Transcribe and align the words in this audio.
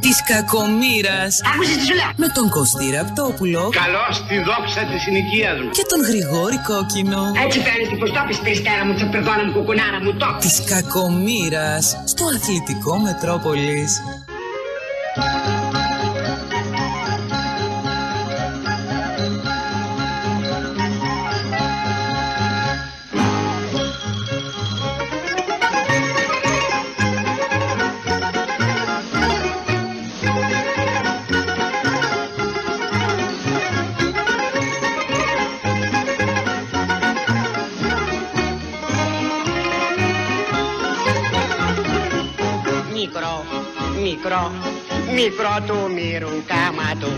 Της 0.00 0.22
κακομήρας 0.22 1.40
Άκουσες 1.54 1.76
τι 1.76 1.84
σου 1.86 1.94
λέω. 1.94 2.10
με 2.16 2.28
τον 2.28 2.48
Κωστή 2.50 2.90
Ραπτόπουλο 2.90 3.70
Καλώς 3.82 4.16
στη 4.16 4.36
δόξα 4.48 4.80
της 4.90 5.02
συνοικία 5.02 5.50
μου. 5.54 5.70
και 5.70 5.84
τον 5.88 6.00
Γρηγόρη 6.08 6.58
Κόκκινο. 6.70 7.22
Έτσι 7.44 7.58
παίρνεις 7.66 7.88
την 7.88 7.98
ποστόπιση 7.98 8.40
περιστέρα 8.42 8.84
μου, 8.86 8.94
τσαπερδόνα 8.94 9.44
μου, 9.44 9.52
κουκουνάρα 9.52 9.98
μου, 10.04 10.12
το. 10.20 10.26
Της 10.40 10.56
κακομήρας 10.72 11.84
στο 12.04 12.24
αθλητικό 12.34 12.92
Μετρόπολης. 12.98 13.90
Μικρό 45.24 45.56
του 45.66 45.78
μύρου 45.96 46.34
κάμα 46.52 46.90
του. 47.00 47.12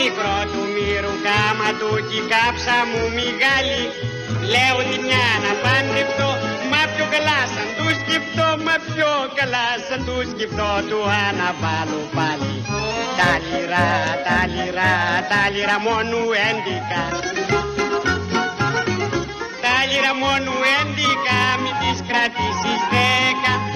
Μικρό 0.00 0.38
του 0.50 0.62
μύρου 0.74 1.14
κάμα 1.26 1.68
του 1.78 1.90
κι 2.08 2.18
η 2.20 2.22
κάψα 2.32 2.78
μου 2.90 3.02
μεγάλη. 3.18 3.84
Λέω 4.52 4.78
τη 4.88 4.96
μια 5.06 5.28
να 5.44 5.52
παντρευτώ, 5.62 6.30
μα 6.70 6.82
πιο 6.94 7.04
καλά 7.14 7.40
σαν 7.52 7.68
τους 7.76 7.96
σκεφτώ, 8.02 8.48
μα 8.66 8.76
πιο 8.88 9.12
καλά 9.38 9.68
σαν 9.86 10.00
τους 10.06 10.26
σκεφτώ 10.32 10.72
του 10.88 11.00
αναβάλω 11.26 12.02
πάλι. 12.16 12.54
Τα 13.18 13.32
λιρά, 13.46 13.90
τα 14.26 14.38
λιρά, 14.52 14.94
τα 15.30 15.42
λιρά 15.52 15.76
μόνο 15.86 16.18
έντικα. 16.48 17.02
Τα 19.64 19.76
λιρά 19.88 20.12
μόνο 20.22 20.52
έντικα, 20.78 21.40
μην 21.62 21.74
τις 21.80 21.98
κρατήσεις 22.08 22.80
δέκα 22.92 23.54
Δεν 23.66 23.69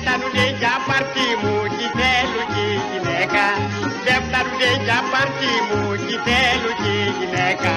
φτάνουνε 0.00 0.46
για 0.60 0.74
πάρτι 0.88 1.26
μου, 1.40 1.54
κι 1.76 1.88
θέλουν 1.98 2.44
κι 2.52 2.64
η 2.74 2.78
γυναίκα 2.90 3.44
Δεν 4.06 4.20
φτάνουνε 4.26 4.70
για 4.86 4.98
πάρτι 5.12 5.52
μου, 5.68 5.82
κι 6.06 6.16
θέλουν 6.26 6.74
κι 6.82 6.92
η 7.06 7.08
γυναίκα 7.18 7.74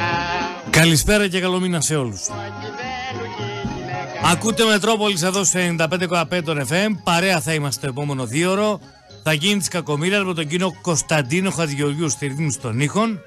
Καλησπέρα 0.69 1.27
και 1.27 1.39
καλό 1.39 1.59
μήνα 1.59 1.81
σε 1.81 1.95
όλους. 1.95 2.21
Κι 2.21 2.69
θέλουν 2.79 3.29
κι 3.37 3.43
η 3.43 3.67
γυναίκα 3.75 4.29
Ακούτε 4.31 4.63
Μετρόπολης 4.65 5.21
εδώ 5.21 5.43
στο 5.43 5.59
95,5 5.59 6.43
των 6.43 6.67
FM. 6.69 6.91
Παρέα 7.03 7.39
θα 7.41 7.53
είμαστε 7.53 7.81
το 7.81 7.87
επόμενο 7.95 8.25
δύο 8.25 8.51
ώρο. 8.51 8.79
Θα 9.23 9.33
γίνει 9.33 9.57
της 9.57 9.67
κακομοίρας 9.67 10.23
με 10.23 10.33
τον 10.33 10.47
κύριο 10.47 10.75
Κωνσταντίνο 10.81 11.49
Χατζηγεωργιού 11.49 12.09
στη 12.09 12.27
ρύθμιση 12.27 12.59
των 12.59 12.79
ήχων, 12.79 13.19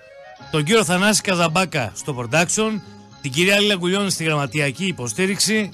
τον 0.50 0.64
κύριο 0.64 0.84
Θανάση 0.84 1.20
Καζαμπάκα 1.20 1.92
στο 1.94 2.17
production, 2.19 2.80
την 3.20 3.30
κυρία 3.30 3.61
Λίλα 3.61 3.77
Κουλιώνη 3.77 4.11
στη 4.11 4.24
γραμματιακή 4.24 4.86
υποστήριξη, 4.86 5.70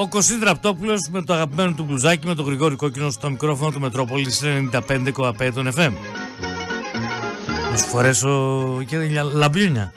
ο 0.00 0.08
Κωστής 0.08 0.36
Δραπτόπουλος 0.38 1.08
με 1.10 1.22
το 1.22 1.32
αγαπημένο 1.32 1.72
του 1.72 1.82
μπλουζάκι 1.84 2.26
με 2.26 2.34
τον 2.34 2.44
Γρηγόρη 2.44 2.76
Κόκκινο 2.76 3.10
στο 3.10 3.30
μικρόφωνο 3.30 3.70
του 3.70 3.80
Μετρόπολης 3.80 4.42
95,5 4.44 5.50
των 5.54 5.72
FM. 5.76 5.92
Να 7.70 7.76
σου 7.76 7.84
φορέσω 7.86 8.82
και 8.86 9.22
λαμπιούνια. 9.32 9.92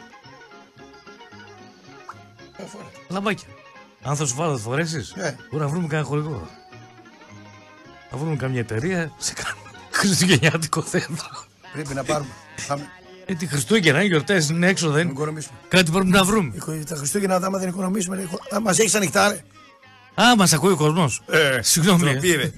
Λαμπάκια. 3.09 3.48
Αν 4.04 4.16
θα 4.16 4.26
σου 4.26 4.36
βάλω, 4.36 4.50
θα 4.52 4.58
το 4.58 4.62
φορέσεις; 4.70 5.12
Ε. 5.12 5.36
Μπορεί 5.52 5.64
να 5.64 5.70
βρούμε 5.70 5.88
κανένα 5.88 6.08
χορηγό. 6.08 6.48
Να 8.12 8.18
βρούμε 8.18 8.36
καμιά 8.36 8.59
εταιρεία 8.59 9.12
σε 9.18 9.34
κανένα 9.34 9.56
χριστουγεννιάτικο 9.92 10.81
θέατρο. 10.81 11.46
Πρέπει 11.74 11.94
να 11.94 12.04
πάρουμε. 12.04 12.30
Πάμε. 12.68 12.84
Ε, 13.26 13.34
τη 13.34 13.46
Χριστούγεννα, 13.48 14.03
οι 14.03 14.08
γιορτές 14.08 14.50
είναι 14.50 14.68
έξω, 14.68 14.88
Να 14.88 14.94
δεν. 14.94 15.08
οικονομήσουμε. 15.09 15.58
Κάτι 15.68 15.91
πρέπει 15.91 16.08
να 16.08 16.24
βρούμε. 16.24 16.52
Οικο- 16.56 16.84
Τα 16.88 16.96
Χριστούγεννα, 16.96 17.35
άμα 17.35 17.58
δεν 17.58 17.68
οικονομήσουμε, 17.70 18.16
ρε, 18.16 18.24
α, 18.56 18.59
μας 18.62 18.80
έχεις 18.80 18.96
ανοιχτά, 18.96 19.28
ρε. 19.30 19.44
Α, 20.22 20.35
μας 20.38 20.53
ακούει 20.53 20.72
ο 20.72 20.75
κόσμος. 20.75 21.22
Ε, 21.29 21.59
Συγγνώμη. 21.62 22.03
ντροπή, 22.12 22.31
ρε. 22.35 22.51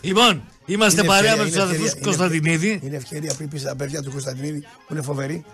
Λοιπόν, 0.00 0.42
είμαστε 0.66 1.00
Είναι 1.00 1.08
παρέα 1.08 1.32
ευκαιρία, 1.32 1.42
με 1.42 1.44
τους 1.48 1.54
είναι 1.54 1.62
αδερφούς 1.62 1.86
ευκαιρία, 1.86 2.04
Κωνσταντινίδη. 2.06 2.80
Είναι 2.82 2.96
ευκαιρία 2.96 3.34
πριν 3.36 3.48
πει 3.48 3.58
στα 3.58 3.76
παιδιά 3.76 4.02
του 4.02 4.10
Κωνσταντινίδη 4.10 4.60
που 4.60 4.92
είναι 4.92 5.02
φοβεροί 5.02 5.44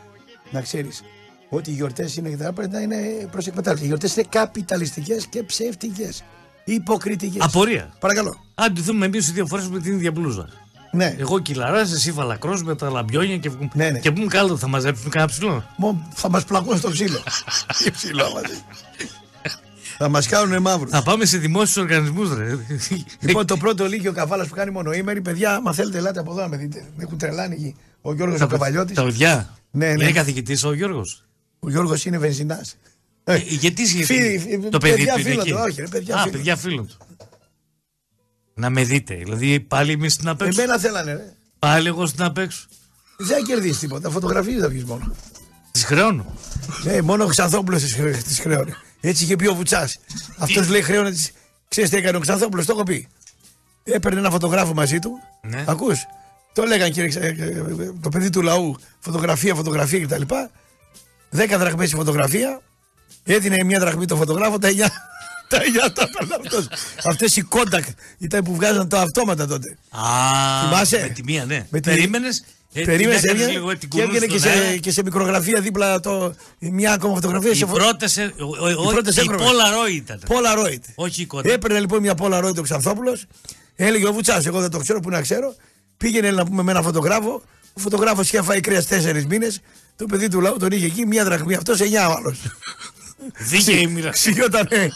να 0.51 0.61
ξέρεις 0.61 1.03
ότι 1.49 1.71
οι 1.71 1.75
γιορτές 1.75 2.17
είναι 2.17 2.29
και 2.29 2.37
τα 2.37 2.53
πρέπει 2.53 2.73
να 2.73 2.81
είναι 2.81 2.97
προς 3.31 3.47
εκμετάλλευση. 3.47 3.85
Οι 3.85 3.87
γιορτές 3.87 4.17
είναι 4.17 4.27
καπιταλιστικές 4.29 5.27
και 5.27 5.43
ψεύτικες. 5.43 6.23
Υποκριτικές. 6.65 7.43
Απορία. 7.45 7.95
Παρακαλώ. 7.99 8.45
Αν 8.55 8.73
ντυθούμε 8.73 9.07
εμείς 9.07 9.29
οι 9.29 9.33
δύο 9.33 9.47
φορές 9.47 9.69
με 9.69 9.81
την 9.81 9.93
ίδια 9.93 10.11
μπλούζα. 10.11 10.49
Ναι. 10.93 11.15
Εγώ 11.19 11.39
κυλαρά, 11.39 11.81
εσύ 11.81 12.13
φαλακρός 12.13 12.63
με 12.63 12.75
τα 12.77 12.91
λαμπιόνια 12.91 13.37
και, 13.37 13.51
Ναι, 13.75 13.91
ναι. 13.91 13.99
και 13.99 14.11
πούμε 14.11 14.27
καλό 14.27 14.57
θα 14.57 14.69
μαζέψουμε 14.69 15.09
κανένα 15.09 15.31
ψηλό. 15.31 15.65
Μο, 15.77 16.09
θα 16.15 16.31
μας 16.31 16.45
πλακούν 16.45 16.79
στο 16.79 16.91
ξύλο. 16.91 17.23
Τι 17.85 17.91
ψηλό 17.91 18.25
μαζί. 18.35 18.63
Θα 19.99 20.09
μας 20.09 20.27
κάνουν 20.27 20.63
μαύρους. 20.63 20.91
Θα 20.91 21.03
πάμε 21.03 21.25
σε 21.25 21.39
δημόσιους 21.39 21.77
οργανισμούς, 21.77 22.35
ρε. 22.35 22.59
Λοιπόν, 23.21 23.47
το 23.47 23.57
πρώτο 23.57 23.87
λύκειο 23.87 24.13
καβάλας 24.13 24.49
που 24.49 24.55
κάνει 24.55 24.71
μονοήμερη, 24.71 25.21
παιδιά, 25.21 25.55
άμα 25.55 25.73
θέλετε, 25.73 25.99
ελάτε 25.99 26.21
από 26.21 26.31
εδώ 26.31 26.41
να 26.41 26.49
με 26.49 26.57
δείτε. 26.57 26.85
Με 26.97 27.03
έχουν 27.03 27.19
τρελάνει 27.19 27.55
εκεί. 27.55 27.75
Ο 28.01 28.15
Γιώργος 28.15 28.41
ο 28.41 28.47
Τα 28.47 28.47
Καβαλιώτης. 28.47 28.97
τα 28.97 29.05
παιδιά. 29.05 29.59
Ναι, 29.71 29.87
ναι. 29.87 30.03
Είναι 30.03 30.13
καθηγητής 30.13 30.65
ο 30.65 30.73
Γιώργος. 30.73 31.25
Ο 31.59 31.71
Γιώργος 31.71 32.05
είναι 32.05 32.19
βενζινάς. 32.19 32.77
Ε, 33.25 33.37
γιατί 33.37 33.87
Φίλοι, 33.87 34.37
γιατί 34.49 34.69
το 34.69 34.79
παιδί 34.79 34.95
παιδιά 34.97 35.15
του 35.15 35.21
είναι 35.21 35.29
φίλων 35.29 35.45
εκεί; 35.45 35.51
του, 35.51 35.59
όχι, 35.67 35.81
ρε, 35.81 35.87
παιδιά 35.87 36.15
Α, 36.15 36.19
φίλων 36.19 36.33
παιδιά 36.33 36.57
φίλων 36.57 36.87
του. 36.87 36.97
Να 38.55 38.71
με 38.71 38.85
δείτε. 38.85 39.15
Δηλαδή 39.15 39.61
πάλι 39.61 39.93
εμείς 39.93 40.13
στην 40.13 40.29
απέξω. 40.29 40.63
Εμένα 40.63 40.79
θέλανε, 40.79 41.13
ρε. 41.13 41.33
Πάλι 41.59 41.89
εγώ 41.89 42.07
στην 42.07 42.23
απέξω. 42.23 42.67
Δεν 43.19 43.27
θα 43.37 43.43
κερδίσεις 43.47 43.79
τίποτα. 43.79 44.11
Φωτογραφίε 44.11 44.61
θα 44.61 44.69
βγεις 44.69 44.85
μόνο. 44.85 45.15
Της 45.71 45.85
χρεώνω. 45.85 46.27
Ναι, 46.85 47.03
μόνο 47.03 47.25
ο 47.25 47.27
Ξανθόπουλος 47.27 47.83
της 48.23 48.41
χρέωνε. 48.41 48.77
Έτσι 49.01 49.25
είχε 49.25 49.37
πει 49.37 49.47
ο 49.47 49.55
Βουτσάς. 49.55 49.99
Αυτός 50.39 50.69
λέει 50.69 50.83
χρέωνε 50.83 51.11
τη. 51.11 51.29
Ξέρεις 51.69 51.91
τι 51.91 51.97
έκανε 51.97 52.17
ο 52.17 52.21
Ξανθόπουλος, 52.21 52.67
το 52.67 52.73
έχω 52.73 52.83
πει. 52.83 53.09
Έπαιρνε 53.85 54.19
ένα 54.19 54.31
φωτογράφο 54.31 54.75
μαζί 54.75 54.99
του. 54.99 55.11
Ναι. 55.43 55.65
Ακούς, 55.67 56.07
Το 56.53 56.63
λέγανε 56.65 56.91
κύριε, 56.91 57.09
Ξα- 57.09 57.21
ε, 57.21 57.29
ε, 57.29 57.93
το 58.01 58.09
παιδί 58.09 58.31
του 58.31 58.43
λαού. 58.43 58.77
Φωτογραφία, 58.99 59.55
φωτογραφία 59.55 60.07
κτλ. 60.07 60.23
Δέκα 61.31 61.59
δραχμές 61.59 61.93
η 61.93 61.95
φωτογραφία. 61.95 62.61
Έδινε 63.25 63.65
μια 63.65 63.79
δραχμή 63.81 64.07
το 64.07 64.17
φωτογράφο, 64.17 64.59
τα 64.59 64.69
εννιά. 64.69 64.91
Τα 65.49 65.63
εννιά 65.63 65.93
τα 65.93 66.03
έπαιρνε 66.03 66.35
αυτός. 66.45 66.69
Αυτές 67.05 67.37
οι 67.37 67.43
Kodak 67.43 67.85
ήταν 68.19 68.45
που 68.45 68.55
βγάζαν 68.55 68.89
τα 68.89 69.01
αυτόματα 69.01 69.47
τότε. 69.47 69.77
Α, 69.91 70.01
Θυμάσαι; 70.65 70.99
με 71.01 71.09
τη 71.09 71.23
μία, 71.23 71.45
ναι. 71.45 71.67
Με 71.71 71.81
τη- 71.81 71.91
Περίμενες. 71.91 72.45
Περίμενε 72.73 73.33
λίγο, 73.33 73.51
λίγο 73.51 73.77
την 73.79 73.89
και 73.89 74.01
έβγαινε 74.03 74.19
και 74.19 74.27
κουνούσες 74.27 74.51
στον 74.51 74.61
αέρα. 74.63 74.71
σε, 74.73 74.77
και 74.79 74.91
σε 74.91 75.03
μικρογραφία 75.03 75.61
δίπλα 75.61 76.01
το, 76.01 76.35
μια 76.59 76.93
ακόμα 76.93 77.15
φωτογραφία. 77.15 77.51
Οι 77.51 77.55
σε 77.55 77.67
φω- 77.67 77.75
πρώτες. 77.79 78.17
ε, 78.17 78.33
Οι 78.89 78.93
πρώτες 78.93 79.17
οι 79.17 79.21
έγχρωμες. 79.21 79.47
Polaroid 79.47 79.93
ήταν. 79.95 80.21
Polaroid. 80.29 80.81
Όχι 80.95 81.23
η 81.23 81.27
κοντά. 81.27 81.53
Έπαιρνε 81.53 81.81
λοιπόν 81.81 82.01
μια 82.01 82.15
Polaroid 82.19 82.57
ο 82.59 82.63
Ξανθόπουλος, 82.63 83.25
έλεγε 83.77 84.07
ο 84.09 84.13
Βουτσάς, 84.13 84.47
εγώ 84.47 84.61
δεν 84.61 84.71
το 84.71 84.79
ξέρω, 84.79 85.01
που 85.01 85.11
να 85.11 85.21
ξέρω. 85.21 85.55
Πήγαινε 85.97 86.31
να 86.31 86.45
πούμε 86.45 86.63
με 86.63 86.71
ένα 86.71 86.83
φωτογράφο. 86.83 87.43
Ο 87.73 87.81
φωτογράφος 87.81 88.27
είχε 88.27 88.43
φάει 88.43 88.61
κρέας 88.61 88.87
τέσσερις 88.87 89.27
μήνες. 89.27 89.61
Το 89.97 90.07
παιδί 90.07 90.29
του 90.29 90.41
λαού 90.41 90.57
τον 90.59 90.71
είχε 90.73 90.87
εκεί, 90.87 91.07
μια 91.07 91.25
δραχμή. 91.25 91.55
Αυτός 91.55 91.81
εννιά 91.81 92.05
άλλος. 92.07 92.39
Δίκαιη 93.39 93.87
μοίρα. 93.87 94.11
Ξηγότανε. 94.11 94.91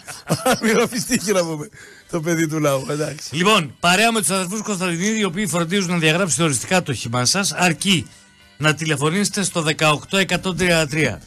Μοιροφυστήκη 0.63 1.33
να 1.33 1.45
πούμε. 1.45 1.69
Το 2.13 2.21
παιδί 2.21 2.49
του 2.49 2.59
λαού. 2.59 2.87
Εντάξει. 2.91 3.37
Λοιπόν, 3.37 3.75
παρέα 3.81 4.13
με 4.13 4.21
τους 4.21 4.31
αδερφούς 4.31 4.63
Κωνσταντινίδη, 4.63 5.19
οι 5.19 5.25
οποίοι 5.25 5.47
φροντίζουν 5.47 5.91
να 5.91 5.99
διαγράψετε 5.99 6.43
οριστικά 6.43 6.83
το 6.83 6.91
όχημά 6.91 7.25
σας, 7.25 7.53
αρκεί 7.53 8.07
να 8.57 8.75
τηλεφωνήσετε 8.75 9.43
στο 9.43 9.65
18133, 9.65 11.19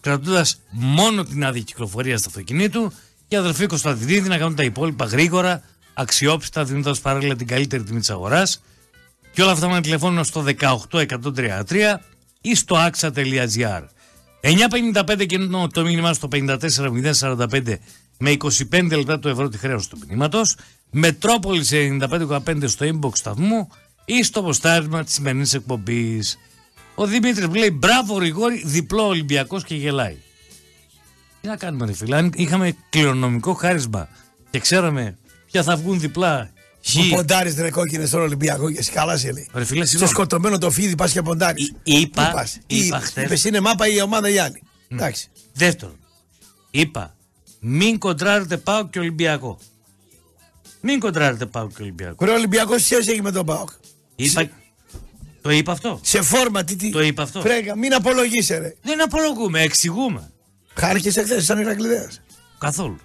κρατώντας 0.00 0.60
μόνο 0.70 1.24
την 1.24 1.44
άδεια 1.44 1.62
κυκλοφορίας 1.62 2.22
του 2.22 2.28
αυτοκινήτου 2.28 2.92
και 3.28 3.36
οι 3.36 3.38
αδερφοί 3.38 3.66
Κωνσταντινίδη 3.66 4.28
να 4.28 4.38
κάνουν 4.38 4.54
τα 4.54 4.62
υπόλοιπα 4.62 5.04
γρήγορα, 5.04 5.62
αξιόπιστα, 5.94 6.64
δίνοντας 6.64 7.00
παράλληλα 7.00 7.36
την 7.36 7.46
καλύτερη 7.46 7.82
τιμή 7.82 7.98
της 7.98 8.10
αγοράς. 8.10 8.62
Και 9.32 9.42
όλα 9.42 9.52
αυτά 9.52 9.68
με 9.68 9.80
τηλεφώνημα 9.80 10.24
στο 10.24 10.44
18133 10.60 12.00
ή 12.40 12.54
στο 12.54 12.76
axa.gr. 12.76 13.82
9.55 14.40 15.26
και 15.26 15.34
ενώ 15.34 15.66
το 15.72 15.82
μήνυμά 15.82 16.12
στο 16.12 16.28
54.045 16.32 17.76
με 18.18 18.30
25 18.30 18.88
λεπτά 18.96 19.18
το 19.18 19.28
ευρώ 19.28 19.48
τη 19.48 19.58
χρέωση 19.58 19.88
του 19.90 19.98
μηνύματος. 20.08 20.56
Μετρόπολης 20.90 21.70
95,5 21.72 22.68
στο 22.68 22.86
inbox 22.86 23.10
σταθμού 23.16 23.68
ή 24.04 24.22
στο 24.22 24.42
ποστάρισμα 24.42 25.04
της 25.04 25.14
σημερινής 25.14 25.54
εκπομπής. 25.54 26.38
Ο 26.94 27.06
Δημήτρης 27.06 27.46
μου 27.46 27.54
λέει 27.54 27.70
μπράβο 27.70 28.14
Γρηγόρη, 28.14 28.62
διπλό 28.66 29.06
Ολυμπιακός 29.06 29.64
και 29.64 29.74
γελάει. 29.74 30.16
Τι 31.40 31.48
να 31.48 31.56
κάνουμε, 31.56 31.86
ρε 31.86 31.92
φίλε, 31.92 32.16
αν 32.16 32.32
είχαμε 32.36 32.76
κληρονομικό 32.90 33.54
χάρισμα 33.54 34.08
και 34.50 34.58
ξέραμε 34.58 35.18
ποια 35.50 35.62
θα 35.62 35.76
βγουν 35.76 36.00
διπλά. 36.00 36.50
Χ. 36.88 36.92
Που 36.94 37.08
ποντάρεις 37.16 37.54
ρε 37.56 37.70
κόκκινε 37.70 38.06
στον 38.06 38.20
Ολυμπιακό 38.20 38.70
και 38.70 38.78
εσύ 38.78 38.90
καλά 38.92 39.16
σε 39.16 39.32
λέει. 39.32 39.48
Ρε 39.52 39.64
φίλε, 39.64 39.78
Στο 39.80 39.86
συγγνώμη. 39.88 40.12
σκοτωμένο 40.14 40.58
το 40.58 40.70
φίδι 40.70 40.94
πας 40.94 41.12
και 41.12 41.22
ποντάρεις. 41.22 41.66
Εί- 41.82 41.98
είπα- 42.00 42.48
είπας 42.66 43.04
χθες. 43.04 43.24
Είπες 43.24 43.44
είναι 43.44 43.60
μάπα 43.60 43.88
η 43.88 44.00
ομάδα 44.02 44.28
η 44.28 44.38
άλλη. 44.38 44.62
Εντάξει. 44.88 45.28
Δεύτερον, 45.52 45.96
είπα, 46.70 47.14
μην 47.66 47.98
κοντράρετε 47.98 48.56
πάω 48.56 48.88
και 48.88 48.98
Ολυμπιακό. 48.98 49.58
Μην 50.80 51.00
κοντράρετε 51.00 51.46
πάω 51.46 51.68
και 51.68 51.82
Ολυμπιακό. 51.82 52.16
Ωραία, 52.18 52.34
Ολυμπιακός 52.34 52.82
σχέση 52.82 53.10
έχει 53.10 53.22
με 53.22 53.30
τον 53.30 53.46
Πάοκ; 53.46 53.68
Είπα... 54.16 54.48
Το 55.40 55.50
είπα 55.50 55.72
αυτό. 55.72 56.00
Σε 56.02 56.22
φόρμα, 56.22 56.64
τι. 56.64 56.76
τι. 56.76 56.90
Το 56.90 57.00
είπα 57.02 57.22
αυτό. 57.22 57.40
Φρέγα, 57.40 57.76
μην 57.76 57.94
απολογείσαι, 57.94 58.58
ρε. 58.58 58.74
Δεν 58.82 59.02
απολογούμε, 59.02 59.60
εξηγούμε. 59.60 60.30
Χάρηκες 60.74 61.16
εχθές, 61.16 61.44
σαν 61.44 61.58
Ηρακλειδέας. 61.58 62.20
Καθόλου. 62.58 62.96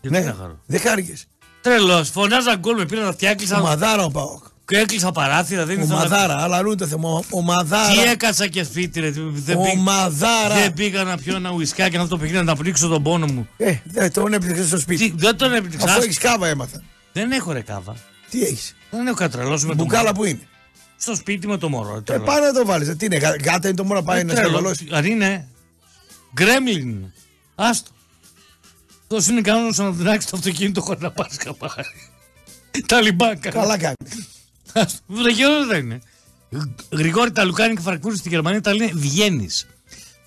Γιατί 0.00 0.18
Ναι, 0.18 0.24
να 0.24 0.34
χαρώ. 0.34 0.60
δεν 0.66 0.80
χάρηκες. 0.80 1.26
Τρελός. 1.60 2.10
Φωνάζα 2.10 2.56
γκολ 2.56 2.76
με 2.76 2.84
πήραν 2.86 3.06
αυτιά, 3.06 3.30
έκλεισα, 3.30 3.60
Ομαδάρα 3.60 4.04
ο 4.04 4.10
Πάοκ. 4.10 4.44
Και 4.70 4.78
έκλεισα 4.78 5.12
παράθυρα. 5.12 5.64
Δεν 5.66 5.80
ήθελα 5.80 5.88
να- 5.98 6.04
Ομαδάρα, 6.04 6.42
αλλά 6.42 6.56
αλλού 6.56 6.74
το 6.74 6.86
θέμα. 6.86 7.20
Τι 7.20 7.26
Ομαδάρα. 7.30 8.10
έκατσα 8.10 8.46
και 8.46 8.64
φίτρε. 8.64 9.10
Δεν, 9.10 9.32
πήγα, 9.56 9.70
Ομαδάρα. 9.70 10.54
δεν 10.54 10.74
πήγα 10.74 11.02
να 11.04 11.16
πιω 11.16 11.36
ένα 11.36 11.50
ουισκάκι 11.50 11.96
να 11.96 12.08
το 12.08 12.18
παιχνίδι 12.18 12.44
να 12.44 12.56
πνίξω 12.56 12.88
τον 12.88 13.02
πόνο 13.02 13.26
μου. 13.26 13.48
Ε, 13.56 13.74
δεν 13.84 14.12
τον 14.12 14.32
έπληξες 14.32 14.66
στο 14.66 14.78
σπίτι. 14.78 15.10
Τι, 15.10 15.16
δεν 15.16 15.36
τον 15.36 15.52
έπνιξα. 15.54 15.86
Αφού 15.92 16.02
έχεις 16.02 16.18
κάβα 16.18 16.48
έμαθα. 16.48 16.82
Δεν 17.12 17.30
έχω 17.32 17.52
ρε 17.52 17.60
κάβα. 17.60 17.96
Τι 18.30 18.42
έχεις; 18.42 18.74
Δεν 18.90 19.06
έχω 19.06 19.16
κατρελώσει 19.16 19.66
με 19.66 19.74
το 19.74 19.82
Μπουκάλα 19.82 20.02
μωρό. 20.02 20.14
που 20.14 20.24
είναι; 20.24 20.48
Στο 20.96 21.14
σπίτι 21.14 21.46
με 21.46 21.56
το 21.58 21.68
μωρό. 21.68 21.96
Ε, 21.96 22.00
τρελό. 22.00 22.24
πάνε 22.24 22.46
να 22.46 22.52
το 22.52 22.66
βάλεις. 22.66 22.96
Τι 22.96 23.04
είναι, 23.04 23.16
γα- 23.16 23.36
γάτα 23.44 23.68
είναι 23.68 23.76
το 23.76 23.84
μόνο 23.84 24.00
να 24.00 24.06
πάει 24.06 24.20
Ε, 24.20 24.22
να 24.24 24.34
τρελό. 24.34 24.48
σκαβαλώσει. 24.48 24.86
Αν 24.90 25.04
είναι 25.04 25.48
γκρέμλιν. 26.34 26.88
είναι. 26.88 27.12
Άστο. 27.54 27.90
Αυτό 29.12 29.32
είναι 29.32 29.40
κανόνα 29.40 29.72
να 29.76 29.92
την 29.94 30.08
άξει 30.08 30.26
το 30.30 30.36
αυτοκίνητο 30.36 30.80
χωρίς 30.80 31.00
να 31.02 31.10
πάρει 31.10 31.36
καπάρι. 31.36 31.84
Τα 32.86 33.00
λιμπάκα. 33.00 33.50
Καλά 33.50 33.78
κάνεις. 33.78 34.28
Βρεγιό 35.06 35.66
δεν 35.66 35.84
είναι. 35.84 36.00
Γρηγόρη, 36.90 37.32
τα 37.32 37.44
λουκάνικα 37.44 37.74
και 37.74 37.86
φραγκούρι 37.86 38.16
στη 38.16 38.28
Γερμανία 38.28 38.60
τα 38.60 38.74
λένε 38.74 38.92
Βιέννη. 38.94 39.48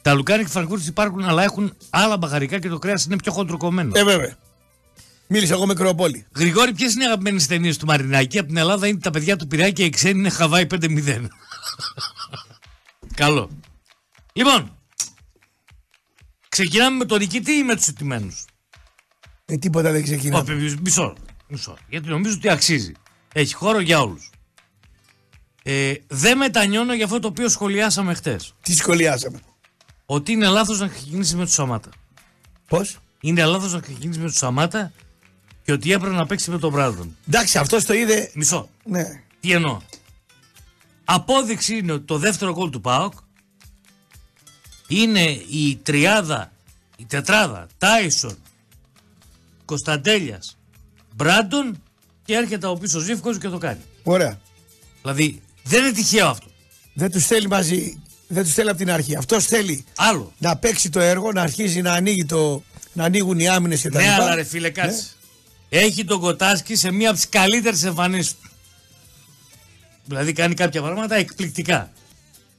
Τα 0.01 0.13
λουκάνικα 0.13 0.45
και 0.45 0.51
φραγκούρι 0.51 0.83
υπάρχουν, 0.85 1.23
αλλά 1.23 1.43
έχουν 1.43 1.73
άλλα 1.89 2.17
μπαχαρικά 2.17 2.59
και 2.59 2.69
το 2.69 2.79
κρέας 2.79 3.05
είναι 3.05 3.15
πιο 3.15 3.31
χοντροκομμένο. 3.31 3.91
Ε, 3.95 4.03
βέβαια. 4.03 4.37
Μίλησα 5.27 5.53
εγώ 5.53 5.65
με 5.65 5.73
Κρεοπόλη. 5.73 6.25
Γρηγόρη, 6.35 6.73
ποιες 6.73 6.93
είναι 6.93 7.03
οι 7.03 7.05
αγαπημένες 7.05 7.47
ταινίες 7.47 7.77
του 7.77 7.85
Μαρινάκη; 7.85 8.37
Από 8.37 8.47
την 8.47 8.57
Ελλάδα 8.57 8.87
είναι 8.87 8.99
τα 8.99 9.09
παιδιά 9.09 9.35
του 9.35 9.47
Πειραιά 9.47 9.71
και 9.71 9.83
οι 9.83 9.89
ξένοι 9.89 10.19
είναι 10.19 10.29
Χαβάη 10.29 10.67
5-0. 10.69 11.27
Καλό. 13.15 13.49
Λοιπόν, 14.33 14.77
ξεκινάμε 16.49 16.97
με 16.97 17.05
τον 17.05 17.19
νικητή 17.19 17.51
ή 17.51 17.63
με 17.63 17.75
τους 17.75 17.87
ηττημένου. 17.87 18.37
Ε, 19.45 19.57
τίποτα 19.57 19.91
δεν 19.91 20.03
ξεκινά. 20.03 20.43
Μισό, 20.81 21.15
μισό. 21.47 21.77
Γιατί 21.89 22.09
νομίζω 22.09 22.35
ότι 22.35 22.49
αξίζει. 22.49 22.91
Έχει 23.33 23.53
χώρο 23.53 23.79
για 23.79 24.01
όλους. 24.01 24.29
Ε, 25.63 25.93
δεν 26.07 26.37
μετανιώνω 26.37 26.93
για 26.93 27.05
αυτό 27.05 27.19
το 27.19 27.27
οποίο 27.27 27.49
σχολιάσαμε 27.49 28.13
χτες. 28.13 28.53
Τι 28.61 28.73
σχολιάσαμε; 28.73 29.39
Ότι 30.05 30.31
είναι 30.31 30.47
λάθος 30.47 30.79
να 30.79 30.87
ξεκινήσεις 30.87 31.35
με 31.35 31.45
του 31.45 31.51
Σαμάτα. 31.51 31.89
Πώς; 32.67 32.97
Είναι 33.21 33.45
λάθος 33.45 33.73
να 33.73 33.79
ξεκινήσεις 33.79 34.21
με 34.21 34.27
του 34.27 34.35
Σαμάτα 34.37 34.91
και 35.63 35.71
ότι 35.71 35.91
έπρεπε 35.91 36.15
να 36.15 36.25
παίξεις 36.25 36.47
με 36.47 36.59
τον 36.59 36.71
Μπράντον. 36.71 37.15
Εντάξει, 37.27 37.57
αυτός 37.57 37.85
το 37.85 37.93
είδε. 37.93 38.31
Μισό. 38.33 38.69
Ναι. 38.83 39.21
Τι 39.39 39.51
εννοώ; 39.51 39.79
Απόδειξη 41.05 41.77
είναι 41.77 41.91
ότι 41.91 42.05
το 42.05 42.17
δεύτερο 42.17 42.53
γκολ 42.53 42.69
του 42.69 42.81
ΠΑΟΚ 42.81 43.13
είναι 44.87 45.21
η 45.49 45.79
τριάδα, 45.83 46.51
η 46.97 47.05
τετράδα, 47.05 47.67
Τάισον, 47.77 48.37
Κωνσταντέλιας, 49.65 50.57
Μπράντον 51.15 51.81
και 52.25 52.33
έρχεται 52.35 52.67
από 52.67 52.77
πίσω 52.77 52.97
ο 52.97 53.01
Ζήφκος 53.01 53.37
και 53.37 53.49
το 53.49 53.57
κάνει. 53.57 53.81
Ωραία. 54.03 54.39
Δηλαδή 55.01 55.41
δεν 55.63 55.83
είναι 55.83 55.91
τυχαίο 55.93 56.27
αυτό. 56.27 56.47
Δεν 56.93 57.11
τους 57.11 57.25
θέλει 57.25 57.47
μαζί. 57.47 58.01
Δεν 58.27 58.43
τους 58.43 58.53
θέλει 58.53 58.69
από 58.69 58.77
την 58.77 58.91
αρχή. 58.91 59.15
Αυτός 59.15 59.45
θέλει 59.45 59.85
Άλλο. 59.95 60.33
να 60.37 60.57
παίξει 60.57 60.89
το 60.89 60.99
έργο, 60.99 61.31
να 61.31 61.41
αρχίζει 61.41 61.81
να, 61.81 61.93
ανοίγει 61.93 62.25
το, 62.25 62.63
να 62.93 63.03
ανοίγουν 63.03 63.39
οι 63.39 63.47
άμυνες 63.47 63.81
και 63.81 63.89
τα 63.89 63.99
Ναι, 64.01 64.05
λοιπά. 64.09 64.15
αλλά 64.23 64.35
ρε 64.35 64.43
φίλε, 64.43 64.69
κάτσε. 64.69 65.03
Έχει 65.69 66.05
τον 66.05 66.19
Κοτάσκι 66.19 66.75
σε 66.75 66.91
μία 66.91 67.07
από 67.09 67.17
τις 67.17 67.29
καλύτερες 67.29 67.83
εμφανίσεις 67.83 68.31
του. 68.31 68.49
Δηλαδή 70.05 70.33
κάνει 70.33 70.53
κάποια 70.53 70.81
πράγματα 70.81 71.15
εκπληκτικά. 71.15 71.91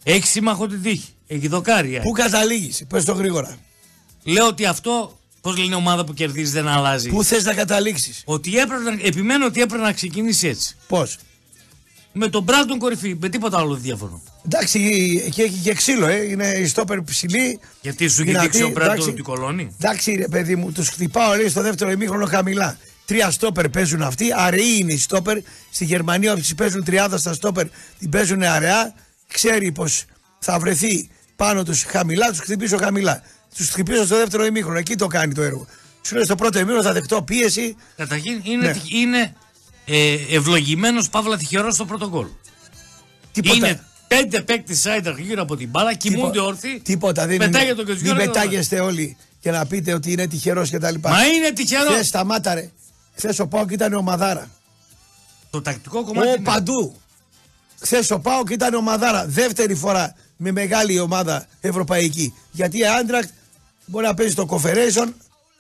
Έχει 0.03 0.27
σύμμαχο 0.27 0.67
την 0.67 0.83
τύχη. 0.83 1.09
Έχει 1.27 1.49
δοκάρια. 1.49 2.01
Πού 2.01 2.11
καταλήγεις, 2.11 2.85
πες 2.89 3.05
το 3.05 3.13
γρήγορα. 3.13 3.57
Λέω 4.23 4.47
ότι 4.47 4.65
αυτό, 4.67 5.19
πώς 5.41 5.57
λένε 5.57 5.75
ομάδα 5.75 6.05
που 6.05 6.15
κερδίζει, 6.15 6.51
δεν 6.53 6.69
αλλάζει. 6.69 7.09
Πού 7.09 7.25
θες 7.25 7.45
να 7.45 7.55
καταλήξεις; 7.55 8.23
Ότι 8.25 8.59
έπρεπε, 8.59 8.83
να- 8.91 8.99
επιμένω 9.07 9.47
ότι 9.47 9.61
έπρεπε 9.61 9.83
να 9.83 9.93
ξεκινήσει 9.93 10.49
έτσι. 10.49 10.77
Πώς; 10.89 11.17
Με 12.17 12.29
τον 12.29 12.43
Μπράντον 12.43 12.79
κορυφή, 12.79 13.17
με 13.21 13.29
τίποτα 13.29 13.59
άλλο 13.59 13.73
δεν 13.73 13.83
διαφωνώ. 13.83 14.23
Εντάξει, 14.47 14.79
εκεί 15.27 15.41
έχει 15.41 15.59
και 15.63 15.75
ξύλο, 15.75 16.07
ε. 16.07 16.15
είναι 16.31 16.47
η 16.47 16.67
στόπερ 16.67 17.03
ψηλή. 17.03 17.61
Γιατί 17.81 18.09
σου 18.09 18.21
έχει 18.23 18.31
δυνατή, 18.31 18.47
δείξει 18.49 18.63
ο 18.63 18.69
Μπράντον 18.69 18.93
εντάξει. 18.95 19.13
την 19.13 19.25
κολόνη. 19.25 19.75
Εντάξει, 19.81 20.13
ρε 20.15 20.29
παιδί 20.29 20.57
μου, 20.57 20.73
τους 20.73 20.89
χτυπάω 20.89 21.35
λέει 21.35 21.49
στο 21.49 21.63
δεύτερο 21.63 21.91
ημίχρονο 21.91 22.27
χαμηλά. 22.27 22.79
Τρία 23.07 23.31
στόπερ 23.31 23.69
παίζουν 23.69 24.03
αυτοί, 24.03 24.27
αραιοί 24.37 24.77
είναι 24.79 24.93
οι 24.93 24.99
στόπερ. 24.99 25.39
Στη 25.71 25.85
Γερμανία 25.85 26.33
όσοι 26.33 26.55
παίζουν 26.55 26.85
τριάδα 26.85 27.19
στα 27.19 27.33
στόπερ 27.33 27.67
την 27.99 28.11
παίζουν 28.11 28.43
αραιά. 28.43 28.95
Ξέρει 29.33 29.73
πως 29.73 30.05
θα 30.39 30.59
βρεθεί 30.59 31.09
πάνω 31.37 31.63
τους 31.63 31.83
χαμηλά, 31.83 32.29
τους 32.29 32.39
χτυπήσω 32.39 32.77
χαμηλά. 32.77 33.23
Τους 33.57 33.69
χτυπήσω 33.69 34.05
στο 34.05 34.17
δεύτερο 34.17 34.45
ημίχρονο, 34.45 34.79
εκεί 34.79 34.95
το 34.97 35.07
κάνει 35.07 35.35
το 35.35 35.43
έργο. 35.43 35.67
Σου 36.03 36.15
λέει 36.15 36.25
στο 36.25 36.35
πρώτο 36.35 36.59
ημίχρονο 36.59 36.83
θα 36.83 36.93
δεχτώ 36.93 37.23
πίεση. 37.23 37.77
Καταρχήν 37.97 38.41
είναι, 38.45 38.67
Ναι. 38.67 38.73
τυχ- 38.73 38.93
είναι 38.93 39.35
ε, 39.87 40.17
ευλογημένος 40.31 41.09
παύλα 41.09 41.37
τυχερός 41.37 41.75
στο 41.75 41.85
πρώτο 41.85 42.09
γκολ. 42.09 42.27
Τίποτα. 43.33 43.57
Είναι 43.57 43.81
πέντε 44.09 44.41
παίκτες 44.41 44.81
σάιντερ 44.81 45.19
γύρω 45.19 45.43
από 45.43 45.57
την 45.57 45.69
μπάλα, 45.69 45.95
κοιμούνται 45.95 46.41
όρθιοι. 46.41 46.81
Τίποτα 46.81 47.27
δεν 47.27 47.39
πετάγεται 47.39 47.71
είναι. 47.71 47.81
ο 47.81 47.85
Μην 47.85 47.95
Κεζιόρα, 47.97 48.19
πετάγεστε 48.19 48.81
όλοι 48.81 49.17
και 49.41 49.51
να 49.51 49.67
πείτε 49.67 49.93
ότι 49.95 50.13
είναι 50.13 50.27
τυχερός 50.27 50.71
κτλ. 50.71 50.95
Μα 51.01 51.25
είναι 51.27 51.53
τυχερός. 51.53 51.93
Χθε 51.93 52.03
σταμάτα 52.03 52.55
ρε. 52.55 52.71
Χθε 53.17 53.35
ο 53.43 53.47
Πάοκ 53.49 53.71
ήταν 53.71 53.93
ομαδάρα. 53.93 54.51
Το 55.51 55.63
τακτικό 55.63 56.05
κομμάτι. 56.05 56.29
Ο 56.29 56.31
είναι- 56.31 56.43
παντού. 56.43 56.97
Χθε 57.81 58.05
ο 58.11 58.19
Πάοκ 58.21 58.51
ήταν 58.51 58.75
ομαδάρα. 58.75 59.27
Δεύτερη 59.27 59.75
φορά 59.75 60.15
με 60.37 60.53
μεγάλη 60.53 60.99
ομάδα 61.01 61.47
ευρωπαϊκή. 61.61 62.35
Γιατί 62.51 62.79
η 62.79 62.87
Άντρακτ 62.87 63.29
μπορεί 63.87 64.07
να 64.07 64.15
παίζει 64.15 64.35
το 64.35 64.47
Confederation, 64.51 65.09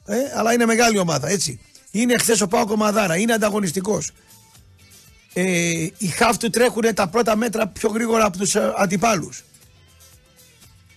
ε, 0.07 0.17
αλλά 0.35 0.53
είναι 0.53 0.67
μεγάλη 0.67 0.99
ομάδα, 0.99 1.29
έτσι. 1.29 1.61
Είναι 1.95 2.19
χθες 2.19 2.41
ο 2.41 2.47
Πάοκ 2.47 2.71
ομαδάρα, 2.71 3.17
είναι 3.17 3.33
ανταγωνιστικός. 3.33 4.11
Ε, 5.33 5.43
οι 5.99 6.07
χαφ 6.07 6.37
του 6.37 6.51
τρέχουν 6.51 6.95
τα 6.95 7.09
πρώτα 7.09 7.37
μέτρα 7.37 7.67
πιο 7.67 7.89
γρήγορα 7.91 8.25
από 8.25 8.39
τους 8.39 8.55
ε, 8.55 8.73
αντιπάλους. 8.77 9.45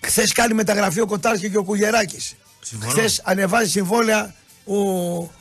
Χθες 0.02 0.32
κάνει 0.32 0.54
μεταγραφή 0.54 1.00
ο 1.00 1.06
Κοτάρχη 1.06 1.50
και 1.50 1.58
ο 1.58 1.64
Κουγεράκη. 1.64 2.20
Συμφωνώ. 2.62 2.92
Χθες 2.92 3.22
ανεβάζει 3.24 3.70
συμβόλαια 3.70 4.34
ο, 4.66 4.78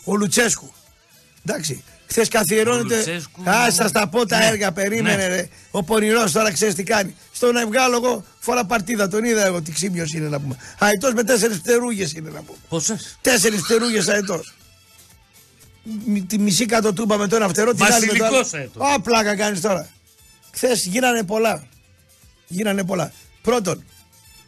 ο 0.05 0.17
Λουτσέσκου. 0.17 0.73
Εντάξει. 1.47 1.85
Χθες 2.07 2.29
καθιερώνεται. 2.29 2.95
Ο 2.95 2.97
Λουτσέσκου, 2.97 3.51
Α, 3.51 3.65
ναι, 3.65 3.71
σας 3.71 3.93
τα 3.93 4.09
πω 4.09 4.27
τα 4.27 4.39
ναι, 4.39 4.47
έργα, 4.47 4.73
περίμενε 4.73 5.17
ναι. 5.17 5.27
ρε. 5.27 5.49
Ο 5.71 5.83
πονηρός 5.83 6.33
τώρα 6.33 6.53
ξέρεις 6.53 6.75
τι 6.75 6.83
κάνει. 6.83 7.17
Στον 7.33 7.57
Ευγάλογο 7.57 8.25
φορά 8.39 8.65
παρτίδα, 8.65 9.09
τον 9.09 9.25
είδα 9.25 9.45
εγώ 9.45 9.63
τι 9.63 9.73
ξύμιο 9.73 10.05
είναι 10.15 10.29
να 10.29 10.41
πούμε. 10.41 10.57
Αετός 10.79 11.13
με 11.13 11.25
τέσσερις 11.25 11.61
πτερούγες 11.61 12.13
είναι 12.13 12.31
να 12.31 12.41
πούμε. 12.41 12.59
Πόσες; 12.69 13.19
Τέσσερις 13.21 13.61
πτερούγες 13.61 14.09
αετός. 14.09 14.55
Τη 16.27 16.39
μισή 16.39 16.67
κατοτούμπα 16.67 17.17
με 17.17 17.29
τον 17.29 17.43
αυτερό, 17.43 17.73
την 17.75 17.85
άλλη 17.85 18.07
με 18.07 18.07
τον 18.07 18.19
Βασιλικός 18.19 18.53
άλλο; 18.53 18.63
αετός. 18.63 18.95
Α, 18.95 19.01
πλάκα 19.01 19.37
κάνεις 19.37 19.61
τώρα. 19.61 19.89
Χθες 20.53 20.87
γίνανε 20.87 21.23
πολλά. 21.23 21.67
Γίνανε 22.47 22.85
πολλά. 22.85 23.13
Πρώτον, 23.43 23.85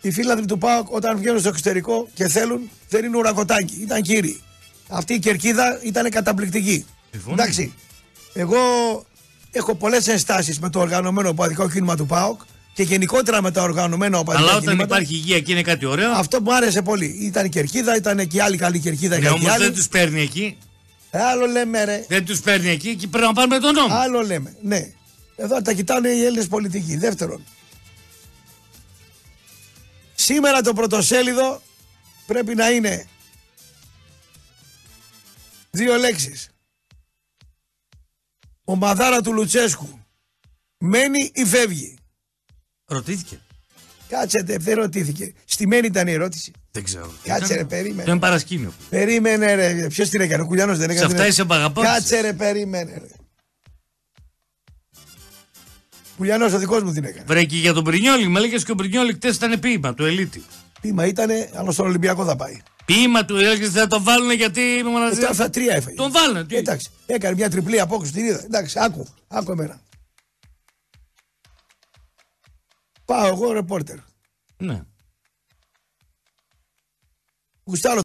οι 0.00 0.10
φίλαθλοι 0.10 0.46
του 0.46 0.58
ΠΑΟΚ 0.58 0.90
όταν 0.90 1.18
βγαίνουν 1.18 1.40
στο 1.40 1.48
εξωτερικό 1.48 2.08
και 2.14 2.28
θέλουν 2.28 2.70
δεν 2.88 3.04
είναι 3.04 3.16
ουρακοτάκι. 3.16 3.78
Ήταν 3.80 4.02
κύριοι. 4.02 4.40
Αυτή 4.88 5.14
η 5.14 5.18
κερκίδα 5.18 5.80
ήταν 5.82 6.10
καταπληκτική. 6.10 6.86
Συμφωνώ. 7.10 7.34
Εντάξει. 7.42 7.74
Εγώ 8.32 8.58
έχω 9.50 9.74
πολλές 9.74 10.08
ενστάσεις 10.08 10.58
με 10.58 10.70
το 10.70 10.80
οργανωμένο 10.80 11.28
οπαδικό 11.28 11.68
κίνημα 11.70 11.96
του 11.96 12.06
ΠΑΟΚ 12.06 12.40
και 12.74 12.82
γενικότερα 12.82 13.42
με 13.42 13.50
τα 13.50 13.62
οργανωμένα 13.62 14.18
οπαδικά 14.18 14.44
Αλλά 14.44 14.56
όταν 14.56 14.64
κινήματα. 14.64 14.94
υπάρχει 14.94 15.14
υγεία 15.14 15.40
και 15.40 15.52
είναι 15.52 15.62
κάτι 15.62 15.86
ωραίο. 15.86 16.10
Αυτό 16.12 16.40
μου 16.40 16.54
άρεσε 16.54 16.82
πολύ. 16.82 17.16
Ήταν 17.20 17.44
η 17.44 17.48
κερκίδα, 17.48 17.96
ήταν 17.96 18.26
και 18.26 18.36
η 18.36 18.40
άλλη 18.40 18.56
καλή 18.56 18.78
κερκίδα. 18.78 19.16
Ναι, 19.16 19.22
και 19.22 19.28
όμως 19.28 19.44
η 19.44 19.48
άλλη. 19.48 19.64
δεν 19.64 19.74
τους 19.74 19.88
παίρνει 19.88 20.20
εκεί. 20.20 20.56
Ε, 21.10 21.22
Άλλο 21.22 21.46
λέμε 21.46 21.84
ρε. 21.84 22.04
Δεν 22.08 22.24
τους 22.24 22.40
παίρνει 22.40 22.68
εκεί 22.68 22.96
και 22.96 23.06
πρέπει 23.06 23.26
να 23.26 23.32
πάρουμε 23.32 23.58
τον 23.58 23.74
νόμο. 23.74 23.94
Άλλο 23.94 24.22
λέμε. 24.22 24.56
Ναι. 24.62 24.92
Εδώ 25.36 25.62
τα 25.62 25.72
κοιτάνε 25.72 26.08
οι 26.08 26.24
Έλληνες 26.24 26.48
πολιτικοί. 26.48 26.96
Δεύτερον, 26.96 27.44
σήμερα 30.14 30.60
το 30.60 30.72
πρωτοσέλιδο 30.72 31.62
πρέπει 32.26 32.54
να 32.54 32.70
είναι 32.70 33.06
δύο 35.70 35.96
λέξεις. 35.96 36.48
Ο 38.64 38.76
μαδάρα 38.76 39.20
του 39.20 39.32
Λουτσέσκου 39.32 39.98
μένει 40.78 41.30
ή 41.34 41.44
φεύγει. 41.44 41.96
Ρωτήθηκε. 42.84 43.40
Κάτσε, 44.08 44.42
δε- 44.44 44.56
δεν 44.58 44.74
ρωτήθηκε. 44.76 45.32
Στημένη 45.44 45.86
ήταν 45.86 46.06
η 46.08 46.12
ερώτηση. 46.12 46.52
Δεν 46.70 46.84
ξέρω. 46.84 47.12
Κάτσε, 47.22 47.44
Ήταν- 47.44 47.56
ρε, 47.56 47.64
περίμενε. 47.64 48.02
Το 48.04 48.10
είναι 48.10 48.20
παρασκήνιο. 48.20 48.72
Περίμενε 48.90 49.54
ρε. 49.54 49.86
Ποιος 49.88 50.08
την 50.08 50.20
έκανε, 50.20 50.42
ο 50.42 50.46
Κουλιανό 50.46 50.72
δεν 50.72 50.82
έκανε. 50.90 50.98
Σε 50.98 51.04
αυτά 51.04 51.18
την- 51.20 51.28
είσαι 51.30 51.44
παγαπώντας. 51.44 51.92
Κάτσε 51.92 52.20
ρε, 52.20 52.32
περίμενε 52.32 52.92
ρε. 52.92 53.06
Κουλιανό 56.16 56.44
ο 56.44 56.58
δικός 56.58 56.82
μου 56.82 56.92
την 56.92 57.04
έκανε. 57.04 57.24
Βρε 57.26 57.44
και 57.44 57.56
για 57.56 57.72
τον 57.72 57.84
Πρινιόλη. 57.84 58.28
Με 58.28 58.40
λέγε 58.40 58.56
και 58.56 58.70
ο 58.70 58.74
Πρινιόλη 58.74 59.12
χτες 59.12 59.36
ήταν 59.36 59.60
ποίημα 59.60 59.94
του 59.94 60.04
Ελίτη. 60.04 60.42
Πήμα 60.80 61.06
ήταν, 61.06 61.28
αλλά 61.54 61.70
στον 61.70 61.86
Ολυμπιακό 61.86 62.24
θα 62.24 62.36
πάει. 62.36 62.60
Ποίημα 62.84 63.24
του 63.24 63.36
έλεγε 63.36 63.68
θα 63.68 63.86
το 63.86 64.02
βάλουν 64.02 64.30
γιατί 64.32 64.60
είμαι 64.60 64.90
Ε, 64.90 64.92
μαζί. 64.92 65.20
τώρα 65.20 65.34
θα 65.34 65.50
τρία 65.50 65.74
έφαγε. 65.74 65.96
Τον 65.96 66.12
βάλουν. 66.12 66.46
τι- 66.46 66.56
Εντάξει, 66.56 66.90
έκανε 67.06 67.34
μια 67.34 67.50
τριπλή 67.50 67.80
απόκριση 67.80 68.12
την 68.12 68.24
είδα. 68.24 68.42
Εντάξει, 68.44 68.78
άκου, 68.80 69.06
άκου 69.28 69.50
εμένα. 69.52 69.80
Πάω 73.08 73.26
εγώ 73.26 73.52
ρεπόρτερ. 73.52 73.98
Ναι. 74.58 74.82
Γουστάρω 77.64 78.00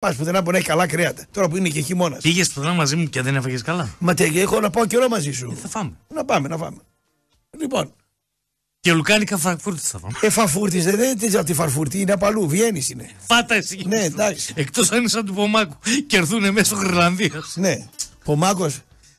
Πας 0.00 0.16
πουθενά 0.16 0.42
που 0.42 0.50
να 0.50 0.56
έχει 0.58 0.66
καλά 0.66 0.86
κρέατα. 0.86 1.24
Τώρα 1.30 1.48
που 1.48 1.56
είναι 1.56 1.68
και 1.68 1.80
χειμώνας. 1.80 2.22
Πήγες 2.22 2.52
πουθενά 2.52 2.72
μαζί 2.72 2.96
μου 2.96 3.04
και 3.08 3.22
δεν 3.22 3.36
έφαγες 3.36 3.62
καλά; 3.62 3.94
Μα 3.98 4.14
τε, 4.14 4.24
έχω 4.34 4.60
να 4.60 4.70
πάω 4.70 4.86
καιρό 4.86 5.08
μαζί 5.08 5.32
σου. 5.32 5.56
Θα 5.62 5.68
φάμε. 5.68 5.92
Να 6.14 6.24
πάμε, 6.24 6.48
να 6.48 6.58
πάμε. 6.58 6.76
Λοιπόν, 7.60 7.92
Και 8.80 8.92
λουκάνικα 8.92 9.36
φραγκφούρτης 9.36 9.88
θα 9.88 9.98
φάμε. 9.98 10.12
ε, 10.20 10.30
φαφούρτη 10.30 10.80
δεν 10.80 10.94
είναι 10.94 11.14
της 11.14 11.34
από 11.34 11.44
τη 11.44 11.54
φαρφούρτη, 11.54 12.00
είναι 12.00 12.12
από 12.12 12.26
αλλού. 12.26 12.48
Βιέννης 12.48 12.88
είναι. 12.88 13.10
Πάτα 13.26 13.54
εσύ. 13.54 13.82
Ναι, 13.86 14.04
εντάξει. 14.04 14.52
Εκτός 14.56 14.90
αν 14.90 14.98
είναι 14.98 15.08
σαν 15.08 15.24
του 15.26 15.34
Πομάκου 15.34 15.76
και 16.06 16.16
έρθουν 16.16 16.52
μέσω 16.52 16.76
Γρυλανδία. 16.76 17.42
Ναι. 17.54 17.88
Πομάκος. 18.24 18.78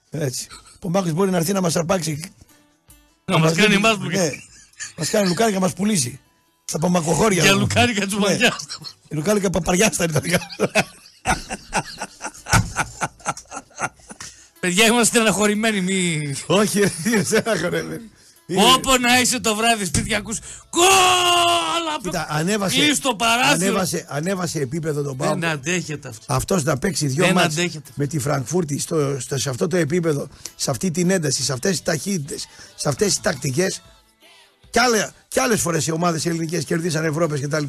Έτσι. 0.09 0.47
Πομάκος 0.79 1.11
μπορεί 1.11 1.31
να 1.31 1.38
έρθει 1.38 1.53
να 1.53 1.61
μας 1.61 1.75
αρπάξει. 1.75 2.31
Να 3.25 3.38
μας 3.38 3.53
κάνει 3.53 3.73
εμά 3.73 3.97
Ναι. 3.97 4.29
Μας 4.97 5.09
κάνει 5.09 5.27
λουκάνικα 5.27 5.59
να 5.59 5.65
μας 5.65 5.73
πουλήσει. 5.73 6.19
Στα 6.71 6.79
πομακοχώρια. 6.79 7.41
Για 7.41 7.49
εδώ. 7.51 7.59
λουκάνικα 7.59 8.07
του 8.07 8.19
Ναι. 8.19 8.25
μαγιάς. 8.27 8.65
Η 9.07 9.15
Λουκάνικα 9.15 9.49
παπαριά 9.49 9.91
στα 9.93 10.03
Ιταλικά. 10.03 10.39
Παιδιά 14.59 14.85
είμαστε 14.85 15.19
αναχωρημένοι. 15.19 15.81
Μη... 15.81 16.35
Όχι, 16.45 16.79
ρε, 16.79 16.91
είναι 17.05 17.23
σε 17.23 17.35
ένα 17.45 17.57
χορεύει.Όπο 17.59 18.97
να 18.97 19.19
είσαι 19.19 19.39
το 19.39 19.55
βράδυ 19.55 19.85
σπίτι 19.85 20.07
και 20.09 20.15
ακούς 20.15 20.39
Κόλλα! 20.69 20.89
Κοίτα, 22.03 22.27
ανέβασε, 22.29 22.75
Κλείς 22.79 22.99
το 22.99 23.15
παράθυρο. 23.15 23.53
ανέβασε, 23.53 24.05
ανέβασε 24.09 24.59
επίπεδο 24.59 25.01
τον 25.01 25.17
Πάο. 25.17 25.29
Δεν 25.33 25.45
αντέχεται 25.45 26.07
αυτό. 26.07 26.25
Αυτός 26.27 26.63
να 26.63 26.77
παίξει 26.77 27.07
δύο 27.07 27.25
Δεν 27.25 27.33
μάτς 27.33 27.53
αντέχεται. 27.57 27.89
με 27.95 28.07
τη 28.07 28.19
Φραγκφούρτη 28.19 28.79
στο, 28.79 29.17
στο- 29.19 29.37
σε 29.37 29.49
αυτό 29.49 29.67
το 29.67 29.77
επίπεδο, 29.77 30.27
σε 30.55 30.71
αυτή 30.71 30.91
την 30.91 31.09
ένταση, 31.09 31.43
σε 31.43 31.53
αυτές 31.53 31.71
τις 31.71 31.81
ταχύτητες, 31.81 32.47
σε 32.75 32.89
αυτές 32.89 33.07
τις 33.07 33.21
τακτικές 33.21 33.81
κι, 34.71 34.79
άλλε, 34.79 35.09
κι 35.27 35.39
άλλες 35.39 35.61
φορές 35.61 35.87
οι 35.87 35.91
ομάδες 35.91 36.25
ελληνικές 36.25 36.63
κερδίσαν 36.65 37.05
Ευρώπες 37.05 37.41
κτλ. 37.41 37.63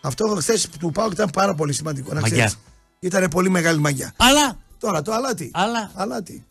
Αυτό 0.00 0.26
χθες 0.38 0.68
του 0.78 0.90
Πάου 0.90 1.10
ήταν 1.12 1.30
πάρα 1.32 1.54
πολύ 1.54 1.72
σημαντικό. 1.72 2.14
Να 2.14 2.20
Μαγιά. 2.20 2.36
ξέρεις. 2.36 2.56
Ήταν 3.00 3.28
πολύ 3.28 3.48
μεγάλη 3.50 3.80
μαγιά. 3.80 4.12
Αλλά 4.16 4.58
Τώρα 4.78 5.02
το 5.02 5.12
αλάτι. 5.12 5.50
Αλλά- 5.52 5.90
αλάτι. 5.94 6.44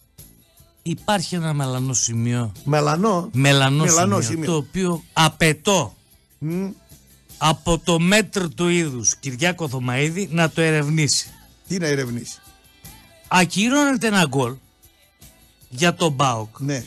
υπάρχει 0.82 1.36
ένα 1.36 1.54
μελανό 1.54 1.94
σημείο. 1.94 2.52
Μελανό. 2.64 3.30
Μελανό, 3.32 3.84
Μελανό 3.84 4.22
σημείο, 4.22 4.22
σημείο. 4.32 4.46
Το 4.52 4.56
οποίο 4.56 5.04
απαιτώ 5.14 5.96
Μμ. 6.40 6.68
από 7.38 7.80
το 7.80 8.00
μέτρο 8.00 8.50
του 8.50 8.68
είδους 8.68 9.16
Κυριάκο 9.16 9.68
Θωμαίδη 9.70 10.28
να 10.32 10.50
το 10.50 10.62
ερευνήσει. 10.62 11.30
Τι 11.68 11.78
να 11.78 11.88
ερευνήσει. 11.88 12.38
Ακυρώνεται 13.28 14.08
ένα 14.08 14.26
γκολ 14.28 14.54
για 15.70 15.94
τον 15.94 16.12
Μπάουκ 16.12 16.60
Ναι. 16.60 16.84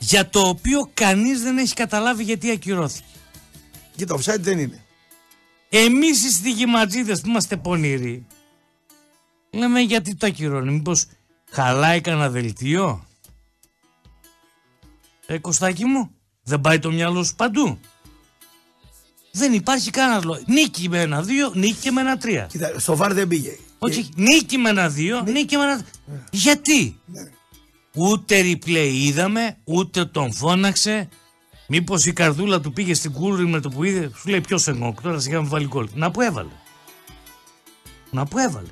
Για 0.00 0.28
το 0.28 0.40
οποίο 0.40 0.90
κανείς 0.94 1.42
δεν 1.42 1.58
έχει 1.58 1.74
καταλάβει 1.74 2.22
γιατί 2.22 2.50
ακυρώθηκε. 2.50 3.04
Κοίτα, 3.96 4.16
offside 4.16 4.40
δεν 4.40 4.58
είναι. 4.58 4.84
Εμείς 5.68 6.24
οι 6.24 6.30
στοιχηματζίδες 6.32 7.20
που 7.20 7.28
είμαστε 7.28 7.56
πονηροί 7.56 8.26
λέμε 9.50 9.80
γιατί 9.80 10.14
το 10.14 10.26
ακυρώνει. 10.26 10.72
Μήπως 10.72 11.06
χαλάει 11.50 12.00
κανένα 12.00 12.30
δελτίο; 12.30 13.06
Ε, 15.26 15.38
Κωστάκι 15.38 15.84
μου, 15.84 16.10
δεν 16.42 16.60
πάει 16.60 16.78
το 16.78 16.90
μυαλό 16.92 17.24
σου 17.24 17.34
παντού. 17.34 17.78
Δεν 19.32 19.52
υπάρχει 19.52 19.90
κανένας 19.90 20.24
λόγος. 20.24 20.42
Νίκη 20.46 20.88
με 20.88 21.00
ένα 21.00 21.22
δύο, 21.22 21.52
νίκη 21.54 21.74
και 21.80 21.90
με 21.90 22.00
ένα 22.00 22.18
τρία. 22.18 22.46
Κοίτα, 22.50 22.78
στο 22.78 22.96
βαρ 22.96 23.14
δεν 23.14 23.28
πήγε. 23.28 23.58
Όχι, 23.78 24.08
νίκη 24.16 24.58
με 24.58 24.68
ένα 24.68 24.88
δύο, 24.88 25.22
νίκη 25.22 25.56
με 25.56 25.62
ένα 25.62 25.84
Γιατί; 26.30 27.00
Ναι. 27.06 27.30
Ούτε 27.94 28.40
replay 28.40 28.90
είδαμε, 28.92 29.56
ούτε 29.64 30.04
τον 30.04 30.32
φώναξε. 30.32 31.08
Μήπως 31.66 32.06
η 32.06 32.12
καρδούλα 32.12 32.60
του 32.60 32.72
πήγε 32.72 32.94
στην 32.94 33.12
κούρη 33.12 33.46
με 33.46 33.60
το 33.60 33.68
που 33.68 33.84
είδε, 33.84 34.10
σου 34.16 34.28
λέει 34.28 34.40
ποιος 34.40 34.68
εγγόκ, 34.68 35.00
τώρα 35.02 35.18
σιγά 35.18 35.42
με 35.42 35.48
βάλει 35.48 35.66
γκολ. 35.66 35.88
Να 35.94 36.10
που 36.10 36.20
έβαλε. 36.20 36.50
Να 38.10 38.26
που 38.26 38.38
έβαλε. 38.38 38.68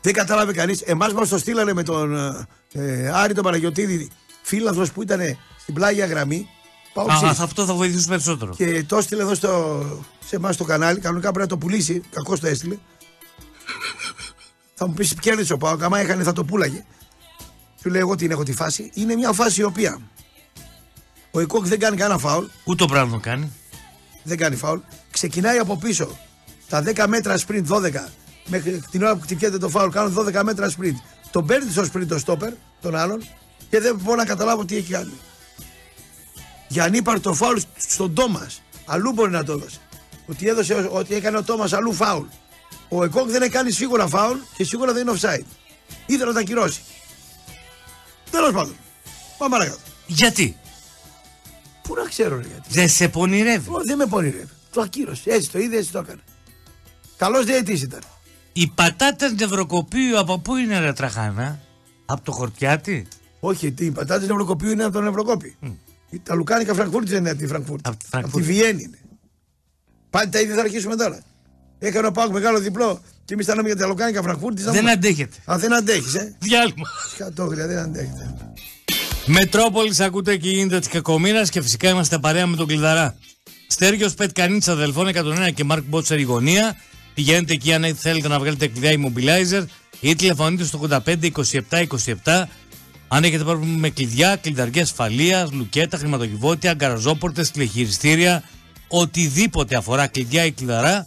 Δεν 0.00 0.12
κατάλαβε 0.12 0.52
κανείς. 0.52 0.80
Εμάς 0.80 1.12
μας 1.12 1.28
το 1.28 1.38
στείλανε 1.38 1.72
με 1.72 1.82
τον 1.82 2.16
ε, 2.16 2.46
ε, 2.72 3.08
Άρη 3.08 3.34
τον 3.34 3.44
Παναγιοτήδη, 3.44 4.10
φίλαθρο 4.42 4.86
που 4.94 5.02
ήταν 5.02 5.20
στην 5.58 5.74
πλάγια 5.74 6.06
γραμμή. 6.06 6.48
Πάω 6.92 7.06
Α, 7.06 7.20
ξύς. 7.22 7.40
αυτό 7.40 7.64
θα 7.64 7.74
βοηθήσει 7.74 8.08
περισσότερο. 8.08 8.54
Και 8.54 8.84
το 8.84 8.96
έστειλε 8.96 9.22
εδώ 9.22 9.34
στο, 9.34 9.82
σε 10.24 10.36
εμάς 10.36 10.56
το 10.56 10.64
κανάλι. 10.64 11.00
Κανονικά 11.00 11.32
πρέπει 11.32 11.50
να 11.50 11.58
το 11.58 11.66
πουλήσει. 11.66 12.02
Κακό 12.10 12.38
το 12.38 12.46
έστειλε. 12.46 12.78
θα 14.74 14.86
μου 14.88 14.94
πεις 14.94 15.14
κέρδισε 15.20 15.52
ο 15.52 15.56
Πάοκ. 15.56 15.82
Άμα 15.82 15.98
έχανε 15.98 16.22
θα 16.22 16.32
το 16.32 16.44
πούλαγε. 16.44 16.84
Του 17.84 17.90
λέω 17.90 18.00
εγώ 18.00 18.14
την 18.14 18.30
έχω 18.30 18.42
τη 18.42 18.52
φάση. 18.52 18.90
Είναι 18.94 19.14
μια 19.14 19.32
φάση 19.32 19.60
η 19.60 19.64
οποία 19.64 19.98
ο 21.30 21.40
Εκόκ 21.40 21.66
δεν 21.66 21.78
κάνει 21.78 21.96
κανένα 21.96 22.18
φάουλ. 22.18 22.44
Ούτε 22.64 22.82
ο 22.82 22.86
πράγμα 22.86 23.12
το 23.12 23.18
κάνει; 23.18 23.52
Δεν 24.22 24.36
κάνει 24.36 24.56
φάουλ. 24.56 24.78
Ξεκινάει 25.10 25.58
από 25.58 25.76
πίσω. 25.76 26.18
Τα 26.68 26.82
10 26.86 27.04
μέτρα 27.08 27.38
sprint 27.38 27.66
12. 27.66 27.90
Μέχρι 28.46 28.82
την 28.90 29.02
ώρα 29.02 29.16
που 29.16 29.20
χτυπιέται 29.20 29.58
το 29.58 29.68
φάουλ 29.68 29.90
κάνουν 29.90 30.14
12 30.18 30.42
μέτρα 30.42 30.70
sprint. 30.70 30.94
Τον 31.30 31.46
παίρνει 31.46 31.70
στο 31.70 31.82
sprint 31.82 32.06
το 32.08 32.18
στόπερ, 32.18 32.52
τον 32.80 32.96
άλλον, 32.96 33.22
και 33.70 33.80
δεν 33.80 33.96
μπορώ 34.02 34.16
να 34.16 34.24
καταλάβω 34.24 34.64
τι 34.64 34.76
έχει 34.76 34.92
κάνει. 34.92 35.12
Για 36.68 36.84
ανύπαρ 36.84 37.20
το 37.20 37.34
φάουλ 37.34 37.58
στον 37.76 38.14
Τόμας. 38.14 38.62
Αλλού 38.84 39.12
μπορεί 39.12 39.30
να 39.30 39.44
το 39.44 39.56
δώσει. 39.56 39.78
Ότι, 40.26 40.48
έδωσε, 40.48 40.88
ότι 40.92 41.14
έκανε 41.14 41.36
ο 41.36 41.42
Τόμας 41.42 41.72
αλλού 41.72 41.92
φάουλ. 41.92 42.26
Ο 42.88 43.04
Εκόκ 43.04 43.28
δεν 43.28 43.42
έκανε 43.42 43.70
σίγουρα 43.70 44.08
φάουλ 44.08 44.38
και 44.56 44.64
σίγουρα 44.64 44.92
δεν 44.92 45.08
είναι 45.08 45.18
offside. 45.20 45.46
Ήθελε 46.06 46.24
να 46.24 46.32
τα 46.32 46.40
ακυρώσει. 46.40 46.80
Τέλος 48.34 48.52
πάντων. 48.52 48.74
Πάμε 49.38 49.56
παρακάτω. 49.56 49.80
Γιατί; 50.06 50.56
Πού 51.82 51.94
να 51.94 52.04
ξέρω, 52.08 52.36
ρε, 52.36 52.46
γιατί. 52.46 52.68
Δεν 52.68 52.88
σε 52.88 53.08
πονηρεύει. 53.08 53.70
Ω, 53.70 53.80
δεν 53.84 53.96
με 53.96 54.06
πονηρεύει. 54.06 54.48
Το 54.72 54.80
ακύρωσε. 54.80 55.30
Έτσι 55.30 55.50
το 55.50 55.58
είδε, 55.58 55.76
έτσι 55.76 55.92
το 55.92 55.98
έκανε. 55.98 56.20
Καλός 57.16 57.44
διαιτής 57.44 57.82
ήταν. 57.82 58.00
Οι 58.52 58.66
πατάτες 58.74 59.32
νευροκοπίου 59.32 60.18
από 60.18 60.38
πού 60.38 60.56
είναι 60.56 60.78
ρε 60.78 60.92
τραχάνα; 60.92 61.60
Από 62.06 62.22
το 62.24 62.32
χορτιάτι; 62.32 63.06
Όχι, 63.40 63.72
τι, 63.72 63.84
οι 63.84 63.90
πατάτες 63.90 64.28
νευροκοπίου 64.28 64.70
είναι 64.70 64.84
από 64.84 64.92
τον 64.92 65.06
Ευρωκόπη. 65.06 65.56
Τα 66.22 66.34
λουκάνικα 66.34 66.74
Φραγκφούρτης 66.74 67.10
δεν 67.10 67.20
είναι 67.20 67.30
από 67.30 67.38
τη 67.38 67.46
Φραγκφούρτη. 67.46 67.88
Από 67.88 67.96
τη 67.96 68.04
Από 68.10 68.22
τη 68.22 68.30
Φραγκφούρτη. 68.30 68.46
Βιέννη 68.46 68.82
είναι. 68.82 68.98
Πάλι 70.10 70.28
τα 70.30 70.40
ίδια 70.40 70.54
θα 70.54 70.60
αρχίσουμε 70.60 70.96
τώρα. 70.96 71.22
Έκανε 71.86 72.06
ο 72.06 72.12
Πάουκ 72.12 72.32
μεγάλο 72.32 72.58
διπλό 72.58 73.00
και 73.24 73.34
εμείς 73.34 73.46
τα 73.46 73.54
λέμε 73.54 73.68
για 73.68 73.76
τα 73.76 73.86
λουκάνικα 73.86 74.22
Φραγκφούρτη. 74.22 74.62
Δεν 74.62 74.88
αντέχεται. 74.88 75.36
Α, 75.44 75.58
δεν 75.58 75.74
αντέχεις, 75.74 76.14
ε. 76.14 76.36
Διάλειμμα. 76.38 76.88
Σκατόγρια, 77.14 77.66
δεν 77.66 77.78
αντέχετε. 77.78 78.34
Μετρόπολης 79.26 80.00
ακούτε 80.00 80.32
εκεί 80.32 80.48
γίνεται 80.48 80.78
της 80.78 80.88
κακομοίρας 80.88 81.50
και 81.50 81.62
φυσικά 81.62 81.88
είμαστε 81.88 82.18
παρέα 82.18 82.46
με 82.46 82.56
τον 82.56 82.66
Κλειδαρά. 82.66 83.16
Στέργιος 83.66 84.14
Πετ 84.14 84.30
Κανίτσα 84.32 84.72
αδελφών 84.72 85.08
101 85.08 85.50
και 85.54 85.64
Μάρκ 85.64 85.82
Μπότσερ 85.86 86.18
η 86.18 86.22
γωνία. 86.22 86.76
Πηγαίνετε 87.14 87.52
εκεί 87.52 87.72
αν 87.72 87.94
θέλετε 87.96 88.28
να 88.28 88.38
βγάλετε 88.38 88.66
κλειδιά 88.66 88.92
immobilizer 88.92 89.64
ή 90.00 90.14
τηλεφωνείτε 90.14 90.64
στο 90.64 90.80
85 90.90 90.98
27 91.70 91.86
27. 92.24 92.44
Αν 93.08 93.24
έχετε 93.24 93.44
πρόβλημα 93.44 93.78
με 93.78 93.90
κλειδιά, 93.90 94.36
κλειδαργία 94.36 94.82
ασφαλείας, 94.82 95.52
λουκέτα, 95.52 95.96
χρηματοκιβώτια, 95.96 96.74
γκαραζόπορτες, 96.74 97.50
τηλεχειριστήρια, 97.50 98.42
οτιδήποτε 98.88 99.76
αφορά 99.76 100.06
κλειδιά 100.06 100.44
ή 100.44 100.52
κλειδαρά, 100.52 101.04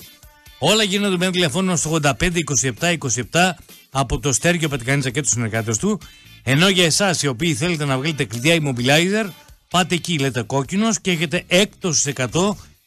όλα 0.60 0.84
γίνονται 0.84 1.18
με 1.18 1.24
ένα 1.24 1.34
τηλεφώνημα 1.34 1.76
στο 1.76 2.00
85 2.04 2.12
27 2.80 2.98
27 3.32 3.52
από 3.90 4.20
το 4.20 4.34
Στέργιο 4.34 4.70
Πετκανίτσα 4.70 5.10
και 5.10 5.22
τους 5.22 5.30
συνεργάτες 5.30 5.78
του. 5.78 6.00
Ενώ 6.44 6.70
για 6.70 6.86
εσάς 6.86 7.22
οι 7.22 7.28
οποίοι 7.28 7.54
θέλετε 7.54 7.86
να 7.86 7.98
βγάλετε 7.98 8.26
κλειδιά 8.26 8.58
immobilizer, 8.62 9.30
πάτε 9.70 9.96
εκεί, 9.96 10.20
λέτε 10.20 10.42
κόκκινος 10.42 11.02
και 11.02 11.12
έχετε 11.12 11.44
έκπτωση 11.48 12.14
100 12.18 12.28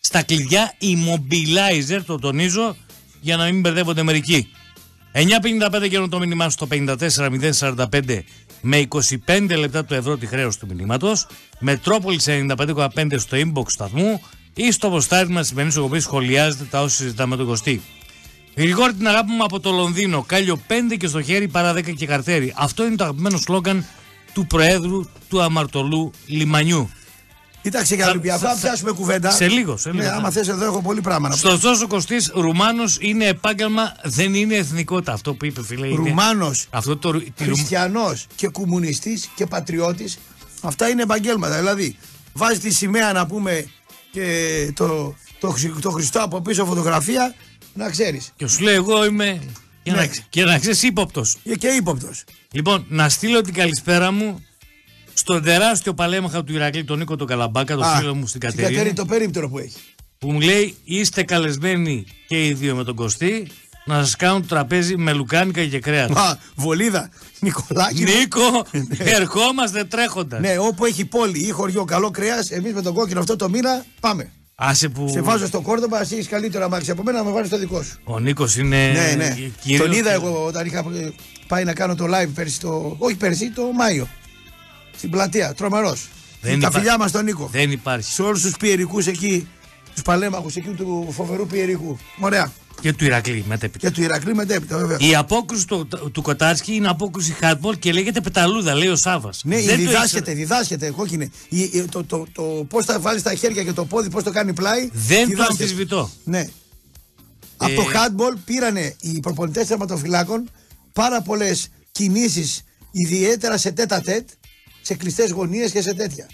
στα 0.00 0.22
κλειδιά 0.22 0.74
immobilizer, 0.80 2.00
το 2.06 2.18
τονίζω, 2.18 2.76
για 3.20 3.36
να 3.36 3.44
μην 3.44 3.60
μπερδεύονται 3.60 4.02
μερικοί. 4.02 4.48
9.55 5.12 5.88
και 5.88 5.98
το 5.98 6.18
μήνυμά 6.18 6.50
στο 6.50 6.68
54.045 6.70 8.20
με 8.60 8.88
25 9.26 9.56
λεπτά 9.58 9.84
του 9.84 9.94
ευρώ 9.94 10.16
τη 10.16 10.26
χρέωση 10.26 10.58
του 10.58 10.66
μηνύματος. 10.66 11.26
Μετρόπολης 11.58 12.26
95,5 12.28 13.18
στο 13.18 13.36
inbox 13.36 13.64
σταθμού 13.66 14.22
ή 14.54 14.72
στο 14.72 14.88
ποστάρισμα 14.90 15.40
τη 15.40 15.46
σημερινή 15.46 15.74
εκπομπή 15.76 16.00
σχολιάζετε 16.00 16.64
τα 16.64 16.82
όσα 16.82 16.96
συζητάμε 16.96 17.30
με 17.30 17.36
τον 17.36 17.46
Κωστή. 17.46 17.82
Γρηγόρη 18.56 18.94
την 18.94 19.08
αγάπη 19.08 19.30
μου 19.32 19.44
από 19.44 19.60
το 19.60 19.70
Λονδίνο. 19.70 20.22
Κάλιο 20.22 20.60
5 20.68 20.96
και 20.98 21.06
στο 21.06 21.22
χέρι 21.22 21.48
παρά 21.48 21.72
10 21.72 21.94
και 21.96 22.06
καρτέρι. 22.06 22.52
Αυτό 22.56 22.86
είναι 22.86 22.96
το 22.96 23.04
αγαπημένο 23.04 23.36
σλόγκαν 23.38 23.84
του 24.32 24.46
Προέδρου 24.46 25.08
του 25.28 25.42
Αμαρτωλού 25.42 26.12
Λιμανιού. 26.26 26.90
Κοίταξε 27.62 27.94
για 27.94 28.04
Θα- 28.04 28.10
Ολυμπιακό, 28.10 28.38
θα- 28.38 28.54
θα 28.54 28.60
πιάσουμε 28.60 28.92
κουβέντα. 28.92 29.30
Σε 29.30 29.48
λίγο, 29.48 29.76
σε 29.76 29.90
λίγο. 29.90 30.02
Ναι, 30.02 30.08
άμα 30.10 30.30
θες 30.30 30.48
εδώ 30.48 30.64
έχω 30.64 30.82
πολύ 30.82 31.00
πράγμα 31.00 31.28
να 31.28 31.34
πω. 31.34 31.40
Στο 31.40 31.56
Ζώσο 31.58 31.86
Κωστής, 31.86 32.30
Ρουμάνος 32.34 32.96
είναι 33.00 33.24
επάγγελμα, 33.26 33.94
δεν 34.04 34.34
είναι 34.34 34.54
εθνικότητα. 34.54 35.12
Αυτό 35.12 35.34
που 35.34 35.44
είπε, 35.44 35.64
φίλε. 35.64 35.86
είναι- 35.86 35.96
Ρουμάνος, 35.96 36.66
Αυτό 36.70 36.96
το. 36.96 37.10
ρου- 37.10 37.22
τη 37.34 37.44
Ρουμ- 37.44 37.56
χριστιανός 37.56 38.26
και 38.34 38.48
κομμουνιστής 38.48 39.28
και 39.34 39.46
πατριώτης, 39.46 40.18
αυτά 40.62 40.88
είναι 40.88 41.02
επαγγέλματα. 41.02 41.56
Δηλαδή, 41.58 41.96
βάζει 42.32 42.58
τη 42.58 42.70
σημαία 42.74 43.12
να 43.12 43.26
πούμε 43.26 43.66
και 44.10 44.72
το, 44.74 45.14
το, 45.40 45.48
Χρυσ- 45.50 45.80
το 45.80 45.90
Χριστό 45.90 46.20
από 46.22 46.40
πίσω 46.40 46.64
φωτογραφία, 46.64 47.34
να 47.74 47.90
ξέρεις. 47.90 48.32
Και 48.36 48.46
σου 48.46 48.62
λέει, 48.62 48.74
εγώ 48.74 49.04
είμαι. 49.04 49.40
Και, 49.82 49.90
Ναι. 49.90 49.96
να, 49.96 50.06
και 50.28 50.44
να 50.44 50.58
ξέρεις 50.58 50.82
ύποπτος. 50.82 51.36
Και 51.58 51.68
ύποπτος. 51.68 52.24
Λοιπόν, 52.52 52.84
να 52.88 53.08
στείλω 53.08 53.40
την 53.40 53.54
καλησπέρα 53.54 54.12
μου 54.12 54.44
στον 55.14 55.42
τεράστιο 55.42 55.94
παλέμαχα 55.94 56.44
του 56.44 56.52
Ηρακλή, 56.52 56.84
τον 56.84 56.98
Νίκο 56.98 57.16
τον 57.16 57.26
Καλαμπάκα, 57.26 57.76
τον 57.76 57.84
φίλο 57.96 58.14
μου 58.14 58.26
στην 58.26 58.40
Κατερίνη. 58.40 58.68
Κατερίνη 58.68 58.94
το 58.94 59.04
περίπτερο 59.04 59.48
που 59.48 59.58
έχει. 59.58 59.76
που 60.18 60.32
μου 60.32 60.40
λέει 60.40 60.74
είστε 60.84 61.22
καλεσμένοι 61.22 62.04
και 62.26 62.46
οι 62.46 62.52
δύο 62.52 62.74
με 62.76 62.84
τον 62.84 62.94
Κωστή 62.94 63.46
να 63.94 64.04
σας 64.04 64.16
κάνουν 64.16 64.46
τραπέζι 64.46 64.96
με 64.96 65.12
λουκάνικα 65.12 65.64
και 65.66 65.78
κρέατα. 65.80 66.20
Α, 66.20 66.36
βολίδα. 66.54 67.10
Νικολάκη. 67.40 68.04
Νίκο, 68.18 68.66
ερχόμαστε 68.98 69.84
τρέχοντας. 69.84 70.40
Ναι, 70.40 70.56
όπου 70.58 70.84
έχει 70.84 71.04
πόλη 71.04 71.38
ή 71.46 71.50
χωριό 71.50 71.84
καλό 71.84 72.10
κρέας, 72.10 72.50
εμείς 72.50 72.72
με 72.72 72.82
τον 72.82 72.94
κόκκινο 72.94 73.20
αυτό 73.20 73.36
το 73.36 73.48
μήνα 73.48 73.84
πάμε. 74.00 74.30
Άσε 74.54 74.88
που. 74.88 75.08
Σε 75.08 75.20
βάζω 75.20 75.46
στο 75.46 75.60
κόρδομα, 75.60 76.00
εσύ 76.00 76.14
έχεις 76.14 76.28
καλύτερο 76.28 76.64
αμάξι 76.64 76.90
από 76.90 77.02
μένα 77.02 77.18
να 77.18 77.24
με 77.24 77.30
βάλεις 77.30 77.48
στο 77.48 77.58
δικό 77.58 77.82
σου. 77.82 77.98
Ο 78.04 78.18
Νίκος 78.18 78.56
είναι. 78.56 78.86
ναι, 78.92 79.14
ναι. 79.16 79.36
κυρίως- 79.62 79.82
Τον 79.86 79.92
είδα 79.92 80.12
εγώ 80.12 80.44
όταν 80.46 80.66
είχα 80.66 80.84
πάει 81.46 81.64
να 81.64 81.72
κάνω 81.72 81.94
το 81.94 82.04
live 82.04 82.28
πέρσι 82.34 82.60
το. 82.60 82.94
Όχι 82.98 83.14
πέρσι, 83.16 83.50
το 83.50 83.62
Μάιο. 83.72 84.08
Στην 84.96 85.10
πλατεία, 85.10 85.54
τρομερός. 85.54 86.08
Δεν 86.40 86.50
Τα 86.60 86.66
υπά- 86.68 86.72
φιλιά 86.72 86.98
μας 86.98 87.10
τον 87.12 87.24
Νίκο. 87.24 87.48
Δεν 87.52 87.70
υπάρχει. 87.70 88.12
Σε 88.12 88.22
όλους 88.22 88.42
τους 88.42 88.56
πιερικούς 88.56 89.06
εκεί, 89.06 89.48
τους 89.94 90.02
παλέμαχους 90.02 90.56
εκεί 90.56 90.68
του 90.68 91.08
φοβερού 91.16 91.46
πιερικού. 91.46 91.98
Ωραία. 92.20 92.52
Και 92.80 92.92
του 92.92 93.04
Ηρακλή 93.04 93.44
μετέπειτα. 93.48 93.88
Και 93.88 93.94
του 93.94 94.02
Ηρακλή 94.02 94.34
μετέπειτα, 94.34 94.78
βέβαια. 94.78 94.96
Η 95.00 95.14
απόκρουση 95.14 95.66
του, 95.66 95.88
του 96.12 96.22
Κοτάρσκι 96.22 96.74
είναι 96.74 96.88
απόκρουση 96.88 97.36
hardball 97.42 97.78
και 97.78 97.92
λέγεται 97.92 98.20
πεταλούδα, 98.20 98.74
λέει 98.74 98.88
ο 98.88 98.96
Σάβα. 98.96 99.30
Ναι, 99.42 99.56
διδάσκεται, 99.60 100.32
διδάσκεται, 100.34 100.90
κόκκινε. 100.90 101.30
Η- 101.48 101.60
η- 101.62 101.84
Το, 101.90 102.04
το, 102.04 102.26
το, 102.32 102.42
πώς 102.42 102.84
θα 102.84 103.00
βάλει 103.00 103.22
τα 103.22 103.34
χέρια 103.34 103.64
και 103.64 103.72
το 103.72 103.84
πόδι, 103.84 104.10
πώς 104.10 104.22
το 104.22 104.30
κάνει 104.30 104.52
πλάι. 104.52 104.88
Δεν 104.92 105.20
το 105.22 105.26
διδάσκεται. 105.28 105.62
αμφισβητώ. 105.62 106.10
Ναι. 106.24 106.46
Από 107.56 107.74
το 107.74 107.82
handball 107.82 108.36
πήρανε 108.44 108.94
οι 109.00 109.20
προπονητές 109.20 109.66
τερματοφυλάκων 109.66 110.50
πάρα 110.92 111.22
πολλές 111.22 111.68
κινήσεις, 111.92 112.62
ιδιαίτερα 112.90 113.56
σε 113.58 113.70
τέτα 113.72 114.00
τέτ, 114.00 114.28
σε 114.82 114.94
κλειστές 114.94 115.30
γωνίες 115.30 115.70
και 115.70 115.82
σε 115.82 115.94
τέτοια. 115.94 116.26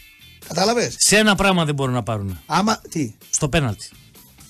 Κατάλαβε. 0.49 0.92
Σε 0.99 1.16
ένα 1.16 1.35
πράγμα 1.35 1.64
δεν 1.64 1.75
μπορούν 1.75 1.94
να 1.94 2.03
πάρουν. 2.03 2.38
Άμα. 2.46 2.81
Τι; 2.90 3.14
Στο 3.31 3.49
πέναλτι. 3.49 3.88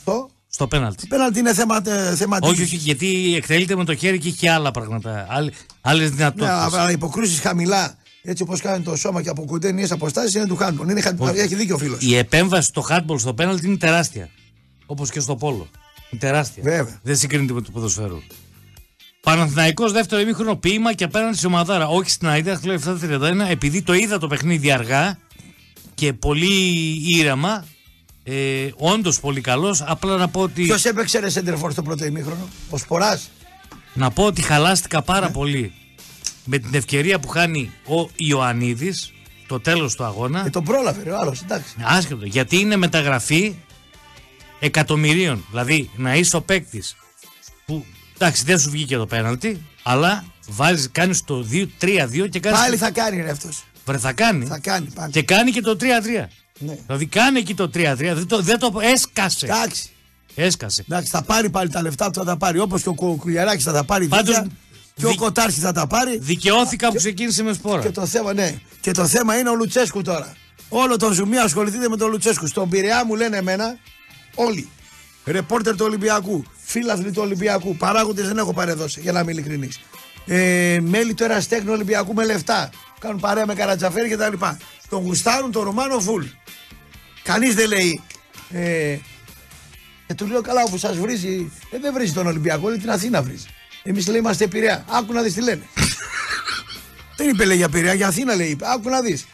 Το. 0.04 0.30
Στο 0.56 0.66
πέναλτι. 0.66 1.06
Πέναλτι 1.06 1.38
είναι 1.38 1.54
θέμα, 1.54 1.82
ε, 1.86 2.14
θέμα 2.16 2.38
Όχι, 2.42 2.52
τύχης. 2.54 2.66
όχι, 2.72 2.76
γιατί 2.76 3.34
εκτελείται 3.36 3.76
με 3.76 3.84
το 3.84 3.94
χέρι 3.94 4.18
και 4.18 4.28
έχει 4.28 4.36
και 4.36 4.50
άλλα 4.50 4.70
πράγματα. 4.70 5.26
Άλλες 5.80 6.10
Ναι, 6.10 6.16
δυνατότητε. 6.16 6.50
αλλά 6.78 6.90
υποκρούσεις 6.90 7.40
χαμηλά, 7.40 7.96
έτσι 8.22 8.42
όπως 8.42 8.60
κάνει 8.60 8.84
το 8.84 8.96
σώμα 8.96 9.22
και 9.22 9.28
από 9.28 9.44
κοντένιε 9.44 9.86
αποστάσεις, 9.90 10.34
είναι 10.34 10.46
του 10.46 10.58
handball. 10.60 10.88
Είναι, 10.90 11.00
χα- 11.00 11.14
Όχι. 11.18 11.38
έχει 11.38 11.54
δίκιο 11.54 11.74
ο 11.74 11.78
φίλος. 11.78 11.98
Η 12.02 12.16
επέμβαση 12.16 12.66
στο 12.68 12.86
hardball 12.90 13.18
στο 13.18 13.34
πέναλτι 13.34 13.66
είναι 13.66 13.76
τεράστια. 13.76 14.28
Όπως 14.86 15.10
και 15.10 15.20
στο 15.20 15.36
πόλο. 15.36 15.68
Είναι 16.10 16.20
τεράστια. 16.20 16.62
Βέβαια. 16.62 17.00
Δεν 17.02 17.16
συγκρίνεται 17.16 17.52
με 17.52 17.60
το 17.60 17.70
ποδοσφαίρο. 17.70 18.22
Παναθηναϊκός 19.22 19.92
δεύτερο 19.92 20.20
ημίχρονο 20.20 20.56
ποίημα 20.56 20.92
και 20.94 21.04
απέναντι 21.04 21.36
σε 21.36 21.46
ομαδάρα. 21.46 21.86
Όχι 21.88 22.10
στην 22.10 22.28
Αίδα, 22.28 22.60
λέω 22.64 22.74
7-31, 22.74 23.46
επειδή 23.50 23.82
το 23.82 23.92
είδα 23.94 24.18
το 24.18 24.26
παιχνίδι 24.26 24.70
αργά 24.70 25.18
και 25.94 26.12
πολύ 26.12 26.56
ήρεμα. 27.18 27.64
Ε, 28.28 28.68
Όντως 28.76 29.20
πολύ 29.20 29.40
καλός. 29.40 29.82
Απλά 29.86 30.16
να 30.16 30.28
πω 30.28 30.40
ότι, 30.40 30.62
Ποιος 30.62 30.84
έπαιξε 30.84 31.18
ρε 31.18 31.30
Σέντερφορ 31.30 31.72
στο 31.72 31.82
πρώτο 31.82 32.04
ημίχρονο, 32.04 32.48
ο 32.70 32.76
Σποράς. 32.78 33.30
να 33.94 34.10
πω 34.10 34.24
ότι 34.24 34.42
χαλάστηκα 34.42 34.96
Ναι. 34.98 35.04
πάρα 35.04 35.30
πολύ 35.30 35.72
με 36.44 36.58
την 36.58 36.74
ευκαιρία 36.74 37.18
που 37.20 37.28
χάνει 37.28 37.70
ο 37.88 38.10
Ιωαννίδης 38.16 39.12
το 39.46 39.60
τέλος 39.60 39.94
του 39.94 40.04
αγώνα. 40.04 40.46
Ε, 40.46 40.50
τον 40.50 40.64
πρόλαβε, 40.64 41.02
ρε, 41.02 41.10
ο 41.10 41.18
άλλος, 41.18 41.40
εντάξει. 41.42 41.74
Άσχετο. 41.82 42.24
Γιατί 42.26 42.56
είναι 42.58 42.76
μεταγραφή 42.76 43.54
εκατομμυρίων. 44.60 45.44
Δηλαδή 45.50 45.90
να 45.96 46.14
είσαι 46.14 46.36
ο 46.36 46.40
παίκτης 46.42 46.96
που 47.66 47.84
εντάξει 48.14 48.44
δεν 48.44 48.58
σου 48.58 48.70
βγήκε 48.70 48.96
το 48.96 49.06
πέναλτι, 49.06 49.62
αλλά 49.82 50.24
βάζει, 50.48 50.88
κάνεις 50.88 51.24
το 51.24 51.46
2-3-2 51.52 52.28
και 52.28 52.40
κάνεις. 52.40 52.58
Πάλι 52.60 52.76
θα 52.76 52.90
κάνει 52.90 53.22
ρε 53.22 53.30
αυτός. 53.30 53.64
Βρε, 53.84 53.98
θα 53.98 54.12
κάνει. 54.12 54.46
Θα 54.46 54.58
κάνει 54.58 54.86
πάλι. 54.94 55.12
Και 55.12 55.22
κάνει 55.22 55.50
και 55.50 55.60
το 55.60 55.76
3-3. 55.80 55.84
Ναι. 56.58 56.76
Δηλαδή 56.86 57.06
κάνει 57.06 57.38
εκεί 57.38 57.54
το 57.54 57.64
3-3. 57.74 57.94
Δεν 57.96 58.26
το, 58.26 58.40
δεν 58.42 58.58
το 58.58 58.72
έσκασε. 58.82 59.46
Εντάξει. 59.46 59.88
Έσκασε. 60.34 60.84
Εντάξει, 60.88 61.10
θα 61.10 61.22
πάρει 61.22 61.50
πάλι 61.50 61.68
τα 61.70 61.82
λεφτά 61.82 62.10
του, 62.10 62.18
θα 62.18 62.24
τα 62.24 62.36
πάρει. 62.36 62.58
Όπως 62.58 62.82
και 62.82 62.88
ο 62.88 62.94
Κουκουλιαράκη 62.94 63.62
θα 63.62 63.72
τα 63.72 63.84
πάρει. 63.84 64.06
Πάντως, 64.08 64.34
δίκαια, 64.34 64.46
Και 64.94 65.06
ο 65.06 65.08
δι- 65.08 65.18
Κοτάρχης 65.18 65.62
θα 65.62 65.72
τα 65.72 65.86
πάρει. 65.86 66.18
Δικαιώθηκα 66.18 66.88
που 66.88 66.96
ξεκίνησε 66.96 67.42
με 67.42 67.52
σπόρα. 67.52 67.82
Και 67.82 67.90
το 67.90 68.06
θέμα, 68.06 68.32
ναι. 68.32 68.54
Και 68.80 68.90
το 68.90 69.06
θέμα 69.06 69.38
είναι 69.38 69.48
ο 69.50 69.54
Λουτσέσκου 69.54 70.02
τώρα. 70.02 70.32
Όλο 70.68 70.96
το 70.96 71.12
ζουμί 71.12 71.36
ασχοληθείτε 71.38 71.88
με 71.88 71.96
τον 71.96 72.10
Λουτσέσκου. 72.10 72.46
Στον 72.46 72.68
Πειραιά 72.68 73.04
μου 73.04 73.14
λένε 73.14 73.36
εμένα 73.36 73.78
όλοι. 74.34 74.68
Ρεπόρτερ 75.24 75.76
του 75.76 75.84
Ολυμπιακού, 75.84 76.44
φίλαθλοι 76.64 77.10
του 77.10 77.22
Ολυμπιακού, 77.22 77.76
παράγοντες 77.76 78.26
δεν 78.26 78.38
έχω 78.38 78.52
παρεδώσει, 78.52 79.00
για 79.00 79.12
να 79.12 79.20
είμαι 79.20 79.32
ειλικρινής. 79.32 79.80
Ε, 80.26 80.78
μέλη 80.82 81.14
του 81.14 81.24
Εραστέχνου 81.24 81.72
Ολυμπιακού 81.72 82.14
με 82.14 82.24
λεφτά. 82.24 82.70
Κάνουν 82.98 83.20
παρέα 83.20 83.46
με 83.46 83.54
καρατζαφέρι 83.54 84.08
και 84.08 84.16
τα 84.16 84.28
λοιπά. 84.30 84.58
Τον 84.88 85.02
γουστάρουν 85.02 85.52
τον 85.52 85.62
Ρωμάνο 85.64 86.00
Φουλ. 86.00 86.24
Κανείς 87.22 87.54
δεν 87.54 87.68
λέει. 87.68 88.00
Ε, 88.50 88.96
και 90.06 90.14
του 90.14 90.26
λέω 90.26 90.40
καλά, 90.40 90.62
όπου 90.66 90.78
σας 90.78 90.96
βρίζει, 90.98 91.50
ε, 91.70 91.78
δεν 91.80 91.92
βρίζει 91.92 92.12
τον 92.12 92.26
Ολυμπιακό, 92.26 92.68
λέει 92.68 92.78
την 92.78 92.90
Αθήνα 92.90 93.22
βρίζει. 93.22 93.46
Εμείς 93.82 94.06
λέει 94.06 94.18
είμαστε 94.18 94.46
Πειραιά. 94.46 94.84
Άκου 94.90 95.12
να 95.12 95.22
δεις 95.22 95.34
τι 95.34 95.42
λένε. 95.42 95.62
Δεν 97.16 97.28
είπε 97.28 97.44
λέει 97.44 97.56
για 97.56 97.68
Πειραιά, 97.68 97.94
για 97.94 98.06
Αθήνα 98.06 98.34
λέει. 98.34 98.48
είπε. 98.48 98.64
Άκου 98.68 98.88
να 98.88 99.00
δεις. 99.00 99.26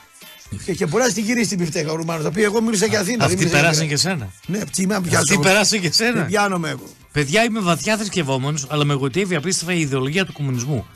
Και, 0.64 0.72
και 0.74 0.86
μπορεί 0.86 1.02
να 1.04 1.12
την 1.12 1.24
γυρίσει 1.24 1.48
την 1.48 1.58
πιφτέκα 1.58 1.92
ο 1.92 1.94
Ρουμάνο. 1.94 2.22
Θα 2.22 2.30
πει: 2.30 2.42
Εγώ 2.42 2.60
μίλησα 2.62 2.86
για 2.86 3.00
Αθήνα. 3.00 3.16
δεν 3.16 3.26
Αυτοί 3.26 3.36
μίλησα 3.36 3.54
για 3.54 3.60
περάσαν 3.62 3.88
και 3.88 3.94
Πειραιά. 3.94 4.16
σένα. 4.18 4.32
Ναι, 4.46 4.64
τι 4.64 4.86
με 4.86 5.00
πιάσω. 5.00 5.18
Αυτοί 5.18 5.32
εγώ. 5.32 5.42
περάσαν 5.42 5.80
και 5.80 5.88
Δεν 5.90 5.92
σένα. 6.12 6.24
πιάνομαι 6.24 6.68
εγώ. 6.70 6.86
Παιδιά, 7.12 7.44
είμαι 7.44 7.60
βαθιά 7.60 7.96
θρησκευόμενος, 7.96 8.66
αλλά 8.70 8.84
με 8.84 8.94
γοητεύει 8.94 9.34
απίστευτα 9.34 9.72
η 9.74 9.80
ιδεολογία 9.80 10.24
του 10.26 10.32
κομμουνισμού. 10.32 10.86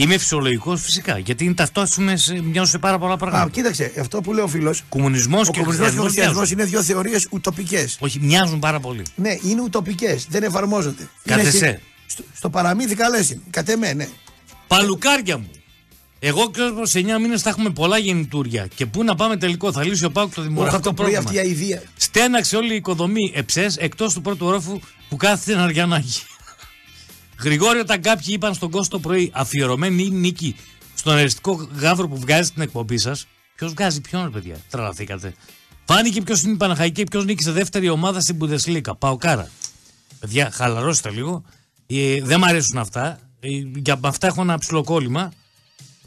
Είμαι 0.00 0.18
φυσιολογικός 0.18 0.80
φυσικά, 0.82 1.18
γιατί 1.18 1.44
είναι 1.44 1.54
ταυτόσιμες 1.54 2.32
μοιάζουν 2.42 2.66
σε 2.70 2.78
πάρα 2.78 2.98
πολλά 2.98 3.12
Α, 3.12 3.16
πράγματα. 3.16 3.48
κοίταξε, 3.50 3.92
αυτό 4.00 4.20
που 4.20 4.32
λέει 4.32 4.44
ο 4.44 4.48
φίλος. 4.48 4.82
Κομμουνισμός 4.88 5.48
Ο 5.48 5.50
και 5.50 5.58
κομμουνισμός 5.58 5.90
και 5.90 5.98
ο 5.98 6.02
χριστιανισμός. 6.02 6.04
χριστιανισμός 6.04 6.50
είναι 6.50 6.64
δύο 6.64 6.82
θεωρίες 6.82 7.26
ουτοπικές. 7.30 7.96
Όχι, 8.00 8.18
μοιάζουν 8.20 8.58
πάρα 8.58 8.80
πολύ. 8.80 9.02
Ναι, 9.14 9.36
είναι 9.42 9.60
ουτοπικές. 9.62 10.26
Δεν 10.28 10.42
εφαρμόζονται. 10.42 11.08
Κατ' 11.24 11.38
Είναι 11.38 11.48
εσέ. 11.48 11.56
στη- 11.58 11.80
Στο, 12.06 12.22
στο 12.36 12.50
παραμύθι 12.50 12.94
καλές 12.94 13.30
είναι. 13.30 13.40
Κατ' 13.50 13.68
εμέ, 13.68 13.92
ναι. 13.92 14.08
Παλουκάρια 14.66 15.38
μου. 15.38 15.50
Εγώ 16.18 16.50
και 16.50 16.60
προ 16.74 16.82
9 16.92 17.18
μήνες 17.20 17.42
θα 17.42 17.48
έχουμε 17.50 17.70
πολλά 17.70 17.98
γεννητούρια. 17.98 18.68
Και 18.74 18.86
πού 18.86 19.04
να 19.04 19.14
πάμε 19.14 19.36
τελικό, 19.36 19.72
θα 19.72 19.84
λύσει 19.84 20.04
ο 20.04 20.10
Πάουκ 20.10 20.34
το 20.34 20.40
Όχι 20.40 20.48
δημογραφικό 20.48 20.76
από 20.88 20.88
το 20.96 21.02
πρωί 21.02 21.12
πρόβλημα. 21.12 21.40
αυτή 21.40 21.48
η 21.48 21.50
αηδία. 21.50 21.82
Στέναξε 21.96 22.56
όλη 22.56 22.72
η 22.72 22.76
οικοδομή 22.76 23.32
εψές 23.34 23.76
εκτός 23.76 24.14
του 24.14 24.20
πρώτου 24.20 24.46
όροφου 24.46 24.80
που 25.08 25.16
κάθεται 25.16 25.52
ένα 25.52 25.62
αριανάκι. 25.62 26.22
Γρηγόρη, 27.42 27.78
όταν 27.78 28.00
κάποιοι 28.00 28.26
είπαν 28.28 28.54
στον 28.54 28.70
κόσμο 28.70 28.88
το 28.90 28.98
πρωί 28.98 29.30
αφιερωμένη 29.34 30.10
νίκη 30.10 30.56
στον 30.94 31.12
αριστικό 31.12 31.68
γάβρο 31.78 32.08
που 32.08 32.16
βγάζει 32.18 32.50
την 32.50 32.62
εκπομπή 32.62 32.98
σας. 32.98 33.26
Ποιος 33.54 33.72
βγάζει 33.72 34.00
ποιον, 34.00 34.22
ρε 34.24 34.30
παιδιά, 34.30 34.56
τρελαθήκατε. 34.70 35.34
Φάνηκε 35.84 36.20
ποιος 36.22 36.42
είναι 36.42 36.52
η 36.52 36.56
Παναχαϊκή, 36.56 37.04
ποιος 37.04 37.24
νίκησε 37.24 37.50
δεύτερη 37.50 37.88
ομάδα 37.88 38.20
στην 38.20 38.36
Bundesliga. 38.40 38.98
Πάω 38.98 39.16
κάρα. 39.16 39.50
Παιδιά, 40.18 40.50
χαλαρώστε 40.52 41.10
λίγο. 41.10 41.44
Ε, 41.86 42.22
δεν 42.22 42.38
μ' 42.38 42.44
αρέσουν 42.44 42.78
αυτά. 42.78 43.18
Ε, 43.40 43.48
για 43.74 43.98
αυτά 44.02 44.26
έχω 44.26 44.40
ένα 44.40 44.58
ψιλοκόλλημα. 44.58 45.32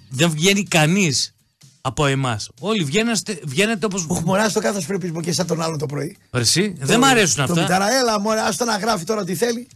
Δεν 0.09 0.29
βγαίνει 0.29 0.63
κανείς 0.63 1.33
από 1.81 2.05
εμάς. 2.05 2.49
Όλοι 2.59 2.83
βγαίνετε, 2.83 3.39
βγαίνετε 3.43 3.85
όπως. 3.85 4.05
Ο 4.09 4.21
Μωρά 4.25 4.51
το 4.51 4.59
κάθε 4.59 4.81
πρέπει 4.87 5.07
να 5.07 5.13
πω 5.13 5.21
και 5.21 5.31
σαν 5.31 5.47
τον 5.47 5.61
άλλο 5.61 5.77
το 5.77 5.85
πρωί. 5.85 6.17
Εσύ, 6.31 6.73
δεν 6.77 6.99
μ' 6.99 7.03
αρέσουν 7.03 7.35
Το 7.35 7.43
αυτά. 7.43 7.61
μητέρα, 7.61 7.93
έλα, 7.93 8.19
μωρέ, 8.19 8.39
άστο 8.39 8.65
να 8.65 8.77
γράφει 8.77 9.05
τώρα 9.05 9.23
τι 9.23 9.35
θέλει. 9.35 9.67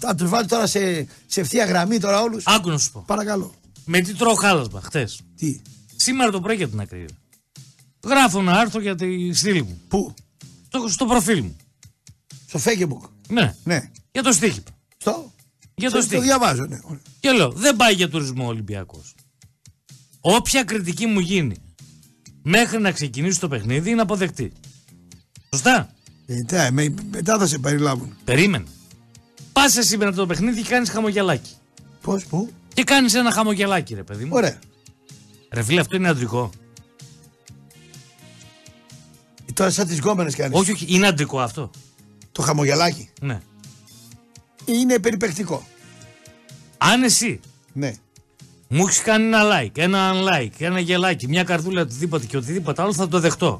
Θα 0.00 0.14
τους 0.14 0.28
βάλεις 0.28 0.48
τώρα 0.48 0.66
σε, 0.66 1.06
σε 1.26 1.40
ευθεία 1.40 1.64
γραμμή 1.64 1.98
τώρα 1.98 2.20
όλους. 2.22 2.46
Άκου 2.46 2.68
να 2.70 2.78
σου 2.78 2.92
πω. 2.92 3.04
Παρακαλώ. 3.06 3.54
Με 3.84 4.00
τι 4.00 4.14
τρώω 4.14 4.34
χάλασμα 4.34 4.80
χτε. 4.80 5.08
Τι, 5.36 5.60
Σήμερα 5.96 6.30
το 6.30 6.40
πρωί 6.40 6.56
για 6.56 6.68
την 6.68 6.80
ακρίβεια. 6.80 7.08
Γράφω 8.04 8.38
ένα 8.38 8.52
άρθρο 8.60 8.80
για 8.80 8.94
τη 8.94 9.32
στήλη 9.34 9.62
μου. 9.62 9.80
πού, 9.88 10.14
Στο, 10.66 10.88
στο 10.88 11.06
προφίλ 11.06 11.42
μου. 11.42 11.56
στο 12.46 12.60
Facebook. 12.64 13.08
Ναι. 13.28 13.54
Ναι. 13.64 13.90
Για 14.12 14.22
το 14.22 14.32
στοίχημα. 14.32 14.64
Στο, 14.96 15.32
Για 15.74 15.88
το 15.90 15.94
το, 15.94 16.00
το 16.00 16.06
στοίχημα. 16.06 16.24
διαβάζω, 16.26 16.64
ναι. 16.66 16.78
Ωραία. 16.82 17.00
Και 17.20 17.30
λέω, 17.30 17.50
δεν 17.50 17.76
πάει 17.76 17.94
για 17.94 18.08
τουρισμό 18.08 18.44
ο 18.44 18.48
Ολυμπιακός. 18.48 19.14
Όποια 20.20 20.64
κριτική 20.64 21.06
μου 21.06 21.18
γίνει 21.20 21.56
μέχρι 22.42 22.80
να 22.80 22.92
ξεκινήσει 22.92 23.40
το 23.40 23.48
παιχνίδι 23.48 23.90
είναι 23.90 24.00
αποδεκτή. 24.00 24.52
Σωστά; 25.52 25.94
Ε, 26.26 26.42
τε, 26.42 26.70
με, 26.70 26.94
μετά 27.10 27.38
θα 27.38 27.46
σε 27.46 27.58
περιλάβουν. 27.58 28.16
Περίμενε. 28.24 28.64
Πας 29.62 29.76
εσύ 29.76 29.96
μετά 29.96 30.12
το 30.12 30.26
παιχνίδι 30.26 30.62
και 30.62 30.68
κάνεις 30.68 30.90
χαμογελάκι. 30.90 31.50
Πώς, 32.02 32.24
πού, 32.24 32.50
Και 32.74 32.84
κάνεις 32.84 33.14
ένα 33.14 33.30
χαμογελάκι, 33.32 33.94
ρε 33.94 34.02
παιδί 34.02 34.24
μου. 34.24 34.30
ωραία. 34.34 34.58
Ρε 35.50 35.62
φίλε, 35.62 35.80
αυτό 35.80 35.96
είναι 35.96 36.08
αντρικό. 36.08 36.50
Ε, 39.48 39.52
Τώρα 39.52 39.70
σαν 39.70 39.86
τις 39.86 39.98
γκόμενες 39.98 40.34
κάνεις. 40.36 40.58
Όχι, 40.58 40.70
όχι, 40.72 40.86
είναι 40.88 41.06
αντρικό 41.06 41.40
αυτό. 41.40 41.70
Το 42.32 42.42
χαμογελάκι. 42.42 43.08
Ναι. 43.20 43.40
Είναι 44.64 44.98
περιπεκτικό. 44.98 45.66
Αν 46.78 47.02
εσύ 47.02 47.40
Ναι. 47.72 47.92
μου 48.68 48.86
έχεις 48.86 49.02
κάνει 49.02 49.24
ένα 49.24 49.42
like, 49.52 49.78
ένα 49.78 50.12
unlike, 50.14 50.52
ένα 50.58 50.80
γελάκι, 50.80 51.28
μια 51.28 51.44
καρδούλα, 51.44 51.80
οτιδήποτε 51.82 52.26
και 52.26 52.36
οτιδήποτε 52.36 52.82
άλλο 52.82 52.92
θα 52.94 53.08
το 53.08 53.20
δεχτώ. 53.20 53.58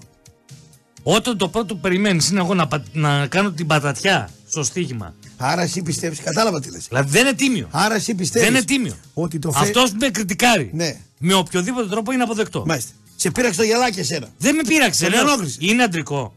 Όταν 1.02 1.36
το 1.38 1.48
πρώτο 1.48 1.74
που 1.74 1.80
περιμένεις 1.80 2.28
είναι 2.30 2.40
εγώ 2.40 2.54
να, 2.54 2.66
πα- 2.68 2.84
να 2.92 3.26
κάνω 3.26 3.50
την 3.50 3.66
πατατιά 3.66 4.30
στο 4.48 4.62
στοίχημα. 4.62 5.14
Άρα 5.42 5.62
εσύ 5.62 5.82
πιστεύεις, 5.82 6.20
κατάλαβα 6.20 6.60
τι 6.60 6.70
λες. 6.70 6.86
Δηλαδή 6.88 7.10
δεν 7.10 7.20
είναι 7.26 7.34
τίμιο. 7.34 7.68
Άρα 7.70 7.94
εσύ 7.94 8.14
πιστεύεις. 8.14 8.48
Δεν 8.48 8.56
είναι 8.56 8.64
τίμιο. 8.64 8.96
Ότι 9.14 9.38
το 9.38 9.52
φε... 9.52 9.60
Αυτός 9.64 9.90
που 9.90 9.96
με 10.00 10.08
κριτικάρει 10.08 10.70
Ναι. 10.72 10.96
με 11.18 11.34
οποιοδήποτε 11.34 11.88
τρόπο 11.88 12.12
είναι 12.12 12.22
αποδεκτό. 12.22 12.64
Μάλιστα. 12.66 12.92
Σε 13.16 13.30
πήραξε 13.30 13.58
το 13.58 13.64
γελάκι 13.66 14.00
εσένα. 14.00 14.28
Δεν 14.38 14.54
με 14.54 14.62
πείραξε. 14.62 15.02
Τον 15.02 15.12
λέω. 15.12 15.20
ενόχλησε. 15.20 15.56
Είναι 15.60 15.82
αντρικό. 15.82 16.34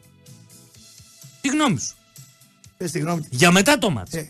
Τι 1.42 1.48
γνώμη 1.50 1.80
σου. 1.80 1.96
Πες 2.78 2.92
τη 2.92 3.00
γνώμη 3.00 3.22
του. 3.22 3.28
Για 3.30 3.52
μετά 3.52 3.78
το 3.78 3.89
μάτς. 3.89 4.13
Ε. 4.13 4.28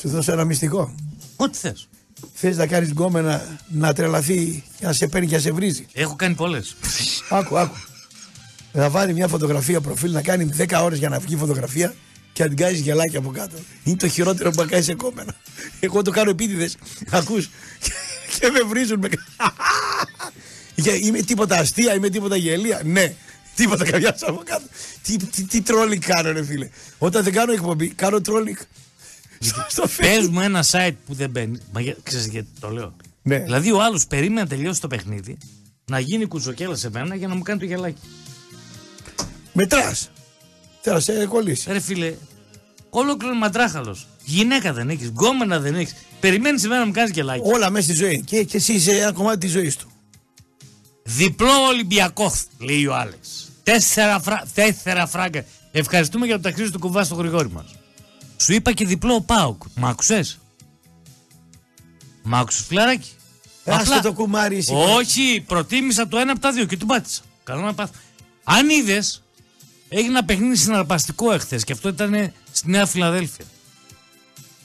Σου 0.00 0.08
δώσω 0.08 0.32
ένα 0.32 0.44
μυστικό. 0.44 0.94
Ό,τι 1.36 1.58
θες. 1.58 1.88
Θες 2.34 2.56
να 2.56 2.66
κάνεις 2.66 2.90
γκόμενα 2.90 3.58
να 3.68 3.92
τρελαθεί 3.92 4.64
και 4.78 4.86
να 4.86 4.92
σε 4.92 5.06
παίρνει 5.06 5.26
και 5.26 5.34
να 5.34 5.40
σε 5.40 5.52
βρίζει. 5.52 5.86
Έχω 5.92 6.16
κάνει 6.16 6.34
πολλές. 6.34 6.76
Άκου, 7.30 7.58
άκου. 7.58 7.76
Να 8.72 8.90
βάλει 8.90 9.12
μια 9.12 9.28
φωτογραφία 9.28 9.80
προφίλ, 9.80 10.12
να 10.12 10.22
κάνει 10.22 10.48
10 10.58 10.80
ώρες 10.82 10.98
για 10.98 11.08
να 11.08 11.18
βγει 11.18 11.36
φωτογραφία 11.36 11.94
και 12.34 12.42
να 12.42 12.48
την 12.48 12.56
κάνει 12.58 12.76
γελάκι 12.76 13.16
από 13.16 13.30
κάτω. 13.30 13.56
Είναι 13.84 13.96
το 13.96 14.08
χειρότερο 14.08 14.50
που 14.50 14.60
να 14.62 14.66
κάνεις 14.66 14.84
σε 14.84 14.94
κόμενα. 14.94 15.34
Εγώ 15.80 16.02
το 16.02 16.10
κάνω 16.10 16.30
επίτηδες. 16.30 16.76
Ακούς. 17.10 17.48
και 18.38 18.50
με 18.50 18.60
βρίζουν. 18.60 18.98
Με... 18.98 19.08
Και 20.82 20.90
είμαι 20.90 21.20
τίποτα 21.20 21.56
αστεία, 21.58 21.94
είμαι 21.94 22.08
τίποτα 22.08 22.36
γελία. 22.36 22.80
Ναι, 22.84 23.14
τίποτα 23.54 23.90
καμιά 23.90 24.16
από 24.20 24.42
κάτω. 24.44 24.64
Τι, 25.02 25.16
τι, 25.16 25.42
τι 25.44 25.60
τρόλινγκ 25.60 26.02
κάνω, 26.02 26.32
ρε 26.32 26.44
φίλε. 26.44 26.68
Όταν 26.98 27.22
δεν 27.24 27.32
κάνω 27.32 27.52
εκπομπή, 27.52 27.88
κάνω 27.88 28.20
τρόλινγκ. 28.20 28.56
Στο, 29.38 29.66
στο 29.68 29.82
Πες 29.96 30.18
Facebook. 30.24 30.28
μου 30.30 30.40
ένα 30.40 30.64
site 30.70 30.94
που 31.06 31.14
δεν 31.14 31.30
μπαίνει. 31.30 31.58
Μα 31.72 31.80
για- 31.80 31.96
ξέρεις 32.02 32.26
γιατί 32.26 32.48
το 32.60 32.68
λέω. 32.68 32.96
Ναι. 33.22 33.38
Δηλαδή 33.38 33.72
ο 33.72 33.82
άλλος 33.82 34.06
περίμενε 34.06 34.40
να 34.40 34.46
τελειώσει 34.46 34.80
το 34.80 34.88
παιχνίδι, 34.88 35.36
να 35.86 35.98
γίνει 35.98 36.26
κουζοκέλα 36.26 36.76
σε 36.76 36.90
μένα 36.90 37.14
για 37.14 37.28
να 37.28 37.34
μου 37.34 37.42
κάνει 37.42 37.58
το 37.58 37.64
γελάκι. 37.64 38.00
Μετράς. 39.52 40.10
Θέλω 40.86 40.96
να 40.96 41.02
σε 41.02 41.26
κολλήσει. 41.26 41.72
Ρε 41.72 41.80
φίλε, 41.80 42.14
ολόκληρο 42.90 43.34
μαντράχαλος. 43.34 44.06
Γυναίκα 44.24 44.72
δεν 44.72 44.90
έχεις, 44.90 45.08
γκόμενα 45.08 45.60
δεν 45.60 45.74
έχεις. 45.74 45.94
Περιμένεις 46.20 46.60
σε 46.60 46.68
μένα 46.68 46.80
να 46.80 46.86
μου 46.86 46.92
κάνεις 46.92 47.10
γελάκι. 47.10 47.42
Όλα 47.44 47.70
μέσα 47.70 47.84
στη 47.84 47.94
ζωή. 47.94 48.22
Και, 48.26 48.44
και 48.44 48.56
εσύ 48.56 48.72
είσαι 48.72 48.96
ένα 48.96 49.12
κομμάτι 49.12 49.38
της 49.38 49.50
ζωής 49.50 49.76
του. 49.76 49.90
Διπλό 51.02 51.66
Ολυμπιακό, 51.68 52.32
λέει 52.58 52.86
ο 52.86 52.94
Άλεξ. 52.94 53.50
Τέσσερα, 53.62 54.20
φρα... 54.20 54.46
Τέσσερα 54.54 55.06
φράγκα. 55.06 55.44
Ευχαριστούμε 55.72 56.26
για 56.26 56.36
το 56.36 56.42
ταξίδι 56.42 56.70
του 56.70 56.78
κουβά 56.78 57.04
στο 57.04 57.14
γρηγόρι 57.14 57.50
μας. 57.50 57.74
Σου 58.36 58.52
είπα 58.52 58.72
και 58.72 58.86
διπλό 58.86 59.20
Πάουκ. 59.20 59.62
Μ' 59.74 59.86
άκουσες; 59.86 60.38
Μ' 62.22 62.34
άκουσες, 62.34 62.64
φιλαράκι; 62.66 63.10
Άστε 63.64 64.00
το 64.00 64.12
κουμάρι 64.12 64.56
εσύ. 64.56 64.74
Όχι, 64.74 65.44
προτίμησα 65.46 66.08
το 66.08 66.18
ένα 66.18 66.32
από 66.32 66.40
τα 66.40 66.52
δύο 66.52 66.64
και 66.64 66.76
του 66.76 66.86
πάτησα. 66.86 67.22
Καλό 67.44 67.60
να 67.60 67.74
πάθω. 67.74 67.92
Αν 68.44 68.68
είδες, 68.68 69.23
έγινε 69.96 70.10
ένα 70.10 70.24
παιχνίδι 70.24 70.56
συναρπαστικό 70.56 71.32
εχθές 71.32 71.64
και 71.64 71.72
αυτό 71.72 71.88
ήταν 71.88 72.32
στη 72.52 72.70
Νέα 72.70 72.86
Φιλαδέλφια. 72.86 73.44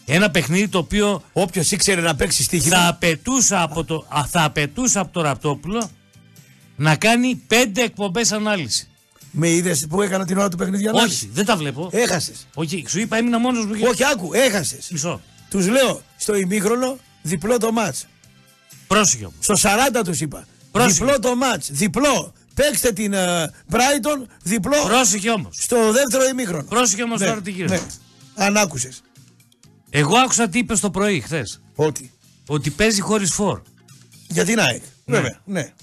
Ένα 0.06 0.32
παιχνίδι 0.32 0.68
το 0.68 0.78
οποίο 0.78 1.24
Όποιος 1.34 1.72
ήξερε 1.72 2.02
να 2.02 2.16
παίξει 2.16 2.44
στοίχημα. 2.44 2.76
θα 2.76 2.88
απαιτούσα 2.88 3.62
από 3.62 3.84
το, 3.84 4.06
α, 4.10 4.26
θα 4.26 4.44
απαιτούσα 4.44 5.00
από 5.00 5.12
το 5.14 5.22
Ραπτόπουλο 5.22 5.90
να 6.76 6.96
κάνει 6.96 7.36
πέντε 7.36 7.82
εκπομπές 7.82 8.32
ανάλυση. 8.32 8.88
Με 9.32 9.50
είδες 9.50 9.86
που 9.90 10.02
έκανα 10.02 10.26
την 10.26 10.38
ώρα 10.38 10.50
του 10.50 10.58
παιχνιδιού. 10.58 10.92
Όχι, 10.94 11.30
δεν 11.34 11.46
τα 11.46 11.58
βλέπω. 11.58 11.90
Έχασες. 11.92 12.48
Όχι, 12.54 12.86
σου 12.88 13.00
είπα 13.00 13.18
έμεινα 13.18 13.40
μόνος 13.40 13.66
μου. 13.66 13.74
Όχι, 13.88 14.04
άκου, 14.06 14.34
έχασες. 14.34 14.88
Μισό. 14.92 15.22
Τους 15.50 15.68
λέω 15.68 16.02
στο 16.18 16.36
ημίχρονο 16.36 16.98
διπλό 17.22 17.58
το 17.58 17.72
μάτς. 17.72 18.06
Πρόσεχε 18.88 19.26
όμως. 19.26 19.38
Στο 19.40 19.70
40 20.00 20.04
τους 20.04 20.22
είπα. 20.22 20.48
Πρόσεχε. 20.72 21.04
Διπλό 21.04 21.20
το 21.20 21.36
μάτς. 21.36 21.70
Διπλό. 21.72 22.34
Παίξτε 22.54 22.92
την 22.92 23.14
ε, 23.14 23.52
Brighton. 23.72 24.26
Διπλό. 24.44 24.84
Πρόσεχε 24.88 25.30
όμως. 25.32 25.56
Στο 25.60 25.92
δεύτερο 25.92 26.24
ημίχρονο. 26.32 26.64
Πρόσεχε 26.64 27.04
όμως 27.04 27.20
Ναι, 27.20 27.26
τώρα 27.28 27.42
τι 27.42 27.52
γίνεται. 27.52 27.74
ναι. 27.76 28.46
Αν 28.46 28.58
άκουσες. 28.58 29.02
Εγώ 29.90 30.18
άκουσα 30.18 30.50
τι 30.50 30.58
είπες 30.60 30.80
το 30.80 30.90
πρωί 30.92 31.20
χθες. 31.20 31.62
Ότι. 31.76 32.12
Ότι 32.48 32.70
παίζει 32.70 33.02
χωρίς 33.02 33.32
φόρ. 33.34 33.62
Για 34.28 34.46
την 34.46 34.60
ΑΕΚ. 34.60 34.82
Ναι. 35.06 35.16
Βέβαια. 35.16 35.40
Ναι. 35.46 35.74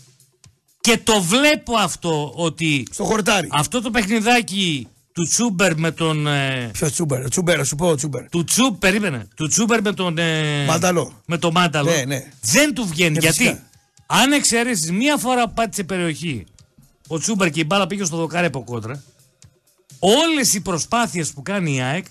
Και 0.81 0.99
το 0.99 1.23
βλέπω 1.23 1.77
αυτό 1.77 2.33
ότι 2.37 2.87
Στο 2.91 3.05
χορτάρι. 3.05 3.49
αυτό 3.53 3.81
το 3.83 3.91
παιχνιδάκι 3.91 4.89
του 5.13 5.23
Τσούμπερ 5.25 5.77
με 5.79 5.91
τον. 5.91 6.27
Ε, 6.27 6.71
Ποιος 6.73 6.93
τσούμπερ. 6.93 7.29
Τσούμπερ, 7.29 7.65
σου 7.67 7.77
πω 7.77 7.95
τσούμπερ. 7.95 8.29
του 8.29 8.45
Τσούμπ, 8.45 8.77
περίμενε. 8.79 9.29
Του 9.37 9.49
Τσούμπερ 9.49 9.81
με 9.83 9.93
τον. 9.93 10.19
Ε, 10.19 10.65
Μάνταλο. 10.65 11.23
Με 11.27 11.39
τον 11.39 11.53
Μάνταλο. 11.53 11.91
Ναι, 11.91 12.05
ναι. 12.05 12.29
Δεν 12.41 12.75
του 12.75 12.87
βγαίνει. 12.87 13.11
Ναι, 13.13 13.19
γιατί 13.19 13.37
φυσικά. 13.37 13.63
αν 14.07 14.33
εξαιρέσεις 14.33 14.91
μία 14.93 15.17
φορά 15.17 15.47
που 15.47 15.53
πάτησε 15.55 15.83
περιοχή 15.85 16.47
ο 17.07 17.19
Τσούμπερ 17.19 17.51
και 17.51 17.61
η 17.61 17.65
μπάλα 17.67 17.87
πήγε 17.87 18.05
στο 18.05 18.17
δοκάρι 18.17 18.47
από 18.47 18.65
κόντρα, 18.65 19.03
όλες 19.99 20.55
οι 20.55 20.61
προσπάθειες 20.61 21.33
που 21.33 21.43
κάνει 21.43 21.75
η 21.75 21.81
ΑΕΚ 21.81 22.07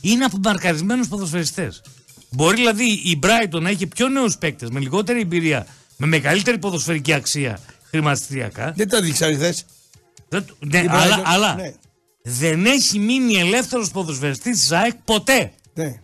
είναι 0.00 0.24
από 0.24 0.38
μαρκαρισμένου 0.42 1.06
ποδοσφαιριστές. 1.06 1.82
Μπορεί 2.30 2.56
δηλαδή 2.56 2.84
η 2.90 3.18
Brighton 3.22 3.60
να 3.60 3.68
έχει 3.68 3.86
πιο 3.86 4.08
νέους 4.08 4.36
παίκτες 4.38 4.70
με 4.70 4.80
λιγότερη 4.80 5.20
εμπειρία, 5.20 5.66
με 5.96 6.06
μεγαλύτερη 6.06 6.58
ποδοσφαιρική 6.58 7.12
αξία 7.12 7.58
χρηματιστηριακά. 7.90 8.72
Δεν 8.76 8.88
το 8.88 9.00
δείξα 9.00 9.32
χθε. 9.32 9.54
Δεν 10.28 10.44
το- 10.46 10.54
ναι, 10.66 10.78
Η 10.78 10.86
αλλά 10.88 11.16
Brighton, 11.18 11.22
αλλά 11.24 11.54
ναι. 11.54 11.74
δεν 12.22 12.66
έχει 12.66 12.98
μείνει 12.98 13.34
ελεύθερος 13.36 13.90
ποδοσφαιριστής 13.90 14.58
της 14.60 14.72
ΑΕΚ 14.72 14.94
ποτέ. 15.04 15.52
Ναι. 15.74 16.00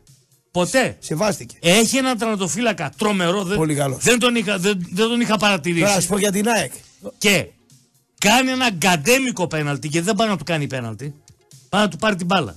Ποτέ. 0.51 0.97
Σεβάστηκε. 0.99 1.57
Έχει 1.61 1.97
έναν 1.97 2.19
τερματοφύλακα 2.19 2.93
τρομερό. 2.99 3.43
Δεν, 3.45 3.57
Πολύ 3.57 3.75
καλός. 3.75 4.03
δεν, 4.05 4.19
τον 4.19 4.35
είχα, 4.35 4.59
δεν, 4.59 4.87
δεν 4.93 5.09
τον 5.09 5.21
είχα 5.21 5.37
παρατηρήσει. 5.37 5.83
Τώρα 5.83 5.95
να 5.95 6.01
σου 6.01 6.09
πω 6.09 6.19
για 6.19 6.33
την 6.33 6.49
ΑΕΚ. 6.49 6.73
Και 7.19 7.47
κάνει 8.29 8.51
ένα 8.51 8.71
γκαντέμικο 8.71 9.47
πέναλτι 9.47 9.89
και 9.89 10.03
δεν 10.03 10.15
πάει 10.15 10.29
να 10.29 10.37
του 10.37 10.45
κάνει 10.45 10.67
πέναλτι. 10.67 11.15
Πάει 11.69 11.83
να 11.83 11.89
του 11.89 11.97
πάρει 11.97 12.17
την 12.17 12.27
μπάλα. 12.27 12.57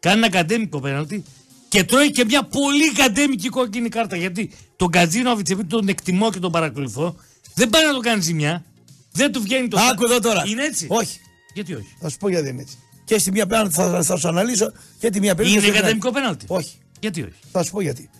Κάνει 0.00 0.16
ένα 0.16 0.28
γκαντέμικο 0.28 0.80
πέναλτι 0.80 1.24
και 1.68 1.84
τρώει 1.84 2.10
και 2.10 2.24
μια 2.24 2.42
πολύ 2.42 2.92
γκαντέμικη 2.92 3.48
κόκκινη 3.48 3.88
κάρτα. 3.88 4.16
Γιατί 4.16 4.50
τον 4.76 4.90
Γκατσίνοβιτς, 4.90 5.50
επειδή 5.50 5.68
τον 5.68 5.88
εκτιμώ 5.88 6.30
και 6.30 6.38
τον 6.38 6.52
παρακολουθώ, 6.52 7.16
δεν 7.54 7.70
πάει 7.70 7.84
να 7.86 7.94
του 7.94 8.00
κάνει 8.00 8.22
ζημιά. 8.22 8.64
Δεν 9.12 9.32
του 9.32 9.42
βγαίνει 9.42 9.68
το 9.68 9.78
Άκου 9.80 10.04
εδώ 10.04 10.20
τώρα. 10.20 10.42
Είναι 10.46 10.64
έτσι; 10.64 10.86
Όχι. 10.88 11.20
Γιατί 11.54 11.74
όχι; 11.74 11.96
Θα 12.00 12.08
σου 12.08 12.16
πω 12.16 12.28
γιατί 12.28 12.48
είναι 12.48 12.60
έτσι. 12.60 12.78
Και 13.04 13.18
στη 13.18 13.30
μία 13.30 13.46
πέναλτι 13.46 13.74
θα, 13.74 14.02
θα 14.02 14.16
σου 14.16 14.28
αναλύσω 14.28 14.72
και 14.98 15.10
τη 15.10 15.20
μία 15.20 15.34
περίπτωση. 15.34 15.66
Είναι 15.66 15.74
δεν 15.74 15.82
γκαντέμικο 15.82 16.10
πέναλτι; 16.10 16.44
Όχι. 16.48 16.78
Γιατί 17.00 17.22
όχι; 17.22 17.38
Θα 17.52 17.62
σου 17.62 17.70
πω 17.70 17.80
γιατί. 17.80 18.10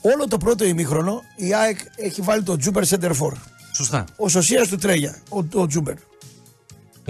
Όλο 0.00 0.28
το 0.28 0.36
πρώτο 0.36 0.64
ημίχρονο 0.64 1.22
η 1.36 1.54
ΑΕΚ 1.54 1.78
έχει 1.96 2.20
βάλει 2.20 2.42
το 2.42 2.56
Τζούμπερ 2.56 2.84
σέντερ 2.86 3.12
φορ. 3.12 3.34
Σωστά. 3.74 4.04
Ο 4.16 4.28
Σωσίας 4.28 4.68
του 4.68 4.76
Τρέγια, 4.76 5.22
ο, 5.28 5.60
ο 5.60 5.66
Τζούμπερ. 5.66 5.94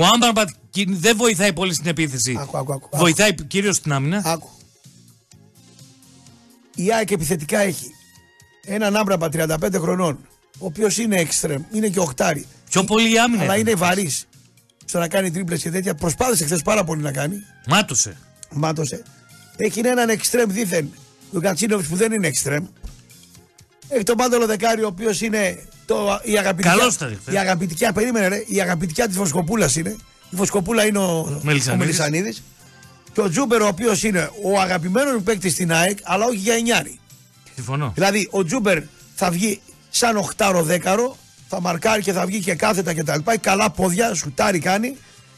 Ο 0.01 0.07
Άμπραμπατ 0.15 0.49
δεν 0.87 1.17
βοηθάει 1.17 1.53
πολύ 1.53 1.75
στην 1.75 1.87
επίθεση. 1.87 2.37
Άκου, 2.41 2.59
άκου, 2.59 2.73
άκου. 2.73 2.89
Βοηθάει 2.93 3.35
κυρίως 3.35 3.77
στην 3.77 3.93
άμυνα. 3.93 4.23
Άκου. 4.25 4.49
Η 6.75 6.93
ΑΕΚ 6.93 7.11
επιθετικά 7.11 7.59
έχει 7.59 7.87
έναν 8.65 8.97
Άμπραμπατ 8.97 9.29
35 9.33 9.79
χρονών, 9.79 10.19
ο 10.59 10.67
οποίος 10.67 10.99
είναι 10.99 11.17
εξτρέμ, 11.17 11.63
είναι 11.73 11.89
και 11.89 12.01
οχτάρι. 12.01 12.47
Πιο 12.71 12.85
πολύ 12.85 13.13
η 13.13 13.19
άμυνα. 13.19 13.43
Αλλά 13.43 13.57
ήταν. 13.57 13.67
είναι 13.67 13.75
βαρύς 13.75 14.27
στο 14.85 14.99
να 14.99 15.09
κάνει 15.09 15.31
τρίπλες 15.31 15.63
και 15.63 15.71
τέτοια. 15.71 15.95
Προσπάθησε 15.95 16.45
χθες 16.45 16.63
πάρα 16.63 16.85
πολύ 16.85 17.03
να 17.03 17.13
κάνει. 17.13 17.37
Μάτωσε. 17.67 18.17
Μάτωσε. 18.51 19.03
Έχει 19.57 19.81
έναν 19.81 20.09
εξτρέμ 20.09 20.51
δήθεν, 20.51 20.91
τον 21.33 21.41
Γκατσίνοβιτς 21.41 21.89
που 21.89 21.97
δεν 21.97 22.13
είναι 22.13 22.27
εξτρέμ. 22.27 22.67
Έχει 23.89 24.03
τον 24.03 24.15
Μάνταλο 24.19 24.47
δεκάρι, 24.47 24.83
ο 24.83 24.87
οποίος 24.87 25.21
είναι 25.21 25.69
το, 25.95 26.21
η 26.23 26.39
αγαπητική. 26.39 26.77
Καλός 26.77 26.95
ήταν 26.95 27.19
χθες. 27.21 27.35
Η 27.35 27.39
αγαπητικιά, 27.39 27.93
περίμενε 27.93 28.29
ρε, 28.29 28.45
η 28.47 28.61
αγαπητικιά 28.61 29.07
της 29.07 29.17
Βοσκοπούλας 29.17 29.77
είναι. 29.77 29.91
Η 30.31 30.37
Βοσκοπούλα 30.37 30.87
είναι 30.87 30.99
ο 30.99 31.41
Μελισσανίδης. 31.43 31.69
ο 31.69 31.77
Μελισσανίδης. 31.77 32.43
Και 33.13 33.21
ο 33.21 33.29
Τζούμπερ, 33.31 33.63
ο 33.63 33.67
οποίος 33.67 34.03
είναι 34.03 34.31
ο 34.45 34.61
αγαπημένος 34.61 35.13
μου 35.15 35.23
παίκτης 35.23 35.53
στην 35.53 35.73
ΑΕΚ, 35.73 35.99
αλλά 36.03 36.25
όχι 36.25 36.37
για 36.37 36.55
εννιάρι. 36.55 36.99
Συμφωνώ. 37.55 37.93
Δηλαδή, 37.95 38.29
ο 38.31 38.45
Τζούμπερ 38.45 38.79
θα 39.15 39.31
βγει 39.31 39.61
σαν 39.91 40.17
οχταροδέκαρο, 40.17 41.17
θα 41.49 41.61
μαρκάρει 41.61 42.03
και 42.03 42.13
θα 42.13 42.27
βγει 42.27 42.41
και 42.41 42.55
κάθετα 42.55 42.95
κτλ. 42.95 43.19
Πάει 43.25 43.39
καλά 43.39 43.71
πόδια, 43.71 44.15
σουτάρει 44.15 44.59
κάνει, 44.59 44.97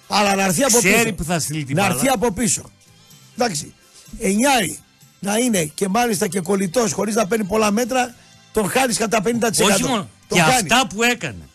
αλλά 0.09 0.35
να 0.35 0.43
έρθει 0.45 0.63
από 0.63 0.79
Ξέρει 0.79 1.03
πίσω. 1.03 1.15
που 1.15 1.25
θα 1.25 1.39
στείλει 1.39 1.65
την 1.65 1.77
να 1.77 1.83
μπάλα. 1.83 1.95
έρθει 1.95 2.09
από 2.09 2.33
πίσω. 2.33 2.63
Εντάξει. 3.37 3.75
Εννιάρι 4.21 4.79
να 5.19 5.37
είναι 5.37 5.65
και 5.65 5.89
μάλιστα 5.89 6.29
και 6.29 6.41
κολλητός 6.41 6.93
χωρίς 6.93 7.15
να 7.15 7.27
παίρνει 7.27 7.45
πολλά 7.45 7.71
μέτρα, 7.71 8.15
τον 8.53 8.71
χάνεις 8.71 8.99
κατά 8.99 9.21
50%. 9.23 9.71
Όχι 9.73 9.83
μόνο. 9.85 10.09
Τον 10.33 10.45
Και 10.45 10.51
χάνεις. 10.53 10.73
αυτά 10.73 10.87
που 10.87 11.03
έκανε. 11.03 11.49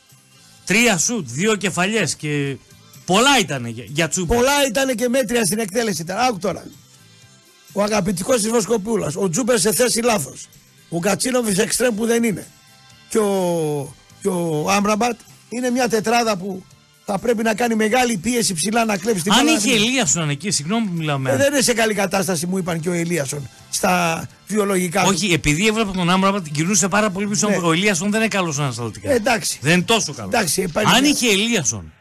Τρία 0.66 0.98
σουτ, 0.98 1.28
δύο 1.30 1.56
κεφαλιές 1.56 2.16
και 2.16 2.58
πολλά 3.06 3.40
ήταν 3.40 3.66
για, 3.66 3.84
για 3.88 4.08
τσούπα. 4.08 4.36
Πολλά 4.36 4.66
ήταν 4.68 4.96
και 4.96 5.10
μέτρια 5.10 5.46
στην 5.46 5.60
εκτέλεση. 5.60 6.02
Ήταν. 6.02 6.18
Άκου 6.18 6.38
τώρα. 6.38 6.64
Ο 7.72 7.84
αγαπητικός 7.84 8.42
τη 8.42 8.50
Βοσκοπούλα. 8.50 9.12
Ο 9.16 9.30
Τζούπερ 9.30 9.60
σε 9.60 9.74
θέση 9.74 10.02
λάθος. 10.02 10.48
Ο 10.90 11.00
Κατσίνοβι 11.00 11.62
εξτρέμ 11.62 11.96
που 11.96 12.06
δεν 12.06 12.24
είναι. 12.24 12.48
Και 13.10 13.18
ο, 13.18 13.96
και 14.22 14.28
ο 14.28 14.70
Άμραμπατ 14.70 15.20
είναι 15.50 15.70
μια 15.70 15.90
τετράδα 15.90 16.38
που 16.38 16.64
θα 17.10 17.20
πρέπει 17.20 17.44
να 17.44 17.54
κάνει 17.54 17.76
μεγάλη 17.76 18.18
πίεση 18.18 18.54
ψηλά 18.54 18.86
να 18.86 18.98
κλέψει 18.98 19.24
την 19.24 19.32
Αν 19.32 19.46
μπάλα. 19.46 19.58
είχε 19.58 19.76
Ελίασον 19.76 20.30
εκεί, 20.30 20.52
συγγνώμη 20.52 20.88
που 20.88 20.94
μιλάμε. 20.94 21.32
Ε, 21.32 21.36
δεν 21.38 21.52
είναι 21.54 21.62
σε 21.62 21.74
καλή 21.74 21.94
κατάσταση, 21.94 22.48
μου 22.48 22.58
είπαν 22.58 22.80
και 22.80 22.90
ο 22.90 22.94
Ελίασον 22.94 23.50
στα 23.70 24.26
βιολογικά 24.48 25.02
του. 25.02 25.08
Όχι, 25.12 25.34
επειδή 25.34 25.68
έβλεπα 25.68 25.92
τον 25.92 26.10
Άμραμπα 26.10 26.42
την 26.42 26.54
κινούσε 26.54 26.88
πάρα 26.88 27.10
πολύ 27.10 27.28
πίσω. 27.28 27.50
Ναι. 27.50 27.58
Ο 27.64 27.72
Ελίασον 27.72 28.12
δεν 28.12 28.20
είναι 28.20 28.30
καλός 28.30 28.60
ανασταλτικά. 28.60 29.10
Ε, 29.12 29.16
εντάξει. 29.16 29.58
Δεν 29.62 29.74
είναι 29.74 29.82
τόσο 29.82 30.14
καλός. 30.14 30.34
Εντάξει, 30.34 30.62
υπάρχει 30.62 30.96
Αν 30.96 31.02
μια- 31.02 31.10
είχε 31.10 31.28
Ελίασον, 31.32 31.94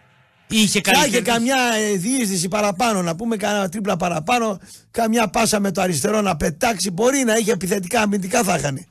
είχε 0.48 0.80
Θα 0.84 0.90
καλή 0.90 1.06
είχε 1.06 1.20
καμιά 1.20 1.56
ε, 1.92 1.96
διείσδυση 1.96 2.48
παραπάνω, 2.48 3.02
να 3.02 3.16
πούμε 3.16 3.36
κανένα 3.36 3.68
τρίπλα 3.68 3.96
παραπάνω, 3.96 4.58
καμιά 4.90 5.28
πάσα 5.28 5.60
με 5.60 5.70
το 5.70 5.80
αριστερό 5.80 6.20
να 6.20 6.36
πετάξει. 6.36 6.90
Μπορεί 6.90 7.24
να 7.26 7.36
είχε 7.36 7.52
επιθετικά, 7.52 8.00
αμυντικά 8.00 8.42
θα 8.42 8.56
είχαν. 8.56 8.86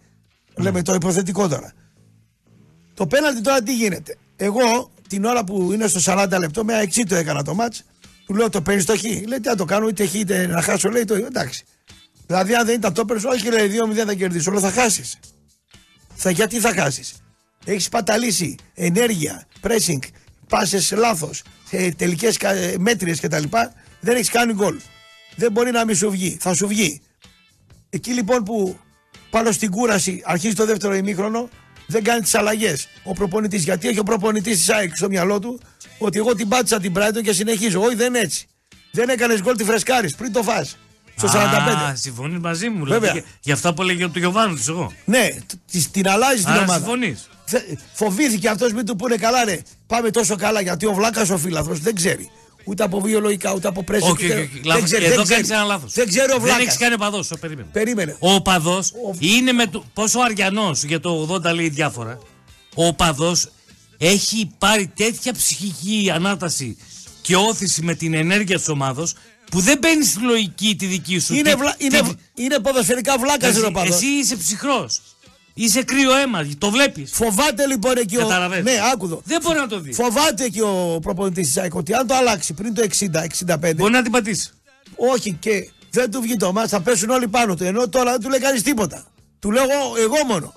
Λέμε 0.57 0.81
το 0.81 0.93
υποθετικό 0.93 1.47
τώρα. 1.47 1.73
Το 2.93 3.07
πέναλτι 3.07 3.41
τώρα 3.41 3.61
τι 3.61 3.75
γίνεται. 3.75 4.17
Εγώ 4.35 4.89
την 5.07 5.25
ώρα 5.25 5.43
που 5.43 5.71
είναι 5.73 5.87
στο 5.87 6.13
40 6.13 6.37
λεπτό, 6.39 6.63
με 6.63 6.81
60 6.95 7.01
το 7.07 7.15
έκανα 7.15 7.43
το 7.43 7.53
μάτς, 7.53 7.83
του 8.25 8.33
λέω 8.33 8.49
το 8.49 8.61
παίρνει 8.61 8.83
το 8.83 8.97
χ. 8.97 9.03
Λέει 9.03 9.39
τι 9.39 9.47
να 9.47 9.55
το 9.55 9.65
κάνω, 9.65 9.87
είτε 9.87 10.05
χ 10.05 10.13
είτε 10.13 10.47
να 10.47 10.61
χάσω. 10.61 10.89
Λέει 10.89 11.05
το 11.05 11.15
εντάξει. 11.15 11.63
Δηλαδή, 12.27 12.55
αν 12.55 12.65
δεν 12.65 12.75
ήταν 12.75 12.93
το 12.93 13.05
πέρσι, 13.05 13.27
όχι 13.27 13.49
λέει 13.49 13.71
2-0 13.93 14.05
θα 14.05 14.13
κερδίσει, 14.13 14.49
όλο 14.49 14.59
θα 14.59 14.71
χάσεις. 14.71 15.19
Θα, 16.15 16.29
γιατί 16.29 16.59
θα 16.59 16.73
χάσεις. 16.73 17.13
Έχεις 17.65 17.89
παταλήσει 17.89 18.55
ενέργεια, 18.73 19.45
pressing, 19.61 19.99
πάσες 20.49 20.91
λάθος, 20.91 21.43
τελικές 21.97 22.37
μέτριε 22.77 23.15
κτλ. 23.15 23.43
Δεν 23.99 24.15
έχεις 24.15 24.29
κάνει 24.29 24.53
γκολ. 24.53 24.79
Δεν 25.35 25.51
μπορεί 25.51 25.71
να 25.71 25.85
μην 25.85 25.95
σου 25.95 26.09
βγει. 26.09 26.37
Θα 26.39 26.53
σου 26.53 26.67
βγει. 26.67 27.01
Εκεί 27.89 28.11
λοιπόν 28.13 28.43
που 28.43 28.77
πάνω 29.29 29.51
στην 29.51 29.71
κούραση 29.71 30.21
αρχίζει 30.25 30.55
το 30.55 30.65
δεύτερο 30.65 30.95
ημίχρονο, 30.95 31.49
δεν 31.87 32.03
κάνει 32.03 32.21
τις 32.21 32.35
αλλαγές. 32.35 32.87
Ο 33.03 33.13
προπονητής. 33.13 33.63
Γιατί 33.63 33.87
έχει 33.87 33.99
ο 33.99 34.03
προπονητής 34.03 34.57
της 34.57 34.69
ΑΕΚ 34.69 34.95
στο 34.95 35.07
μυαλό 35.09 35.39
του 35.39 35.59
ότι 35.97 36.17
εγώ 36.17 36.35
την 36.35 36.47
πάτησα 36.47 36.79
την 36.79 36.93
Brighton 36.97 37.21
και 37.23 37.33
συνεχίζω. 37.33 37.81
Όχι, 37.81 37.95
δεν 37.95 38.07
είναι 38.07 38.19
έτσι. 38.19 38.47
Δεν 38.91 39.09
έκανες 39.09 39.41
γκολ 39.41 39.55
τη 39.55 39.63
φρεσκάρη 39.63 40.11
πριν 40.17 40.31
το 40.31 40.43
φας. 40.43 40.77
Στο 41.17 41.27
45. 41.27 41.31
Α, 41.91 41.95
συμφωνείς 41.95 42.39
μαζί 42.39 42.69
μου. 42.69 42.83
Βέβαια. 42.85 42.99
Δηλαδή, 43.11 43.23
για 43.41 43.53
αυτά 43.53 43.73
που 43.73 43.81
έλεγε 43.81 44.07
του 44.07 44.19
Γιωβάνου 44.19 44.55
της 44.55 44.67
εγώ. 44.67 44.93
Ναι, 45.05 45.27
της- 45.71 45.91
την 45.91 46.07
αλλάζεις 46.09 46.43
την 46.43 46.51
Άρα 46.53 46.61
ομάδα. 46.61 46.75
συμφωνείς. 46.77 47.29
Θε- 47.45 47.63
Φοβήθηκε 47.93 48.49
αυτός 48.49 48.73
μην 48.73 48.85
του 48.85 48.95
πούνε 48.95 49.15
καλά, 49.15 49.43
ρε. 49.45 49.59
Πάμε 49.87 50.09
τόσο 50.09 50.35
καλά 50.35 50.61
γιατί 50.61 50.85
ο 50.85 50.93
Βλάκας 50.93 51.29
ο 51.29 51.37
φίλαθρο 51.37 51.73
δεν 51.73 51.95
ξέρει. 51.95 52.29
Ούτε 52.65 52.83
από 52.83 53.01
βιολογικά, 53.01 53.53
ούτε 53.53 53.67
από 53.67 53.83
πρέσβη. 53.83 54.11
Όχι, 54.11 54.25
όχι, 54.31 54.39
όχι. 54.41 54.61
λάθος. 54.63 54.91
Εδώ 54.91 55.23
κάνει 55.25 55.47
ένα 55.47 55.63
λάθος. 55.63 55.93
Δεν 55.93 56.07
ξέρει 56.07 56.25
ο 56.31 56.33
Δεν 56.33 56.41
Βλάκας. 56.41 56.61
έχεις 56.65 56.77
κάνει 56.77 56.97
παδός. 56.97 57.31
Περίμενε. 57.39 57.67
Περίμενε. 57.71 58.15
Ο 58.19 58.33
οπαδό 58.33 58.77
Ο- 58.77 59.15
είναι 59.19 59.51
με 59.51 59.67
το. 59.67 59.83
Πόσο 59.93 60.19
αριανός 60.19 60.83
για 60.83 60.99
το 60.99 61.27
80 61.29 61.53
λέει 61.53 61.69
διάφορα. 61.69 62.19
Ο 62.75 62.85
οπαδό 62.87 63.35
έχει 63.97 64.51
πάρει 64.57 64.91
τέτοια 64.95 65.33
ψυχική 65.33 66.11
ανάταση 66.13 66.77
και 67.21 67.35
όθηση 67.35 67.81
με 67.81 67.93
την 67.95 68.13
ενέργεια 68.13 68.57
της 68.57 68.67
ομάδα 68.67 69.07
που 69.51 69.59
δεν 69.59 69.77
μπαίνει 69.77 70.05
στη 70.05 70.19
λογική 70.19 70.75
τη 70.75 70.85
δική 70.85 71.19
σου. 71.19 71.35
Είναι, 71.35 71.49
Τι- 71.49 71.55
βλα... 71.55 71.75
τι- 71.75 71.85
είναι, 71.85 72.01
είναι 72.35 72.59
ποδοσφαιρικά 72.59 73.17
βλάκας 73.17 73.55
εσύ, 73.55 73.65
ο 73.65 73.71
παδός. 73.71 73.95
εσύ 73.95 74.05
είσαι 74.05 74.35
ψυχρός. 74.35 74.99
Είσαι 75.57 75.83
κρύο 75.83 76.15
αίμα. 76.15 76.47
Το 76.57 76.69
βλέπεις. 76.69 77.11
Φοβάται 77.13 77.65
λοιπόν 77.65 77.97
εκεί 77.97 78.17
ο. 78.17 78.19
Καταλαβαίνεις. 78.19 78.63
Ναι, 78.63 78.79
άκουδο. 78.93 79.21
Δεν 79.25 79.39
μπορεί 79.41 79.59
να 79.59 79.67
το 79.67 79.79
δεις. 79.79 79.95
Φοβάται 79.95 80.43
εκεί 80.43 80.61
ο 80.61 80.99
προπονητής 81.01 81.47
της 81.47 81.57
ΑΕΚ 81.57 81.75
ότι 81.75 81.93
αν 81.93 82.07
το 82.07 82.15
αλλάξει 82.15 82.53
πριν 82.53 82.73
το 82.73 82.81
60-65. 82.81 83.75
Μπορεί 83.75 83.91
να 83.91 84.01
την 84.01 84.11
πατήσει. 84.11 84.49
Όχι 84.95 85.33
και 85.39 85.69
δεν 85.89 86.11
του 86.11 86.21
βγει 86.21 86.35
το 86.35 86.51
μάτς, 86.51 86.69
θα 86.69 86.81
πέσουν 86.81 87.09
όλοι 87.09 87.27
πάνω 87.27 87.55
του. 87.55 87.63
Ενώ 87.63 87.89
τώρα 87.89 88.11
δεν 88.11 88.19
του 88.19 88.29
λέει 88.29 88.39
κανείς 88.39 88.61
τίποτα. 88.61 89.05
Του 89.39 89.51
λέω 89.51 89.63
εγώ, 89.63 89.95
εγώ 89.97 90.25
μόνο. 90.25 90.53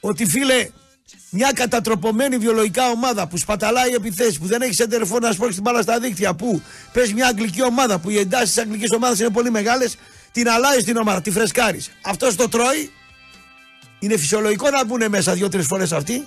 Ότι 0.00 0.26
φίλε, 0.26 0.68
μια 1.30 1.50
κατατροπωμένη 1.54 2.36
βιολογικά 2.36 2.90
ομάδα 2.90 3.28
που 3.28 3.36
σπαταλάει 3.36 3.92
επιθέσεις, 3.92 4.38
που 4.38 4.46
δεν 4.46 4.62
έχει 4.62 4.74
σε 4.74 4.86
τερεφόν 4.86 5.20
να 5.22 5.32
σπρώξει 5.32 5.54
την 5.54 5.62
μπάλα 5.62 5.82
στα 5.82 5.98
δίκτυα, 5.98 6.34
που 6.34 6.62
παίζει 6.92 7.14
μια 7.14 7.26
αγγλική 7.26 7.62
ομάδα, 7.62 7.98
που 7.98 8.10
οι 8.10 8.18
εντάσεις 8.18 8.48
της 8.48 8.62
αγγλικής 8.62 8.90
ομάδας 8.90 9.18
είναι 9.20 9.30
πολύ 9.30 9.50
μεγάλες, 9.50 9.96
την 10.32 10.48
αλλάζεις 10.48 10.84
την 10.84 10.96
ομάδα, 10.96 11.20
τη 11.20 11.30
φρεσκάρεις. 11.30 11.90
Αυτός 12.02 12.36
το 12.36 12.48
τρώει. 12.48 12.90
Είναι 14.02 14.16
φυσιολογικό 14.16 14.70
να 14.70 14.84
μπουν 14.84 15.08
μέσα 15.08 15.32
δύο-τρεις 15.32 15.66
φορές 15.66 15.92
αυτοί. 15.92 16.26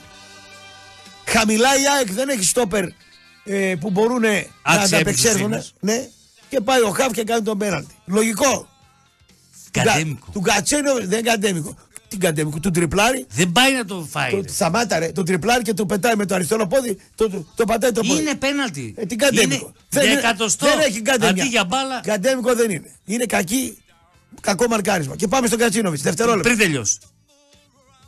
Χαμηλά 1.25 1.75
η 1.75 1.81
ΑΕΚ 1.97 2.11
δεν 2.11 2.29
έχει 2.29 2.43
στόπερ 2.43 2.83
ε, 3.43 3.75
που 3.79 3.89
μπορούν 3.91 4.21
να 4.21 4.29
Άξια 4.61 4.97
ανταπεξέλθουν. 4.97 5.53
εμπιστοσύνης. 5.53 5.73
Ναι. 5.79 6.07
Και 6.49 6.61
πάει 6.61 6.81
ο 6.81 6.89
Χαφ 6.89 7.11
και 7.11 7.23
κάνει 7.23 7.41
τον 7.41 7.57
πέναλτι. 7.57 7.95
Λογικό. 8.05 8.67
Κατέμικο. 9.71 10.27
Του 10.31 10.41
Κατσένο 10.41 10.93
δεν 10.93 11.03
είναι 11.03 11.21
κατέμικο. 11.21 11.75
Τι 12.07 12.17
κατέμικο, 12.17 12.59
του 12.59 12.71
τριπλάρι. 12.71 13.25
Δεν 13.29 13.51
πάει 13.51 13.73
να 13.73 13.85
το 13.85 14.07
φάει. 14.11 14.31
Το, 14.31 14.41
ρε. 14.41 14.47
σταμάτα 14.47 14.99
ρε, 14.99 15.11
τον 15.11 15.25
τριπλάρι 15.25 15.63
και 15.63 15.73
του 15.73 15.85
πετάει 15.85 16.15
με 16.15 16.25
το 16.25 16.35
αριστερό 16.35 16.67
πόδι, 16.67 16.97
το, 17.15 17.29
το, 17.29 17.45
το 17.55 17.65
πατάει 17.65 17.91
το 17.91 18.01
πόδι. 18.01 18.21
Είναι 18.21 18.35
πέναλτι. 18.35 18.93
Ε, 18.97 19.05
τι 19.05 19.15
κατέμικο. 19.15 19.73
Είναι 19.93 20.03
για 20.03 20.11
είναι- 20.11 20.19
εκατοστό. 20.19 20.65
δεν 20.65 20.79
έχει 20.79 21.01
κατέμικο. 21.01 21.41
Αντί 21.41 21.49
για 21.49 21.63
μπάλα. 21.65 22.01
Κατέμικο 22.03 22.55
δεν 22.55 22.71
είναι. 22.71 22.91
Είναι 23.05 23.25
κακή, 23.25 23.77
κακό 24.41 24.67
μαρκάρισμα. 24.67 25.15
Και 25.15 25.27
πάμε 25.27 25.47
στον 25.47 25.59
Κατσίνοβιτς. 25.59 26.01
Δευτερόλεπτο. 26.03 26.43
Πριν 26.49 26.57
τελειώσει. 26.57 26.97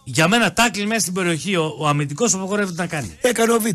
Για 0.09 0.27
μένα 0.27 0.53
τάκλι 0.53 0.85
μέσα 0.85 0.99
στην 0.99 1.13
περιοχή 1.13 1.55
ο, 1.55 1.75
ο 1.79 1.87
αμυντικός 1.87 2.33
απαγορεύεται 2.33 2.81
να 2.81 2.87
κάνει. 2.87 3.17
Έκανε 3.21 3.51
ο 3.53 3.59
Β. 3.59 3.65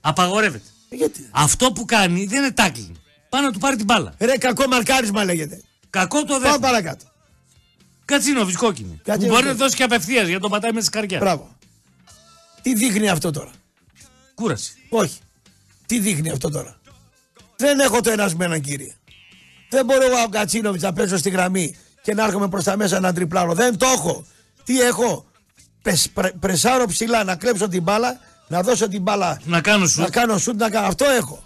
Απαγορεύεται. 0.00 0.64
Ε, 0.88 0.96
Γιατί; 0.96 1.28
Αυτό 1.30 1.72
που 1.72 1.84
κάνει 1.84 2.24
δεν 2.26 2.38
είναι 2.38 2.50
τάκλι. 2.52 2.92
Πάει 3.28 3.42
να 3.42 3.50
του 3.50 3.58
πάρει 3.58 3.76
την 3.76 3.84
μπάλα. 3.84 4.14
Ρε, 4.18 4.36
κακό 4.36 4.66
μαρκάρισμα 4.68 5.24
λέγεται. 5.24 5.60
Κακό 5.90 6.18
το 6.18 6.24
Πάμε 6.26 6.38
δεύτερο. 6.38 6.58
παρακάτω. 6.62 7.04
Κατσίνοβιτς 8.04 8.56
κόκκινη. 8.56 8.88
Που 8.88 8.94
Κατσίνοβιτς 9.04 9.30
μπορεί 9.30 9.42
να 9.42 9.48
κόκκινη. 9.50 9.64
δώσει 9.64 9.76
και 9.76 9.82
απευθείας 9.82 10.24
για 10.24 10.34
να 10.34 10.40
τον 10.40 10.50
πατάει 10.50 10.72
μέσα 10.72 10.86
στη 10.86 10.96
καρδιά. 10.98 11.18
Μπράβο. 11.18 11.56
Τι 12.62 12.74
δείχνει 12.74 13.08
αυτό 13.08 13.30
τώρα; 13.30 13.50
Κούραση. 14.34 14.72
Όχι. 14.88 15.18
Τι 15.86 15.98
δείχνει 15.98 16.30
αυτό 16.30 16.48
τώρα; 16.50 16.80
Δεν 17.56 17.80
έχω 17.80 18.00
το 18.00 18.10
ένας 18.10 18.34
με 18.34 18.44
έναν 18.44 18.60
κύριε. 18.60 18.94
Δεν 19.70 19.84
μπορώ 19.84 20.04
εγώ 20.06 20.22
ο 20.22 20.28
Κατσίνοβιτς 20.28 20.82
να 20.82 20.92
πέσω 20.92 21.16
στη 21.16 21.30
γραμμή 21.30 21.76
και 22.02 22.14
να 22.14 22.24
έρχομαι 22.24 22.48
προς 22.48 22.64
τα 22.64 22.76
μέσα 22.76 23.00
να 23.00 23.12
τριπλάρω. 23.12 23.54
Δεν 23.54 23.78
το 23.78 23.86
έχω. 23.86 24.26
Τι 24.64 24.80
έχω; 24.80 25.26
Πες, 25.82 26.08
πρε- 26.14 26.32
πρεσάρω 26.32 26.86
ψηλά 26.86 27.24
να 27.24 27.36
κλέψω 27.36 27.68
την 27.68 27.82
μπάλα, 27.82 28.18
να 28.48 28.62
δώσω 28.62 28.88
την 28.88 29.02
μπάλα. 29.02 29.40
Να 29.44 29.60
κάνω 29.60 29.86
σου. 29.86 30.00
Να 30.00 30.10
κάνω 30.10 30.38
σουτ, 30.38 30.60
να 30.60 30.70
κάνω. 30.70 30.86
Αυτό 30.86 31.04
έχω. 31.04 31.44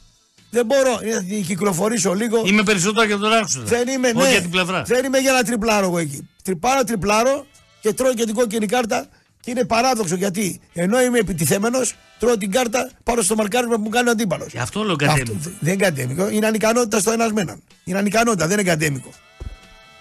Δεν 0.50 0.66
μπορώ 0.66 0.98
ε, 1.02 1.14
να 1.14 1.22
την 1.24 1.44
κυκλοφορήσω 1.44 2.14
λίγο. 2.14 2.42
Είμαι 2.46 2.62
περισσότερο 2.62 3.06
για 3.06 3.18
τον 3.18 3.32
άξονα. 3.32 3.64
Δεν 3.64 3.88
είμαι, 3.88 4.08
Όχι 4.08 4.16
ναι. 4.16 4.30
για 4.30 4.40
την 4.40 4.50
πλευρά. 4.50 4.82
Δεν 4.82 5.04
είμαι 5.04 5.18
για 5.18 5.32
να 5.32 5.42
τριπλάρω 5.42 5.86
εγώ 5.86 5.98
εκεί. 5.98 6.28
Τρυπάρω, 6.42 6.84
τριπλάρω 6.84 7.46
και 7.80 7.92
τρώω 7.92 8.14
και 8.14 8.24
την 8.24 8.34
κόκκινη 8.34 8.66
κάρτα. 8.66 9.06
Και 9.40 9.50
είναι 9.50 9.64
παράδοξο 9.64 10.14
γιατί 10.14 10.60
ενώ 10.72 11.00
είμαι 11.00 11.18
επιτιθέμενος, 11.18 11.94
τρώω 12.18 12.36
την 12.36 12.50
κάρτα 12.50 12.90
πάνω 13.02 13.22
στο 13.22 13.34
μαρκάρισμα 13.34 13.74
που 13.74 13.80
μου 13.82 13.88
κάνει 13.88 14.08
ο 14.08 14.10
αντίπαλος. 14.10 14.52
Γι' 14.52 14.58
αυτό 14.58 14.82
λέω 14.82 14.96
κατέμικο. 14.96 15.32
Αυτό 15.36 15.50
δεν 15.60 15.72
είναι 15.72 15.82
κατέμικο. 15.84 16.28
Είναι 16.28 16.46
ανικανότητα 16.46 16.98
στο 16.98 17.10
ένας 17.10 17.32
με 17.32 17.40
έναν. 17.40 17.62
Είναι 17.84 17.98
ανικανότητα, 17.98 18.46
δεν 18.46 18.58
είναι 18.58 18.68
κατέμικο. 18.68 19.10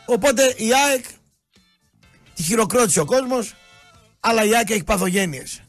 Οπότε 0.06 0.54
η 0.58 0.67
ΑΕΚ 0.88 1.06
τη 2.36 2.43
χειροκρότησε 2.43 3.00
ο 3.00 3.06
κόσμος, 3.06 3.54
αλλά 4.27 4.43
η 4.43 4.55
ΑΕΚ 4.55 4.69
έχει 4.69 4.83
παθογένειες. 4.83 5.61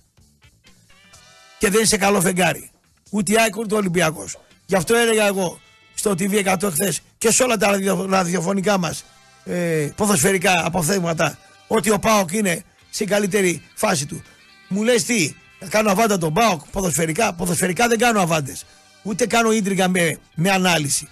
Και 1.59 1.67
δεν 1.69 1.75
είναι 1.79 1.85
σε 1.89 1.97
καλό 1.97 2.21
φεγγάρι. 2.21 2.71
Ούτε 3.11 3.33
η 3.33 3.37
ΑΕΚ 3.41 3.57
ούτε 3.57 3.75
ο 3.75 3.77
Ολυμπιακός. 3.77 4.37
Γι' 4.67 4.75
αυτό 4.77 4.95
έλεγα 4.95 5.27
εγώ 5.27 5.61
στο 5.95 6.11
TV 6.11 6.45
100 6.57 6.71
χθες 6.71 7.01
και 7.19 7.31
σε 7.31 7.43
όλα 7.43 7.57
τα 7.57 7.71
ραδιοφ- 7.71 8.11
ραδιοφωνικά 8.11 8.79
μας 8.79 9.05
ε, 9.45 9.89
ποδοσφαιρικά 9.97 10.53
αποθέματα 10.65 11.39
ότι 11.67 11.91
ο 11.91 11.99
Πάοκ 11.99 12.33
είναι 12.33 12.63
στην 12.91 13.07
καλύτερη 13.09 13.63
φάση 13.75 14.07
του. 14.07 14.23
Μου 14.69 14.83
λες 14.83 15.05
τι, 15.05 15.35
να 15.61 15.69
κάνω 15.69 15.91
αβάντα 15.91 16.19
τον 16.19 16.33
Πάοκ 16.33 16.61
ποδοσφαιρικά. 16.73 17.33
Ποδοσφαιρικά 17.35 17.89
δεν 17.89 17.99
κάνω 17.99 18.21
αβάντες. 18.21 18.65
Ούτε 19.03 19.27
κάνω 19.27 19.53
ίντρικα 19.53 19.89
με, 19.89 20.19
με 20.35 20.51
ανάλυση. 20.51 21.09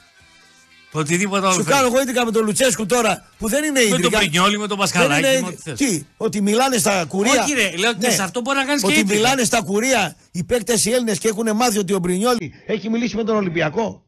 Οτιδήποτε 0.96 1.46
άλλο. 1.46 1.54
Σου 1.54 1.62
θέλεις. 1.62 1.74
κάνω 1.74 1.86
εγώ 1.86 2.00
ίντρικα 2.00 2.24
με 2.24 2.30
τον 2.30 2.44
Λουτσέσκου 2.44 2.86
τώρα 2.86 3.24
που 3.38 3.48
δεν 3.48 3.64
είναι 3.64 3.80
Με 3.80 3.88
τον 3.88 3.98
ίντρικα. 3.98 4.18
Πρινιόλι, 4.18 4.58
με 4.58 4.66
τον 4.66 4.78
Πασχαλάκη. 4.78 5.22
Δεν 5.22 5.32
είναι 5.32 5.40
με 5.40 5.46
ό,τι 5.46 5.56
ίντρικα. 5.70 5.76
θες. 5.76 5.98
Τι, 5.98 6.06
ότι 6.16 6.40
μιλάνε 6.40 6.76
στα 6.78 7.04
κουρία. 7.08 7.42
Όχι, 7.42 7.52
ρε, 7.54 7.76
λέω 7.76 7.94
και 7.94 8.10
σε 8.10 8.22
αυτό 8.22 8.40
μπορεί 8.40 8.56
να 8.58 8.64
κάνεις 8.64 8.82
και 8.82 8.88
Ότι 8.88 8.98
ίντρικα. 8.98 9.20
μιλάνε 9.20 9.44
στα 9.44 9.62
κουρία 9.62 10.16
οι 10.32 10.44
παίκτες 10.44 10.84
οι 10.84 10.90
Έλληνες 10.90 11.18
και 11.18 11.28
έχουν 11.28 11.56
μάθει 11.56 11.78
ότι 11.78 11.92
ο 11.92 11.98
Μπρινιόλι 11.98 12.52
έχει 12.66 12.88
μιλήσει 12.90 13.16
με 13.16 13.24
τον 13.24 13.36
Ολυμπιακό. 13.36 14.04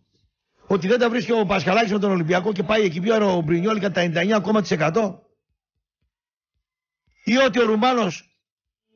Ότι 0.67 0.87
δεν 0.87 0.99
τα 0.99 1.11
βρίσκει 1.11 1.33
ο 1.33 1.45
Πασχαλάκης 1.47 1.93
με 1.93 1.99
τον 1.99 2.11
Ολυμπιακό 2.11 2.53
και 2.53 2.63
πάει 2.63 2.83
εκεί 2.83 3.01
πέρα 3.01 3.27
ο 3.27 3.41
Μπρινιόλι 3.41 3.81
κατά 3.81 4.11
99,1%. 4.15 5.15
Ή 7.25 7.37
ότι 7.37 7.61
ο 7.61 7.65
Ρουμάνος 7.67 8.37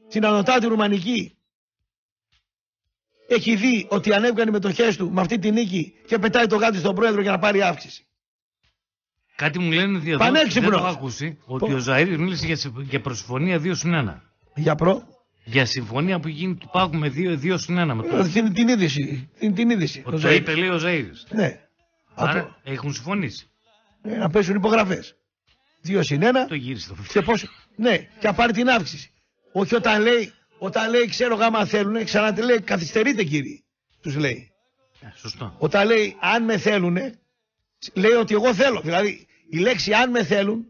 στην 0.09 0.25
Ανωτάτη 0.27 0.67
Ρουμανική 0.67 1.39
έχει 3.35 3.57
δει 3.57 3.87
ότι 3.91 4.13
ανέβηκαν 4.15 4.49
οι 4.49 4.51
μετοχέ 4.51 4.95
του 4.97 5.11
με 5.13 5.21
αυτή 5.21 5.39
τη 5.39 5.51
νίκη 5.51 5.93
και 6.07 6.19
πετάει 6.19 6.47
το 6.47 6.57
γάτι 6.57 6.79
στον 6.79 6.95
πρόεδρο 6.95 7.21
για 7.21 7.31
να 7.31 7.39
πάρει 7.39 7.63
αύξηση. 7.63 8.05
Κάτι 9.37 9.59
μου 9.59 9.71
λένε 9.71 9.99
ότι 9.99 10.09
εδώ 10.09 10.19
Πανέξυπνος. 10.19 10.71
δεν 10.71 10.71
το 10.71 10.77
έχω 10.87 10.87
ακούσει 10.97 11.39
ότι 11.45 11.73
ο 11.73 11.79
Ζαήρης 11.79 12.17
μίλησε 12.19 12.47
για, 12.47 12.57
συμφ- 12.57 12.81
για 12.81 13.01
προσυμφωνία 13.01 13.59
2 13.59 13.71
συν 13.75 13.95
1. 13.95 14.21
Για 14.55 14.75
προ. 14.75 15.03
Για 15.45 15.67
συμφωνία 15.67 16.21
που 16.21 16.29
γίνει 16.29 16.55
του 16.55 16.69
Πάκου 16.73 16.97
με 16.97 17.09
2, 17.17 17.39
2 17.43 17.55
συν 17.59 17.79
1. 17.79 17.95
Με 17.95 18.03
το, 18.03 18.17
Ε, 18.17 18.29
Την, 18.29 18.53
την 18.53 18.69
είδηση. 18.69 19.29
Την, 19.39 19.55
την 19.55 19.71
είδηση. 19.71 20.03
ότι 20.07 20.17
Ο 20.17 20.21
το 20.21 20.29
Ζαΐρης. 20.29 20.37
είπε 20.37 20.55
λέει 20.55 20.69
ο 20.69 20.79
Ζαήρης. 20.79 21.27
Ναι. 21.31 21.61
Άρα 22.15 22.41
Από- 22.41 22.57
έχουν 22.65 22.93
συμφωνήσει. 22.93 23.51
ε, 24.03 24.17
να 24.17 24.31
πέσουν 24.31 24.55
υπογραφές. 24.57 25.15
Δύο 25.81 26.03
συν 26.03 26.23
ένα. 26.23 26.47
Το 26.47 26.55
γύρισε 26.55 26.89
το 26.89 26.97
Και 27.13 27.23
πώς, 27.23 27.45
ναι, 27.77 27.97
και 27.97 28.27
να 28.27 28.33
πάρει 28.35 28.53
την 28.53 28.69
αύξηση. 28.69 29.11
Όχι 29.53 29.75
όταν 29.75 30.03
λέει, 30.03 30.33
όταν 30.63 30.91
λέει 30.91 31.07
ξέρω 31.07 31.35
γάμα 31.35 31.65
θέλουν, 31.65 32.05
ξανά 32.05 32.45
λέει 32.45 32.61
καθυστερείτε 32.61 33.25
κύριοι. 33.25 33.65
Τους 34.01 34.17
λέει. 34.17 34.53
Ε, 35.01 35.07
Σωστό. 35.15 35.55
Όταν 35.59 35.87
λέει 35.87 36.17
αν 36.21 36.45
με 36.45 36.59
θέλουν, 36.59 36.97
λέει 37.95 38.13
ότι 38.13 38.35
εγώ 38.35 38.55
θέλω. 38.55 38.81
Δηλαδή 38.81 39.27
η 39.49 39.59
λέξη 39.59 39.93
αν 39.93 40.11
με 40.11 40.25
θέλουν 40.25 40.67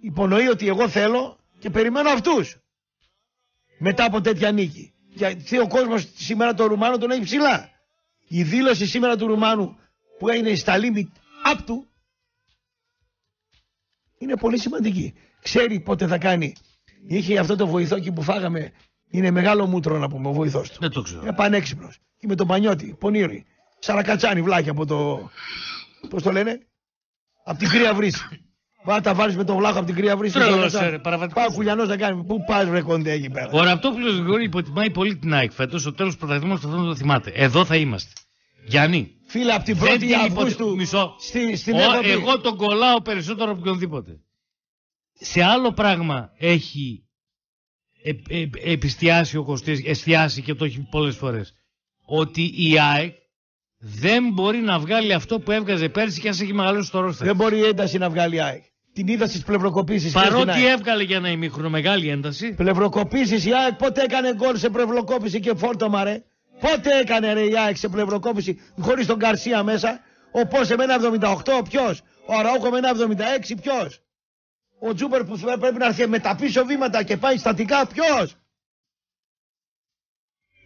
υπονοεί 0.00 0.48
ότι 0.48 0.68
εγώ 0.68 0.88
θέλω 0.88 1.38
και 1.58 1.70
περιμένω 1.70 2.10
αυτούς. 2.10 2.56
Μετά 3.78 4.04
από 4.04 4.20
τέτοια 4.20 4.52
νίκη. 4.52 4.92
Γιατί 5.08 5.58
ο 5.58 5.68
κόσμος 5.68 6.08
σήμερα 6.16 6.54
το 6.54 6.66
Ρουμάνο 6.66 6.98
τον 6.98 7.10
έχει 7.10 7.22
ψηλά. 7.22 7.70
Η 8.28 8.42
δήλωση 8.42 8.86
σήμερα 8.86 9.16
του 9.16 9.26
Ρουμάνου 9.26 9.78
που 10.18 10.28
είναι 10.28 10.54
στα 10.54 10.74
limit 10.76 11.08
up 11.52 11.58
του 11.66 11.86
είναι 14.18 14.36
πολύ 14.36 14.58
σημαντική. 14.58 15.14
Ξέρει 15.42 15.80
πότε 15.80 16.06
θα 16.06 16.18
κάνει. 16.18 16.54
Είχε 17.06 17.38
αυτό 17.38 17.56
το 17.56 17.66
βοηθό 17.66 17.96
εκεί 17.96 18.12
που 18.12 18.22
φάγαμε. 18.22 18.72
Είναι 19.10 19.30
μεγάλο 19.30 19.66
μούτρο 19.66 19.98
να 19.98 20.08
πούμε 20.08 20.28
ο 20.28 20.32
βοηθός 20.32 20.70
του. 20.70 20.76
Δεν 20.80 20.90
το 20.90 21.02
ξέρω. 21.02 21.20
Είναι 21.22 21.32
πανέξυπνος. 21.32 21.98
Και 22.18 22.26
με 22.26 22.34
τον 22.34 22.46
Πανιώτη, 22.46 22.96
πονήρι. 23.00 23.44
Σαρακατσάνι 23.78 24.42
βλάκι 24.42 24.68
από 24.68 24.86
το. 24.86 25.30
Πώς 26.08 26.22
το 26.22 26.32
λένε, 26.32 26.58
Από 27.44 27.58
την 27.58 27.68
κρύα 27.68 27.94
βρύση. 27.94 28.22
Πάω 28.84 29.00
τα 29.00 29.14
βάλεις 29.14 29.36
με 29.36 29.44
τον 29.44 29.56
βλάχο 29.56 29.76
από 29.78 29.86
την 29.86 29.94
κρύα 29.94 30.16
βρύση. 30.16 30.34
Τρελός, 30.34 30.74
ε, 30.74 30.88
ρε, 30.88 30.98
παραβατικός. 30.98 31.42
Πάω 31.44 31.54
κουλιανός 31.54 31.88
να 31.88 31.96
κάνει. 31.96 32.24
Πού 32.24 32.44
πας 32.46 32.68
βρε 32.68 32.80
κοντέ 32.82 33.10
εκεί 33.12 33.30
πέρα. 33.30 33.50
Ο 33.52 33.62
Ραπτόπουλος 33.62 34.14
Γρηγόρη 34.16 34.44
υποτιμάει 34.44 34.90
πολύ 34.90 35.16
την 35.16 35.34
ΑΕΚ 35.34 35.52
φέτος. 35.52 35.80
Στο 35.80 35.92
τέλος 35.92 36.12
του 36.12 36.18
πρωταθλήματος 36.18 36.64
αυτό 36.64 36.84
το 36.84 36.94
θυμάται. 36.96 37.30
Εδώ 37.34 37.64
θα 37.64 37.76
είμαστε. 37.76 38.12
Γιάννη, 38.66 39.10
Φίλε, 39.26 39.52
από 39.52 39.64
την 39.64 39.76
δεν 39.76 39.94
1η 39.94 39.98
την 39.98 40.08
υπο- 40.08 40.20
Αυγούστου. 40.24 40.76
Μισό. 40.76 41.14
Στη, 41.18 41.56
στην 41.56 41.74
Ο- 41.74 41.78
έχω 41.80 42.00
πει. 42.00 42.10
εγώ 42.10 42.40
τον 42.40 42.56
κολλάω 42.56 43.00
περισσότερο 43.02 43.50
από 43.50 43.60
οποιονδήποτε. 43.60 44.20
Σε 45.12 45.42
άλλο 45.42 45.72
πράγμα 45.72 46.30
έχει 46.38 47.07
ε, 48.08 48.40
ε, 48.40 48.72
επιστιάσει 48.72 49.36
ο 49.36 49.44
Κωστής, 49.44 49.82
εστιάσει 49.84 50.42
και 50.42 50.54
το 50.54 50.64
έχει 50.64 50.86
πολλές 50.90 51.16
φορές. 51.16 51.54
Ότι 52.04 52.42
η 52.42 52.78
ΑΕΚ 52.78 53.14
δεν 53.78 54.32
μπορεί 54.32 54.58
να 54.58 54.78
βγάλει 54.78 55.12
αυτό 55.12 55.40
που 55.40 55.50
έβγαζε 55.50 55.88
πέρσι 55.88 56.20
και 56.20 56.28
ας 56.28 56.40
έχει 56.40 56.52
μεγαλώσει 56.52 56.90
το 56.90 57.00
ρόστερ. 57.00 57.26
Δεν 57.26 57.36
μπορεί 57.36 57.58
η 57.58 57.64
ένταση 57.64 57.98
να 57.98 58.10
βγάλει 58.10 58.34
η 58.34 58.40
ΑΕΚ. 58.40 58.62
Την 58.92 59.06
είδα 59.08 59.26
στις 59.26 59.42
πλευροκοπήσεις. 59.42 60.12
Παρότι 60.12 60.66
έβγαλε 60.66 61.02
για 61.02 61.16
ένα 61.16 61.30
ημίχρονο 61.30 61.70
μεγάλη 61.70 62.08
ένταση, 62.08 62.54
Πλευροκοπήσεις 62.54 63.44
η 63.44 63.50
ΑΕΚ 63.54 63.74
πότε 63.74 64.02
έκανε 64.02 64.34
γκολ 64.34 64.56
σε 64.56 64.68
πλευροκόπηση 64.68 65.40
και 65.40 65.54
φόρτωμα 65.54 66.04
ρε. 66.04 66.22
Πότε 66.60 66.98
έκανε 67.00 67.32
ρε 67.32 67.42
η 67.42 67.58
ΑΕΚ 67.58 67.76
σε 67.76 67.88
πλευροκόπηση 67.88 68.58
χωρίς 68.80 69.06
τον 69.06 69.18
Καρσία 69.18 69.62
μέσα. 69.62 70.00
Ο 70.32 70.46
Πόσε 70.46 70.76
με 70.76 70.84
ένα 70.84 70.96
78, 71.00 71.62
ποιος; 71.68 72.02
Ο 72.26 72.34
Αραούχο 72.34 72.70
με 72.70 72.78
ένα 72.78 72.90
76, 73.48 73.54
ποιος; 73.60 74.00
Ο 74.80 74.94
Τζούπερ 74.94 75.24
που 75.24 75.36
θα- 75.38 75.58
πρέπει 75.58 75.76
να 75.78 75.86
έρθει 75.86 76.06
με 76.06 76.18
τα 76.18 76.36
πίσω 76.36 76.64
βήματα 76.64 77.02
και 77.02 77.16
πάει 77.16 77.36
στατικά, 77.38 77.86
ποιος; 77.86 78.36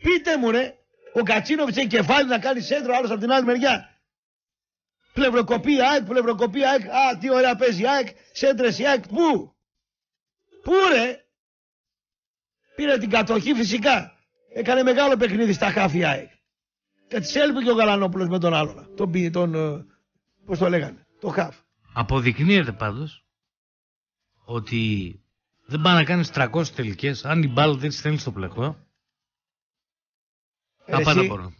Πείτε 0.03 0.39
μου 0.39 0.51
ρε, 0.51 0.75
ο 1.13 1.23
Κατσίνοβιτς 1.23 1.77
έχει 1.77 1.87
κεφάλι 1.87 2.29
να 2.29 2.39
κάνει 2.39 2.61
σέντρο, 2.61 2.95
άλλος 2.97 3.11
από 3.11 3.21
την 3.21 3.31
άλλη 3.33 3.45
μεριά. 3.45 4.01
Πλευροκοπή 5.13 5.81
ΑΕΚ, 5.81 6.05
πλευροκοπή 6.05 6.65
ΑΕΚ. 6.65 6.89
Α, 6.89 7.19
τι 7.19 7.31
ωραία 7.31 7.57
παίζει 7.57 7.83
η 7.83 7.89
ΑΕΚ. 7.89 8.09
Σέντρες 8.33 8.79
η 8.79 8.87
ΑΕΚ. 8.87 9.09
Πού; 9.09 9.55
Πού 10.63 10.73
ρε; 10.93 11.25
Πήρε 12.77 12.99
την 12.99 13.11
κατοχή 13.11 13.55
φυσικά. 13.55 14.13
Έκανε 14.55 14.83
μεγάλο 14.83 15.17
παιχνίδι 15.17 15.53
στα 15.53 15.71
χάφη 15.71 15.99
η 15.99 16.05
ΑΕΚ. 16.05 16.31
Και 17.09 17.21
της 17.21 17.35
έλειπε 17.35 17.63
και 17.63 17.71
ο 17.71 17.75
Γαλανόπουλος 17.75 18.29
με 18.29 18.39
τον 18.39 18.55
άλλον. 18.55 18.95
Τον, 18.97 19.11
πι- 19.11 19.33
τον 19.33 19.55
ε, 19.55 19.87
πώς 20.45 20.59
το 20.59 20.69
λέγανε, 20.69 21.07
το 21.21 21.29
χάφ. 21.29 21.57
αποδεικνύεται 21.95 22.73
πάντως 22.73 23.22
ότι 24.45 25.21
δεν 25.67 25.81
πάει 25.81 25.95
να 25.95 26.05
κάνεις 26.05 26.31
300 26.35 26.67
τελικές 26.75 27.25
αν 27.25 27.43
η 27.43 27.49
μπάλα 27.49 27.75
δεν 27.75 27.89
τη 27.89 27.95
στέλνει 27.95 28.19
στο 28.19 28.33
πλεκτό. 28.33 28.77
Ε, 30.85 30.93
Τα 30.93 31.03
πάντα 31.03 31.21
εσύ, 31.21 31.29
μπορούν. 31.29 31.55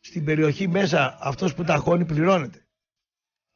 Στην 0.00 0.24
περιοχή 0.24 0.68
μέσα 0.68 1.16
αυτός 1.20 1.54
που 1.54 1.64
τα 1.64 1.76
χώνει 1.76 2.04
πληρώνεται. 2.04 2.66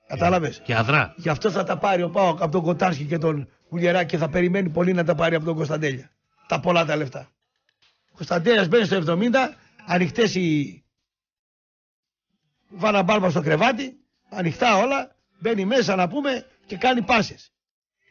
Κατάλαβες; 0.06 0.60
Και 0.64 0.76
αδρά. 0.76 1.14
Γι' 1.16 1.28
αυτό 1.28 1.50
θα 1.50 1.64
τα 1.64 1.78
πάρει 1.78 2.02
ο 2.02 2.10
Πάοκ 2.10 2.42
από 2.42 2.52
τον 2.52 2.62
Κοτάρσκι 2.62 3.04
και 3.04 3.18
τον 3.18 3.48
Κουλιεράκη 3.68 4.10
και 4.10 4.16
θα 4.16 4.28
περιμένει 4.28 4.70
πολύ 4.70 4.92
να 4.92 5.04
τα 5.04 5.14
πάρει 5.14 5.34
από 5.34 5.44
τον 5.44 5.54
Κωνσταντέλια. 5.54 6.10
Τα 6.46 6.60
πολλά 6.60 6.84
τα 6.84 6.96
λεφτά. 6.96 7.30
Ο 8.10 8.14
Κωνσταντέλιας 8.16 8.68
μπαίνει 8.68 8.84
στο 8.84 8.96
70, 8.96 9.56
ανοιχτές 9.86 10.34
οι. 10.34 10.76
Βάνα 12.68 13.02
μπάλμα 13.02 13.30
στο 13.30 13.42
κρεβάτι, 13.42 13.96
ανοιχτά 14.28 14.76
όλα, 14.76 15.16
μπαίνει 15.38 15.64
μέσα 15.64 15.96
να 15.96 16.08
πούμε 16.08 16.46
και 16.66 16.76
κάνει 16.76 17.02
πάσες. 17.02 17.51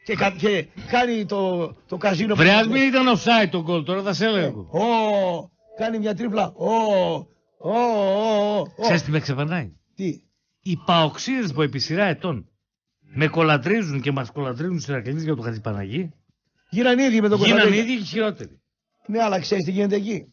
Και, 0.04 0.14
κα- 0.14 0.30
και 0.38 0.66
κάνει 0.90 1.24
το, 1.26 1.66
το 1.88 1.96
καζίνο 1.96 2.34
Βρε, 2.34 2.50
ας 2.50 2.66
μην 2.66 2.82
ήταν 2.82 3.06
offside 3.16 3.48
το 3.50 3.62
γκολ 3.62 3.84
τώρα, 3.84 4.02
θα 4.02 4.12
σε 4.12 4.24
έλεγα 4.26 4.46
εγώ. 4.46 4.60
Ω, 4.72 5.50
κάνει 5.76 5.98
μια 5.98 6.14
τρίπλα. 6.14 6.52
Ω, 6.56 6.72
ω, 7.58 7.70
ω, 7.70 8.58
ω. 8.58 8.66
Ξέρεις 8.82 9.02
τι 9.02 9.10
με 9.10 9.20
ξεπερνάει; 9.20 9.72
Τι; 9.94 10.20
Οι 10.62 10.76
παοξίδες 10.86 11.52
που 11.52 11.62
επί 11.62 11.78
σειρά 11.78 12.04
ετών 12.04 12.48
με 13.00 13.26
κολατρίζουν 13.28 14.00
και 14.00 14.12
μας 14.12 14.30
κολατρίζουν 14.30 14.80
στους 14.80 14.94
Ηρακλήδες 14.94 15.22
για 15.22 15.34
το 15.34 15.42
Χατζηπαναγί, 15.42 16.10
Γίναν 16.70 16.98
ίδιοι 16.98 17.20
με 17.20 17.28
τον 17.28 17.38
γίνανε 17.38 17.60
Κωνσταντέλια. 17.60 17.92
ήδη 17.92 18.02
και 18.02 18.08
χειρότεροι. 18.08 18.60
Ναι, 19.06 19.22
αλλά 19.22 19.40
ξέρεις 19.40 19.64
τι 19.64 19.70
γίνεται 19.70 19.96
εκεί. 19.96 20.32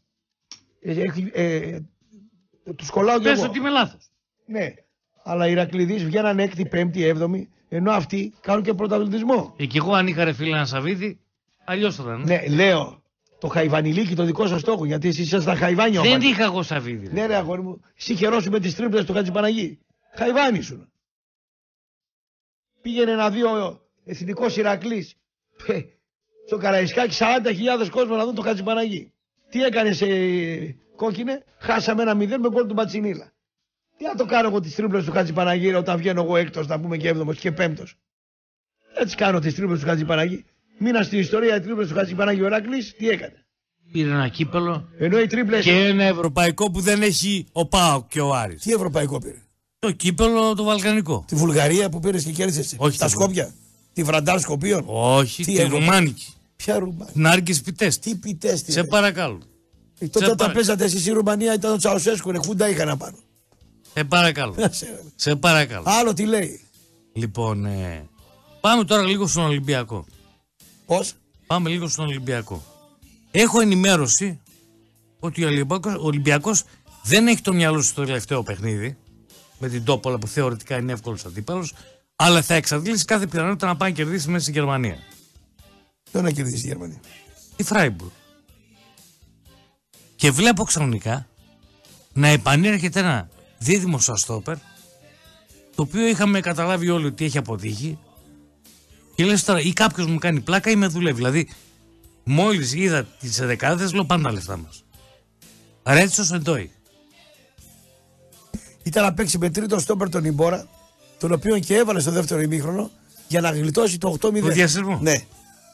Ε, 0.82 1.02
έχει- 1.02 1.32
ε, 1.34 1.80
τους 2.76 2.90
κολλάω 2.90 3.18
κι 3.18 3.24
Πες 3.24 3.38
εγώ. 3.40 3.48
ότι 3.50 3.58
είμαι 3.58 3.70
λάθος. 3.70 4.10
Ναι. 4.46 4.66
Αλλά 5.30 5.48
οι 5.48 5.52
Ηρακλειδεί 5.52 5.96
βγαίναν 5.96 6.40
έκτη, 6.40 6.66
πέμπτη, 6.66 7.04
έβδομη, 7.04 7.50
ενώ 7.70 7.92
αυτοί 7.92 8.34
κάνουν 8.42 8.64
και 8.64 8.74
πρωταθλητισμό. 8.74 9.54
Ε, 9.58 9.66
και 9.66 9.78
εγώ 9.78 9.94
αν 9.94 10.08
είχα 10.08 10.24
ρε 10.24 10.34
φίλε 10.34 10.56
ένα 10.56 10.66
Σαββίδι, 10.66 11.20
αλλιώς 11.66 11.96
θα 11.96 12.04
ήταν. 12.04 12.22
Ναι, 12.22 12.48
λέω. 12.48 13.04
Το 13.40 13.48
χαϊβανιλίκι 13.48 14.16
το 14.16 14.24
δικό 14.24 14.48
σας 14.48 14.62
στόχο, 14.62 14.86
γιατί 14.86 15.08
εσείς 15.08 15.26
ήσασταν 15.26 15.56
χαϊβάνια 15.58 16.02
Δεν 16.02 16.10
ομάδα. 16.12 16.28
είχα 16.28 16.44
εγώ 16.44 16.64
Σαββίδι. 16.64 17.06
ρε. 17.08 17.12
Ναι, 17.14 17.26
ρε 17.26 17.36
αγόρι 17.36 17.62
μου, 17.62 17.82
εσύ 17.98 18.16
χαιρόσου 18.16 18.52
με 18.52 18.60
τις 18.60 18.76
τρίπλες 18.76 19.06
του 19.06 19.14
Χατζηπαναγί. 19.14 19.80
Χαϊβάνι 20.16 20.62
σου. 20.62 20.88
Πήγαινε 22.82 23.12
ένα 23.12 23.30
δύο 23.30 23.80
εθνικός 24.06 24.58
Ηρακλής. 24.58 25.16
Στο 26.48 26.58
Καραϊσκάκι 26.58 27.18
40.000 27.20 27.90
κόσμο 27.92 28.16
να 28.16 28.26
δουν 28.26 28.36
το 28.36 28.42
Χατζηπαναγί. 28.42 29.12
Τι 29.50 29.64
έκανε 29.64 29.92
σε 29.92 30.06
κόκκινε, 30.96 31.44
χάσαμε 31.60 32.02
ένα 32.02 32.14
μηδέν 32.14 32.40
με 32.40 32.50
γκολ 32.50 32.68
του 32.68 32.74
Μπατσινίλα. 32.74 33.32
Τι 34.00 34.06
να 34.06 34.16
το 34.16 34.26
κάνω 34.26 34.48
εγώ 34.48 34.60
τις 34.60 34.76
τρίπλες 34.76 35.06
του 35.06 35.12
Χατζηπαναγί 35.12 35.70
ρε, 35.70 35.78
όταν 35.78 35.98
βγαίνω 35.98 36.22
εγώ 36.24 36.38
έκτος, 36.38 36.68
να 36.68 36.80
πούμε 36.80 36.98
και 36.98 37.08
έβδομος 37.08 37.38
και 37.40 37.52
πέμπτος; 37.52 37.98
Έτσι 39.00 39.16
κάνω 39.16 39.40
τις 39.40 39.56
τρίπλες 39.56 39.80
του 39.80 39.86
Χατζηπαναγί. 39.86 40.46
Μείνα 40.80 41.04
στην 41.04 41.20
ιστορία 41.20 41.56
οι 41.56 41.62
τρίπλες 41.62 41.88
του 41.88 41.94
Χατζηπαναγί 41.96 42.42
ο 42.42 42.46
Ηρακλή, 42.46 42.84
τι 42.98 43.10
έκανε; 43.10 43.46
Πήρε 43.92 44.10
ένα 44.10 44.28
κύπελο 44.28 44.90
Ενώ 44.98 45.20
οι 45.20 45.28
τρίπλε. 45.28 45.60
και 45.62 45.72
ένα 45.72 46.04
ευρωπαϊκό 46.04 46.72
που 46.72 46.80
δεν 46.82 47.02
έχει 47.02 47.46
ο 47.52 47.66
Πάοκ 47.68 48.08
και 48.08 48.22
ο 48.22 48.34
Άρης. 48.36 48.62
Τι 48.62 48.72
ευρωπαϊκό 48.72 49.20
πήρε; 49.20 49.42
Το 49.80 49.92
κύπελο 49.92 50.56
το 50.56 50.64
βαλκανικό. 50.64 51.24
Τη 51.28 51.36
Βουλγαρία 51.36 51.90
που 51.90 52.00
πήρες 52.00 52.24
και 52.24 52.32
κέρδισε. 52.32 52.76
Όχι 52.80 52.98
Τα 52.98 53.06
τη 53.06 53.12
Σκόπια. 53.12 53.54
Τη 53.94 54.04
Βραντάρ 54.04 54.40
Σκοπίων. 54.40 54.84
Όχι, 54.86 55.44
Τι 55.44 55.52
τη 55.54 55.58
Ευρωπα- 55.62 55.80
Ρουμάνικη. 55.86 56.34
Ποια 56.56 56.80
Ρουμανία. 56.80 57.14
Την 57.14 57.28
Άρκη 57.28 57.62
Πιτέστη. 57.62 58.10
Τι 58.10 58.16
πιτέ 58.18 58.54
τη. 58.66 58.72
Σε 58.72 58.84
παρακαλώ. 58.84 59.40
Τότε 60.00 60.18
σε 60.20 60.24
όταν 60.26 60.36
παρα- 60.36 60.52
παίζατε 60.54 60.84
εσείς 60.84 61.06
η 61.08 61.12
Ρουμανία 61.12 61.54
ήταν 61.54 61.72
ο 61.74 61.78
Τσαουσέσκου. 61.78 62.32
Ρε 62.32 62.38
χούντα 62.38 62.70
είχαν 62.70 62.98
πάνω. 62.98 63.18
Σε 63.94 64.04
παρακαλώ. 64.04 64.56
Σε 65.16 65.36
παρακαλώ. 65.36 65.84
Άλλο 65.86 66.14
τι 66.14 66.26
λέει. 66.26 66.62
Λοιπόν, 67.14 67.66
ε, 67.66 68.10
πάμε 68.60 68.84
τώρα 68.84 69.04
λίγο 69.04 69.28
στον 69.28 69.44
Ολυμπιακό. 69.44 70.06
Πώς; 70.86 71.14
Πάμε 71.50 71.70
λίγο 71.70 71.88
στον 71.88 72.06
Ολυμπιακό. 72.06 72.64
Έχω 73.32 73.60
ενημέρωση 73.60 74.40
ότι 75.20 75.44
ο 75.44 75.48
Ολυμπιακός, 75.48 75.94
ο 75.94 76.06
Ολυμπιακός 76.06 76.64
δεν 77.04 77.28
έχει 77.28 77.42
το 77.42 77.54
μυαλό 77.54 77.78
του 77.78 77.84
στο 77.84 78.06
τελευταίο 78.06 78.44
παιχνίδι 78.44 78.98
με 79.60 79.70
την 79.70 79.84
Τόπολα 79.84 80.18
που 80.18 80.28
θεωρητικά 80.28 80.78
είναι 80.78 80.92
εύκολος 80.92 81.26
αντίπαλος, 81.26 81.74
αλλά 82.16 82.42
θα 82.42 82.54
εξαντλήσει 82.54 83.06
κάθε 83.06 83.28
πιθανότητα 83.28 83.68
να 83.68 83.76
πάει 83.76 83.90
να 83.90 83.96
κερδίσει 83.96 84.30
μέσα 84.30 84.44
στη 84.44 84.52
Γερμανία. 84.52 84.98
Δεν 86.12 86.24
να 86.24 86.32
κερδίσει 86.32 86.66
η 86.66 86.68
Γερμανία; 86.68 87.00
Τη 87.56 87.64
Φράιμπουργκ. 87.64 88.12
Και 90.16 90.32
βλέπω 90.32 90.64
ξαφνικά 90.64 91.28
να 92.14 92.28
επανέρχεται 92.28 93.00
ένα 93.00 93.30
δίδυμος 93.60 94.04
σαν 94.04 94.18
στόπερ 94.18 94.56
το 95.76 95.82
οποίο 95.82 96.08
είχαμε 96.08 96.40
καταλάβει 96.40 96.90
όλοι 96.90 97.06
ότι 97.06 97.26
έχει 97.26 97.38
αποτύχει 97.38 97.98
και 99.16 99.26
λες 99.26 99.44
τώρα 99.44 99.60
ή 99.60 99.74
κάποιος 99.74 100.08
μου 100.08 100.18
κάνει 100.18 100.40
πλάκα 100.40 100.72
ή 100.72 100.76
με 100.76 100.88
δουλεύει. 100.88 101.16
Δηλαδή 101.16 101.50
μόλις 102.24 102.74
είδα 102.74 103.04
τις 103.04 103.38
δεκάδες 103.40 103.94
λέω 103.94 104.06
πάντα 104.06 104.32
λεφτά 104.32 104.58
μας. 104.58 104.84
Ρέτσος 105.84 106.32
εντόι. 106.32 106.72
Ήταν 108.84 109.04
να 109.04 109.14
παίξει 109.14 109.38
με 109.38 109.50
τρίτο 109.50 109.80
στόπερ 109.80 110.10
τον 110.10 110.24
Ιμπόρα, 110.26 110.68
τον 111.20 111.32
οποίο 111.32 111.60
και 111.60 111.76
έβαλε 111.76 112.00
στο 112.00 112.12
δεύτερο 112.12 112.42
ημίχρονο 112.42 112.92
για 113.28 113.42
να 113.42 113.52
γλιτώσει 113.52 113.98
το 113.98 114.18
8-0. 114.22 114.40
Το 114.42 114.48
διασυρμό. 114.48 115.00
Ναι. 115.02 115.24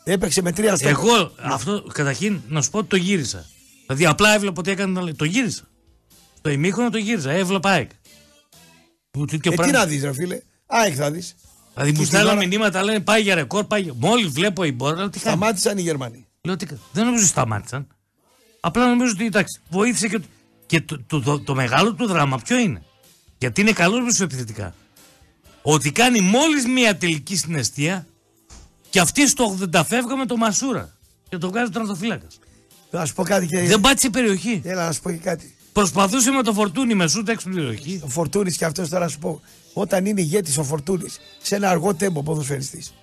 Έπαιξε 0.03 0.41
με 0.41 0.51
τρία 0.51 0.75
στόπερ. 0.75 0.91
Εγώ 0.93 1.31
αυτό 1.41 1.83
καταρχήν 1.93 2.41
να 2.47 2.61
σου 2.61 2.69
πω 2.69 2.77
ότι 2.77 2.87
το 2.87 2.95
γύρισα. 2.95 3.45
Δηλαδή 3.85 4.05
απλά 4.05 4.33
έβλεπα 4.33 4.59
ότι 4.59 4.71
έκανε. 4.71 4.93
τα 4.93 5.01
λε- 5.03 5.15
Το 5.15 5.25
γύρισα. 5.25 5.63
Το 6.45 6.51
ημίχρονο 6.51 6.89
το 6.89 6.97
γύρισα. 6.97 7.31
Έβλεπα 7.31 7.69
ΑΕΚ. 7.69 7.89
Που 9.11 9.25
τέτοιο 9.25 9.51
Ε, 9.51 9.55
τι 9.55 9.61
πράγμα- 9.61 9.77
να 9.77 9.85
δεις, 9.85 10.03
ρε 10.03 10.13
φίλε. 10.13 10.39
ΑΕΚ 10.65 10.93
θα 10.97 11.11
δεις. 11.11 11.35
Δηλαδή 11.73 11.91
μου 11.91 11.97
Και 11.99 12.05
στέλνουν 12.05 12.29
την 12.29 12.37
ώρα- 12.37 12.47
μηνύματα 12.47 12.83
λένε 12.83 12.99
πάει 12.99 13.21
για 13.21 13.35
ρεκόρ, 13.35 13.63
πάει 13.65 13.81
για... 13.81 13.93
Μόλις 13.97 14.27
βλέπω 14.31 14.63
η 14.63 14.71
μπόρα, 14.71 14.95
λέω 14.95 15.09
τι 15.09 15.19
κάνει; 15.19 15.35
Σταμάτησαν 15.37 15.77
οι 15.77 15.81
Γερμανοί. 15.81 16.27
Λέω, 16.41 16.55
τι... 16.55 16.65
κα- 16.65 16.77
Δεν 16.91 17.03
νομίζω 17.03 17.21
ότι 17.23 17.31
σταμάτησαν. 17.31 17.87
Απλά 18.59 18.87
νομίζω 18.87 19.11
ότι 19.15 19.25
εντάξει, 19.25 19.59
βοήθησε 19.69 20.07
και, 20.07 20.19
το- 20.19 20.25
και 20.65 20.81
το, 20.81 21.03
το, 21.07 21.21
το, 21.21 21.39
το 21.39 21.55
μεγάλο 21.55 21.93
του 21.93 22.07
δράμα 22.07 22.37
ποιο 22.39 22.57
είναι. 22.57 22.83
Γιατί 23.37 23.61
είναι 23.61 23.71
καλό 23.71 24.01
μεσοεπιθετικά. 24.01 24.75
Ότι 25.61 25.91
κάνει 25.91 26.19
μόλις 26.21 26.65
μία 26.65 26.97
τελική 26.97 27.37
στην 27.37 27.55
αιστεία 27.55 28.07
και 28.89 28.99
αυτή 28.99 29.27
στο 29.27 29.57
80 29.73 29.81
φεύγα 29.85 30.15
με 30.15 30.25
το 30.25 30.37
Μασούρα. 30.37 30.93
Και 31.29 31.37
το 31.37 31.47
βγάζει 31.49 31.67
ο 31.67 31.69
τερματοφύλακα. 31.69 32.27
Να 32.91 33.05
σου 33.05 33.13
πω 33.13 33.23
κάτι 33.23 33.45
και. 33.47 33.59
Δεν 33.61 33.79
πάτησε 33.81 34.09
περιοχή. 34.09 34.61
Έλα 34.65 34.85
να 34.85 34.91
σου 34.91 35.01
πω 35.01 35.11
και 35.11 35.17
κάτι. 35.17 35.54
Προσπαθούσε 35.75 36.31
με 36.31 36.43
το 36.43 36.53
φορτούνι 36.53 36.95
με 36.95 37.07
σούτ 37.07 37.29
έξω 37.29 37.47
από 37.47 37.55
την 37.57 37.65
περιοχή. 37.65 38.01
Ο 38.03 38.07
Φορτούνης 38.07 38.57
και 38.57 38.65
αυτός 38.65 38.89
τώρα 38.89 39.03
να 39.03 39.09
σου 39.09 39.19
πω. 39.19 39.41
Όταν 39.73 40.05
είναι 40.05 40.21
ηγέτης 40.21 40.57
ο 40.57 40.63
Φορτούνης 40.63 41.19
σε 41.41 41.55
ένα 41.55 41.69
αργό 41.69 41.93
τέμπο 41.95 42.23
ποδοσφαιριστής. 42.23 42.93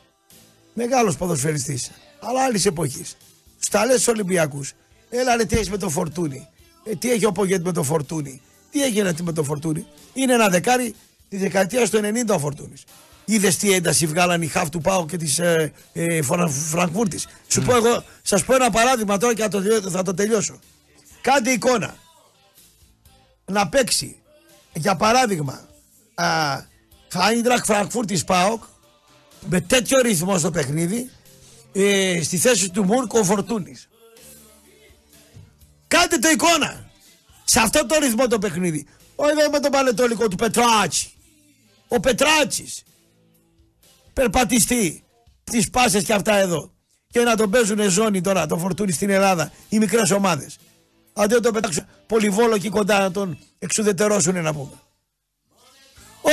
Μεγάλος 0.75 1.17
ποδοσφαιριστής. 1.17 1.91
Αλλά 2.21 2.45
άλλης 2.45 2.67
εποχής. 2.67 3.17
Στα 3.59 3.85
λες 3.87 3.95
στους 3.95 4.07
Ολυμπιακούς. 4.15 4.73
Έλα 5.11 5.37
ρε 5.37 5.45
τι 5.45 5.55
έχεις 5.57 5.71
με 5.71 5.77
το 5.77 5.89
Φορτούνη. 5.89 6.49
Ε, 6.85 6.95
τι 6.97 7.11
έχει 7.11 7.25
ο 7.27 7.33
Πογέτ 7.33 7.65
με 7.65 7.73
το 7.73 7.83
Φορτούνη. 7.83 8.41
Τι 8.71 8.83
έγινε 8.85 9.15
με 9.23 9.33
το 9.33 9.43
Φορτούνη. 9.43 9.87
Είναι 10.13 10.33
ένα 10.33 10.49
δεκάρι 10.49 10.95
τη 11.29 11.37
δεκαετία 11.37 11.89
του 11.89 12.01
90 12.29 12.35
ο 12.35 12.39
Φορτούνης. 12.39 12.85
Είδες 13.25 13.57
τι 13.57 13.73
ένταση 13.73 14.07
βγάλαν 14.07 14.43
οι 14.43 14.47
χαφ 14.47 14.69
του 14.69 14.81
Πάου 14.81 15.07
και 15.07 15.17
της 15.17 15.39
ε, 15.39 15.73
ε, 15.93 16.23
Φρα- 16.23 16.49
Φραγκφούρτης. 16.49 17.27
Σου 17.49 17.63
πω 17.63 17.77
εγώ, 17.77 18.05
σας 18.23 18.45
πω 18.45 18.55
ένα 18.55 18.71
παράδειγμα 18.71 19.17
τώρα 19.19 19.35
και 19.35 19.43
θα 19.43 19.49
το, 19.49 19.61
θα 19.91 20.03
το 20.03 20.15
τελειώσω. 20.15 20.59
Κάντε 21.21 21.51
εικόνα. 21.51 21.95
Να 23.53 23.69
παίξει, 23.69 24.23
για 24.73 24.97
παράδειγμα, 24.97 25.69
Άιντραχτ 27.13 27.65
Φρανκφούρτης 27.65 28.23
ΠΑΟΚ 28.27 28.63
με 29.49 29.61
τέτοιο 29.61 30.01
ρυθμό 30.01 30.39
στο 30.39 30.51
παιχνίδι 30.51 31.11
ε, 31.73 32.21
στη 32.23 32.37
θέση 32.37 32.71
του 32.71 32.85
Μουργκ 32.85 33.19
ο 33.19 33.25
Φορτούνης. 33.25 33.89
Κάντε 35.89 36.19
το 36.19 36.29
εικόνα. 36.29 36.91
Σε 37.45 37.61
αυτό 37.61 37.87
το 37.87 37.99
ρυθμό 37.99 38.27
το 38.27 38.39
παιχνίδι. 38.39 38.87
Όχι 39.17 39.31
εδώ 39.39 39.51
με 39.51 39.61
τον 39.61 39.71
Παναιτωλικό 39.71 40.29
του 40.29 40.37
Πετράτση. 40.37 41.13
Ο 41.89 42.01
Πετράτσης. 42.01 42.83
Περπατιστή. 44.13 45.05
Τις 45.45 45.71
πάσες 45.71 46.05
και 46.05 46.13
αυτά 46.13 46.35
εδώ. 46.35 46.73
Και 47.09 47.21
να 47.21 47.37
τον 47.37 47.51
παίζουν 47.51 47.91
ζώνη 47.91 48.21
τώρα 48.21 48.47
το 48.47 48.57
φορτούνι 48.57 48.93
στην 48.93 49.11
Ελλάδα. 49.11 49.53
Οι 49.69 49.79
μικρές 49.79 50.11
ομάδες. 50.11 50.59
Αντί 51.13 51.35
να 51.35 51.41
τον 51.41 51.53
πετάξουν 51.53 51.87
πολυβόλο 52.13 52.55
εκεί 52.55 52.69
κοντά 52.69 52.99
να 53.01 53.11
τον 53.11 53.39
εξουδετερώσουν 53.59 54.43
να 54.43 54.53
πούμε. 54.53 54.73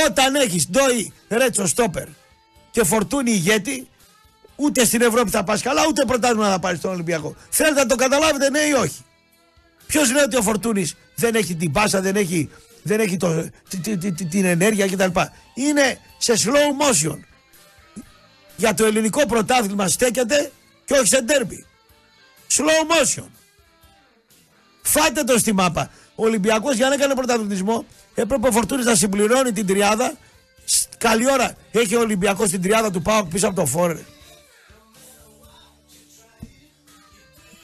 Όταν 0.06 0.34
έχεις 0.34 0.68
Ντόι 0.70 1.12
Ρέτσο 1.28 1.66
Στόπερ 1.66 2.06
και 2.70 2.84
Φορτούνι 2.84 3.30
ηγέτη, 3.30 3.88
ούτε 4.56 4.84
στην 4.84 5.02
Ευρώπη 5.02 5.30
θα 5.30 5.44
πας 5.44 5.62
καλά, 5.62 5.82
ούτε 5.88 6.04
πρωτάθλημα 6.04 6.50
θα 6.50 6.58
πάρεις 6.58 6.78
στον 6.78 6.92
Ολυμπιακό. 6.92 7.34
Θέλετε 7.50 7.80
να 7.80 7.86
το 7.86 7.94
καταλάβετε, 7.94 8.50
ναι 8.50 8.58
ή 8.58 8.72
όχι; 8.72 9.04
Ποιος 9.86 10.12
λέει 10.12 10.22
ότι 10.22 10.36
ο 10.36 10.42
Φορτούνης 10.42 10.96
δεν 11.14 11.34
έχει 11.34 11.54
την 11.54 11.72
πάσα, 11.72 12.00
δεν 12.00 12.16
έχει, 12.16 12.50
δεν 12.82 13.00
έχει 13.00 13.16
το, 13.16 13.48
τη- 13.68 13.78
τη- 13.78 13.96
τη- 13.96 14.12
τη- 14.12 14.24
την 14.26 14.44
ενέργεια 14.44 14.86
κτλ. 14.86 15.20
Είναι 15.54 15.98
σε 16.18 16.32
slow 16.36 16.82
motion. 16.82 17.18
Για 18.56 18.74
το 18.74 18.84
ελληνικό 18.84 19.26
πρωτάθλημα 19.26 19.88
στέκεται 19.88 20.52
και 20.84 20.94
όχι 20.94 21.06
σε 21.06 21.22
ντέρμπι. 21.22 21.66
Slow 22.50 22.92
motion. 22.92 23.28
Φάτε 24.82 25.24
το 25.24 25.38
στη 25.38 25.52
μάπα. 25.52 25.90
Ο 26.14 26.24
Ολυμπιακός 26.24 26.76
για 26.76 26.88
να 26.88 26.94
έκανε 26.94 27.14
πρωταθλητισμό 27.14 27.84
έπρεπε 28.14 28.48
ο 28.48 28.52
Φορτούνης 28.52 28.84
να 28.84 28.94
συμπληρώνει 28.94 29.52
την 29.52 29.66
τριάδα. 29.66 30.12
Σ- 30.64 30.88
Καλή 30.98 31.30
ώρα 31.32 31.52
έχει 31.70 31.96
ο 31.96 32.00
Ολυμπιακός 32.00 32.48
την 32.50 32.62
τριάδα 32.62 32.90
του 32.90 33.02
Πάου 33.02 33.26
πίσω 33.28 33.46
από 33.46 33.56
το 33.56 33.66
φόρε. 33.66 34.04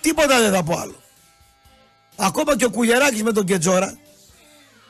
Τίποτα 0.00 0.40
δεν 0.40 0.52
θα 0.52 0.62
πω 0.62 0.78
άλλο. 0.78 1.00
Ακόμα 2.16 2.56
και 2.56 2.64
ο 2.64 2.70
Κουγεράκης 2.70 3.22
με 3.22 3.32
τον 3.32 3.44
Κετζόρα 3.44 3.98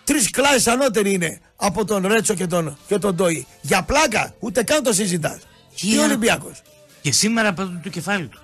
τρεις 0.04 0.30
κλάσει 0.30 0.70
ανώτεροι 0.70 1.12
είναι 1.12 1.40
από 1.56 1.84
τον 1.84 2.06
Ρέτσο 2.06 2.34
και 2.34 2.46
τον, 2.46 2.78
και 2.86 2.98
τον 2.98 3.14
Ντόι. 3.14 3.46
Για 3.60 3.82
πλάκα, 3.82 4.34
ούτε 4.38 4.62
καν 4.62 4.82
το 4.82 4.92
συζητάς. 4.92 5.38
Τι 5.80 5.86
Για- 5.86 6.02
Ολυμπιακός. 6.04 6.62
Και 7.02 7.12
σήμερα 7.12 7.52
παίρνουν 7.52 7.80
το 7.82 7.88
κεφάλι 7.88 8.26
του. 8.26 8.40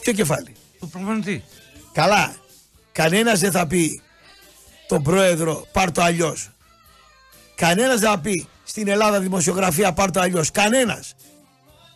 Ποιο 0.00 0.12
κεφάλι; 0.12 0.52
Το 0.80 0.86
προπονητή. 0.86 1.44
Καλά. 1.92 2.34
Κανένας 2.92 3.40
δεν 3.40 3.50
θα 3.50 3.66
πει 3.66 4.02
τον 4.88 5.02
πρόεδρο 5.02 5.66
πάρ 5.72 5.92
το 5.92 6.02
αλλιώς. 6.02 6.50
Κανένας 7.54 8.00
δεν 8.00 8.10
θα 8.10 8.18
πει 8.18 8.46
στην 8.64 8.88
Ελλάδα 8.88 9.20
δημοσιογραφία 9.20 9.92
πάρ 9.92 10.10
το 10.10 10.20
αλλιώς. 10.20 10.50
Κανένας. 10.50 11.14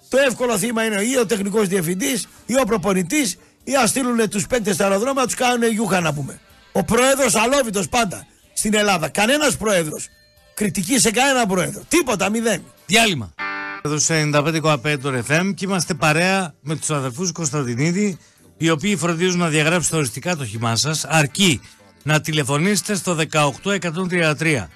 Το 0.09 0.19
εύκολο 0.19 0.59
θύμα 0.59 0.85
είναι 0.85 1.03
ή 1.03 1.17
ο 1.17 1.27
τεχνικός 1.27 1.69
διευθυντής 1.69 2.29
ή 2.47 2.59
ο 2.61 2.65
προπονητής 2.65 3.39
ή 3.65 3.73
να 3.73 3.87
στείλουν 3.87 4.29
τους 4.29 4.47
παίκτε 4.47 4.73
στα 4.73 4.85
αεροδρόμια 4.85 5.21
να 5.21 5.27
τους 5.27 5.35
κάνουν 5.35 5.71
γιούχα 5.71 6.01
να 6.01 6.15
πούμε. 6.15 6.41
Ο 6.73 6.85
πρόεδρος 6.85 7.35
αλόβητος 7.35 7.89
πάντα 7.89 8.27
στην 8.53 8.75
Ελλάδα. 8.75 9.09
Κανένας 9.09 9.57
πρόεδρος. 9.57 10.09
Κριτική 10.55 10.99
σε 10.99 11.11
κανένα 11.11 11.47
πρόεδρο. 11.47 11.83
Τίποτα, 11.89 12.31
μηδέν. 12.31 12.63
Διάλειμμα. 12.87 13.35
Εδώ 13.83 13.99
σε 13.99 14.15
95,5 14.21 14.99
το 15.03 15.23
FM 15.29 15.53
και 15.55 15.65
είμαστε 15.65 15.95
παρέα 15.95 16.55
με 16.61 16.77
τους 16.77 16.91
αδερφού 16.91 17.33
Κωνσταντινίδη, 17.33 18.19
οι 18.57 18.71
οποίοι 18.71 18.97
φροντίζουν 18.97 19.39
να 19.39 19.49
διαγράψετε 19.49 19.97
οριστικά 19.97 20.37
το 20.37 20.45
χυμά 20.45 20.77
σας, 20.77 21.05
αρκεί 21.05 21.61
να 22.03 22.21
τηλεφωνήσετε 22.21 22.95
στο 22.95 23.17
18133, 23.33 24.69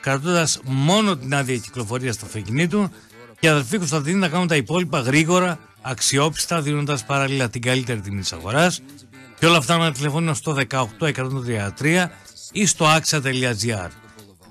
κρατώντας 0.00 0.60
μόνο 0.64 1.16
την 1.16 1.34
άδεια 1.34 1.56
κυκλοφορία 1.56 2.12
στο 2.12 2.26
αυτοκινήτου 2.26 2.90
και 3.40 3.46
οι 3.46 3.50
αδερφοί 3.50 3.78
Κωνσταντινίδη 3.78 4.18
να 4.18 4.28
κάνουν 4.28 4.46
τα 4.46 4.56
υπόλοιπα 4.56 5.00
γρήγορα, 5.00 5.58
αξιόπιστα, 5.82 6.62
δίνοντας 6.62 7.04
παράλληλα 7.04 7.50
την 7.50 7.62
καλύτερη 7.62 8.00
τιμή 8.00 8.20
της 8.20 8.32
αγοράς. 8.32 8.82
Και 9.38 9.46
όλα 9.46 9.56
αυτά 9.56 9.78
με 9.78 9.84
ένα 9.84 9.92
τηλεφώνημα 9.94 10.34
στο 10.34 10.56
18133 10.70 12.10
ή 12.52 12.66
στο 12.66 12.86
axa.gr. 12.86 13.88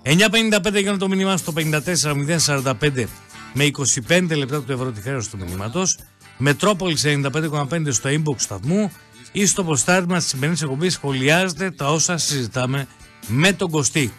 9.55 0.03 0.81
για 0.81 0.97
το 0.97 1.07
μήνυμά 1.07 1.38
στο 1.38 1.53
54.045 1.55 3.05
με 3.53 3.69
25 4.07 4.38
λεπτά 4.38 4.61
του 4.61 4.71
ευρώ 4.71 4.91
τη 4.91 5.01
χρέωση 5.01 5.29
του 5.29 5.38
μηνύματος. 5.38 5.97
Μετρόπολης 6.38 7.03
95,5 7.05 7.88
στο 7.93 8.09
inbox 8.09 8.36
σταθμού 8.38 8.91
ή 9.31 9.45
στο 9.45 9.63
ποστάρισμα 9.63 10.17
της 10.17 10.27
σημερινής 10.27 10.61
εκπομπής 10.61 10.93
σχολιάζετε 10.93 11.71
τα 11.71 11.91
όσα 11.91 12.17
συζητάμε 12.17 12.88
με 13.27 13.53
τον 13.53 13.69
Κωστή. 13.71 14.13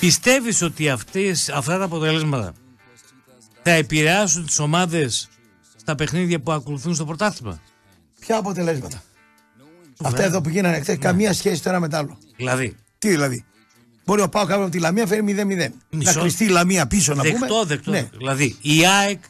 Πιστεύεις 0.00 0.62
ότι 0.62 0.88
αυτές, 0.88 1.48
αυτά 1.48 1.78
τα 1.78 1.84
αποτελέσματα 1.84 2.52
θα 3.62 3.70
επηρεάσουν 3.70 4.46
τις 4.46 4.58
ομάδες 4.58 5.28
στα 5.76 5.94
παιχνίδια 5.94 6.40
που 6.40 6.52
ακολουθούν 6.52 6.94
στο 6.94 7.04
πρωτάθλημα; 7.04 7.60
Ποια 8.20 8.36
αποτελέσματα; 8.36 9.02
Αυτά 10.02 10.22
εδώ 10.22 10.40
που 10.40 10.48
γίνανε 10.48 10.80
χθες, 10.80 10.98
καμία 10.98 11.32
σχέση 11.32 11.62
το 11.62 11.68
ένα 11.68 11.80
με 11.80 11.88
το 11.88 11.96
άλλο. 11.96 12.18
Δηλαδή, 12.36 12.76
Τι 12.98 13.08
δηλαδή; 13.08 13.44
Μπορεί 14.04 14.20
ο 14.20 14.28
Πάο 14.28 14.42
από 14.48 14.68
τη 14.68 14.78
Λαμία 14.78 15.06
φέρει 15.06 15.22
0-0. 15.26 15.56
Να 15.90 15.98
Μισό. 15.98 16.20
κλειστεί 16.20 16.44
η 16.44 16.48
Λαμία 16.48 16.86
πίσω 16.86 17.14
να 17.14 17.22
δεκτό, 17.22 17.46
πούμε. 17.46 17.64
δεκτό. 17.64 17.90
Ναι. 17.90 18.08
Δηλαδή, 18.16 18.56
η 18.60 18.86
ΑΕΚ 18.86 19.22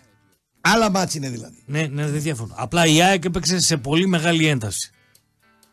Άλλα 0.68 0.90
μάτς 0.90 1.14
είναι 1.14 1.28
δηλαδή. 1.28 1.62
Ναι, 1.66 1.82
ναι, 1.82 2.06
δεν 2.06 2.22
διαφωνώ. 2.22 2.54
Απλά 2.56 2.86
η 2.86 3.02
ΑΕΚ 3.02 3.24
έπαιξε 3.24 3.60
σε 3.60 3.76
πολύ 3.76 4.06
μεγάλη 4.06 4.46
ένταση. 4.46 4.90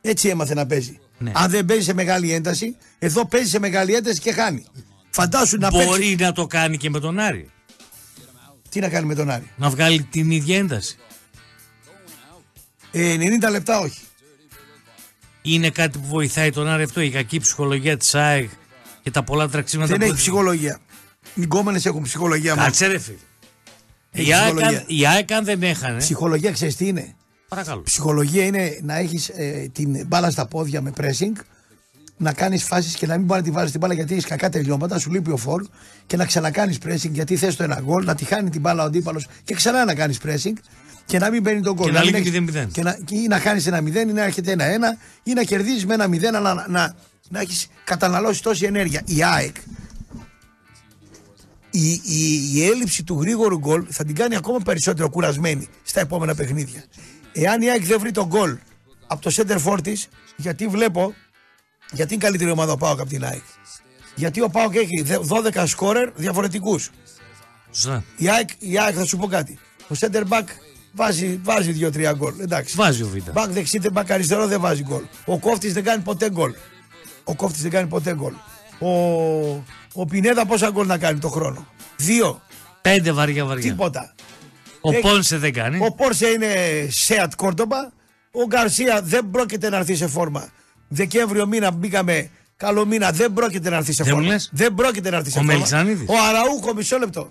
Έτσι 0.01 0.27
έμαθε 0.27 0.53
να 0.53 0.65
παίζει. 0.65 0.99
Ναι. 1.17 1.31
Αν 1.35 1.49
δεν 1.49 1.65
παίζει 1.65 1.83
σε 1.83 1.93
μεγάλη 1.93 2.31
ένταση, 2.31 2.75
εδώ 2.99 3.25
παίζει 3.25 3.49
σε 3.49 3.59
μεγάλη 3.59 3.93
ένταση 3.93 4.19
και 4.19 4.31
χάνει. 4.31 4.65
Φαντάσου 5.09 5.57
να 5.57 5.71
παίξει. 5.71 5.87
Μπορεί 5.87 6.15
να 6.19 6.31
το 6.31 6.47
κάνει 6.47 6.77
και 6.77 6.89
με 6.89 6.99
τον 6.99 7.19
Άρη. 7.19 7.49
Τι 8.69 8.79
να 8.79 8.89
κάνει 8.89 9.05
με 9.05 9.15
τον 9.15 9.29
Άρη; 9.29 9.49
Να 9.55 9.69
βγάλει 9.69 10.03
την 10.03 10.31
ίδια 10.31 10.57
ένταση. 10.57 10.97
Ε, 12.91 13.15
90 13.45 13.51
λεπτά 13.51 13.79
όχι. 13.79 14.01
Είναι 15.41 15.69
κάτι 15.69 15.97
που 15.97 16.07
βοηθάει 16.07 16.51
τον 16.51 16.67
Άρη 16.67 16.83
αυτό, 16.83 17.01
η 17.01 17.09
κακή 17.09 17.39
ψυχολογία 17.39 17.97
της 17.97 18.15
ΑΕΚ 18.15 18.49
και 19.01 19.11
τα 19.11 19.23
πολλά 19.23 19.49
τραξίματα 19.49 19.89
δεν 19.89 19.99
που 19.99 20.05
έχει 20.05 20.15
ψυχολογία. 20.15 20.79
Οι 21.33 21.41
γκόμενες 21.41 21.85
έχουν 21.85 22.01
ψυχολογία 22.01 22.55
μόνο. 22.55 22.65
Κάτσε 22.65 22.87
ρε 22.87 22.99
φίλε. 22.99 23.17
Έχει 24.15 24.29
Η 24.29 24.33
ΑΕΚ, 24.33 24.43
αν- 24.49 24.55
ψυχολογία. 24.55 24.83
η 24.87 25.05
ΑΕΚ 25.07 25.31
αν 25.31 25.43
δεν 25.45 25.63
έχανε. 25.63 25.97
Ψυχολογία 25.97 26.51
ξέρεις 26.51 26.75
τι 26.75 26.87
είναι; 26.87 27.15
Παρακαλώ. 27.49 27.81
Ψυχολογία 27.81 28.45
είναι 28.45 28.79
να 28.83 28.97
έχεις 28.97 29.31
την 29.71 30.07
μπάλα 30.07 30.29
στα 30.31 30.45
πόδια 30.47 30.81
με 30.81 30.91
pressing, 31.01 31.41
να 32.17 32.33
κάνεις 32.33 32.63
φάσεις 32.63 32.95
και 32.95 33.07
να 33.07 33.17
μην 33.17 33.25
μπορεί 33.25 33.39
να 33.39 33.45
τη 33.45 33.51
βάλει 33.51 33.69
την 33.71 33.79
μπάλα 33.79 33.93
γιατί 33.93 34.13
έχεις 34.13 34.25
κακά 34.25 34.49
τελειώματα, 34.49 34.99
σου 34.99 35.11
λείπει 35.11 35.31
ο 35.31 35.37
φόρ 35.37 35.63
και 36.07 36.17
να 36.17 36.25
ξανακάνεις 36.25 36.77
pressing 36.85 37.09
γιατί 37.11 37.35
θες 37.35 37.55
το 37.55 37.63
ένα 37.63 37.79
γκολ, 37.83 38.05
να 38.05 38.15
τη 38.15 38.25
χάνει 38.25 38.49
την 38.49 38.61
μπάλα 38.61 38.83
ο 38.83 38.85
αντίπαλος 38.85 39.27
και 39.43 39.53
ξανά 39.53 39.85
να 39.85 39.95
κάνεις 39.95 40.19
pressing 40.25 40.53
και 41.05 41.19
να 41.19 41.29
μην 41.29 41.41
μπαίνει 41.41 41.61
τον 41.61 41.73
γκολ. 41.73 41.85
Και 41.85 41.91
να 41.91 41.99
μην 41.99 42.15
λείπει 42.15 42.27
έχεις- 42.37 42.39
0-0. 42.39 42.67
Και 42.71 42.81
να, 42.81 42.97
και 43.05 43.15
ή 43.15 43.27
να 43.27 43.39
χάνεις 43.39 43.67
ένα 43.67 43.81
0 43.81 44.09
ή 44.09 44.13
να 44.13 44.23
έρχεται 44.23 44.51
ένα 44.51 44.65
1 44.65 44.97
ή 45.23 45.33
να 45.33 45.43
κερδίζεις 45.43 45.85
με 45.85 45.93
ένα 45.93 46.07
0 46.07 46.35
αλλά 46.37 46.53
να, 46.53 46.65
να, 46.69 46.95
να 47.29 47.39
έχεις 47.39 47.67
καταναλώσει 47.83 48.41
τόση 48.43 48.65
ενέργεια. 48.65 49.01
Η 49.05 49.23
ΑΕΚ 49.23 49.55
η, 51.75 51.91
η, 51.91 52.49
η 52.53 52.65
έλλειψη 52.65 53.03
του 53.03 53.21
γρήγορου 53.21 53.57
γκολ 53.59 53.85
θα 53.89 54.03
την 54.05 54.15
κάνει 54.15 54.35
ακόμα 54.35 54.59
περισσότερο 54.59 55.09
κουρασμένη 55.09 55.67
στα 55.83 55.99
επόμενα 55.99 56.35
παιχνίδια. 56.35 56.83
Εάν 57.33 57.61
η 57.61 57.69
ΑΕΚ 57.69 57.83
δεν 57.85 57.99
βρει 57.99 58.11
τον 58.11 58.25
γκολ 58.25 58.57
από 59.07 59.21
το 59.21 59.31
center 59.35 59.57
for 59.65 59.79
της, 59.83 60.07
γιατί 60.35 60.67
βλέπω, 60.67 61.13
γιατί 61.91 62.13
είναι 62.13 62.23
καλύτερη 62.23 62.51
ομάδα 62.51 62.71
ο 62.71 62.77
ΠΑΟΚ 62.77 62.99
από 62.99 63.09
την 63.09 63.23
ΑΕΚ. 63.25 63.41
Γιατί 64.15 64.41
ο 64.41 64.49
ΠΑΟΚ 64.49 64.75
έχει 64.75 65.01
δε- 65.01 65.17
12 65.27 65.63
σκόρερ 65.67 66.09
διαφορετικούς. 66.15 66.89
Σωστά. 67.71 68.03
Η 68.17 68.29
ΑΕΚ, 68.29 68.49
η 68.59 68.79
ΑΕΚ 68.79 68.93
θα 68.97 69.05
σου 69.05 69.17
πω 69.17 69.27
κάτι. 69.27 69.59
Ο 69.89 69.95
center 69.99 70.23
back 70.29 70.43
βάζει, 70.91 71.39
βάζει 71.43 71.71
2-3 71.71 72.13
γκολ. 72.15 72.33
Εντάξει. 72.39 72.75
Βάζει 72.75 73.03
ο 73.03 73.07
Β. 73.07 73.31
Μπακ 73.31 73.51
δεξί, 73.51 73.77
δεν 73.77 73.91
μπακ 73.91 74.11
αριστερό 74.11 74.47
δεν 74.47 74.59
βάζει 74.61 74.83
γκολ. 74.83 75.03
Ο 75.25 75.39
κόφτης 75.39 75.73
δεν 75.73 75.83
κάνει 75.83 76.01
ποτέ 76.03 76.29
γκολ. 76.29 76.53
Ο 77.23 77.35
κόφτης 77.35 77.61
δεν 77.61 77.71
κάνει 77.71 77.87
ποτέ 77.87 78.15
γκολ. 78.15 78.33
Ο, 78.79 78.89
ο 79.93 80.05
Πινέδα 80.05 80.45
πόσα 80.45 80.69
γκολ 80.71 80.87
να 80.87 80.97
κάνει 80.97 81.19
το 81.19 81.29
χρόνο; 81.29 81.67
Δύο. 81.97 82.41
Πέντε 82.81 83.11
βαριά 83.11 83.45
βαριά. 83.45 83.69
Τίποτα. 83.69 84.13
Ο 84.81 84.91
Έχει- 84.91 85.01
Πόνσε 85.01 85.37
δεν 85.37 85.53
κάνει. 85.53 85.77
Ο 85.85 85.91
Πόρσε 85.93 86.27
είναι 86.27 86.47
Σέατ 86.89 87.33
Κόρντομπα. 87.35 87.77
Ο 88.31 88.45
Γκαρσία 88.47 89.01
δεν 89.03 89.29
πρόκειται 89.31 89.69
να 89.69 89.77
έρθει 89.77 89.95
σε 89.95 90.07
φόρμα. 90.07 90.49
Δεκέμβριο 90.87 91.45
μήνα 91.47 91.71
μπήκαμε. 91.71 92.29
Καλό 92.57 92.85
μήνα 92.85 93.11
δεν 93.11 93.33
πρόκειται 93.33 93.69
να 93.69 93.75
έρθει 93.75 93.91
σε 93.93 94.03
Δεν 94.03 94.11
μου 94.13 94.19
φόρμα. 94.19 94.33
λες; 94.33 94.49
Δεν 94.53 94.73
πρόκειται 94.73 95.09
να 95.09 95.17
έρθει 95.17 95.29
σε 95.29 95.37
Ο 95.37 95.41
φόρμα. 95.41 95.53
Μελισανίδης; 95.57 96.07
Ο 96.09 96.13
Αραούχο, 96.29 96.73
μισό 96.73 96.97
λεπτό. 96.97 97.29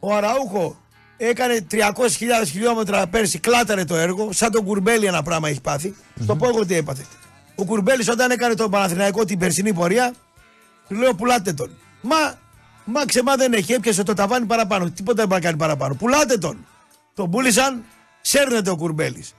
Ο 0.00 0.14
Αραούχο 0.14 0.76
έκανε 1.16 1.66
300.000 1.70 2.50
χιλιόμετρα 2.50 3.06
πέρσι, 3.06 3.38
κλάταρε 3.38 3.84
το 3.84 3.96
έργο. 3.96 4.32
Σαν 4.32 4.50
τον 4.50 4.64
Κουρμπέλη 4.64 5.06
ένα 5.06 5.22
πράγμα 5.22 5.48
έχει 5.48 5.60
πάθει. 5.60 5.94
Στο 6.22 6.36
πω 6.36 6.48
εγώ 6.48 6.66
τι 6.66 6.74
έπαθε. 6.74 7.04
Ο 7.54 7.64
Κουρμπέλης 7.64 8.08
όταν 8.08 8.30
έκανε 8.30 8.54
τον 8.54 8.70
Παναθηναϊκό 8.70 9.24
την 9.24 9.38
περσινή 9.38 9.72
πορεία, 9.72 10.14
του 10.88 10.94
λέω 10.94 11.14
πουλάτε 11.14 11.52
τον. 11.52 11.70
Μα 12.04 12.42
Μα 12.84 13.04
ξεμά 13.04 13.34
δεν 13.36 13.52
έχει, 13.52 13.72
έπιασε 13.72 14.02
το 14.02 14.12
ταβάνι 14.14 14.46
παραπάνω. 14.46 14.90
Τίποτα 14.90 15.16
δεν 15.16 15.26
μπορεί 15.28 15.40
να 15.40 15.46
κάνει 15.46 15.58
παραπάνω. 15.58 15.94
Πουλάτε 15.94 16.38
τον. 16.38 16.66
Τον 17.14 17.30
πούλησαν, 17.30 17.84
σέρνεται 18.20 18.70
ο 18.70 18.76
κουρμπέλης. 18.76 19.34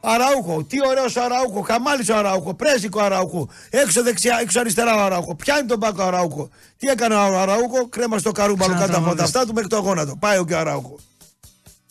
Αραούχο, 0.00 0.64
τι 0.64 0.76
ωραίος 0.88 1.16
Αραούχο, 1.16 1.60
χαμάλισε 1.60 2.12
ο 2.12 2.16
Αραούχο, 2.16 2.54
πρέσικο 2.54 3.00
Αραούχο, 3.00 3.48
έξω 3.70 4.02
δεξιά, 4.02 4.38
έξω 4.40 4.60
αριστερά 4.60 4.96
ο 4.96 5.00
Αραούχο, 5.00 5.34
πιάνει 5.34 5.66
τον 5.66 5.78
πάκο 5.78 6.02
Αραούχο. 6.02 6.48
Τι 6.78 6.88
έκανε 6.88 7.14
ο 7.14 7.40
Αραούχο, 7.40 7.88
κρέμα 7.88 8.18
στο 8.18 8.32
καρούμπαλο 8.32 8.72
κάτω 8.72 8.84
από 8.84 8.90
τα 8.90 8.96
Ξανατραβώδης. 8.96 9.22
αυτά 9.22 9.46
του 9.46 9.52
μέχρι 9.52 9.68
το 9.68 9.78
γόνατο. 9.78 10.16
Πάει 10.16 10.38
ο 10.38 10.44
και 10.44 10.54
ο 10.54 10.58
Αραούχο. 10.58 10.98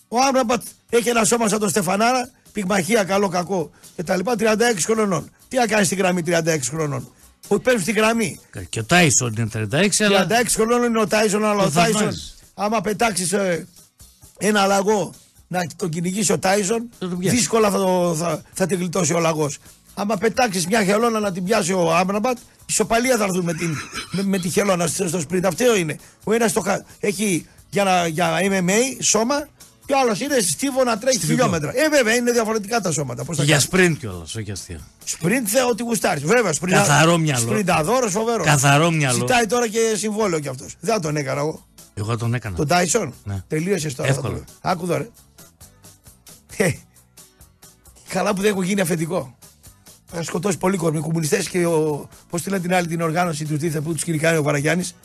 Ο 0.07 0.17
Άμραμπατ 0.27 0.61
έχει 0.89 1.09
ένα 1.09 1.23
σώμα 1.23 1.47
σαν 1.47 1.59
τον 1.59 1.69
Στεφανάρα, 1.69 2.29
πυγμαχία, 2.51 3.03
καλό, 3.03 3.27
κακό 3.27 3.69
κτλ. 3.95 4.19
36 4.37 4.55
χρονών. 4.83 5.29
Τι 5.47 5.57
να 5.57 5.67
κάνεις 5.67 5.85
στη 5.85 5.95
γραμμή 5.95 6.23
36 6.25 6.69
χρονών. 6.69 7.11
Που 7.53 7.61
παίρνεις 7.61 7.81
στη 7.81 7.91
γραμμή. 7.91 8.39
Και 8.69 8.79
ο 8.79 8.83
Τάισον 8.83 9.33
είναι 9.37 9.49
36, 9.53 10.03
αλλά 10.05 10.27
36 10.29 10.31
χρονών 10.49 10.83
είναι 10.83 10.99
ο 11.01 11.07
Τάισον, 11.07 11.45
αλλά 11.45 11.61
ο 11.61 11.65
Το 11.65 11.71
Τάισον, 11.71 11.93
θαυμάζεις. 11.95 12.35
άμα 12.53 12.81
πετάξεις 12.81 13.33
ένα 14.37 14.65
λαγό 14.65 15.13
να 15.47 15.59
τον 15.75 15.89
κυνηγήσει 15.89 16.31
ο 16.31 16.39
Τάισον, 16.39 16.89
Θα 16.99 17.07
τον 17.09 17.17
πιάσει. 17.19 17.35
δύσκολα 17.35 17.69
θα, 17.71 17.77
το, 17.77 18.15
θα, 18.17 18.41
θα 18.53 18.65
την 18.65 18.77
γλιτώσει 18.77 19.13
ο 19.13 19.19
λαγός. 19.19 19.57
Άμα 19.93 20.17
πετάξεις 20.17 20.67
μια 20.67 20.83
χελώνα 20.83 21.19
να 21.19 21.31
την 21.31 21.43
πιάσει 21.43 21.73
ο 21.73 21.95
Άμραμπατ, 21.95 22.37
ισοπαλία 22.65 23.17
θα 23.17 23.23
έρθουν 23.23 23.43
με, 23.43 23.53
την, 23.53 23.75
με, 24.11 24.23
με 24.23 24.37
τη 24.39 24.49
χελώνα 24.49 24.87
στο, 24.87 25.07
στο 25.07 25.19
σπριντ. 25.19 25.45
Αυτό 25.45 25.75
είναι. 25.75 25.97
Ο 26.23 26.33
ένας 26.33 26.53
έχει 26.99 27.47
για, 27.69 27.83
να, 27.83 28.07
για 28.07 28.37
MMA 28.41 28.97
σώμα 29.01 29.47
και 29.85 29.93
ο 29.93 29.99
άλλος 29.99 30.19
είναι 30.19 30.39
στίβο 30.39 30.83
να 30.83 30.97
τρέχει 30.97 31.17
Στιβικό. 31.17 31.43
χιλιόμετρα. 31.43 31.71
Ε, 31.75 31.89
βέβαια 31.89 32.15
είναι 32.15 32.31
διαφορετικά 32.31 32.81
τα 32.81 32.91
σώματα. 32.91 33.23
Πώς 33.23 33.37
θα 33.37 33.43
για 33.43 33.51
κάνεις; 33.51 33.67
σπριντ 33.67 33.97
κιόλας, 33.97 34.35
όχι 34.35 34.51
αστεία. 34.51 34.79
Σπριντ 35.03 35.45
θε 35.49 35.63
ό,τι 35.63 35.83
γουστάρεις. 35.83 36.23
Βέβαια, 36.23 36.53
σπριντα... 36.53 36.77
Καθαρό 36.77 37.17
μυαλό. 37.17 37.41
Σπρινταδόρος, 37.41 38.11
φοβερός. 38.11 38.45
Καθαρό 38.45 38.91
μυαλό. 38.91 39.17
Ζητάει 39.17 39.45
τώρα 39.45 39.67
και 39.67 39.79
συμβόλαιο 39.95 40.39
κι 40.39 40.47
αυτός. 40.47 40.75
Δεν 40.79 40.93
θα 40.93 40.99
τον 40.99 41.15
έκανα 41.15 41.39
εγώ. 41.39 41.65
Εγώ 41.93 42.17
τον 42.17 42.33
έκανα. 42.33 42.55
Τον 42.55 42.67
Τάισον. 42.67 43.13
Ναι. 43.23 43.43
Τελείωσες 43.47 43.95
τώρα. 43.95 44.09
Εύκολα. 44.09 44.27
θα 44.27 44.33
το 44.33 44.45
λέω. 44.45 44.71
Άκου 44.71 44.83
εδώ, 44.83 44.97
ρε. 44.97 45.09
Ε, 46.57 46.71
Καλά 48.09 48.33
που 48.33 48.41
δεν 48.41 48.51
έχω 48.51 48.63
γίνει 48.63 48.81
αφεντικό. 48.81 49.37
Θα 50.05 50.23
σκοτώσει 50.23 50.57
πολύ 50.57 50.77
κόσμο. 50.77 50.97
Οι 50.99 51.01
κομμουνιστές 51.01 51.49
και 51.49 51.65
ο. 51.65 52.09
Πώς 52.29 52.41
τη 52.41 52.49
λένε 52.49 52.61
την 52.61 52.73
άλλη 52.73 52.87
την 52.87 53.01
οργάνωση 53.01 53.45
του 53.45 53.57
τίθε 53.57 53.81
που 53.81 53.93
τους 53.93 54.03
κυνηγάει 54.03 54.37
ο 54.37 54.43
Βαραγιάννης. 54.43 54.95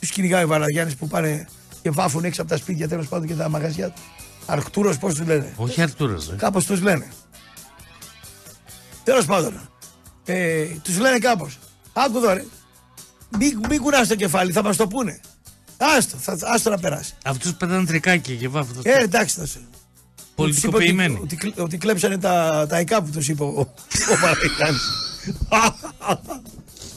Τους 0.00 0.10
κυνηγάει 0.10 0.44
ο 0.44 0.46
Βαραγιάννης 0.46 0.96
που 0.96 1.08
πάνε 1.08 1.46
και 1.84 1.90
βάφουν 1.90 2.24
έξω 2.24 2.40
από 2.42 2.50
τα 2.50 2.56
σπίτια 2.56 2.88
τέλος 2.88 3.06
πάντων 3.08 3.26
και 3.26 3.34
τα 3.34 3.48
μαγαζιά 3.48 3.90
του. 3.90 4.00
Αρκτούρο, 4.46 4.94
πώς 5.00 5.14
τους 5.14 5.26
λένε; 5.26 5.52
Όχι 5.56 5.82
Αρτούρα. 5.82 6.14
Ε. 6.32 6.36
Κάπως 6.36 6.64
τους 6.66 6.80
λένε. 6.82 7.08
Τέλος 9.04 9.24
πάντων. 9.24 9.68
Ε, 10.24 10.64
τους 10.82 10.98
λένε 10.98 11.18
κάπως. 11.18 11.58
Άκου 11.92 12.16
εδώ, 12.16 12.32
ρε. 12.32 12.44
Μην, 13.38 13.60
μην 13.68 13.80
κουνάς 13.80 14.08
το 14.08 14.14
κεφάλι, 14.14 14.52
θα 14.52 14.62
μας 14.62 14.76
το 14.76 14.86
πούνε. 14.86 15.20
Άστο, 15.76 16.16
θα, 16.16 16.38
άστο 16.42 16.70
να 16.70 16.78
περάσει. 16.78 17.14
Αυτούς 17.24 17.54
πετάνε 17.54 17.86
τρικάκια 17.86 18.34
και 18.34 18.48
βάφουν. 18.48 18.76
Ε, 18.82 19.02
εντάξει, 19.02 19.36
θα 19.38 19.46
σε. 19.46 19.60
Πολιτικοποιημένοι. 20.34 21.18
Ότι, 21.22 21.38
ότι, 21.46 21.60
ότι 21.60 21.76
κλέψανε 21.78 22.18
τα, 22.18 22.66
τα 22.68 22.80
ικά 22.80 23.02
που 23.02 23.10
τους 23.10 23.28
είπε 23.28 23.42
ο, 23.42 23.46
ο 23.46 23.66
Παραγιάννης. 24.20 24.82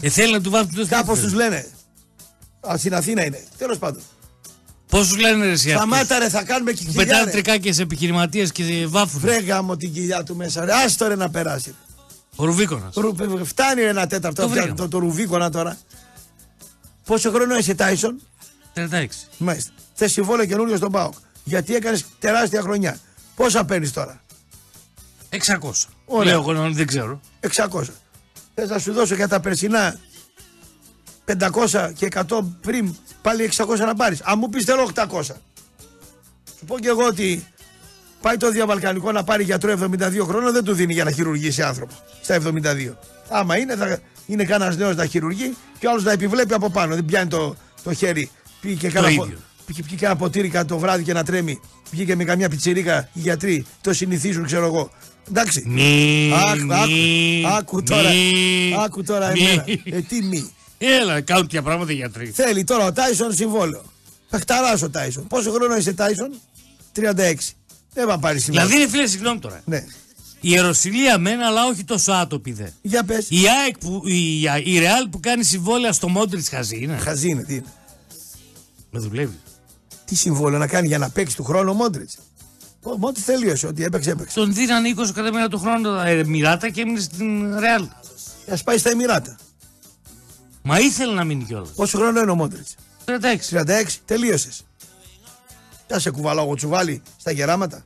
Ε, 0.01 0.09
θέλει 0.09 0.31
να 0.31 0.41
του 0.41 0.49
βάφουν 0.49 0.75
το 0.75 0.87
Κάπως 0.87 1.17
στήθος. 1.17 1.19
τους 1.19 1.33
λένε. 1.33 1.67
Α, 2.71 2.77
στην 2.77 2.93
Αθήνα 2.95 3.25
είναι. 3.25 3.43
Τέλος 3.57 3.77
πάντων. 3.77 4.01
Πώς 4.89 5.07
του 5.09 5.15
λένε 5.15 5.45
ρε 5.45 5.51
εσύ 5.51 5.71
αυτούς; 5.73 5.87
Σταμάτα 5.87 6.19
ρε, 6.19 6.29
θα 6.29 6.43
κάνουμε 6.43 6.71
και 6.71 6.83
που 6.83 6.89
κοιλιά. 6.91 7.05
Πετάνε 7.05 7.23
ρε. 7.23 7.31
τρικάκια 7.31 7.73
σε 7.73 7.81
επιχειρηματίες 7.81 8.51
και 8.51 8.85
βάφουν. 8.87 9.19
Βρέγα 9.19 9.61
μου 9.61 9.77
την 9.77 9.93
κοιλιά 9.93 10.23
του 10.23 10.35
μέσα. 10.35 10.65
Ρε, 10.65 10.73
άστο 10.73 11.07
ρε 11.07 11.15
να 11.15 11.29
περάσει. 11.29 11.75
Ο 12.35 12.45
Ρουβίκονας. 12.45 12.93
Ρου- 12.95 13.45
Φτάνει 13.45 13.81
ρε, 13.81 13.89
ένα 13.89 14.07
τέταρτο. 14.07 14.41
Το 14.41 14.47
Το, 14.47 14.53
βρήκαμε. 14.53 14.75
το, 14.75 14.87
το 14.87 14.97
ρουβίκονα 14.99 15.49
τώρα. 15.49 15.77
Πόσο 17.05 17.31
χρόνο 17.31 17.57
είσαι 17.57 17.73
Τάισον; 17.75 18.21
36. 18.73 19.05
Μάλιστα. 19.37 19.71
Θες 19.93 20.11
συμβόλαιο 20.11 20.45
καινούριο 20.45 20.77
στον 20.77 20.91
Πάοκ. 20.91 21.13
Γιατί 21.43 21.75
έκανες 21.75 22.05
τεράστια 22.19 22.61
χρονιά. 22.61 22.97
Πόσα 23.35 23.65
παίρνεις 23.65 23.93
τώρα; 23.93 24.21
600. 25.29 25.71
Ωραία. 26.05 26.31
Λέω 26.31 26.51
εγώ 26.51 26.71
δεν 26.71 26.87
ξέρω. 26.87 27.19
600. 27.39 27.81
Θες 28.55 28.69
να 28.69 28.79
σου 28.79 28.93
δώσω 28.93 29.15
για 29.15 29.27
τα 29.27 29.39
περσινά 29.39 29.99
500 31.27 31.91
και 31.95 32.07
100 32.15 32.21
πριν 32.61 32.95
πάλι 33.21 33.49
600 33.55 33.77
να 33.77 33.95
πάρεις. 33.95 34.21
Αν 34.23 34.37
μου 34.39 34.49
πεις 34.49 34.63
θέλω 34.63 34.89
800. 34.95 35.21
Σου 36.59 36.65
πω 36.67 36.79
και 36.79 36.87
εγώ 36.87 37.05
ότι 37.05 37.45
πάει 38.21 38.37
το 38.37 38.51
διαβαλκανικό 38.51 39.11
να 39.11 39.23
πάρει 39.23 39.43
γιατρό 39.43 39.73
72 39.91 40.19
χρόνων 40.23 40.53
δεν 40.53 40.63
του 40.63 40.73
δίνει 40.73 40.93
για 40.93 41.03
να 41.03 41.11
χειρουργήσει 41.11 41.61
άνθρωπο 41.61 41.93
στα 42.21 42.37
72. 42.45 42.93
Άμα 43.29 43.57
είναι, 43.57 43.75
θα 43.75 43.99
είναι 44.25 44.43
κανένας 44.43 44.77
νέος 44.77 44.95
να 44.95 45.05
χειρουργεί 45.05 45.55
και 45.79 45.87
ο 45.87 45.89
άλλος 45.89 46.03
να 46.03 46.11
επιβλέπει 46.11 46.53
από 46.53 46.69
πάνω. 46.69 46.95
Δεν 46.95 47.05
πιάνει 47.05 47.29
το, 47.29 47.55
το 47.83 47.93
χέρι. 47.93 48.29
Πήγε 48.61 48.75
και 48.75 48.89
κάνα, 48.89 49.07
πο- 49.15 49.23
ίδιο. 49.25 49.37
πήγε, 49.65 49.81
πήγε 49.83 50.05
ένα 50.05 50.15
ποτήρι 50.15 50.49
κατά 50.49 50.65
το 50.65 50.77
βράδυ 50.77 51.03
και 51.03 51.13
να 51.13 51.23
τρέμει. 51.23 51.59
Βγήκε 51.91 52.15
με 52.15 52.23
καμιά 52.23 52.49
πιτσιρίκα 52.49 53.09
οι 53.13 53.19
γιατροί. 53.19 53.65
Το 53.81 53.93
συνηθίζουν, 53.93 54.45
ξέρω 54.45 54.65
εγώ. 54.65 54.89
Εντάξει. 55.29 55.63
Μη, 55.67 56.31
Άκου, 56.47 56.65
μη, 56.65 57.43
άκου, 57.45 57.55
άκου 57.57 57.83
τώρα. 57.83 58.09
μη, 58.09 58.75
Άκου 58.85 59.03
τώρα 59.03 59.31
μη. 59.31 59.39
εμένα. 59.41 59.63
Ε, 59.83 60.01
τι 60.01 60.21
μη. 60.23 60.51
Έλα, 60.77 61.21
κάνουν 61.21 61.41
τέτοια 61.43 61.61
πράγματα 61.61 61.91
οι 61.91 61.95
γιατροί. 61.95 62.31
Θέλει 62.31 62.63
τώρα 62.63 62.85
ο 62.85 62.91
Τάισον 62.91 63.33
συμβόλαιο. 63.33 63.83
Πεχταρά 64.29 64.79
ο 64.83 64.89
Τάισον. 64.89 65.27
Πόσο 65.27 65.51
χρόνο 65.51 65.75
είσαι 65.75 65.93
Τάισον, 65.93 66.33
36. 66.95 67.01
Δεν 67.93 68.09
va 68.09 68.17
πάρεις 68.19 68.43
συμβόλαιο. 68.43 68.67
Δηλαδή 68.67 68.83
είναι 68.83 68.87
φίλε, 68.87 69.07
συγγνώμη 69.07 69.39
τώρα. 69.39 69.61
Ναι. 69.65 69.77
Η 70.41 70.49
Ιεροσιλία 70.51 71.17
μεν, 71.17 71.41
αλλά 71.41 71.65
όχι 71.65 71.83
τόσο 71.83 72.11
άτοπη 72.11 72.51
δε. 72.51 72.67
Για 72.81 73.03
πες. 73.03 73.29
Η 73.29 73.37
ΑΕΚ 73.63 73.77
που, 73.77 74.01
η, 74.05 74.41
η 74.63 74.79
Ρεάλ 74.79 75.07
που 75.07 75.19
κάνει 75.19 75.43
συμβόλαια 75.43 75.93
στο 75.93 76.07
Μόντριτς 76.09 76.49
χαζή 76.49 76.77
είναι. 76.81 76.97
Χαζή 76.97 77.29
είναι, 77.29 77.43
τι 77.43 77.53
είναι. 77.53 77.73
Με 78.91 78.99
δουλεύει. 78.99 79.39
Τι 80.05 80.15
συμβόλαιο 80.15 80.59
να 80.59 80.67
κάνει 80.67 80.87
για 80.87 80.97
να 80.97 81.09
παίξει 81.09 81.35
του 81.35 81.43
χρόνου 81.43 81.71
ο 81.71 81.73
Μόντριτς; 81.73 82.17
Ο 82.81 82.97
Μόντριτς 82.97 83.25
τελείωσε. 83.25 83.67
Ότι 83.67 83.83
έπαιξε, 83.83 84.09
έπαιξε. 84.09 84.35
Τον 84.39 84.53
δίνανε 84.53 84.93
20 84.97 85.09
εκατομμύρια 85.09 85.49
του 85.49 85.59
χρόνου 85.59 85.83
τα 85.83 86.07
Εμμυράτα 86.07 86.69
και 86.69 86.81
έμεινε 86.81 86.99
στην 86.99 87.59
Ρεάλ. 87.59 87.83
Α 88.49 88.63
πάει 88.63 88.77
στα 88.77 88.89
Εμμυράτα. 88.89 89.35
Μα 90.67 90.79
ήθελε 90.79 91.13
να 91.13 91.23
μείνει 91.23 91.43
κιόλας. 91.43 91.69
Πόσο 91.69 91.97
χρόνο 91.97 92.19
είναι 92.21 92.31
ο 92.31 92.35
Μόντριτς; 92.35 92.75
36. 93.05 93.49
36. 93.49 94.01
Τελείωσες. 94.05 94.65
Θα 95.87 95.99
σε 95.99 96.09
κουβαλάω 96.11 96.45
εγώ 96.45 96.55
τσουβάλι 96.55 97.01
στα 97.19 97.31
γεράματα; 97.31 97.85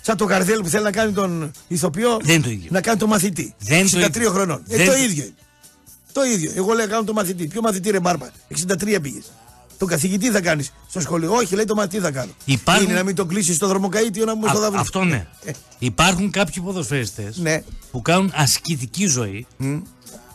Σαν 0.00 0.16
το 0.16 0.24
καρδέλ 0.26 0.60
που 0.62 0.68
θέλει 0.68 0.84
να 0.84 0.90
κάνει 0.92 1.12
τον 1.12 1.50
ηθοποιό. 1.68 2.18
Δεν 2.22 2.34
είναι 2.34 2.44
το 2.44 2.50
ίδιο. 2.50 2.68
Να 2.72 2.80
κάνει 2.80 2.98
τον 2.98 3.08
μαθητή. 3.08 3.54
Δεν 3.58 3.90
το 3.90 3.98
63 3.98 4.16
ίδιο. 4.16 4.30
χρονών. 4.30 4.62
Ε, 4.68 4.76
Δεν 4.76 4.86
το 4.86 4.92
το- 4.92 4.98
ίδιο. 4.98 5.24
είναι. 5.24 5.34
Το 6.12 6.22
ίδιο. 6.24 6.52
Εγώ 6.54 6.72
λέω 6.72 6.88
κάνω 6.88 7.04
τον 7.04 7.14
μαθητή. 7.14 7.46
Ποιο 7.46 7.60
μαθητή 7.60 7.90
ρε 7.90 8.00
Μπάρμπα; 8.00 8.26
63 8.48 9.00
πήγες. 9.00 9.24
Τον 9.78 9.88
καθηγητή 9.88 10.30
θα 10.30 10.40
κάνεις 10.40 10.72
στο 10.90 11.00
σχολείο. 11.00 11.34
Όχι, 11.34 11.54
λέει 11.54 11.64
το 11.64 11.74
μαθητή 11.74 11.98
θα 12.00 12.10
κάνω. 12.10 12.32
Υπάρχουν- 12.44 12.84
Είναι 12.84 12.94
να 12.94 13.02
μην 13.02 13.14
τον 13.14 13.28
κλείσεις 13.28 13.56
στο 13.56 13.66
δρομοκαίτιο 13.66 14.24
να 14.24 14.34
μου 14.36 14.48
στο 14.48 14.58
Α, 14.58 14.60
δαβρί. 14.60 14.78
αυτό 14.78 15.04
ναι. 15.04 15.26
Ε. 15.44 15.50
Υπάρχουν 15.78 16.30
κάποιοι 16.30 16.62
ποδοσφαιριστές 16.62 17.36
Ναι. 17.36 17.62
που 17.90 18.02
κάνουν 18.02 18.32
ασκητική 18.34 19.06
ζωή, 19.06 19.46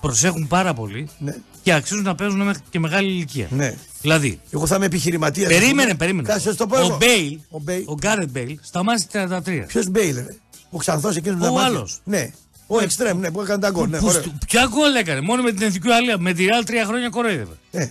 προσέχουν 0.01 0.47
πάρα 0.47 0.73
πολύ 0.73 1.09
Ναι. 1.19 1.35
και 1.63 1.73
αξίζουν 1.73 2.03
να 2.03 2.15
παίζουν 2.15 2.41
μέχρι 2.41 2.61
και 2.69 2.79
μεγάλη 2.79 3.07
ηλικία. 3.09 3.47
Ναι. 3.49 3.75
Δηλαδή, 4.01 4.39
Εγώ 4.51 4.67
θα 4.67 4.75
είμαι 4.75 4.85
επιχειρηματίας. 4.85 5.47
περίμενε, 5.51 5.95
περίμενε. 5.95 6.27
Κάτσε, 6.27 6.55
το 6.55 6.67
πω 6.67 6.75
ο 6.77 6.79
εγώ. 6.79 6.97
Μπέιλ, 6.97 7.39
Ο 7.49 7.59
Μπέιλ. 7.59 7.83
ο 7.85 7.93
Γκάρετ 7.93 8.29
Μπέιλ, 8.29 8.57
σταμάτησε 8.61 9.07
33. 9.11 9.65
Ποιος 9.67 9.87
Μπέιλ, 9.89 10.15
ρε; 10.15 10.25
Ο 10.69 10.77
Ξανθός 10.77 11.15
εκείνος 11.15 11.39
με 11.39 11.45
Ο 11.45 11.49
τα 11.49 11.53
μάτια. 11.55 11.67
άλλος. 11.67 11.99
Ναι. 12.03 12.29
Ο 12.67 12.79
Εξτρέμ, 12.79 13.19
ναι, 13.19 13.31
που 13.31 13.41
έκανε 13.41 13.59
τα 13.61 13.69
γκολ. 13.69 13.89
Ναι, 13.89 13.97
Που 13.99 14.05
ωραίο. 14.07 14.21
στο- 14.21 14.31
Ποια 14.47 14.67
γκολ 14.69 14.95
έκανε, 14.95 15.21
μόνο 15.21 15.41
με 15.41 15.51
την 15.51 15.61
εθνική 15.61 15.91
Ουαλία. 15.91 16.17
Με 16.17 16.33
τη 16.33 16.45
Ρεάλ 16.45 16.63
τρία 16.65 16.85
χρόνια 16.85 17.09
κοροϊδεύε. 17.09 17.53
Ε, 17.71 17.87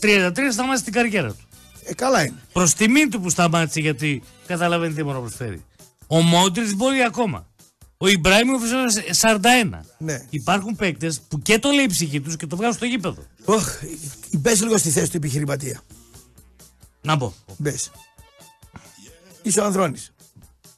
33 0.00 0.52
σταμάτησε 0.52 0.84
την 0.84 0.92
καριέρα 0.92 1.28
του. 1.28 1.36
ε, 1.84 1.94
καλά 1.94 2.24
είναι. 2.24 2.34
Προς 2.52 2.74
τιμήν 2.74 3.10
του 3.10 3.20
που 3.20 3.30
σταμάτησε 3.30 3.80
γιατί 3.80 4.22
καταλαβαίνει 4.46 4.94
τι 4.94 5.02
μπορεί 5.02 5.14
να 5.14 5.20
προσφέρει. 5.20 5.64
Ο 6.06 6.20
Μόντριτς 6.20 6.74
μπορεί 6.74 7.02
ακόμα. 7.02 7.46
Ο 8.02 8.08
Ιμπράιμοφ 8.08 8.62
είναι 8.62 8.84
41. 9.20 9.80
Ναι. 9.98 10.26
Υπάρχουν 10.30 10.76
παίκτες 10.76 11.20
που 11.28 11.38
και 11.38 11.58
το 11.58 11.70
λέει 11.70 11.84
η 11.84 11.88
ψυχή 11.88 12.20
τους 12.20 12.36
και 12.36 12.46
το 12.46 12.56
βγάζουν 12.56 12.74
στο 12.74 12.84
γήπεδο. 12.84 13.22
Οχ, 13.44 13.68
μπες 14.32 14.62
λίγο 14.62 14.78
στη 14.78 14.90
θέση 14.90 15.10
του 15.10 15.16
επιχειρηματία. 15.16 15.80
Να 17.02 17.16
πω. 17.16 17.34
Μπες. 17.56 17.90
Είσαι 19.42 19.60
ο 19.60 19.64
Ανδρώνης. 19.64 20.12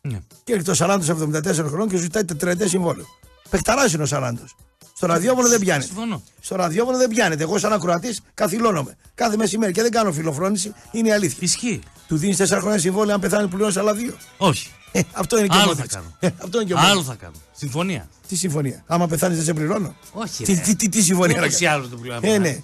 Ναι. 0.00 0.18
Και 0.44 0.52
έρχεται 0.52 0.70
ο 0.70 0.74
Σαράντος 0.74 1.08
74 1.08 1.66
χρόνων 1.66 1.88
και 1.88 1.96
σου 1.96 2.02
ζητάει 2.02 2.24
τετραετές 2.24 2.70
συμβόλαιο. 2.70 3.06
Πεχταράς 3.50 3.92
είναι 3.92 4.02
ο 4.02 4.06
Σαράντος. 4.06 4.56
Στο 4.96 5.06
ραδιόφωνο 5.06 5.48
δεν 5.48 5.60
πιάνεται. 5.60 5.86
Συμφωνώ. 5.86 6.22
Στο 6.40 6.56
ραδιόφωνο 6.56 6.96
δεν 6.98 7.08
πιάνεται. 7.08 7.42
Εγώ, 7.42 7.58
σαν 7.58 7.72
ακροατής, 7.72 8.20
καθυλώνομαι. 8.34 8.96
Κάθε 9.14 9.36
μεσημέρι 9.36 9.72
και 9.72 9.82
δεν 9.82 9.90
κάνω 9.90 10.12
φιλοφρόνηση. 10.12 10.74
Είναι 10.92 11.08
η 11.08 11.12
αλήθεια. 11.12 11.38
Ισχύει. 11.40 11.80
Του 12.08 12.16
δίνεις 12.16 12.36
4 12.36 12.58
χρόνια 12.60 12.78
συμβόλαιο, 12.78 13.14
αν 13.14 13.20
πεθάνει, 13.20 13.48
πληρώνεις 13.48 13.76
άλλα 13.76 13.94
δύο. 13.94 14.16
Όχι. 14.36 14.70
Ε, 14.98 15.00
αυτό 15.12 15.38
είναι 15.38 15.46
και 15.46 15.56
ο 15.56 15.60
Άλλο 15.60 15.62
θα 15.62 15.68
Μόντριτς. 15.74 15.94
κάνω. 15.94 16.06
Ε, 16.20 16.26
αυτό 16.26 16.58
είναι 16.60 16.66
και 16.68 16.74
ο 16.74 16.78
Άλλο 16.78 16.86
Μόντριτς. 16.88 17.08
θα 17.08 17.14
κάνω. 17.14 17.34
Συμφωνία. 17.56 18.08
Τι 18.28 18.36
συμφωνία; 18.36 18.82
Άμα 18.86 19.06
πεθάνεις, 19.06 19.36
δεν 19.36 19.46
σε 19.46 19.52
πληρώνω. 19.54 19.94
Όχι. 20.12 20.44
Τι, 20.44 20.54
ρε. 20.54 20.60
τι, 20.60 20.76
τι, 20.76 20.88
τι 20.88 21.02
συμφωνία 21.02 21.36
να 21.36 21.42
Ούτως 21.46 21.60
ή 21.60 21.64
κάνεις. 21.64 21.76
άλλως 21.78 21.90
το 21.90 21.96
πληρώνω. 21.96 22.32
Ε, 22.32 22.38
ναι. 22.38 22.62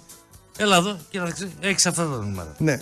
Έλα 0.57 0.75
εδώ, 0.75 0.97
κοίταξε, 1.09 1.51
έχεις 1.59 1.85
αυτά 1.85 2.03
τα 2.03 2.15
νούμερα. 2.17 2.55
Ναι. 2.57 2.81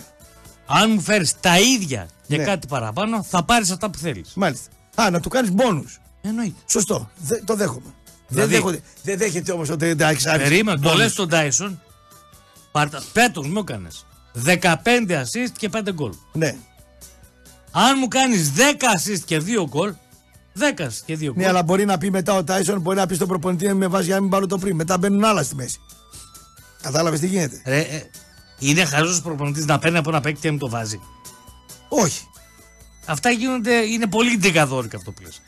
Αν 0.66 0.90
μου 0.90 1.00
φέρεις 1.00 1.34
τα 1.40 1.58
ίδια 1.60 2.08
για 2.26 2.38
Ναι. 2.38 2.44
κάτι 2.44 2.66
παραπάνω, 2.66 3.22
θα 3.22 3.42
πάρεις 3.44 3.70
αυτά 3.70 3.90
που 3.90 3.98
θέλεις. 3.98 4.32
Μάλιστα. 4.34 4.70
Α, 4.94 5.10
να 5.10 5.20
του 5.20 5.28
κάνεις 5.28 5.50
μπόνους. 5.52 6.00
Εννοείται. 6.20 6.60
Σωστό. 6.66 7.10
Δε, 7.16 7.36
το 7.44 7.54
δέχομαι. 7.56 7.94
Δηλαδή- 8.28 8.50
δεν, 8.52 8.60
δέχονται, 8.60 8.80
δεν 9.02 9.18
δέχεται 9.18 9.52
όμως 9.52 9.68
ότι 9.70 9.86
εντάξει. 9.86 10.28
άρεσε. 10.28 10.48
Περίμενε, 10.48 10.80
το 10.80 10.90
bonus. 10.92 10.96
λες 10.96 11.12
στον 11.12 11.28
Τάισον 11.28 11.80
Πάρτα, 12.72 13.02
πέτος 13.12 13.46
μου 13.48 13.58
έκανες. 13.58 14.06
15 14.32 15.16
assist 15.20 15.50
και 15.58 15.68
5 15.68 15.92
γκολ. 15.92 16.12
Ναι. 16.32 16.56
Αν 17.72 17.96
μου 17.98 18.08
κάνεις 18.08 18.52
10 18.56 18.60
assist 18.60 19.20
και 19.24 19.40
2 19.40 19.66
γκολ, 19.68 19.94
10 20.58 20.82
assist 20.82 21.02
και 21.06 21.16
2 21.16 21.24
γκολ. 21.24 21.32
Ναι, 21.36 21.48
αλλά 21.48 21.62
μπορεί 21.62 21.84
να 21.84 21.98
πει 21.98 22.10
μετά 22.10 22.34
ο 22.34 22.44
Τάισον, 22.44 22.80
μπορεί 22.80 22.96
να 22.96 23.06
πει 23.06 23.14
στον 23.14 23.28
προπονητή 23.28 23.66
να 23.66 23.74
με 23.74 23.86
βάζει 23.86 24.06
για 24.06 24.14
να 24.14 24.20
μην 24.20 24.30
πάρω 24.30 24.46
το 24.46 24.58
πριν. 24.58 24.76
Μετά 24.76 24.98
μπαίνουν 24.98 25.24
άλλα 25.24 25.42
στη 25.42 25.54
μέση. 25.54 25.80
Κατάλαβες 26.82 27.20
τι 27.20 27.26
γίνεται; 27.26 27.62
Ρε, 27.64 27.80
ε, 27.80 28.10
είναι 28.58 28.84
χαρό 28.84 29.20
προπονητής 29.22 29.64
να 29.64 29.78
παίρνει 29.78 29.98
από 29.98 30.10
ένα 30.10 30.20
παίκτη 30.20 30.40
και 30.40 30.46
να 30.46 30.52
μην 30.52 30.60
το 30.60 30.68
βάζει. 30.68 31.00
Όχι. 31.88 32.24
Αυτά 33.06 33.30
γίνονται, 33.30 33.74
είναι 33.74 34.06
πολύ 34.06 34.38
ντεκαδόρικα 34.38 34.96
αυτό 34.96 35.12
που 35.12 35.22
λες. 35.22 35.40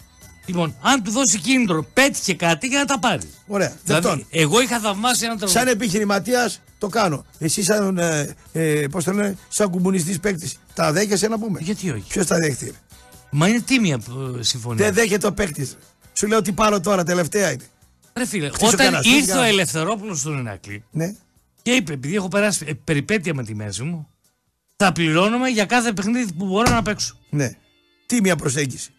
Λοιπόν, 0.46 0.76
αν 0.82 1.02
του 1.02 1.10
δώσει 1.10 1.38
κίνητρο, 1.38 1.86
πέτυχε 1.94 2.34
κάτι 2.34 2.66
για 2.66 2.78
να 2.78 2.84
τα 2.84 2.98
πάρει. 2.98 3.30
Ωραία. 3.46 3.76
Δηλαδή, 3.84 4.02
Δεκτών. 4.06 4.26
εγώ 4.30 4.60
είχα 4.60 4.78
θαυμάσει 4.80 5.24
έναν 5.24 5.48
Σαν 5.48 5.68
επιχειρηματίας 5.68 6.60
το 6.82 6.88
κάνω. 6.88 7.24
Εσύ 7.38 7.62
σαν, 7.62 7.98
ε, 7.98 8.34
ε, 8.52 8.86
πώς 8.90 9.04
το 9.04 9.12
λένε, 9.12 9.36
σαν 9.48 9.70
κουμουνιστή 9.70 10.18
παίκτης. 10.18 10.56
Τα 10.74 10.92
δέχεσαι 10.92 11.28
να 11.28 11.38
πούμε; 11.38 11.60
Γιατί 11.60 11.90
όχι; 11.90 12.04
Ποιος 12.08 12.26
τα 12.26 12.36
δέχεται. 12.36 12.64
ρε; 12.64 12.76
Μα 13.30 13.48
είναι 13.48 13.60
τίμια 13.60 14.00
ε, 14.38 14.42
συμφωνία. 14.42 14.84
Δεν 14.84 14.94
δέχεται 14.94 15.26
ο 15.26 15.32
παίκτης. 15.32 15.76
Σου 16.12 16.26
λέω 16.26 16.42
τι 16.42 16.52
πάρω 16.52 16.80
τώρα, 16.80 17.04
τελευταία 17.04 17.52
είναι. 17.52 17.64
Ρε 18.16 18.26
φίλε, 18.26 18.48
Χτίσω 18.48 18.66
όταν 18.66 18.78
κανένα, 18.78 18.98
χτίσω 18.98 19.16
ήρθε 19.16 19.30
ο 19.30 19.34
κανένα. 19.34 19.52
Ελευθερόπουλος 19.52 20.18
στον 20.20 20.38
Ηρακλή 20.38 20.84
Ναι. 20.90 21.14
και 21.62 21.70
είπε, 21.70 21.92
επειδή 21.92 22.14
έχω 22.14 22.28
περάσει 22.28 22.64
ε, 22.68 22.72
περιπέτεια 22.72 23.34
με 23.34 23.44
τη 23.44 23.54
μέση 23.54 23.82
μου, 23.82 24.08
θα 24.76 24.92
πληρώνομαι 24.92 25.48
για 25.48 25.64
κάθε 25.64 25.92
παιχνίδι 25.92 26.32
που 26.32 26.44
μπορώ 26.46 26.70
να 26.70 26.82
παίξω. 26.82 27.16
Ναι. 27.30 27.50
Τι 28.06 28.20
μια 28.20 28.36
προσέγγιση. 28.36 28.90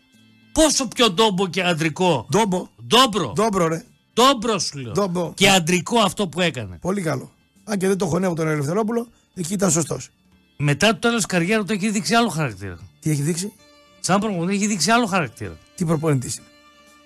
Πόσο 0.51 0.87
πιο 0.87 1.09
ντόμπο 1.11 1.47
και 1.47 1.63
αντρικό. 1.63 2.27
Ντόμπο. 2.31 2.67
Ντόμπρο. 2.87 3.31
Ντόμπρο, 3.35 3.67
ρε. 3.67 3.83
Ντόμπρο 4.13 4.59
σου 4.59 4.77
λέω. 4.77 4.91
Ντόμπο. 4.91 5.33
Και 5.35 5.49
αντρικό 5.49 5.99
αυτό 5.99 6.27
που 6.27 6.41
έκανε. 6.41 6.77
Πολύ 6.81 7.01
καλό. 7.01 7.32
Αν 7.63 7.77
και 7.77 7.87
δεν 7.87 7.97
το 7.97 8.05
χωνεύω 8.05 8.33
τον 8.33 8.47
Ελευθερόπουλο, 8.47 9.07
εκεί 9.33 9.53
ήταν 9.53 9.71
σωστός. 9.71 10.09
Μετά 10.57 10.87
το 10.91 10.99
τέλος 10.99 11.15
της 11.15 11.25
καριέρας 11.25 11.65
του 11.65 11.73
έχει 11.73 11.89
δείξει 11.89 12.13
άλλο 12.15 12.29
χαρακτήρα. 12.29 12.77
Τι 12.99 13.09
έχει 13.09 13.21
δείξει, 13.21 13.53
Σαν 13.99 14.19
προπονητή 14.19 14.55
έχει 14.55 14.67
δείξει 14.67 14.91
άλλο 14.91 15.05
χαρακτήρα. 15.05 15.57
τι 15.75 15.85
προπονητή 15.85 16.27
είναι; 16.37 16.47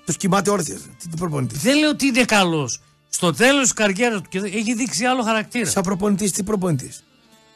Του 0.06 0.14
κοιμάται 0.14 0.50
όρθιος. 0.50 0.82
Τι, 0.82 1.08
τι 1.10 1.18
προπονητή. 1.18 1.58
Δεν 1.58 1.78
λέω 1.80 1.90
ότι 1.90 2.06
είναι 2.06 2.24
καλός. 2.24 2.80
Στο 3.10 3.34
τέλος 3.34 3.62
της 3.62 3.74
καριέρας 3.74 4.22
του 4.22 4.30
και 4.30 4.38
έχει 4.38 4.74
δείξει 4.74 5.06
άλλο 5.06 5.24
χαρακτήρα. 5.24 5.66
Σαν 5.70 5.84
προπονητής, 5.84 6.32
τι 6.32 6.44
προπονητής; 6.44 7.04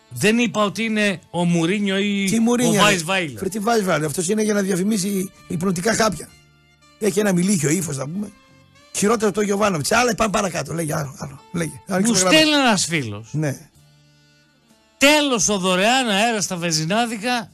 Δεν 0.09 0.39
είπα 0.39 0.63
ότι 0.63 0.83
είναι 0.83 1.19
ο 1.29 1.45
Μουρίνιο 1.45 1.97
ή 1.97 2.27
Τι 2.29 2.37
ο 2.37 2.41
Μουρίνια. 2.41 2.81
Βάις 2.81 2.97
ρε. 2.97 3.03
Βάιλερ. 3.03 3.37
Φρε, 3.37 3.49
τι 3.49 3.59
Βάις 3.59 3.83
Βάιλερ. 3.83 4.05
Αυτός 4.07 4.29
είναι 4.29 4.43
για 4.43 4.53
να 4.53 4.61
διαφημίσει 4.61 5.31
υπνοτικά 5.47 5.93
χάπια. 5.93 6.29
Έχει 6.99 7.19
ένα 7.19 7.33
μειλίχιο 7.33 7.69
ύφος, 7.69 7.97
να 7.97 8.07
πούμε. 8.07 8.31
Χειρότερο 8.95 9.27
από 9.27 9.37
το 9.39 9.45
Γιοβάνοβιτς. 9.45 9.91
Άλλα 9.91 10.15
πάμε 10.15 10.31
παρακάτω. 10.31 10.73
Λέγε 10.73 10.93
άλλο. 10.95 11.15
άλλο. 11.19 11.39
Λέγε. 11.51 11.81
Μου 11.87 11.95
Ανοίξουμε 11.95 12.19
γράμμα. 12.19 12.37
στέλνει 12.37 12.53
ένας 12.55 12.85
φίλος. 12.85 13.29
Ναι. 13.31 13.69
Τέλος 14.97 15.49
ο 15.49 15.57
δωρεάν 15.57 16.09
αέρας 16.09 16.43
στα 16.43 16.55
βενζινάδικα 16.55 17.49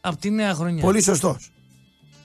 από 0.00 0.16
τη 0.16 0.30
νέα 0.30 0.54
χρονιά. 0.54 0.82
Πολύ 0.82 1.02
σωστός. 1.02 1.50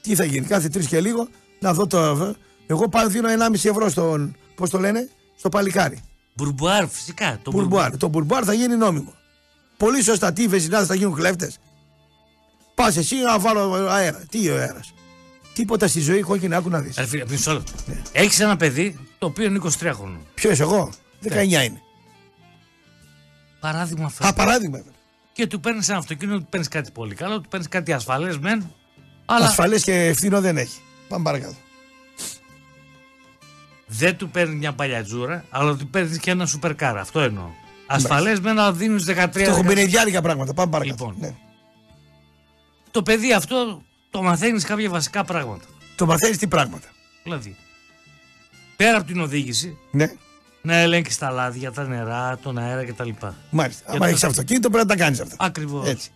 Τι 0.01 0.15
θα 0.15 0.23
γίνει, 0.23 0.45
κάθε 0.45 0.69
τρεις 0.69 0.87
και 0.87 1.01
λίγο 1.01 1.27
να 1.59 1.73
δω 1.73 1.87
το. 1.87 2.35
Εγώ 2.67 2.89
πάω 2.89 3.07
δίνω 3.07 3.29
1,5 3.29 3.69
ευρώ 3.69 3.89
στον. 3.89 4.35
Πώς 4.55 4.69
το 4.69 4.79
λένε, 4.79 5.09
στο 5.37 5.49
παλικάρι. 5.49 6.01
Μπουρμπουάρ, 6.35 6.87
φυσικά. 6.87 7.39
Το 7.43 7.51
Μπουρμπουάρ. 7.51 7.97
Το 7.97 8.07
μπουρμπουάρ 8.07 8.43
θα 8.45 8.53
γίνει 8.53 8.75
νόμιμο. 8.75 9.13
Πολύ 9.77 10.03
σωστά. 10.03 10.33
Τι 10.33 10.43
οι 10.43 10.47
βενζινάδες 10.47 10.85
θα 10.85 10.95
γίνουν 10.95 11.13
κλέφτες; 11.15 11.59
Πας 12.75 12.97
εσύ 12.97 13.15
να 13.15 13.39
βάλω 13.39 13.87
αέρα. 13.89 14.23
Τι 14.29 14.49
ο 14.49 14.55
αέρας; 14.55 14.93
Τίποτα 15.53 15.87
στη 15.87 15.99
ζωή 15.99 16.21
κόκκινη 16.21 16.55
άκου 16.55 16.69
να 16.69 16.79
δεις. 16.79 16.97
Ρε 16.97 17.05
φίλε, 17.05 17.23
μισό 17.29 17.53
λεπτό. 17.53 17.71
Ναι. 17.85 18.01
Έχεις 18.11 18.39
ένα 18.39 18.57
παιδί 18.57 18.99
το 19.17 19.25
οποίο 19.25 19.45
είναι 19.45 19.59
23 19.63 19.91
χρόνων. 19.93 20.19
Ποιος 20.33 20.59
εγώ; 20.59 20.89
19 21.23 21.29
Ναι. 21.33 21.41
είναι. 21.63 21.81
Παράδειγμα 23.59 24.09
φέρνει. 24.09 24.31
Α, 24.31 24.33
παράδειγμα. 24.33 24.81
Και 25.33 25.47
του 25.47 25.59
παίρνεις 25.59 25.89
ένα 25.89 25.97
αυτοκίνητο, 25.97 26.37
του 26.39 26.47
παίρνεις 26.49 26.67
κάτι 26.69 26.91
πολύ 26.91 27.15
καλό, 27.15 27.41
του 27.41 27.49
παίρνεις 27.49 27.69
κάτι 27.69 27.93
ασφαλές 27.93 28.37
μεν. 28.39 28.71
Αλλά 29.25 29.45
Ασφαλές 29.45 29.83
και 29.83 30.13
φθηνό 30.15 30.41
δεν 30.41 30.57
έχει. 30.57 30.79
Πάμε 31.07 31.23
παρακάτω. 31.23 31.55
δεν 33.87 34.17
του 34.17 34.29
παίρνεις 34.29 34.57
μια 34.57 34.73
παλιατζούρα, 34.73 35.45
αλλά 35.49 35.75
του 35.75 35.87
παίρνεις 35.87 36.17
και 36.17 36.31
ένα 36.31 36.45
σούπερ 36.45 36.75
κάρα. 36.75 37.01
Αυτό 37.01 37.19
εννοώ. 37.19 37.45
Ασφαλές 37.87 38.39
μεν, 38.39 38.59
αλλά 38.59 38.73
δίνεις 38.73 39.05
13 39.05 39.29
Το 39.33 39.39
έχουν 39.39 39.63
13. 39.63 39.65
μπενεδιάρικα 39.65 40.21
πράγματα. 40.21 40.53
Πάμε 40.53 40.71
παρακάτω. 40.71 41.05
Λοιπόν. 41.05 41.15
Ναι. 41.19 41.35
Το 42.91 43.03
παιδί 43.03 43.33
αυτό 43.33 43.81
το 44.13 44.21
μαθαίνεις 44.21 44.63
κάποια 44.63 44.89
βασικά 44.89 45.23
πράγματα. 45.23 45.65
Το 45.95 46.05
μαθαίνεις 46.05 46.37
τι 46.37 46.47
πράγματα. 46.47 46.87
Δηλαδή, 47.23 47.55
πέρα 48.75 48.97
από 48.97 49.07
την 49.07 49.19
οδήγηση, 49.21 49.77
Ναι. 49.91 50.11
να 50.61 50.75
ελέγξει 50.75 51.19
τα 51.19 51.29
λάδια, 51.29 51.71
τα 51.71 51.83
νερά, 51.83 52.37
τον 52.37 52.57
αέρα 52.57 52.85
κτλ. 52.85 53.09
Μάλιστα. 53.49 53.83
Για 53.85 53.93
Αν 53.93 53.99
το- 53.99 54.05
έχεις 54.05 54.23
αυτοκίνητο 54.23 54.69
πρέπει 54.69 54.87
να 54.87 54.95
τα 54.95 55.03
κάνεις 55.03 55.19
αυτά. 55.19 55.35
Ακριβώς. 55.39 55.87
Έτσι. 55.87 56.09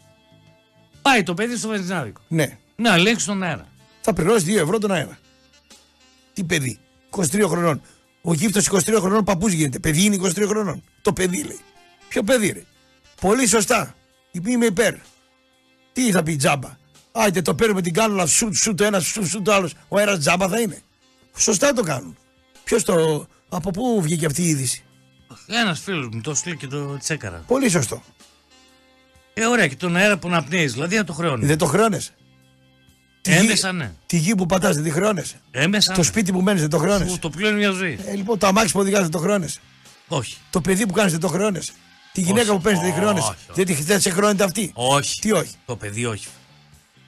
Πάει 1.01 1.23
το 1.23 1.33
παιδί 1.33 1.57
στο 1.57 1.67
βενζινάδικο. 1.67 2.21
Ναι. 2.27 2.57
Να 2.75 2.93
ελέγξεις 2.93 3.27
τον 3.27 3.43
αέρα. 3.43 3.67
Θα 4.01 4.13
πληρώσεις 4.13 4.43
2 4.43 4.57
ευρώ 4.59 4.77
τον 4.77 4.91
αέρα. 4.91 5.17
Τι 6.33 6.43
παιδί. 6.43 6.79
23 7.09 7.47
χρονών. 7.47 7.81
Ο 8.21 8.33
γύφτος 8.33 8.65
23 8.65 8.99
χρονών 8.99 9.23
παππούς 9.23 9.51
γίνεται. 9.53 9.79
Παιδί 9.79 10.03
είναι 10.03 10.15
23 10.15 10.47
χρονών. 10.47 10.83
Το 11.01 11.13
παιδί 11.13 11.43
λέει. 11.43 11.59
Ποιο 12.09 12.23
παιδί 12.23 12.51
ρε. 12.51 12.63
Πολύ 13.21 13.47
σωστά. 13.47 13.95
Είμαι 14.31 14.65
υπέρ. 14.65 14.93
Τι 15.93 16.11
θα 16.11 16.23
πει 16.23 16.35
τζάμπα. 16.35 16.77
Άιτε 17.17 17.41
το 17.41 17.55
παίρνουμε 17.55 17.81
την 17.81 17.93
κάνουλα 17.93 18.25
σουτ 18.25 18.53
σουτ 18.55 18.77
το 18.77 18.83
ένα 18.83 18.99
σουτ 18.99 19.25
σουτ 19.25 19.43
το 19.45 19.53
άλλος. 19.53 19.73
Ο 19.87 19.97
αέρας 19.97 20.19
τζάμπα 20.19 20.47
θα 20.47 20.59
είναι. 20.59 20.81
Σωστά 21.37 21.73
το 21.73 21.83
κάνουν. 21.83 22.17
Ποιος 22.63 22.83
το. 22.83 23.27
Από 23.49 23.71
πού 23.71 24.01
βγήκε 24.01 24.25
αυτή 24.25 24.41
η 24.43 24.47
είδηση; 24.47 24.83
Ένας 25.47 25.79
φίλος 25.79 26.09
μου 26.11 26.21
το 26.21 26.33
στείλει 26.33 26.57
και 26.57 26.67
το 26.67 26.97
τσέκαρα. 26.97 27.43
Πολύ 27.47 27.69
σωστό. 27.69 28.03
Ε, 29.33 29.45
ωραία, 29.45 29.67
και 29.67 29.75
τον 29.75 29.95
αέρα 29.95 30.17
που 30.17 30.27
αναπνέει, 30.27 30.65
δηλαδή 30.65 30.95
να 30.95 31.03
το 31.03 31.13
χρεώνεις. 31.13 31.47
Δεν 31.47 31.57
το 31.57 31.65
χρεώνεσαι. 31.65 32.11
Τη 33.21 33.31
γη- 33.31 33.39
Έμεσα 33.39 33.71
ναι. 33.71 33.93
Τη 34.05 34.17
γη 34.17 34.35
που 34.35 34.45
πατάς 34.45 34.75
δεν 34.75 34.83
τη 34.83 34.89
χρεώνεσαι. 34.89 35.41
Έμεσα. 35.51 35.91
Το 35.93 35.97
ναι. 35.99 36.05
σπίτι 36.05 36.31
που 36.31 36.41
μένεις 36.41 36.61
δεν 36.61 36.69
το 36.69 36.77
χρεώνεσαι. 36.77 37.11
Που 37.11 37.19
το 37.19 37.29
πλέον 37.29 37.55
μια 37.55 37.69
ζωή. 37.71 37.99
Ε, 38.05 38.15
λοιπόν, 38.15 38.37
το 38.37 38.47
αμάξι 38.47 38.71
που 38.73 38.79
οδηγάς 38.79 39.01
δεν 39.01 39.11
το 39.11 39.17
χρεώνεσαι. 39.17 39.59
Όχι. 40.07 40.37
Το 40.49 40.61
παιδί 40.61 40.85
που 40.87 40.93
κάνεις 40.93 41.11
δεν 41.11 41.21
το 41.21 41.27
χρεώνεσαι. 41.27 41.71
Τη 42.13 42.21
γυναίκα 42.21 42.41
Όχι. 42.47 42.51
που 42.57 42.61
παίρνεις 42.61 42.81
δεν 42.81 42.91
τη 42.93 42.97
χρεώνεσαι. 42.99 43.27
Όχι, 43.27 43.37
όχι. 43.49 43.63
Δεν, 43.63 43.75
τη- 43.75 43.83
δεν 43.83 43.99
σε 44.01 44.09
χρεώνεται 44.09 44.43
αυτή. 44.43 44.71
Όχι. 44.73 45.19
Τι 45.21 45.31
όχι. 45.31 45.51
Το 45.65 45.75
παιδί 45.75 46.05
όχι. 46.05 46.27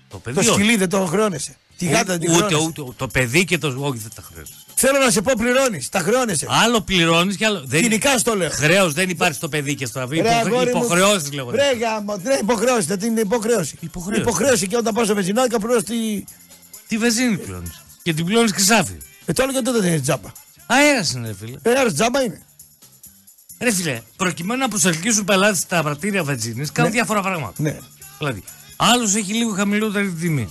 Το 0.10 0.18
παιδί 0.20 0.36
Το 0.36 0.42
όχι. 0.52 0.60
σκυλί 0.60 0.76
δεν 0.78 0.90
το 0.90 1.06
χρεώνεσαι. 1.06 1.56
Τη 1.78 1.86
γάτα 1.86 2.04
δεν 2.04 2.20
τη 2.20 2.28
ούτε, 2.30 2.36
χρεώνεσαι. 2.38 2.64
ούτε, 2.68 2.82
ούτε, 2.82 2.94
Το 2.98 3.08
παιδί 3.08 3.46
και 3.46 3.58
το. 3.58 3.68
Όχι, 3.68 3.98
δεν 4.00 4.12
τα 4.16 4.22
χρεώνει. 4.22 4.50
Θέλω 4.76 5.00
να 5.00 5.10
σε 5.12 5.22
πω 5.22 5.32
πληρώνεις. 5.38 5.90
Τα 5.90 6.00
χρεώνεσαι. 6.00 6.48
Άλλο 6.50 6.82
πληρώνεις 6.82 7.36
και 7.38 7.46
άλλο. 7.46 7.64
Δεν... 7.66 7.82
Κοινικά 7.82 8.18
στο 8.18 8.36
λέω. 8.36 8.50
Χρέος 8.50 8.94
δεν 8.94 9.10
υπάρχει 9.10 9.36
στο 9.36 9.50
παιδί 9.50 9.76
και 9.76 9.86
στο 9.86 10.00
αβί. 10.00 10.20
Ρε, 10.22 10.34
αγόρι 10.34 10.72
μου. 10.74 10.78
Υποχρεώσεις 10.78 11.32
λέγονται. 11.32 11.58
Βρε 11.58 11.86
γάμο, 11.86 12.16
ναι, 12.24 12.34
υποχρέωση, 12.42 12.88
δεν 12.88 13.00
είναι 13.02 13.20
υποχρέωση. 13.20 13.78
Υποχρέωση. 13.80 14.22
υποχρέωση 14.22 14.68
και 14.68 14.78
όταν 14.78 14.94
πας 14.94 15.06
στο 15.06 15.16
βενζινάδικο 15.16 15.60
πληρώνει 15.60 15.84
τη. 15.84 16.24
Τι 16.88 16.98
βεζίνη 16.98 17.38
πληρώνεις. 17.38 17.84
Και 18.04 18.14
την 18.14 18.26
πληρώνεις 18.26 18.52
χρυσάφι. 18.52 18.98
Ε, 19.26 19.34
το 19.34 19.44
άλλο 19.44 19.52
και 19.52 19.62
τότε 19.62 19.80
δεν 19.80 19.92
είναι 19.92 20.02
τζάμπα. 20.02 20.32
Αέρας 20.66 21.12
είναι, 21.12 21.28
ρε 21.28 21.34
φίλε. 21.34 21.58
Ε, 21.62 21.72
άρα 21.80 21.92
τζάμπα 21.92 22.24
είναι. 22.24 22.42
Ρε 23.60 23.72
φίλε, 23.74 24.02
προκειμένου 24.16 24.60
να 24.60 24.68
προσελκύσουν 24.68 25.24
πελάτες 25.26 25.58
στα 25.60 25.82
πρατήρια 25.84 26.24
βενζίνης, 26.24 26.72
κάνουν 26.72 26.92
Ναι. 26.92 26.98
διάφορα 26.98 27.22
πράγματα. 27.22 27.54
Ναι. 27.58 27.78
Δηλαδή, 28.18 28.44
άλλος 28.82 29.16
έχει 29.16 29.34
λίγο 29.34 29.52
χαμηλότερη 29.54 30.12
τιμή. 30.12 30.50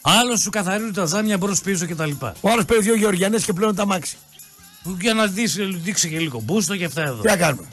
Άλλος 0.00 0.40
σου 0.40 0.50
καθαρίζουν 0.50 0.92
τα 0.92 1.04
ζάμια 1.04 1.36
μπρος 1.38 1.60
πίσω 1.60 1.86
κτλ. 1.86 2.10
Ο 2.40 2.50
άλλος 2.50 2.64
παίρνει 2.64 2.82
δύο 2.82 2.94
γεωργιανές 2.94 3.44
και 3.44 3.52
πλέον 3.52 3.74
τα 3.74 3.86
μάξι. 3.86 4.16
Για 5.00 5.14
να 5.14 5.26
δεις, 5.26 5.56
δείξει 5.82 6.08
και 6.08 6.18
λίγο 6.18 6.40
μπούστο 6.40 6.76
και 6.76 6.84
αυτά 6.84 7.02
εδώ. 7.02 7.22
Τι 7.22 7.28
να 7.28 7.36
κάνουμε; 7.36 7.66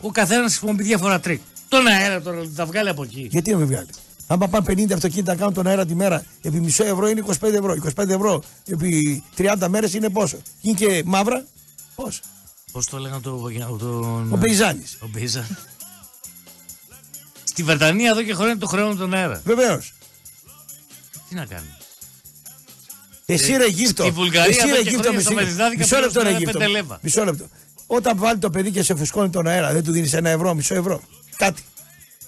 Ο 0.00 0.10
καθένας 0.10 0.56
χρησιμοποιεί 0.56 0.82
διάφορα 0.82 1.20
τρικ. 1.20 1.40
Τον 1.68 1.86
αέρα 1.86 2.22
τώρα 2.22 2.38
θα 2.42 2.48
τα 2.56 2.66
βγάλει 2.66 2.88
από 2.88 3.02
εκεί. 3.02 3.28
Γιατί 3.30 3.50
να 3.50 3.58
με 3.58 3.64
βγάλει; 3.64 3.86
Άμα 4.26 4.48
πάνε 4.48 4.64
50 4.68 4.92
αυτοκίνητα 4.94 5.32
να 5.32 5.38
κάνουν 5.38 5.54
τον 5.54 5.66
αέρα 5.66 5.86
τη 5.86 5.94
μέρα, 5.94 6.24
επί 6.42 6.60
μισό 6.60 6.84
ευρώ 6.84 7.08
είναι 7.08 7.22
25 7.26 7.34
ευρώ. 7.42 7.76
25 7.96 8.08
ευρώ 8.08 8.42
επί 8.66 9.22
30 9.36 9.66
μέρες 9.68 9.94
είναι 9.94 10.10
πόσο; 10.10 10.36
Είναι 10.60 10.76
και 10.76 11.02
μαύρα; 11.06 11.44
Πόσο; 11.94 12.20
Πώς 12.72 12.86
το 12.86 12.98
λέγανε 12.98 13.20
το. 13.20 13.50
τον- 13.78 14.32
Ο 14.32 14.36
Μπεϊζάνης. 14.36 14.98
Ο 15.00 15.06
Μπέιζα. 15.12 15.46
Στη 17.56 17.64
Βρετανία 17.64 18.10
εδώ 18.10 18.22
και 18.22 18.34
χρόνια 18.34 18.58
το 18.58 18.66
χρέο 18.66 18.94
τον 18.96 19.14
αέρα. 19.14 19.40
Βεβαίως. 19.44 19.92
Τι 21.28 21.34
να 21.34 21.44
κάνεις; 21.44 21.70
Εσύ 23.26 23.56
ρε 23.56 23.64
Αιγύπτο. 23.64 24.02
στη 24.02 24.12
Βουλγαρία 24.12 24.50
Εσύ 24.50 24.58
εδώ 24.58 24.76
ρε 24.76 24.82
και 24.82 24.88
Αιγύπτο. 24.88 25.02
χρόνια 25.02 25.18
μισή- 25.18 25.26
στο 25.32 25.34
Βελιγράδι 25.44 25.76
Μισό 25.76 25.96
λεπτό 25.96 26.06
ρε 26.06 26.10
πληρώσανε 26.12 26.36
Αιγύπτο. 26.36 26.58
πέντε 26.58 26.70
λέβα. 26.70 26.98
Μισό 27.02 27.24
λεπτό. 27.24 27.48
Όταν 27.86 28.16
βάλει 28.18 28.38
το 28.38 28.50
παιδί 28.50 28.70
και 28.70 28.82
σε 28.82 28.94
φουσκώνει 28.94 29.30
τον 29.30 29.46
αέρα, 29.46 29.72
δεν 29.72 29.84
του 29.84 29.92
δίνεις 29.92 30.12
ένα 30.12 30.30
ευρώ, 30.30 30.54
μισό 30.54 30.74
ευρώ. 30.74 31.00
Κάτι. 31.36 31.62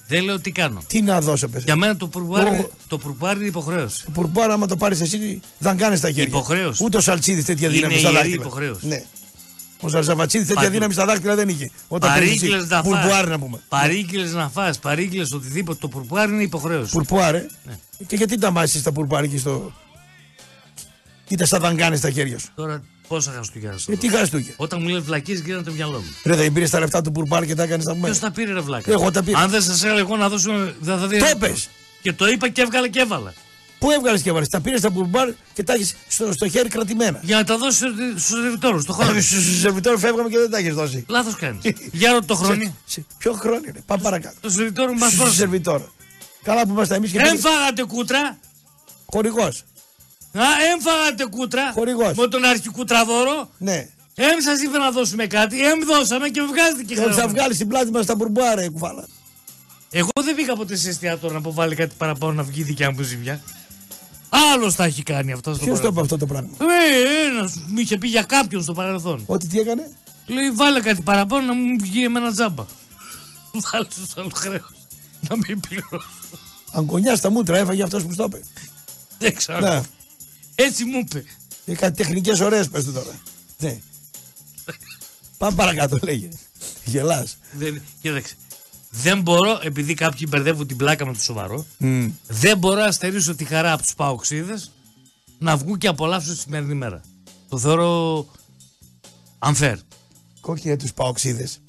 Δεν 0.06 0.24
λέω 0.24 0.40
τι 0.40 0.50
κάνω. 0.50 0.82
Τι 0.86 1.02
να 1.02 1.20
δώσω, 1.20 1.48
παιδί. 1.48 1.64
Για 1.64 1.76
μένα 1.76 1.96
το 1.96 2.06
πουρμπάρι, 2.08 2.54
Εγώ- 2.54 2.70
το 2.88 2.98
πουρμπάρι 2.98 3.38
είναι 3.38 3.48
υποχρέωση. 3.48 4.04
Το 4.04 4.10
πουρμπάρα, 4.10 4.52
άμα 4.52 4.66
το 4.66 4.76
πάρεις 4.76 5.00
εσύ, 5.00 5.40
δεν 5.58 5.76
κάνει 5.76 5.98
τα 5.98 6.08
χέρια. 6.08 6.22
Υποχρέωση. 6.22 6.84
Ούτε 6.84 6.96
ο 6.96 7.00
Σαλτσίδης 7.00 7.44
τέτοια 7.44 7.66
Είναι 7.68 7.76
δύναμη 7.76 7.98
στα 7.98 8.02
ιερή 8.10 8.16
δάχτυλα. 8.16 8.42
υποχρέωση. 8.42 8.86
Ναι. 8.86 9.02
Ο 9.80 9.88
Σαλτσαβατσίδη 9.88 10.44
τέτοια 10.44 10.60
Παντού. 10.60 10.72
δύναμη 10.74 10.92
στα 10.92 11.04
δάχτυλα 11.04 11.34
δεν 11.34 11.48
είχε. 11.48 11.70
Όταν 11.88 12.12
παίρνει 12.12 12.26
Παρήγγειλε 12.26 12.56
εσύ 12.56 12.66
να 12.68 12.82
πουρμπουάρ 12.82 13.10
φας. 13.20 13.26
να 13.28 13.38
πούμε. 13.38 13.60
Παρήγγειλε 13.68 14.26
να 14.30 14.48
φας, 14.48 14.78
παρήγγειλε 14.78 15.26
οτιδήποτε. 15.34 15.78
Το 15.80 15.88
πουρμπάρι 15.88 16.32
είναι 16.32 16.42
υποχρέωση. 16.42 16.90
Πουρπουάρ, 16.92 17.34
ε. 17.34 17.46
Ναι. 17.64 17.78
Και 18.06 18.16
γιατί 18.16 18.38
τα 18.38 18.50
μάσει 18.50 18.78
στα 18.78 18.92
πουρπουάρ 18.92 19.22
εκεί 19.24 19.38
στο. 19.38 19.72
Κοίτα 21.26 21.46
στα 21.46 21.58
δαγκάνες 21.58 21.98
στα 21.98 22.10
χέρια 22.10 22.38
σου. 22.38 22.48
Τώρα 22.54 22.82
Πόσα 23.08 23.30
Χριστούγεννα. 23.36 23.76
Ε, 23.86 23.96
τι 23.96 24.08
χαστούκια. 24.08 24.54
Όταν 24.56 24.78
μου 24.82 24.88
λέει 24.88 25.00
βλακίες, 25.00 25.40
γίνανε 25.40 25.62
το 25.62 25.72
μυαλό 25.72 25.98
μου. 25.98 26.14
Ρε, 26.24 26.36
δεν 26.36 26.52
πήρες 26.52 26.70
τα 26.70 26.78
λεφτά 26.80 27.02
του 27.02 27.10
Μπουρμπάρ 27.10 27.46
και 27.46 27.54
τα 27.54 27.62
έκανες 27.62 27.82
στα 27.84 27.92
Ποιος 27.92 28.02
μέρα. 28.04 28.18
τα 28.18 28.30
πήρε, 28.30 28.52
ρε 28.52 28.60
βλάκα; 28.60 28.92
Εγώ 28.92 29.10
τα 29.10 29.22
πήρα. 29.22 29.38
Αν 29.38 29.50
δεν 29.50 29.62
σας 29.62 29.84
έλεγα 29.84 29.98
εγώ 29.98 30.16
να 30.16 30.28
δώσουμε. 30.28 30.74
Θα, 30.82 30.96
θα 30.98 31.06
δει- 31.06 31.18
Το 31.20 31.26
έπες. 31.26 31.68
Και 32.02 32.12
το 32.12 32.28
είπα 32.28 32.48
και 32.48 32.60
έβγαλε 32.60 32.88
και 32.88 33.00
έβαλα. 33.00 33.32
Πού 33.78 33.90
έβγαλες 33.90 34.22
και 34.22 34.32
βάλε. 34.32 34.46
Τα 34.46 34.60
πήρες 34.60 34.78
στα 34.78 34.90
Μπουρμπάρ 34.90 35.28
και 35.54 35.62
τα 35.62 35.72
έχεις 35.72 35.96
στο, 36.08 36.32
στο 36.32 36.48
χέρι 36.48 36.68
κρατημένα. 36.68 37.20
Για 37.22 37.36
να 37.36 37.44
τα 37.44 37.58
δώσεις 37.58 37.76
στους 38.22 38.40
σερβιτόρους, 38.42 38.82
στο 38.82 38.92
χρόνο. 38.92 39.20
Στου 39.20 39.40
σερβιτόρους 39.60 40.00
φεύγαμε 40.00 40.28
και 40.28 40.38
δεν 40.38 40.50
τα 40.50 40.58
έχεις 40.58 40.74
δώσει. 40.74 41.04
Λάθος 41.08 41.34
κάνεις. 41.34 41.62
Για 41.92 42.12
ρώτα 42.12 42.24
το 42.26 42.34
χρόνο. 42.34 42.54
Σε- 42.62 42.72
σε- 42.86 43.04
Ποιο 43.18 43.32
χρόνο 43.32 43.60
είναι. 43.68 43.82
Πάμε 43.86 44.02
παρακάτω. 44.02 44.34
Το 44.40 44.50
σερβιτόρο 44.50 44.92
μας 44.92 45.08
Στους 45.12 45.24
δώσει. 45.24 45.36
σερβιτόρους. 45.36 45.86
Καλά 46.42 46.62
που 46.66 46.70
είμαστε 46.72 46.94
εμείς 46.94 47.10
και 47.10 47.18
Δεν 47.18 47.38
φάγατε 47.38 47.84
κούτρα. 47.84 48.38
Χορηγός. 49.06 49.64
Α, 50.32 50.42
εμ 50.72 50.80
φάγατε 50.80 51.24
κούτρα. 51.26 51.72
Χορηγός. 51.72 52.16
Με 52.16 52.28
τον 52.28 52.44
αρχικούτραδόρο. 52.44 53.50
Ναι. 53.58 53.88
Εμ 54.14 54.38
σας 54.44 54.60
είπε 54.62 54.78
να 54.78 54.90
δώσουμε 54.90 55.26
κάτι. 55.26 55.64
Εμ 55.66 55.78
δώσαμε 55.86 56.28
και 56.28 56.40
βγάζετε 56.42 56.82
και 56.82 56.94
Και 56.94 57.00
θα 57.00 57.12
χρέο. 57.12 57.28
βγάλεις 57.28 57.56
την 57.58 57.68
πλάτη 57.68 57.90
μας 57.90 58.06
τα 58.06 58.14
Μπουρμπάρ, 58.14 58.54
ρε 58.58 58.68
κουβάλα. 58.68 59.04
Εγώ 59.90 60.08
δεν 60.24 60.34
πήγα 60.34 60.54
ποτέ 60.54 60.76
σε 60.76 60.88
εστιατόριο 60.88 61.32
να 61.32 61.38
αποβάλει 61.38 61.74
κάτι 61.74 61.94
παραπάνω 61.98 62.32
να 62.32 62.42
βγει 62.42 62.60
η 62.60 62.62
δικιά 62.62 62.90
μου 62.92 63.02
ζημιά. 63.02 63.40
Άλλος 64.28 64.74
τα 64.74 64.84
έχει 64.84 65.02
κάνει 65.02 65.32
αυτό 65.32 65.54
στο 65.54 65.64
Ποιος 65.64 65.80
το 65.80 65.86
είπε 65.86 65.94
παρελθόν. 65.94 66.02
αυτό 66.04 66.16
το 66.16 66.26
πράγμα; 66.26 66.72
Ε, 66.74 67.26
ένας 67.28 67.54
μου 67.66 67.78
είχε 67.78 67.98
πει 67.98 68.08
για 68.08 68.22
κάποιον 68.22 68.62
στο 68.62 68.72
παρελθόν. 68.72 69.22
Ότι 69.26 69.46
τι 69.46 69.58
έκανε; 69.58 69.90
Λέει 70.26 70.50
βάλε 70.50 70.80
κάτι 70.80 71.02
παραπάνω 71.02 71.46
να 71.46 71.54
μου 71.54 71.76
βγει 71.80 72.04
εμένα 72.04 72.32
τζάμπα. 72.32 72.64
Βάλε 73.52 73.86
στο 74.06 74.20
άλλο 74.20 74.30
χρέο. 74.34 74.64
Να 75.28 75.36
μην 75.36 75.60
πληρώσω. 75.60 76.08
Αγκονιά 76.72 77.16
στα 77.16 77.30
μούτρα 77.30 77.58
έφαγε 77.58 77.82
αυτός 77.82 78.04
που 78.04 78.12
στο 78.12 78.24
είπε. 78.24 78.40
Δεν 79.18 79.34
ξέρω. 79.34 79.58
Ναι. 79.60 79.80
Έτσι 80.54 80.84
μου 80.84 80.98
είπε. 80.98 81.24
Και 81.64 81.74
κάτι 81.74 81.96
τεχνικές 81.96 82.40
ωραίες 82.40 82.68
πες 82.68 82.84
του 82.84 82.92
τώρα. 82.92 83.20
Ναι. 83.58 83.78
Πάμε 85.38 85.56
παρακάτω, 85.56 85.98
λέγε. 86.02 86.28
Γελάς. 86.84 87.38
Δεν, 87.52 87.82
κοίταξε. 88.00 88.34
Δεν 88.90 89.20
μπορώ, 89.20 89.60
επειδή 89.62 89.94
κάποιοι 89.94 90.26
μπερδεύουν 90.30 90.66
την 90.66 90.76
πλάκα 90.76 91.06
με 91.06 91.12
το 91.12 91.20
σοβαρό, 91.20 91.66
δεν 92.26 92.58
μπορώ 92.58 92.80
να 92.80 92.92
στερήσω 92.92 93.34
τη 93.34 93.44
χαρά 93.44 93.72
από 93.72 93.82
τους 93.82 93.94
παοξίδες 93.94 94.70
να 95.38 95.56
βγουν 95.56 95.78
και 95.78 95.88
απολαύσουν 95.88 96.34
τη 96.34 96.40
σημερινή 96.40 96.74
μέρα. 96.74 97.00
Το 97.48 97.58
θεωρώ 97.58 98.26
unfair. 99.38 99.76
Κόκκινε 100.40 100.76
τους 100.76 100.92
παοξίδες. 100.92 101.60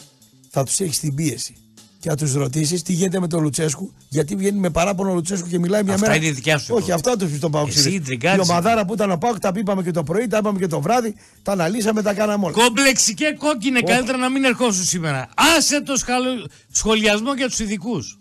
Θα 0.49 0.63
τους 0.63 0.79
έχεις 0.79 0.99
την 0.99 1.15
πίεση. 1.15 1.55
Και 2.01 2.09
θα 2.09 2.15
τους 2.15 2.33
ρωτήσεις 2.33 2.81
τι 2.81 2.93
γίνεται 2.93 3.19
με 3.19 3.27
τον 3.27 3.41
Λουτσέσκου, 3.41 3.93
γιατί 4.09 4.35
βγαίνει 4.35 4.59
με 4.59 4.69
παράπονο 4.69 5.11
ο 5.11 5.13
Λουτσέσκου 5.13 5.47
και 5.47 5.59
μιλάει 5.59 5.83
μια 5.83 5.93
Αυτά 5.93 6.05
μέρα. 6.07 6.17
είναι 6.19 6.27
η 6.27 6.31
δικιά 6.31 6.57
σου 6.57 6.65
Όχι, 6.75 6.83
υπόθεση. 6.89 6.91
αυτά 7.09 7.17
του 7.25 7.31
πεις 7.31 7.39
τον 7.39 7.51
Παοξίδε. 7.51 7.87
Εσύ 7.87 7.95
Η 7.97 8.01
τριγκάρισε. 8.01 8.51
ομαδάρα 8.51 8.85
που 8.85 8.93
ήταν 8.93 9.11
ο 9.11 9.17
Πάοκ, 9.17 9.39
τα 9.39 9.51
είπαμε 9.55 9.83
και 9.83 9.91
το 9.91 10.03
πρωί, 10.03 10.27
τα 10.27 10.37
είπαμε 10.37 10.59
και 10.59 10.67
το 10.67 10.81
βράδυ, 10.81 11.15
τα 11.43 11.51
αναλύσαμε, 11.51 12.01
τα 12.01 12.13
κάναμε 12.13 12.45
όλα. 12.45 12.53
Κομπλεξικέ 12.53 13.35
κόκκινε, 13.39 13.81
καλύτερα 13.81 14.17
να 14.17 14.29
μην 14.29 14.43
ερχόσουν 14.43 14.83
σήμερα. 14.83 15.29
Άσε 15.57 15.81
το 15.81 15.95
σκαλο- 15.97 16.49
σχολιασμό 16.71 17.33
για 17.33 17.47
τους 17.47 17.59
ειδικούς. 17.59 18.19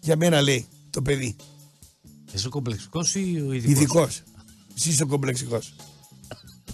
Για 0.00 0.16
μένα 0.16 0.40
λέει 0.40 0.66
το 0.90 1.02
παιδί. 1.02 1.36
Είσαι 2.32 2.48
κομπλεξικός 2.48 3.14
ή 3.14 3.44
ο 3.48 3.52
ειδικός; 3.52 3.70
Ειδικός. 3.76 4.22
Εσύ 4.76 4.88
είσαι 4.88 5.02
ο 5.02 5.06
κομπλεξικός. 5.06 5.74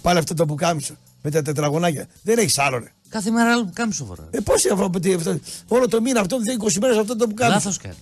Πάλι 0.01 0.19
αυτό 0.19 0.33
το 0.33 0.45
πουκάμισο 0.45 0.95
με 1.21 1.31
τα 1.31 1.41
τετραγωνάκια. 1.41 2.07
Δεν 2.23 2.37
έχεις 2.37 2.57
άλλο, 2.57 2.77
ρε. 2.77 2.91
Κάθε 3.09 3.31
μέρα 3.31 3.51
άλλο 3.51 3.65
που 3.65 3.71
κάνεις 3.73 3.95
σοβαρά. 3.95 4.27
Ε, 4.31 4.39
πώ 4.39 4.53
είναι 4.65 4.83
αυτό, 4.83 4.99
τι- 4.99 5.13
αυτό, 5.13 5.39
όλο 5.67 5.87
το 5.87 6.01
μήνα 6.01 6.19
αυτό, 6.19 6.37
δεν 6.39 6.57
20 6.61 6.77
μέρες 6.81 6.97
αυτό 6.97 7.15
το 7.15 7.27
πουκάμισο. 7.27 7.55
Λάθος 7.57 7.77
κάνεις. 7.77 7.97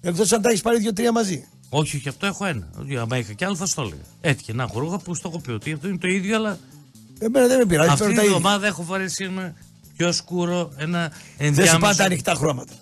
Εκτός 0.00 0.32
αν 0.32 0.42
τα 0.42 0.48
έχεις 0.48 0.60
πάρει 0.62 0.78
δύο-τρία 0.78 1.12
μαζί. 1.12 1.44
Όχι, 1.68 1.96
όχι, 1.96 2.08
αυτό 2.08 2.26
έχω 2.26 2.44
ένα. 2.44 2.68
Όχι, 2.82 2.96
άμα 2.96 3.16
είχα 3.18 3.32
κι 3.32 3.44
άλλο 3.44 3.56
θα 3.56 3.66
στο 3.66 3.80
έλεγα. 3.82 4.00
Έτυχε 4.20 4.52
να 4.52 4.62
έχω 4.62 4.78
ρούχα 4.80 4.98
που 4.98 5.14
στο 5.14 5.28
έχω 5.28 5.38
πει 5.40 5.50
ότι 5.50 5.72
αυτό 5.72 5.88
είναι 5.88 5.98
το 5.98 6.08
ίδιο, 6.08 6.36
αλλά 6.36 6.58
Εμένα 7.18 7.46
δεν 7.46 7.58
με 7.58 7.64
πειράζει, 7.66 7.88
αυτή 7.88 7.98
παίρνω 8.00 8.14
την 8.14 8.22
τα 8.22 8.26
ίδια. 8.26 8.36
εβδομάδα 8.36 8.66
έχω 8.66 8.82
φορέσει 8.82 9.24
ένα 9.24 9.54
πιο 9.96 10.12
σκούρο, 10.12 10.72
ένα 10.76 10.98
Δεν 11.08 11.10
σου 11.10 11.34
ενδιάμεσο. 11.44 11.78
πάνε 11.78 11.94
τα 11.94 12.04
ανοιχτά 12.04 12.34
χρώματα. 12.34 12.72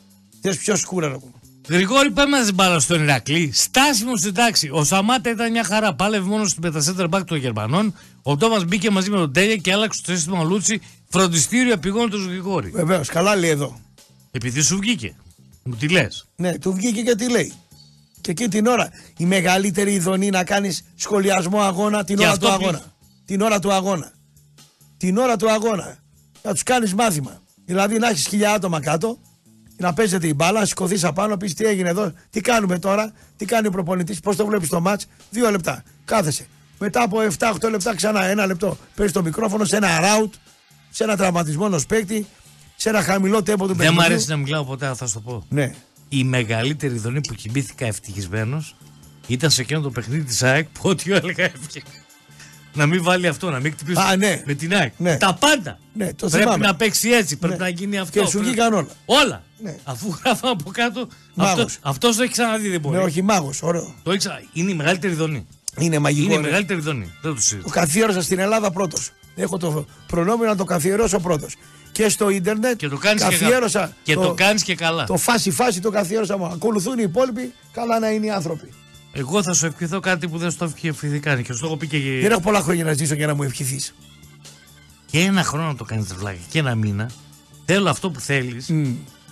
Θε 0.40 0.54
πιο 0.54 0.76
σκούρα 0.76 1.08
να 1.08 1.18
πούμε. 1.18 1.32
Γρηγόρη, 1.68 2.10
πάμε 2.10 2.38
να 2.38 2.52
μπάλα 2.52 2.78
στον 2.78 3.02
Ηρακλή. 3.02 3.50
Στάσιμο 3.54 4.16
στην 4.16 4.34
τάξη. 4.34 4.68
Ο 4.72 4.84
Σαμάτα 4.84 5.30
ήταν 5.30 5.50
μια 5.50 5.64
χαρά. 5.64 5.94
Πάλευε 5.94 6.28
μόνος 6.28 6.50
στην 6.50 6.62
πετασέντερ 6.62 7.08
μπακ 7.08 7.24
των 7.24 7.36
Γερμανών. 7.38 7.94
Ο 8.22 8.36
Τόμας 8.36 8.64
μπήκε 8.64 8.90
μαζί 8.90 9.10
με 9.10 9.16
τον 9.16 9.32
Τέλια 9.32 9.56
και 9.56 9.72
άλλαξε 9.72 10.02
το 10.06 10.12
σύστημα 10.14 10.42
Λούτσι. 10.42 10.80
Φροντιστήριο 11.08 11.72
επιγόντως 11.72 12.22
του 12.22 12.28
Γρηγόρη. 12.28 12.70
Βεβαίως, 12.70 13.08
καλά 13.08 13.36
λέει 13.36 13.50
εδώ. 13.50 13.80
Επειδή 14.30 14.60
σου 14.62 14.76
βγήκε. 14.78 15.14
Μου 15.62 15.74
τι 15.76 15.88
λες. 15.88 16.26
Ναι, 16.36 16.58
του 16.58 16.72
βγήκε 16.72 17.02
και 17.02 17.14
τι 17.14 17.30
λέει. 17.30 17.52
Και 18.20 18.30
εκεί 18.30 18.48
την 18.48 18.66
ώρα 18.66 18.88
η 19.16 19.24
μεγαλύτερη 19.26 19.92
ειδονή 19.94 20.30
να 20.30 20.44
κάνεις 20.44 20.84
σχολιασμό 20.96 21.60
αγώνα 21.60 22.04
την 22.04 22.16
Και 22.16 22.22
ώρα 22.22 22.32
αυτό 22.32 22.46
του 22.48 22.56
πει- 22.58 22.62
αγώνα. 22.64 22.82
Την 23.24 23.40
ώρα 23.40 23.58
του 23.58 23.72
αγώνα. 23.72 24.12
Την 24.96 25.16
ώρα 25.18 25.36
του 25.36 25.50
αγώνα. 25.50 25.96
Να 26.42 26.52
τους 26.52 26.62
κάνεις 26.62 26.94
μάθημα. 26.94 27.42
Δηλαδή 27.64 27.98
να 27.98 28.08
έχεις 28.08 28.26
χιλιά 28.26 28.52
άτομα 28.52 28.80
κάτω, 28.80 29.18
να 29.76 29.92
παίζετε 29.94 30.26
η 30.26 30.32
μπάλα, 30.36 30.60
να 30.60 30.66
σηκωθείς 30.66 31.04
απάνω, 31.04 31.28
να 31.28 31.36
πεις 31.36 31.54
τι 31.54 31.64
έγινε 31.64 31.88
εδώ, 31.88 32.12
τι 32.30 32.40
κάνουμε 32.40 32.78
τώρα, 32.78 33.12
τι 33.36 33.44
κάνει 33.44 33.66
ο 33.66 33.70
προπονητής, 33.70 34.20
πώς 34.20 34.36
το 34.36 34.46
βλέπεις 34.46 34.68
το 34.68 34.80
μάτς. 34.80 35.06
Δύο 35.30 35.50
λεπτά. 35.50 35.82
Κάθεσαι. 36.04 36.46
Μετά 36.78 37.02
από 37.02 37.20
7-8 37.20 37.70
λεπτά 37.70 37.94
ξανά 37.94 38.24
ένα 38.24 38.46
λεπτό 38.46 38.78
παίζεις 38.94 39.14
το 39.14 39.22
μικρόφωνο 39.22 39.64
σε 39.64 39.76
ένα 39.76 40.00
ράουτ, 40.00 40.34
σε 40.96 41.04
ένα 41.04 41.16
τραυματισμό 41.16 41.62
ενό 41.66 41.80
παίκτη, 41.88 42.26
σε 42.76 42.88
ένα 42.88 43.02
χαμηλό 43.02 43.42
τέμπο 43.42 43.62
του 43.66 43.66
Δεν 43.66 43.76
παιχνιδιού. 43.76 44.00
μ' 44.02 44.04
αρέσει 44.04 44.28
να 44.28 44.36
μιλάω 44.36 44.64
ποτέ, 44.64 44.92
θα 44.94 45.06
σου 45.06 45.12
το 45.14 45.20
πω. 45.20 45.44
Ναι. 45.48 45.74
Η 46.08 46.24
μεγαλύτερη 46.24 46.98
δονή 46.98 47.20
που 47.20 47.34
κοιμήθηκα 47.34 47.86
ευτυχισμένος 47.86 48.74
ήταν 49.26 49.50
σε 49.50 49.60
εκείνο 49.60 49.80
το 49.80 49.90
παιχνίδι 49.90 50.22
της 50.22 50.42
ΑΕΚ 50.42 50.66
που 50.68 50.80
ό,τι 50.88 51.12
έλεγα 51.12 51.44
έφυγε. 51.44 51.82
Να 52.74 52.86
μην 52.86 53.02
βάλει 53.02 53.26
αυτό, 53.26 53.50
να 53.50 53.60
μην 53.60 53.72
χτυπήσει 53.72 54.00
Α, 54.00 54.16
ναι. 54.16 54.42
με 54.46 54.54
την 54.54 54.74
ΑΕΚ. 54.74 54.92
Ναι. 54.96 55.16
Τα 55.16 55.34
πάντα. 55.34 55.78
Ναι, 55.92 56.12
το 56.14 56.28
πρέπει 56.28 56.42
θυμάμαι. 56.42 56.66
να 56.66 56.74
παίξει 56.76 57.08
έτσι, 57.10 57.36
πρέπει 57.36 57.56
Ναι. 57.58 57.62
να 57.64 57.68
γίνει 57.68 57.98
αυτό. 57.98 58.20
Και 58.20 58.26
σου 58.26 58.30
πρέπει- 58.32 58.46
βγήκαν 58.46 58.72
όλα. 58.72 58.88
Όλα. 59.04 59.42
Ναι. 59.58 59.76
Αφού 59.84 60.14
γράφω 60.24 60.48
από 60.48 60.70
κάτω. 60.70 61.08
Μάγος. 61.34 61.52
Αυτός, 61.52 61.78
αυτός 61.82 62.16
το 62.16 62.22
έχει 62.22 62.32
ξαναδεί, 62.32 62.68
δεν 62.68 62.80
μπορεί. 62.80 62.96
Ναι, 62.96 63.02
όχι 63.02 63.22
μάγος, 63.22 63.62
ωραίο. 63.62 63.94
Το 64.02 64.10
έχει 64.10 64.18
ξα- 64.18 64.42
Είναι 64.52 64.70
η 64.70 64.74
μεγαλύτερη 64.74 65.14
δονή. 65.14 65.46
Είναι 65.78 65.98
μαγικό. 65.98 66.24
Είναι 66.24 66.34
η 66.34 66.36
ρε. 66.36 66.42
μεγαλύτερη 66.42 66.80
δονή. 66.80 67.04
Δεν 67.04 67.30
το 67.30 67.34
Το 67.34 67.40
συζητώ. 67.40 67.68
καθιέρωσα 67.68 68.22
στην 68.22 68.38
Ελλάδα 68.38 68.70
πρώτος. 68.70 69.10
Έχω 69.36 69.56
το 69.56 69.84
προνόμιο 70.06 70.46
να 70.46 70.56
το 70.56 70.64
καθιερώσω 70.64 71.18
πρώτος. 71.18 71.54
Και 71.92 72.08
στο 72.08 72.28
ίντερνετ 72.30 72.76
Και 72.76 72.88
το 72.88 72.96
κάνεις 72.96 73.22
και, 73.22 73.28
καθιέρωσα. 73.30 73.78
καλά. 73.80 73.92
και 74.02 74.14
το, 74.14 74.34
κάνεις 74.34 74.62
και 74.62 74.74
καλά. 74.74 75.04
Το 75.04 75.16
φάση 75.16 75.50
φάση 75.50 75.80
το 75.80 75.90
καθιέρωσα 75.90 76.38
μόνο. 76.38 76.52
Ακολουθούν 76.54 76.98
οι 76.98 77.02
υπόλοιποι, 77.06 77.52
καλά 77.72 77.98
να 77.98 78.10
είναι 78.10 78.26
οι 78.26 78.30
άνθρωποι. 78.30 78.68
Εγώ 79.12 79.42
θα 79.42 79.52
σου 79.52 79.66
ευχηθώ 79.66 80.00
κάτι 80.00 80.28
που 80.28 80.38
δεν 80.38 80.50
σου 80.50 80.56
το 80.58 80.72
έχει 80.76 80.88
ευχηθεί 80.88 81.18
καν. 81.20 81.42
Και 81.42 81.52
σου 81.52 81.60
το 81.60 81.66
έχω 81.66 81.76
πει 81.76 81.86
και, 81.86 81.98
Δεν 82.20 82.30
έχω 82.30 82.40
πολλά 82.40 82.60
χρόνια 82.60 82.84
να 82.84 82.92
ζήσω 82.92 83.14
για 83.14 83.26
να 83.26 83.34
μου 83.34 83.42
ευχηθείς. 83.42 83.94
και 85.06 85.18
ένα 85.20 85.42
χρόνο 85.42 85.66
να 85.66 85.76
το 85.76 85.84
κάνεις 85.84 86.14
βλάκα 86.14 86.38
και 86.50 86.58
ένα 86.58 86.74
μήνα. 86.74 87.10
Θέλω 87.64 87.90
αυτό 87.90 88.10
που 88.10 88.20
θέλεις 88.20 88.70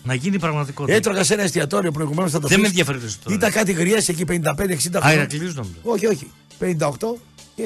να 0.03 0.15
γίνει 0.15 0.39
πραγματικότητα. 0.39 0.97
Έτρωγα 0.97 1.25
σε 1.25 1.35
ένα 1.35 1.43
εστιατόριο 1.43 1.91
προηγουμένως 1.93 2.31
θα 2.31 2.41
το 2.41 2.47
Δεν 2.49 2.57
με 2.57 2.63
πεις. 2.63 2.71
ενδιαφέρει 2.71 2.99
το 2.99 3.07
ιστορικό. 3.07 3.33
Ήταν 3.33 3.51
κάτι 3.53 3.73
γριές 3.73 4.09
εκεί 4.09 4.25
55-60 4.25 5.01
χρόνια. 5.01 5.01
Αϊρακλής 5.01 5.55
νομίζω. 5.55 5.75
Όχι, 5.83 6.07
όχι. 6.07 6.31
58 6.59 7.21
και. 7.57 7.63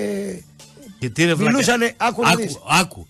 Και 0.98 1.10
τι 1.10 1.24
ρε 1.24 1.34
βλάκα. 1.34 1.50
Μιλούσανε, 1.52 1.94
άκου 1.96 2.22
να 2.22 2.34
δεις. 2.34 2.54
άκου, 2.54 2.62
άκου. 2.68 3.06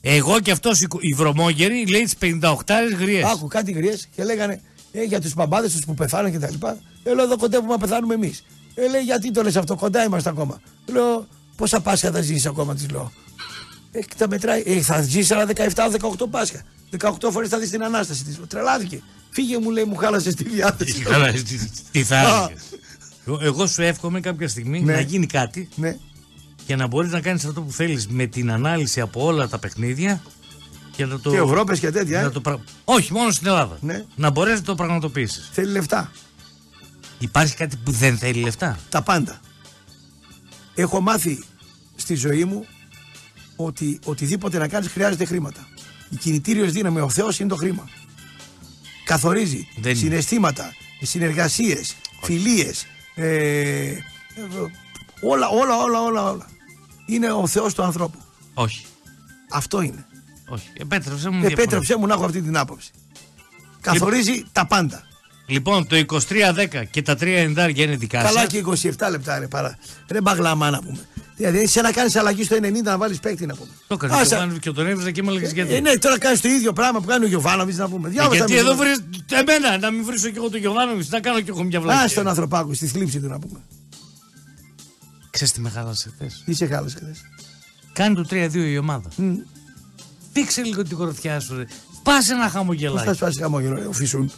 Εγώ 0.00 0.40
και 0.40 0.50
αυτός 0.50 0.80
η 1.00 1.14
βρωμόγερη 1.16 1.86
λέει 1.86 2.02
τις 2.02 2.14
58 2.40 2.62
γριές. 2.98 3.24
Άκου 3.24 3.46
κάτι 3.46 3.72
γριές 3.72 4.08
και 4.14 4.24
λέγανε 4.24 4.60
ε, 4.92 5.02
για 5.02 5.20
τους 5.20 5.34
μπαμπάδες 5.34 5.72
τους 5.72 5.84
που 5.84 5.94
πεθάνουν 5.94 6.30
και 6.32 6.38
τα 6.38 6.50
λοιπά. 6.50 6.78
Ε, 7.02 7.14
λέω 7.14 7.24
εδώ 7.24 7.36
κοντεύουμε 7.36 7.72
να 7.72 7.78
πεθάνουμε 7.78 8.14
εμείς. 8.14 8.44
Ε, 8.74 8.88
λέει 8.88 9.02
γιατί 9.02 9.30
το 9.30 9.42
λες 9.42 9.56
αυτό, 9.56 9.74
κοντά 9.74 10.04
είμαστε 10.04 10.28
ακόμα. 10.28 10.60
Λέω 10.86 11.26
πόσα 11.56 11.80
Πάσχα 11.80 12.10
θα 12.10 12.20
ζήσεις 12.20 12.46
ακόμα, 12.46 12.74
της 12.74 12.90
λέω. 12.90 13.12
Ε, 13.92 13.98
και 14.00 14.14
τα 14.18 14.28
μετράει. 14.28 14.62
Ε, 14.66 14.80
θα 14.80 15.02
ζήσεις 15.02 15.30
άλλα 15.30 15.46
17-18 15.46 16.28
Πάσχα. 16.30 16.62
18 16.98 17.10
φορές 17.30 17.48
θα 17.48 17.58
δεις 17.58 17.70
την 17.70 17.82
ανάσταση 17.84 18.24
της. 18.24 18.40
Τρελάθηκε. 18.48 19.02
Φύγε 19.30 19.58
μου 19.58 19.70
λέει, 19.70 19.84
μου 19.84 19.96
χάλασε 19.96 20.32
τη 20.34 20.44
διάθεση. 20.48 21.00
Καλά, 21.02 21.32
τι- 21.32 21.42
Τι 21.90 22.02
θα 22.04 22.18
Α. 22.18 22.20
έλεγες. 22.44 22.62
Εγώ- 23.26 23.38
Εγώ 23.42 23.66
σου 23.66 23.82
εύχομαι 23.82 24.20
κάποια 24.20 24.48
στιγμή 24.48 24.80
Ναι. 24.80 24.92
να 24.94 25.00
γίνει 25.00 25.26
κάτι 25.26 25.68
ναι. 25.74 25.96
Και 26.72 26.78
να 26.78 26.86
μπορείς 26.86 27.10
να 27.12 27.20
κάνεις 27.20 27.44
αυτό 27.44 27.62
που 27.62 27.70
θέλεις 27.72 28.08
με 28.08 28.26
την 28.26 28.50
ανάλυση 28.50 29.00
από 29.00 29.24
όλα 29.24 29.48
τα 29.48 29.58
παιχνίδια 29.58 30.22
και 30.96 31.06
να 31.06 31.20
το. 31.20 31.30
Και 31.30 31.36
Ευρώπες 31.36 31.78
και 31.78 31.90
τέτοια. 31.90 32.20
να 32.20 32.26
Ε. 32.26 32.30
το 32.30 32.40
πρα- 32.40 32.60
Όχι, 32.84 33.12
μόνο 33.12 33.30
στην 33.30 33.46
Ελλάδα. 33.46 33.78
Ναι. 33.80 34.04
Να 34.16 34.30
μπορέσει 34.30 34.56
να 34.56 34.62
το 34.62 34.74
πραγματοποιήσεις. 34.74 35.48
Θέλει 35.52 35.72
λεφτά. 35.72 36.12
Υπάρχει 37.18 37.54
κάτι 37.56 37.76
που 37.76 37.90
δεν 37.90 38.18
θέλει 38.18 38.40
λεφτά; 38.42 38.78
Τα 38.88 39.02
πάντα. 39.02 39.40
Έχω 40.74 41.00
μάθει 41.00 41.44
στη 41.96 42.14
ζωή 42.14 42.44
μου 42.44 42.66
ότι 43.56 43.98
οτιδήποτε 44.04 44.58
να 44.58 44.68
κάνεις 44.68 44.88
χρειάζεται 44.88 45.24
χρήματα. 45.24 45.66
Η 46.10 46.16
κινητήριος 46.16 46.72
δύναμη, 46.72 47.00
ο 47.00 47.08
Θεός 47.08 47.38
είναι 47.40 47.48
το 47.48 47.56
χρήμα. 47.56 47.88
Καθορίζει 49.04 49.68
Δεν 49.76 49.90
είναι. 49.90 50.00
συναισθήματα, 50.00 50.74
συνεργασίες, 51.02 51.94
φιλίες, 52.22 52.86
ε, 53.14 53.26
ε, 53.26 54.02
όλα, 55.20 55.48
όλα, 55.48 55.76
όλα, 55.78 56.00
όλα, 56.02 56.30
όλα. 56.30 56.46
Είναι 57.14 57.32
ο 57.32 57.46
Θεός 57.46 57.74
του 57.74 57.82
ανθρώπου. 57.82 58.18
Όχι. 58.54 58.84
Αυτό 59.50 59.80
είναι. 59.80 60.06
Όχι. 60.48 60.68
Επέτρεψε 60.78 61.28
μου. 61.28 61.34
να 61.34 61.40
διαφωνήσω. 61.40 61.62
Επέτρεψέ 61.62 61.96
μου 61.96 62.06
να 62.06 62.14
έχω 62.14 62.24
αυτή 62.24 62.42
την 62.42 62.56
άποψη. 62.56 62.90
Καθορίζει 63.80 64.44
τα 64.52 64.66
πάντα. 64.66 65.02
Λοιπόν, 65.46 65.86
το 65.86 65.96
2310 65.96 66.84
και 66.90 67.02
τα 67.02 67.14
3 67.14 67.22
ενδάρια 67.22 67.84
είναι 67.84 67.96
δικά 67.96 68.22
Καλά 68.22 68.40
σας. 68.40 68.46
και 68.48 68.58
27 68.98 69.10
λεπτά 69.10 69.38
ρε 69.38 69.46
παρά. 69.46 69.78
Ρε 70.10 70.20
μπαγλαμά 70.20 70.70
να 70.70 70.78
πούμε. 70.78 70.98
Δηλαδή, 71.36 71.58
είσαι 71.62 71.80
να 71.80 71.92
κάνεις 71.92 72.16
αλλαγή 72.16 72.44
στο 72.44 72.56
90 72.56 72.82
να 72.82 72.98
βάλεις 72.98 73.18
παίκτη 73.20 73.46
να 73.46 73.54
πούμε. 73.54 73.68
Το 73.86 73.94
έκανε 73.94 74.12
ο 74.12 74.16
Άσα- 74.16 74.26
Γιωβάνοβιτς 74.26 74.64
και 74.64 74.70
τον 74.70 74.86
έβριζε 74.86 75.10
και 75.10 75.22
με 75.22 75.30
έλεγες 75.30 75.52
γιατί. 75.52 75.74
Ε, 75.74 75.80
ναι, 75.80 75.96
τώρα 75.96 76.18
κάνεις 76.18 76.40
το 76.40 76.48
ίδιο 76.48 76.72
πράγμα 76.72 77.00
που 77.00 77.06
κάνει 77.06 77.24
ο 77.24 77.28
Γιωβάνοβιτς 77.28 77.76
να 77.78 77.88
πούμε. 77.88 78.08
Ε, 78.08 78.10
Διάβασα 78.10 78.34
γιατί 78.36 78.52
με 78.52 78.58
εδώ 78.58 78.68
το- 78.70 78.76
βρει 78.76 78.90
εμένα 79.30 79.78
να 79.78 79.90
μην 79.90 80.04
βρίσω 80.04 80.28
κι 80.28 80.36
εγώ 80.36 80.50
τον 80.50 80.60
Γιωβάνοβιτς, 80.60 81.08
να 81.08 81.20
κάνω 81.20 81.40
κι 81.40 81.50
εγώ 81.50 81.62
μια 81.62 81.80
βλακία. 81.80 82.02
Α 82.04 82.08
τον 82.08 82.28
ανθρωπάκο 82.28 82.74
στη 82.74 82.86
θλίψη 82.86 83.20
του 83.20 83.28
να 83.28 83.38
πούμε. 83.38 83.60
Ξέρεις 85.32 85.52
τι 85.52 85.60
με 85.60 85.70
χάλασε 85.70 86.10
χθες. 86.14 86.42
Είσαι 86.46 86.66
χάλασε 86.66 86.96
χθε. 86.96 87.14
Κάνει 87.92 88.14
το 88.14 88.26
3-2 88.30 88.54
η 88.54 88.78
ομάδα. 88.78 89.08
Δείξε 90.32 90.62
λίγο 90.62 90.82
την 90.82 90.96
κοροθιά 90.96 91.40
σου. 91.40 91.56
Ρε. 91.56 91.64
Πάσε 92.02 92.32
ένα 92.32 92.42
Πώς 92.42 92.52
θα 92.52 92.58
χαμογελάκι. 92.58 93.14
σπάσει 93.14 93.40
χαμόγελο, 93.40 93.74
ρε, 93.74 93.84
ο 93.84 93.92
Φυσούν. 93.92 94.32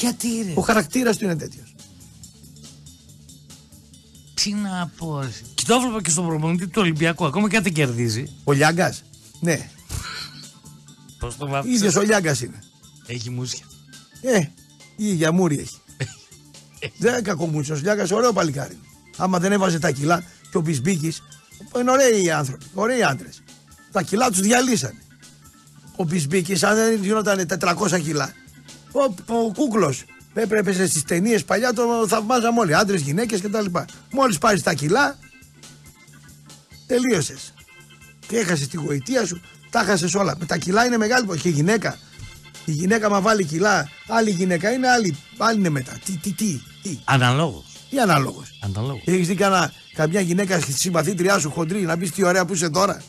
Γιατί 0.00 0.28
ρε. 0.46 0.52
Ο 0.54 0.60
χαρακτήρας 0.60 1.16
του 1.16 1.24
είναι 1.24 1.36
τέτοιος. 1.36 1.74
Τι 4.34 4.52
να 4.52 4.90
πω. 4.96 5.20
ρε. 5.20 5.30
Και 5.54 5.62
το 5.66 5.74
έβλεπα 5.74 6.02
και 6.02 6.10
στον 6.10 6.26
προπονητή 6.26 6.66
του 6.66 6.80
Ολυμπιακού. 6.82 7.24
Ακόμα 7.24 7.48
και 7.48 7.56
αν 7.56 7.62
δεν 7.62 7.72
κερδίζει. 7.72 8.24
Ο 8.44 8.52
Λιάγκας; 8.52 9.02
Ναι, 9.40 9.70
Πώς 11.18 11.36
το 11.36 11.46
ίδιος 11.46 11.62
βάφτισε. 11.80 11.98
ο 11.98 12.02
Λιάγκας 12.02 12.40
είναι. 12.40 12.58
Έχει 13.06 13.30
μουσια. 13.30 13.64
Ε, 14.20 14.38
η 14.96 15.06
ίδια 15.08 15.32
μούρη 15.32 15.58
έχει. 15.58 15.76
Δεν 16.98 17.12
είναι 17.12 17.22
κακομούτσο. 17.22 17.74
Ο 17.74 17.78
Λιάγκας 17.78 18.10
ωραίο 18.10 18.32
παλικάρι. 18.32 18.78
Άμα 19.16 19.38
δεν 19.38 19.52
έβαζε 19.52 19.78
τα 19.78 19.90
κιλά 19.90 20.24
και 20.50 20.56
ο 20.56 20.60
Μπισμπίκης. 20.60 21.22
Είναι 21.78 21.90
ωραίοι 21.90 22.24
οι 22.24 22.30
άνθρωποι, 22.30 22.64
ωραίοι 22.74 23.02
άντρες. 23.02 23.42
Τα 23.92 24.02
κιλά 24.02 24.30
τους 24.30 24.40
διαλύσανε. 24.40 25.02
Ο 25.96 26.04
Μπισμπίκης, 26.04 26.62
αν 26.62 26.74
δεν 26.74 27.02
γινόταν 27.02 27.46
400 27.60 28.00
κιλά. 28.02 28.32
Ο, 28.92 29.02
ο 29.34 29.52
κούκλος 29.52 30.04
έπρεπε 30.34 30.72
στις 30.72 31.04
ταινίες 31.04 31.44
παλιά 31.44 31.72
το 31.72 32.04
θαυμάζαμε 32.08 32.60
όλοι. 32.60 32.74
Άντρες, 32.74 33.00
γυναίκες 33.00 33.40
κτλ. 33.40 33.64
Μόλις 34.10 34.38
πάρεις 34.38 34.62
τα 34.62 34.74
κιλά, 34.74 35.18
τελείωσες. 36.86 37.54
Και 38.26 38.36
έχασες 38.36 38.68
τη 38.68 38.76
γοητεία 38.76 39.26
σου, 39.26 39.40
τα 39.70 39.82
χασε 39.84 40.18
όλα. 40.18 40.36
Με 40.38 40.46
τα 40.46 40.56
κιλά 40.56 40.84
είναι 40.84 40.96
μεγάλη 40.96 41.38
και 41.38 41.48
η 41.48 41.52
γυναίκα. 41.52 41.98
Η 42.64 42.72
γυναίκα 42.72 43.10
μα 43.10 43.20
βάλει 43.20 43.44
κιλά, 43.44 43.88
άλλη 44.08 44.30
γυναίκα 44.30 44.70
είναι, 44.72 44.88
άλλη, 44.88 45.16
άλλη 45.38 45.58
είναι 45.58 45.68
μετά. 45.68 45.92
Τι, 46.04 46.12
τι, 46.16 46.32
τι, 46.32 46.60
τι, 46.82 46.98
Αναλόγως. 47.04 47.71
Τι 47.92 47.98
ανάλογος. 48.00 48.48
Αναλόγω. 48.60 49.00
Έχεις 49.04 49.26
δει 49.28 49.34
κανένα, 49.34 49.72
καμιά 49.94 50.20
γυναίκα 50.20 50.60
στη 50.60 50.72
συμπαθήτριά 50.72 51.38
σου 51.38 51.50
χοντρή 51.50 51.80
να 51.80 51.96
πεις 51.96 52.10
τι 52.10 52.24
ωραία 52.24 52.44
που 52.44 52.54
είσαι 52.54 52.70
τώρα. 52.70 53.02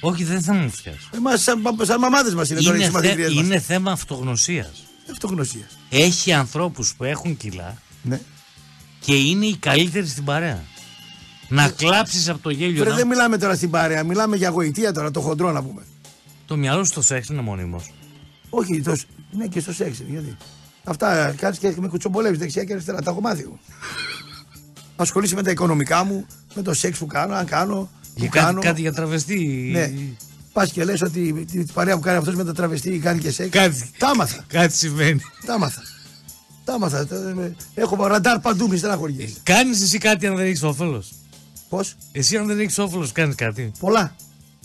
Όχι, 0.00 0.24
δεν 0.24 0.42
θα 0.42 0.52
μου 0.52 0.70
φτιάσει. 0.70 1.08
Εμά, 1.14 1.36
σαν, 1.36 1.62
σαν 1.82 1.98
μαμάδες 1.98 2.34
μας 2.34 2.50
είναι, 2.50 2.60
τώρα 2.60 2.76
οι 2.76 2.80
Είναι, 2.80 2.84
θε, 2.90 2.90
συμπαθήτριέ 2.98 3.34
μας. 3.34 3.44
είναι 3.44 3.58
θέμα 3.60 3.92
αυτογνωσίας. 3.92 4.70
Αυτογνωσίας. 5.12 5.78
Έχει 5.90 6.32
ανθρώπους 6.32 6.94
που 6.94 7.04
έχουν 7.04 7.36
κιλά 7.36 7.76
Ναι. 8.02 8.20
και 9.00 9.14
είναι 9.14 9.46
οι 9.46 9.56
καλύτεροι 9.56 10.06
στην 10.06 10.24
παρέα. 10.24 10.62
Να 11.48 11.68
κλάψεις 11.68 12.28
από 12.28 12.38
το 12.42 12.50
γέλιο. 12.50 12.80
Βρε, 12.82 12.90
να- 12.90 12.96
δεν 12.96 13.06
μιλάμε 13.06 13.38
τώρα 13.38 13.54
στην 13.54 13.70
παρέα, 13.70 14.04
μιλάμε 14.04 14.36
για 14.36 14.48
γοητεία 14.48 14.92
τώρα, 14.92 15.10
το 15.10 15.20
χοντρό 15.20 15.52
να 15.52 15.62
πούμε. 15.62 15.82
Το 16.46 16.56
μυαλό 16.56 16.84
σου 16.84 16.92
το 16.92 17.02
σεξ 17.02 17.28
είναι 17.28 17.42
μονίμως. 17.42 17.92
Όχι, 18.50 18.80
το, 18.82 18.96
σ- 18.96 19.06
ναι 19.30 19.46
και 19.46 19.60
στο 19.60 19.72
σεξ, 19.72 19.98
γιατί. 20.08 20.36
Αυτά 20.84 21.34
κάνεις 21.38 21.58
και 21.58 21.74
με 21.78 21.88
κουτσομπολεύεις 21.88 22.38
δεξιά 22.38 22.64
και 22.64 22.72
αριστερά. 22.72 23.02
Τα 23.02 23.10
έχω 23.10 23.20
μάθει 23.20 23.48
εγώ. 25.02 25.10
Ασχολείσαι 25.10 25.34
με 25.34 25.42
τα 25.42 25.50
οικονομικά 25.50 26.04
μου, 26.04 26.26
με 26.54 26.62
το 26.62 26.74
σεξ 26.74 26.98
που 26.98 27.06
κάνω, 27.06 27.34
αν 27.34 27.46
κάνω. 27.46 27.74
Που 28.02 28.10
Για 28.20 28.28
κάτι, 28.28 28.44
κάνω. 28.44 28.60
κάτι 28.60 28.80
για 28.80 28.92
τραβεστή. 28.92 29.68
Ναι. 29.72 29.92
Πας 30.52 30.70
και 30.72 30.84
λες 30.84 31.02
ότι 31.02 31.44
την 31.50 31.66
παρέα 31.72 31.94
που 31.94 32.00
κάνει 32.00 32.18
αυτός 32.18 32.34
με 32.34 32.44
τα 32.44 32.52
τραβεστή 32.52 32.98
κάνει 32.98 33.20
και 33.20 33.30
σεξ. 33.30 33.48
Κάτι. 33.50 33.90
Τα 33.98 34.08
άμαθα. 34.08 34.44
Κάτι 34.46 34.76
συμβαίνει. 34.76 35.20
Τα 35.46 35.54
άμαθα. 35.54 35.82
Τα 36.64 36.72
άμαθα. 36.74 37.06
Τα- 37.06 37.32
με- 37.34 37.56
Έχω 37.74 38.06
ραντάρ 38.06 38.38
παντού, 38.38 38.68
μη 38.68 38.76
στεναχωριέσαι. 38.76 39.34
Κάνεις 39.42 39.82
εσύ 39.82 39.98
κάτι 39.98 40.26
αν 40.26 40.36
δεν 40.36 40.46
έχεις 40.46 40.62
όφελος; 40.62 41.12
Πώς, 41.68 41.94
Εσύ 42.12 42.36
αν 42.36 42.46
δεν 42.46 42.60
έχεις 42.60 42.78
όφελος, 42.78 43.12
κάνεις 43.12 43.34
κάτι. 43.34 43.72
πολλά 43.78 44.14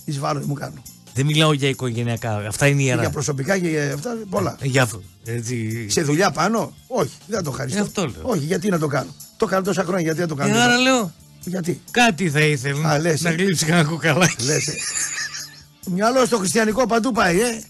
εις 0.06 0.20
βάρος 0.20 0.46
μου 0.46 0.54
κάνω. 0.54 0.82
Δεν 1.14 1.26
μιλάω 1.26 1.54
για 1.54 1.70
οικογενειακά. 1.70 2.38
Αυτά 2.48 2.68
είναι 2.68 2.80
Και 2.82 2.86
ιερά. 2.88 3.02
για 3.02 3.10
προσωπικά 3.10 3.58
και 3.58 3.68
για 3.68 3.94
αυτά, 3.94 4.18
πολλά. 4.30 4.58
Για 4.62 4.82
αυτό. 4.84 5.02
Έτσι. 5.24 5.86
Σε 5.90 6.02
δουλειά 6.02 6.32
πάνω, 6.32 6.74
όχι, 6.88 7.12
δεν 7.28 7.44
το 7.44 7.50
ευχαριστώ. 7.50 7.80
Ε, 7.80 7.82
αυτό 7.84 8.02
λέω. 8.02 8.22
Όχι, 8.22 8.46
γιατί 8.46 8.70
να 8.70 8.80
το 8.80 8.88
κάνω. 8.88 9.10
Το 9.38 9.46
κάνω 9.46 9.64
τόσα 9.64 9.84
χρόνια, 9.84 10.02
γιατί 10.02 10.18
δεν 10.20 10.28
το 10.28 10.36
Ε, 10.40 10.46
κάνω. 10.46 10.60
άρα 10.60 10.78
λέω, 10.78 11.14
Γιατί; 11.46 11.82
κάτι 11.92 12.30
θα 12.30 12.40
ήθελα 12.40 12.90
Α, 12.90 13.00
λες, 13.00 13.22
να 13.22 13.30
ε. 13.30 13.34
γλύψει 13.34 13.66
κανένα 13.66 13.88
κουκαλάκι. 13.90 14.44
Λες, 14.44 14.68
ε. 14.68 14.74
Το 15.84 15.92
μυαλό 15.92 16.26
στο 16.26 16.38
χριστιανικό 16.38 16.86
παντού 16.88 17.12
πάει, 17.12 17.40
ε. 17.42 17.62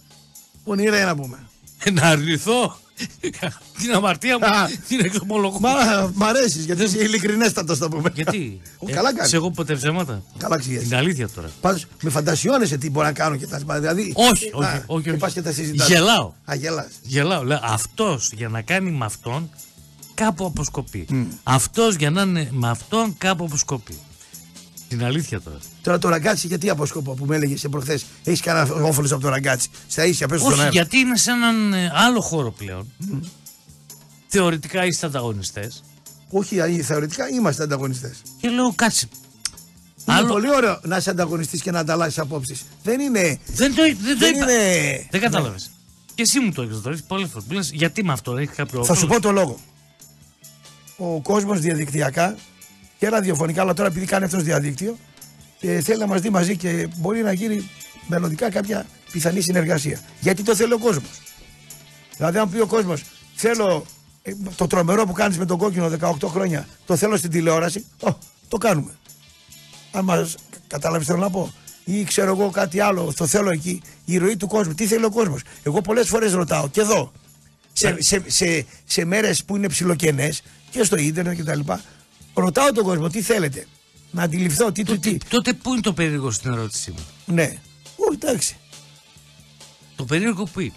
Πονηρέ 0.63 1.03
να 1.05 1.15
πούμε. 1.15 1.38
Ε, 1.84 1.91
να 1.91 2.01
αρνηθώ 2.01 2.78
την 3.82 3.91
αμαρτία 3.95 4.38
μου, 4.38 4.45
Α. 4.45 4.70
την 4.88 4.99
εξομολογώ. 5.05 5.59
Μα 5.59 5.70
μ' 6.13 6.24
αρέσεις 6.24 6.65
γιατί 6.65 6.84
είσαι 6.84 6.97
ειλικρινέστατος, 7.03 7.78
θα 7.78 7.89
πούμε. 7.89 8.11
Γιατί, 8.13 8.61
Ο, 8.78 8.86
ε, 8.89 8.93
καλά 8.93 9.13
κάνεις. 9.13 9.30
σε 9.30 9.36
εγώ 9.36 9.51
ποτέ 9.51 9.76
ψέματα. 9.76 10.24
Καλά 10.38 10.57
ξηγέσαι. 10.59 10.84
Την 10.84 10.95
αλήθεια 10.95 11.30
τώρα. 11.30 11.49
Πάντως 11.61 11.86
με 12.01 12.09
φαντασιώνεσαι 12.09 12.78
τι 12.78 12.89
μπορώ 12.89 13.05
να 13.05 13.13
κάνω 13.13 13.36
και 13.36 13.47
τα 13.47 13.57
λοιπά. 13.57 13.80
Δηλαδή, 13.80 14.13
Όχι, 14.15 14.45
α, 14.45 14.49
όχι, 14.53 14.84
όχι. 14.86 15.03
Και 15.03 15.09
όχι. 15.09 15.20
πας 15.20 15.34
και 15.34 15.41
τα 15.41 15.51
συζητάς. 15.51 15.88
Γελάω. 15.88 16.32
Α, 16.45 16.55
γελάς. 16.55 16.88
Γελάω. 17.01 17.43
Λέω, 17.43 17.59
αυτός 17.63 18.30
για 18.34 18.47
να 18.49 18.61
κάνει 18.61 18.91
με 18.91 19.05
αυτόν 19.05 19.49
κάπου 20.18 20.45
αποσκοπεί. 20.45 21.07
Αυτός 21.43 21.95
για 21.95 22.09
να 22.09 22.22
είναι 22.22 22.47
με 22.51 22.70
αυτόν 22.70 23.15
κάπου 23.18 23.43
αποσκοπεί. 23.45 23.97
Την 24.88 25.03
αλήθεια 25.03 25.41
τώρα. 25.41 25.57
Τώρα 25.82 25.97
το 25.99 26.09
ραγκάτσι, 26.09 26.47
γιατί 26.47 26.70
αποσκοπώ 26.70 27.13
που 27.13 27.26
με 27.26 27.36
έλεγες 27.36 27.65
προχθές. 27.72 28.05
Έχεις 28.24 28.41
κανένα 28.41 28.74
όφελος 28.74 29.11
από 29.11 29.22
το 29.22 29.30
ραγκάτσι; 29.30 29.70
Στα 29.88 30.05
ίσια, 30.05 30.28
πες 30.28 30.39
στον 30.39 30.51
Όχι, 30.51 30.59
αέρα. 30.61 30.72
γιατί 30.72 30.97
είναι 30.97 31.18
σε 31.18 31.32
έναν 31.32 31.74
ε, 31.74 31.91
άλλο 31.95 32.22
χώρο 32.22 32.51
πλέον. 32.51 32.91
Θεωρητικά 34.28 34.86
είστε 34.86 35.05
ανταγωνιστές. 35.05 35.84
Όχι, 36.30 36.61
α, 36.61 36.68
θεωρητικά 36.84 37.30
είμαστε 37.30 37.63
ανταγωνιστές. 37.63 38.22
Και 38.41 38.49
λέω, 38.49 38.74
κάτσε. 38.76 39.07
Είναι 40.07 40.18
Άλλο- 40.18 40.28
πολύ 40.28 40.49
ωραίο 40.55 40.80
να 40.84 40.97
είσαι 40.97 41.09
ανταγωνιστής 41.09 41.61
και 41.61 41.72
να 41.72 41.80
ανταλλάσσεις 41.80 42.20
απόψεις. 42.20 42.61
Δεν 42.84 42.99
είναι. 42.99 43.39
Δεν 43.53 43.76
το, 43.76 43.82
δεν 43.84 44.13
το 44.13 44.18
Δεν 44.20 44.36
είπα. 44.36 44.51
είναι. 44.51 45.07
Δεν 45.11 45.22
κατάλαβες. 45.22 45.70
Και 46.15 46.22
εσύ 46.22 46.39
μου 46.39 46.51
το 46.51 46.61
έχεις 46.61 46.82
τώρα 46.82 46.97
πολλές 47.07 47.30
φορές. 47.30 47.47
Λες, 47.51 47.72
γιατί 47.74 48.03
με 48.03 48.11
αυτό 48.13 48.38
έχει 48.38 48.51
κάποιο 48.55 48.84
Θα 48.86 48.93
σου 48.93 49.01
όφελος; 49.03 49.15
πω 49.15 49.22
το 49.22 49.32
λόγο. 49.32 49.59
Ο 50.97 51.21
κόσμος 51.21 51.59
διαδικτυακά 51.59 52.35
και 52.97 53.09
ραδιοφωνικά, 53.09 53.61
αλλά 53.61 53.73
τώρα 53.73 53.87
επειδή 53.87 54.05
κάνει 54.05 54.25
αυτός 54.25 54.43
διαδίκτυο, 54.43 54.97
ε, 55.59 55.81
θέλει 55.81 55.99
να 55.99 56.07
μας 56.07 56.21
δει 56.21 56.29
μαζί 56.29 56.57
και 56.57 56.87
μπορεί 56.95 57.21
να 57.21 57.31
γίνει 57.31 57.69
μελλοντικά 58.07 58.49
κάποια 58.49 58.85
πιθανή 59.11 59.41
συνεργασία. 59.41 59.99
Γιατί 60.19 60.43
το 60.43 60.55
θέλει 60.55 60.73
ο 60.73 60.77
κόσμος. 60.77 61.21
Δηλαδή, 62.17 62.37
αν 62.37 62.49
πει 62.49 62.59
ο 62.59 62.65
κόσμος, 62.65 63.03
θέλω 63.35 63.85
ε, 64.21 64.31
το 64.55 64.67
τρομερό 64.67 65.05
που 65.05 65.13
κάνεις 65.13 65.37
με 65.37 65.45
τον 65.45 65.57
κόκκινο 65.57 65.91
18 65.99 66.27
χρόνια, 66.27 66.67
το 66.85 66.95
θέλω 66.95 67.17
στην 67.17 67.29
τηλεόραση, 67.29 67.85
ω, 68.03 68.13
το 68.47 68.57
κάνουμε. 68.57 68.91
Αν 69.91 70.03
μας 70.03 70.35
κατάλαβες, 70.67 71.07
θέλω 71.07 71.19
να 71.19 71.29
πω. 71.29 71.53
Ή 71.83 72.03
ξέρω 72.03 72.31
εγώ 72.31 72.49
κάτι 72.49 72.79
άλλο, 72.79 73.13
το 73.15 73.27
θέλω 73.27 73.49
εκεί. 73.49 73.81
Η 74.05 74.17
ροή 74.17 74.37
του 74.37 74.47
κόσμου. 74.47 74.73
Τι 74.73 74.85
θέλει 74.85 75.05
ο 75.05 75.11
κόσμος. 75.11 75.41
Εγώ 75.63 75.81
πολλές 75.81 76.07
φορές 76.07 76.33
ρωτάω 76.33 76.69
και 76.69 76.81
εδώ. 76.81 77.11
Σε, 77.73 77.95
σε, 77.99 78.23
σε, 78.27 78.65
σε 78.85 79.05
μέρες 79.05 79.43
που 79.43 79.55
είναι 79.55 79.67
ψιλοκενές 79.67 80.41
και 80.70 80.84
στο 80.84 80.95
ίντερνετ 80.95 81.41
κτλ. 81.41 81.59
Ρωτάω 82.34 82.72
τον 82.72 82.84
κόσμο 82.84 83.09
τι 83.09 83.22
θέλετε. 83.22 83.65
Να 84.11 84.24
αντιληφθώ 84.24 84.72
τι 84.72 84.84
του 84.84 84.99
τι. 84.99 85.18
Τότε 85.30 85.53
πού 85.53 85.72
είναι 85.72 85.82
το 85.82 85.93
περίεργο 85.93 86.32
στην 86.32 86.51
ερώτησή 86.51 86.91
μου. 86.91 87.05
Ναι. 87.26 87.43
Όχι, 87.95 88.20
εντάξει. 88.22 88.57
Το 89.95 90.03
περίεργο 90.05 90.43
που 90.43 90.59
είναι. 90.59 90.74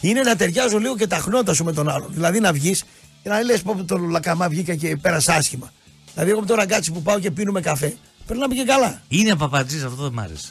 Είναι 0.00 0.20
να 0.20 0.36
ταιριάζω 0.36 0.78
λίγο 0.78 0.96
και 0.96 1.06
τα 1.06 1.16
χνότα 1.16 1.54
σου 1.54 1.64
με 1.64 1.72
τον 1.72 1.88
άλλον. 1.88 2.08
Δηλαδή 2.12 2.40
να 2.40 2.52
βγεις 2.52 2.84
και 3.22 3.28
να 3.28 3.42
λες: 3.42 3.62
Πω 3.62 3.84
το 3.84 3.96
λακαμά 3.98 4.48
βγήκα 4.48 4.74
και 4.74 4.96
πέρασα 4.96 5.34
άσχημα. 5.34 5.72
Δηλαδή, 6.12 6.30
εγώ 6.30 6.40
με 6.40 6.46
το 6.46 6.54
ραγκάτσι 6.54 6.92
που 6.92 7.02
πάω 7.02 7.18
και 7.18 7.30
πίνουμε 7.30 7.60
καφέ, 7.60 7.96
περνάμε 8.26 8.54
και 8.54 8.64
καλά. 8.64 9.02
Είναι 9.08 9.36
παπατζής, 9.36 9.82
αυτό 9.82 10.02
δεν 10.02 10.12
μ' 10.12 10.18
άρεσε. 10.20 10.48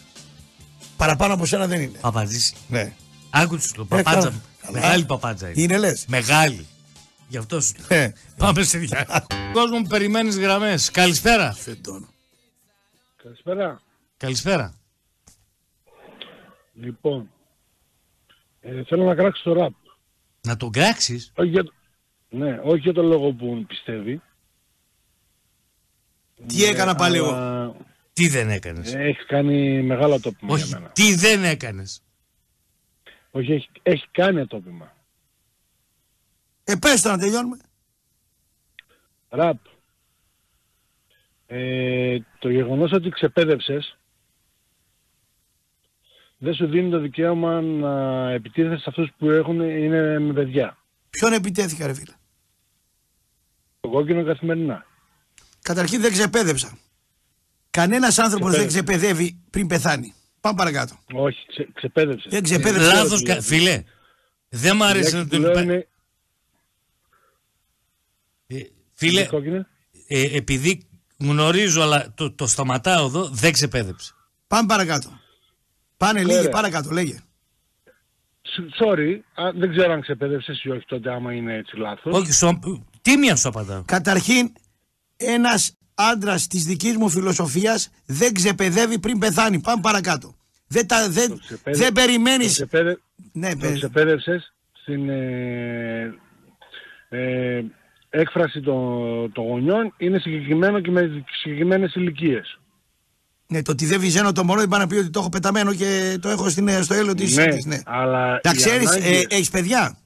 Παραπάνω 0.98 1.34
από 1.34 1.46
σένα 1.46 1.68
δεν 1.68 1.82
είναι. 1.82 1.98
Παπατζής. 2.02 2.54
Ναι. 2.68 2.94
Άκου 3.30 3.58
του 3.58 3.64
λέω. 3.76 4.00
Ε, 4.00 4.02
Παπάτζα. 4.04 4.30
καλά. 4.30 4.42
Καλά. 4.62 4.80
Μεγάλη 4.80 5.06
παπάτζα 5.06 5.48
είναι. 5.50 5.62
Είναι 5.62 5.78
λες. 5.78 6.06
Μεγάλη. 6.08 6.66
Γι' 7.30 7.38
αυτό 7.38 7.62
σου 7.62 7.74
λέω. 7.90 8.00
Ε. 8.00 8.14
Πάμε 8.38 8.64
σε 8.64 8.78
διά. 8.78 9.26
Κόσμο 9.54 9.82
που 9.82 9.88
περιμένεις 9.88 10.40
γραμμές. 10.40 10.92
Καλησπέρα. 10.92 11.54
Φεντώνω. 11.54 12.08
Καλησπέρα. 13.24 13.82
Καλησπέρα. 14.18 14.74
Λοιπόν, 16.74 17.30
ε, 18.62 18.84
θέλω 18.84 19.04
να 19.04 19.16
κράξω 19.16 19.44
το 19.44 19.54
ραπ. 19.54 19.74
Να 20.42 20.58
τον 20.58 20.72
κράξεις; 20.72 21.32
Όχι 21.36 21.50
για, 21.50 21.64
το- 21.64 21.74
ναι, 22.30 22.60
όχι 22.64 22.80
για 22.80 22.94
τον 22.94 23.06
λόγο 23.06 23.32
που 23.32 23.66
πιστεύει. 23.68 24.22
Τι 26.48 26.64
έκανα 26.64 26.96
πάλι 26.96 27.18
εγώ; 27.18 27.32
αλλά 27.34 27.76
Τι 28.14 28.28
δεν 28.28 28.50
έκανες; 28.50 28.94
Έχεις 28.94 29.26
κάνει 29.26 29.82
μεγάλο 29.82 30.20
τόπιμα 30.20 30.56
για 30.56 30.64
Όχι, 30.66 30.74
μένα. 30.74 30.90
τι 30.90 31.16
δεν 31.16 31.44
έκανες; 31.44 32.02
Όχι, 33.32 33.52
έχει, 33.54 33.70
έχει 33.84 34.08
κάνει 34.12 34.48
τόπιμα. 34.48 34.94
Ε, 36.72 36.76
πες 36.76 37.02
το 37.02 37.10
να 37.10 37.18
τελειώνουμε. 37.18 37.58
Ραπ. 39.30 39.58
Ε, 41.48 42.18
το 42.40 42.50
γεγονός 42.50 42.92
ότι 42.92 43.10
ξεπέδευσες 43.10 43.98
δεν 46.38 46.54
σου 46.54 46.68
δίνει 46.68 46.90
το 46.90 47.00
δικαίωμα 47.00 47.62
να 47.62 48.30
επιτίθεσαι 48.32 48.78
σε 48.78 48.86
αυτούς 48.88 49.10
που 49.18 49.30
έχουν, 49.30 49.60
είναι 49.62 50.20
με 50.20 50.34
παιδιά. 50.34 50.78
Ποιον 51.10 51.34
επιτέθηκα, 51.34 51.88
ρε 51.88 51.94
φίλε; 51.94 52.14
Το 53.80 53.90
κόκκινο 53.90 54.24
καθημερινά. 54.24 54.86
Καταρχήν 55.62 56.02
δεν 56.02 56.12
ξεπέδεψα. 56.12 56.78
Κανένας 57.70 58.20
άνθρωπος 58.20 58.52
δεν 58.56 58.68
Ξεπέδευσε. 58.68 58.94
ξεπαιδεύει 58.96 59.40
πριν 59.50 59.68
πεθάνει. 59.68 60.14
Πάμε 60.42 60.58
παρακάτω. 60.58 60.98
Όχι, 61.14 61.46
ξε, 61.48 61.68
ξεπέδευσε. 61.74 62.30
Δεν 62.30 62.44
ξεπαίδευσε. 62.44 62.88
Λάθος. 62.94 63.20
δηλαδή. 63.22 63.42
Φίλε, 63.42 63.84
δεν 64.50 64.76
μ' 64.76 64.80
Η 64.80 64.84
άρεσε 64.84 65.00
λέξη 65.02 65.16
να 65.16 65.24
που 65.24 65.30
τον 65.30 65.40
λέω 65.40 65.52
υπα- 65.52 65.62
είναι- 65.62 65.88
Ε, 68.48 68.60
Φίλε, 69.00 69.20
είναι 69.20 69.30
κόκκινη. 69.30 69.66
ε, 70.08 70.38
επειδή 70.38 70.88
γνωρίζω 71.20 71.82
αλλά 71.82 72.14
το, 72.16 72.32
το 72.32 72.48
σταματάω 72.48 73.06
εδώ, 73.06 73.26
δεν 73.28 73.52
ξεπέδεψε. 73.52 74.14
Πάμε 74.48 74.68
παρακάτω. 74.68 75.20
Πάνε 75.98 76.24
λίγοι 76.24 76.38
Ωραία. 76.38 76.50
παρακάτω, 76.50 76.90
λέγε. 76.92 77.20
Σ- 78.42 78.84
Sorry, 78.84 79.20
α, 79.44 79.52
δεν 79.56 79.70
ξέρω 79.72 79.94
αν 79.94 80.02
ξεπέδευσε 80.02 80.54
ή 80.64 80.70
όχι 80.70 80.86
τότε 80.86 81.12
άμα 81.14 81.34
είναι 81.34 81.54
έτσι 81.56 81.78
λάθος. 81.78 82.14
Όχι, 82.18 82.34
σου, 82.34 82.60
τίμια 83.02 83.36
σου 83.36 83.48
απαντάω; 83.48 83.84
Καταρχήν, 83.86 84.52
ένας 85.18 85.78
άντρας 85.94 86.48
της 86.48 86.64
δικής 86.64 86.98
μου 86.98 87.10
φιλοσοφίας 87.10 87.90
δεν 88.06 88.34
ξεπαιδεύει 88.34 89.00
πριν 89.00 89.18
πεθάνει. 89.20 89.60
Πάμε 89.60 89.82
παρακάτω. 89.82 90.36
Δεν, 90.68 90.88
τα, 90.88 91.10
δεν, 91.10 91.30
Το 91.30 91.38
ξεπέδε- 91.38 91.80
δεν 91.80 91.94
περιμένει. 91.94 92.44
Το, 92.46 92.50
ξεπέδε, 92.52 93.00
Ναι, 93.32 93.50
το 93.52 93.58
παι- 93.58 93.76
ξεπέδευσες 93.76 94.54
στην 94.82 95.10
ε, 95.10 96.14
ε, 97.10 97.62
έκφραση 98.10 98.62
των, 98.62 99.32
των 99.32 99.46
γονιών 99.46 99.94
είναι 99.98 100.20
συγκεκριμένο 100.20 100.80
και 100.80 100.92
με 100.92 101.24
συγκεκριμένες 101.42 101.94
ηλικίες. 101.96 102.60
ναι, 103.48 103.62
το 103.62 103.72
ότι 103.72 103.86
δεν 103.86 104.00
βυζένω 104.00 104.32
το 104.32 104.44
μωρό 104.44 104.60
δεν 104.60 104.70
πάει 104.70 104.80
να 104.80 104.88
πει 104.88 104.96
ότι 104.96 105.10
το 105.10 105.20
έχω 105.20 105.30
πεταμένο 105.30 105.74
και 105.74 106.18
το 106.22 106.30
έχω 106.30 106.50
στην, 106.50 106.84
στο 106.84 106.94
έλο 106.94 107.14
της. 107.14 107.36
Ναι, 107.36 107.46
ναι. 107.66 107.82
αλλά 107.86 108.40
Τα 108.40 108.50
οι 108.54 108.56
ξέρεις, 108.56 108.88
ανάγκες- 108.90 109.26
έχεις 109.30 109.50
παιδιά; 109.50 109.98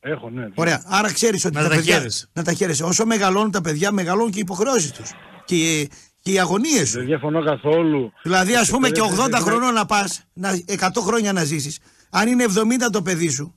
Έχω, 0.00 0.30
ναι. 0.30 0.48
Ωραία. 0.54 0.82
Άρα 0.86 1.12
ξέρεις 1.12 1.44
ότι 1.44 1.54
Να 1.54 1.62
τα 1.62 1.68
τα 1.68 1.74
παιδιά. 1.74 1.96
χαίρεσαι. 1.96 2.28
Να 2.32 2.42
τα 2.42 2.52
χαίρεσαι. 2.52 2.84
Όσο 2.84 3.06
μεγαλώνουν 3.06 3.50
τα 3.50 3.60
παιδιά, 3.60 3.92
μεγαλώνουν 3.92 4.30
και 4.30 4.38
οι 4.38 4.42
υποχρεώσεις 4.44 4.92
τους. 4.92 5.10
Και, 5.44 5.88
και 6.20 6.32
οι 6.32 6.38
αγωνίες 6.38 6.88
σου. 6.88 6.96
Δεν 6.96 7.06
διαφωνώ 7.06 7.44
καθόλου. 7.44 8.12
Δηλαδή, 8.22 8.56
ας 8.56 8.70
πούμε 8.70 8.90
και 8.90 9.00
80 9.00 9.06
Ξεπέδευσε- 9.12 9.42
χρονών 9.48 9.74
να 9.74 9.86
πας, 9.86 10.24
100 10.66 11.00
χρόνια 11.02 11.32
να 11.32 11.44
ζήσεις. 11.44 11.78
Αν 12.10 12.28
είναι 12.28 12.44
70 12.44 12.90
το 12.92 13.02
παιδί 13.02 13.28
σου, 13.28 13.54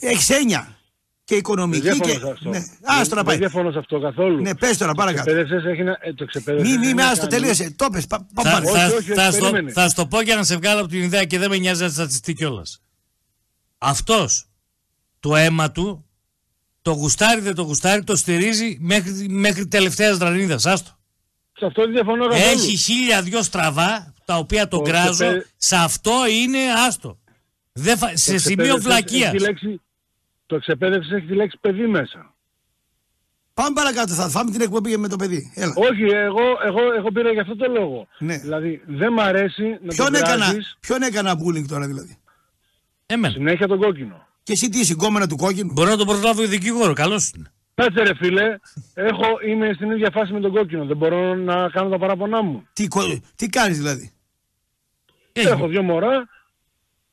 έχεις 0.00 0.30
έννοια. 0.30 0.73
Και 1.26 1.34
Δεν 1.34 1.38
οικονομική 1.38 1.80
διαφωνώ 1.80 2.12
και. 2.12 2.18
σε 2.18 2.30
αυτό. 2.30 2.48
Ναι. 2.48 2.58
Δεν- 2.58 2.68
Άστο 2.82 3.14
να 3.14 3.20
Δεν 3.22 3.24
πάει. 3.24 3.36
διαφωνώ 3.36 3.70
σε 3.72 3.78
αυτό 3.78 4.00
καθόλου. 4.00 4.40
Ναι, 4.40 4.54
πες 4.54 4.76
τώρα, 4.78 4.92
παρακάτω. 4.94 5.24
Ξεπέδευσες 5.30 5.72
έχει 5.72 5.82
να- 5.82 5.98
ε, 6.00 6.12
το 6.14 6.24
ξεπέδευσες 6.24 6.70
Μη, 6.72 6.78
μη, 6.78 6.86
έχει 6.86 6.94
με 6.94 7.02
να 7.02 7.08
άστο, 7.08 7.20
κάνει- 7.26 7.32
τελείωσε. 7.32 7.74
Το 7.76 7.88
πες. 7.90 8.06
Πάμε 8.06 8.26
Θα, 8.34 8.42
παρακάτω. 8.42 8.74
θα, 8.74 8.84
Όχι, 8.86 8.94
όχι, 8.94 9.12
θα, 9.12 9.22
όχι, 9.26 9.32
στο, 9.36 9.40
περίμενε. 9.50 9.72
θα 9.72 9.88
στο 9.88 10.06
πω 10.06 10.20
για 10.20 10.36
να 10.36 10.42
σε 10.44 10.56
βγάλω 10.56 10.80
από 10.80 10.88
την 10.88 11.02
ιδέα 11.02 11.24
και 11.24 11.38
δεν 11.38 11.50
με 11.50 11.56
νοιάζει 11.58 11.82
να 11.82 11.88
στατιστεί 11.88 12.34
κιόλας. 12.34 12.80
Αυτός 13.78 14.46
το 15.20 15.36
αίμα 15.36 15.70
του, 15.72 16.04
το 16.82 16.90
γουστάρι 16.92 17.40
δεν 17.40 17.54
το 17.54 17.62
γουστάρι, 17.62 18.04
το 18.04 18.16
στηρίζει 18.16 18.76
μέχρι, 18.80 19.28
μέχρι 19.28 19.66
τελευταία 19.66 20.14
δρανίδα. 20.16 20.54
Άστο. 20.54 20.98
Σε 21.56 21.66
αυτό 21.66 21.82
δεν 21.82 21.92
διαφωνώ 21.92 22.26
καθόλου. 22.28 22.50
Έχει 22.50 22.76
χίλια 22.76 23.22
δυο 23.22 23.42
στραβά 23.42 24.14
τα 24.24 24.36
οποία 24.36 24.68
τον 24.68 24.78
Το 24.84 24.90
κράζω. 24.90 25.12
ξεπέ- 25.12 25.46
Σε 25.56 25.76
αυτό 25.76 26.12
είναι 26.42 26.58
άστο. 26.86 27.18
Δεν 27.72 27.98
φα- 27.98 28.10
Το 28.10 28.16
σε 28.16 28.38
σημείο 28.38 28.38
ξεπέδευσες 28.56 28.82
βλακεία. 28.84 29.26
έχει 29.28 29.36
τη 29.36 29.42
λέξη- 29.42 29.80
Το 30.46 30.58
ξεπέδευσε 30.58 31.14
έχεις 31.14 31.28
τη 31.28 31.34
λέξη 31.34 31.58
παιδί 31.60 31.86
μέσα. 31.86 32.34
Πάμε 33.54 33.70
παρακάτω. 33.74 34.12
Θα 34.14 34.28
φάμε 34.28 34.50
την 34.50 34.60
εκπομπή 34.60 34.96
με 34.96 35.08
το 35.08 35.16
παιδί. 35.16 35.52
Έλα. 35.54 35.72
Όχι, 35.76 36.02
εγώ, 36.02 36.42
εγώ, 36.64 36.80
εγώ 36.96 37.12
πήρα 37.12 37.30
για 37.32 37.40
αυτό 37.42 37.56
το 37.56 37.66
λόγο. 37.72 38.06
Ναι. 38.18 38.36
Δηλαδή 38.36 38.82
δεν 38.86 39.12
μ' 39.12 39.20
αρέσει 39.20 39.62
να 39.82 39.92
Ποιον 39.94 40.06
τον 40.06 40.14
έκανα, 40.14 40.44
κράζεις 40.44 40.76
ποιον 40.80 41.02
έκανα 41.02 41.32
bullying 41.32 41.66
τώρα 41.68 41.86
δηλαδή; 41.86 42.18
Εμένα. 43.06 43.32
συνέχεια 43.34 43.66
τον 43.66 43.78
κόκκινο. 43.80 44.26
Και 44.42 44.52
εσύ 44.52 44.68
τι 44.68 44.78
είσαι, 44.78 44.92
γκόμενα 44.92 45.26
του 45.26 45.36
κόκκινου; 45.36 45.72
Μπορεί 45.72 45.88
να 45.90 45.96
τον 45.96 46.06
προσλάβω 46.06 46.42
ο 46.42 46.46
δικηγόρο. 46.46 46.92
Καλός 46.92 47.32
είναι. 47.36 47.52
Κάτσε 47.74 48.02
ρε 48.02 48.14
φίλε, 48.14 48.58
έχω, 48.94 49.26
είμαι 49.48 49.72
στην 49.74 49.90
ίδια 49.90 50.10
φάση 50.12 50.32
με 50.32 50.40
τον 50.40 50.52
κόκκινο. 50.52 50.84
Δεν 50.84 50.96
μπορώ 50.96 51.34
να 51.34 51.68
κάνω 51.68 51.88
τα 51.88 51.98
παράπονά 51.98 52.42
μου. 52.42 52.66
Τι, 52.72 52.88
κο- 52.88 53.20
τι 53.36 53.48
κάνεις 53.48 53.76
δηλαδή; 53.78 54.12
Έχει. 55.32 55.46
Έχω 55.46 55.66
δύο 55.68 55.82
μωρά, 55.82 56.28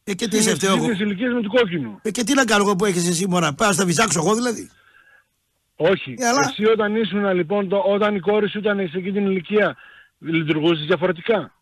Ε, 0.04 0.14
και 0.14 0.28
τι 0.28 0.36
είμαι 0.36 0.43
σε 0.43 0.49
στις 0.56 0.64
φταίω 0.64 0.76
εγώ. 0.76 0.84
ίδιες 0.84 0.99
ηλικίες 0.99 1.34
με 1.34 1.41
του 1.41 1.49
κόκκινου. 1.49 1.99
Ε, 2.02 2.12
και 2.12 2.24
τι 2.24 2.34
να 2.34 2.45
κάνω 2.45 2.64
εγώ 2.64 2.76
που 2.76 2.86
έχεις 2.86 3.08
εσύ 3.10 3.28
μωρά. 3.28 3.54
Πάω 3.54 3.68
να 3.68 3.74
στα 3.74 3.86
βυζάξω 3.86 4.20
εγώ 4.20 4.36
δηλαδή. 4.36 4.70
Όχι. 5.76 6.16
Ε, 6.18 6.28
αλλά- 6.28 6.47
Εσύ 6.49 6.66
όταν 6.66 6.95
ήσουν 6.95 7.34
λοιπόν, 7.34 7.70
το, 7.70 7.78
όταν 7.78 8.16
η 8.16 8.20
κόρη 8.20 8.49
σου 8.49 8.58
ήταν 8.58 8.78
σε 8.78 8.97
εκείνη 8.97 9.12
την 9.12 9.26
ηλικία, 9.26 9.76
λειτουργούσες 10.20 10.86
διαφορετικά; 10.86 11.54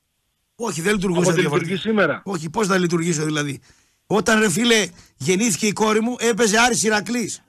Όχι, 0.56 0.82
δεν 0.82 0.94
λειτουργούσα 0.94 1.22
Από 1.22 1.30
ό,τι 1.32 1.40
διαφορετικά. 1.40 1.72
λειτουργεί 1.74 1.90
σήμερα. 1.98 2.22
Όχι, 2.26 2.50
πώς 2.50 2.68
θα 2.68 2.78
λειτουργήσω 2.78 3.26
δηλαδή. 3.26 3.62
Όταν 4.08 4.40
ρε 4.40 4.50
φίλε 4.50 4.88
γεννήθηκε 5.18 5.68
η 5.68 5.72
κόρη 5.74 6.02
μου, 6.02 6.16
έπαιζε 6.20 6.60
Άρης 6.60 6.84
Ηρακλής. 6.84 7.42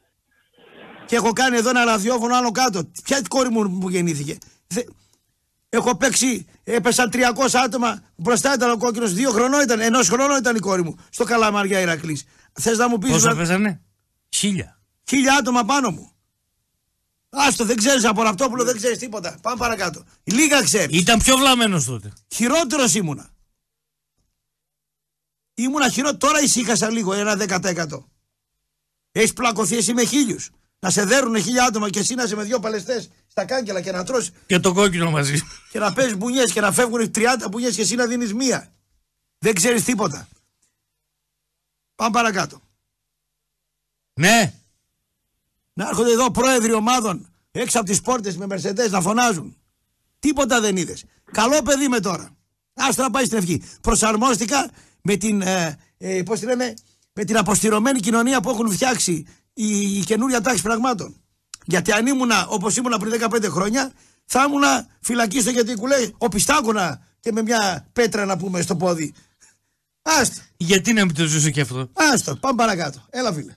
Και 1.07 1.17
έχω 1.17 1.33
κάνει 1.33 1.57
εδώ 1.57 1.69
ένα 1.71 1.85
ραδιόφωνο 1.85 2.35
άλλο 2.37 2.51
κάτω. 2.51 2.91
Ποια 3.05 3.23
κόρη 3.29 3.49
μου 3.49 3.79
που 3.79 3.91
γεννήθηκε; 3.91 4.39
Θε- 5.71 5.81
Έχω 5.81 5.97
παίξει, 5.97 6.47
έπεσαν 6.65 7.11
300 7.11 7.55
άτομα. 7.65 8.03
Μπροστά 8.17 8.55
ήταν 8.55 8.71
ο 8.71 8.77
κόκκινος, 8.77 9.13
δύο 9.13 9.31
χρονών 9.31 9.61
ήταν, 9.63 9.81
ενός 9.81 10.09
χρονών 10.09 10.39
ήταν 10.39 10.57
η 10.57 10.59
κόρη 10.59 10.83
μου. 10.83 10.97
Στο 11.11 11.25
Καλαμαριά 11.25 11.81
Ηρακλής. 11.81 12.25
Θες 12.53 12.79
να 12.79 12.89
μου 12.89 12.99
πεις 12.99 13.11
Πόσα 13.11 13.35
πέσανε, 13.37 13.81
Χίλια. 14.29 14.81
χίλια 15.09 15.35
άτομα 15.37 15.65
πάνω 15.65 15.91
μου. 15.91 16.13
Άστο, 17.31 17.65
δεν 17.65 17.77
ξέρεις 17.77 18.05
από 18.05 18.23
Ραπτόπουλο, 18.23 18.65
δεν 18.65 18.77
ξέρεις 18.77 18.99
τίποτα. 18.99 19.39
Πάμε 19.43 19.57
παρακάτω. 19.57 20.05
Λίγα 20.25 20.63
ξέρεις. 20.63 21.01
Ήταν 21.01 21.19
πιο 21.19 21.37
βλαμμένος 21.37 21.85
τότε. 21.85 22.13
Χειρότερος 22.35 22.95
ήμουνα. 22.95 23.31
Ήμουνα 25.55 25.89
χειρότερο. 25.91 26.17
Τώρα 26.19 26.41
ησύχασα 26.41 26.91
λίγο, 26.91 27.13
ένα 27.13 27.37
10%. 27.37 28.09
Έχεις 29.13 29.33
πλακωθεί 29.33 29.77
εσύ 29.77 29.93
με 29.93 30.05
χίλιους. 30.05 30.51
Να 30.83 30.91
σε 30.91 31.05
δέρουν 31.05 31.43
χίλια 31.43 31.65
άτομα 31.65 31.91
και 31.91 31.99
εσύ 31.99 32.15
να 32.15 32.23
είσαι 32.23 32.37
με 32.37 32.43
δύο 32.43 32.61
παλαιστές 32.61 33.11
στα 33.27 33.45
κάγκελα 33.45 33.81
και 33.81 33.93
να 33.93 34.05
τρώσει 34.05 34.31
Και 34.47 34.59
το 34.59 34.73
κόκκινο 34.73 35.11
μαζί. 35.11 35.41
και 35.71 35.79
να 35.79 35.93
παίζει 35.93 36.15
μπουνιές 36.17 36.53
και 36.53 36.61
να 36.61 36.73
φεύγουν 36.73 37.11
30 37.15 37.25
μπουνιές 37.51 37.75
και 37.75 37.81
εσύ 37.83 37.95
να 37.95 38.07
δίνεις 38.07 38.35
μία. 38.35 38.73
Δεν 39.39 39.55
ξέρεις 39.55 39.85
τίποτα. 39.85 40.29
Πάμε 41.95 42.11
παρακάτω. 42.13 42.61
ναι. 44.15 44.55
Να 45.73 45.89
έρχονται 45.89 46.13
εδώ 46.13 46.31
πρόεδροι 46.31 46.73
ομάδων 46.73 47.29
έξω 47.51 47.79
από 47.79 47.89
τις 47.89 48.01
πόρτες 48.01 48.37
με 48.37 48.47
μερσεντέ 48.47 48.89
να 48.89 49.01
φωνάζουν. 49.01 49.57
Τίποτα 50.19 50.61
δεν 50.61 50.77
είδες. 50.77 51.05
Καλό 51.33 51.63
παιδί 51.63 51.89
με 51.89 52.01
τώρα. 52.01 52.31
Άστο 52.75 53.03
να 53.03 53.11
πάει 53.11 53.25
στην 53.25 53.39
ευχή. 53.39 53.63
Προσαρμόστηκα 53.81 54.71
με 55.03 55.17
την, 55.17 55.43
ε, 55.43 55.79
ε, 55.99 56.23
πώς 56.23 56.39
τη 56.41 56.47
λένε, 56.47 56.75
με 57.13 57.25
την 57.25 57.37
αποστηρωμένη 57.37 58.01
κοινωνία 58.01 58.41
που 58.41 58.51
έχουν 58.51 58.71
φτιάξει 58.73 59.27
η, 59.63 59.99
η 59.99 60.05
καινούρια 60.05 60.41
τάξη 60.41 60.63
πραγμάτων. 60.63 61.15
Γιατί 61.65 61.93
αν 61.93 62.07
ήμουνα 62.07 62.47
όπως 62.49 62.77
ήμουνα 62.77 62.99
πριν 62.99 63.13
15 63.21 63.45
χρόνια, 63.51 63.93
θα 64.25 64.45
ήμουνα 64.49 64.87
φυλακή 65.01 65.41
στο 65.41 65.51
γιατί 65.51 65.75
κουλέ, 65.75 66.11
ο 66.19 66.29
πιστάκουνα 66.29 67.07
και 67.21 67.33
με 67.33 67.43
μια 67.43 67.89
πέτρα 67.93 68.25
να 68.25 68.37
πούμε 68.37 68.61
στο 68.61 68.77
πόδι. 68.77 69.15
Άστο, 70.03 70.43
Γιατί 70.57 70.93
να 70.93 71.05
μην 71.05 71.15
το 71.15 71.25
ζήσω 71.25 71.51
και 71.51 71.61
αυτό; 71.61 71.89
άστο, 71.93 72.37
πάμε 72.37 72.57
παρακάτω. 72.57 73.07
Έλα 73.11 73.33
φίλε. 73.33 73.55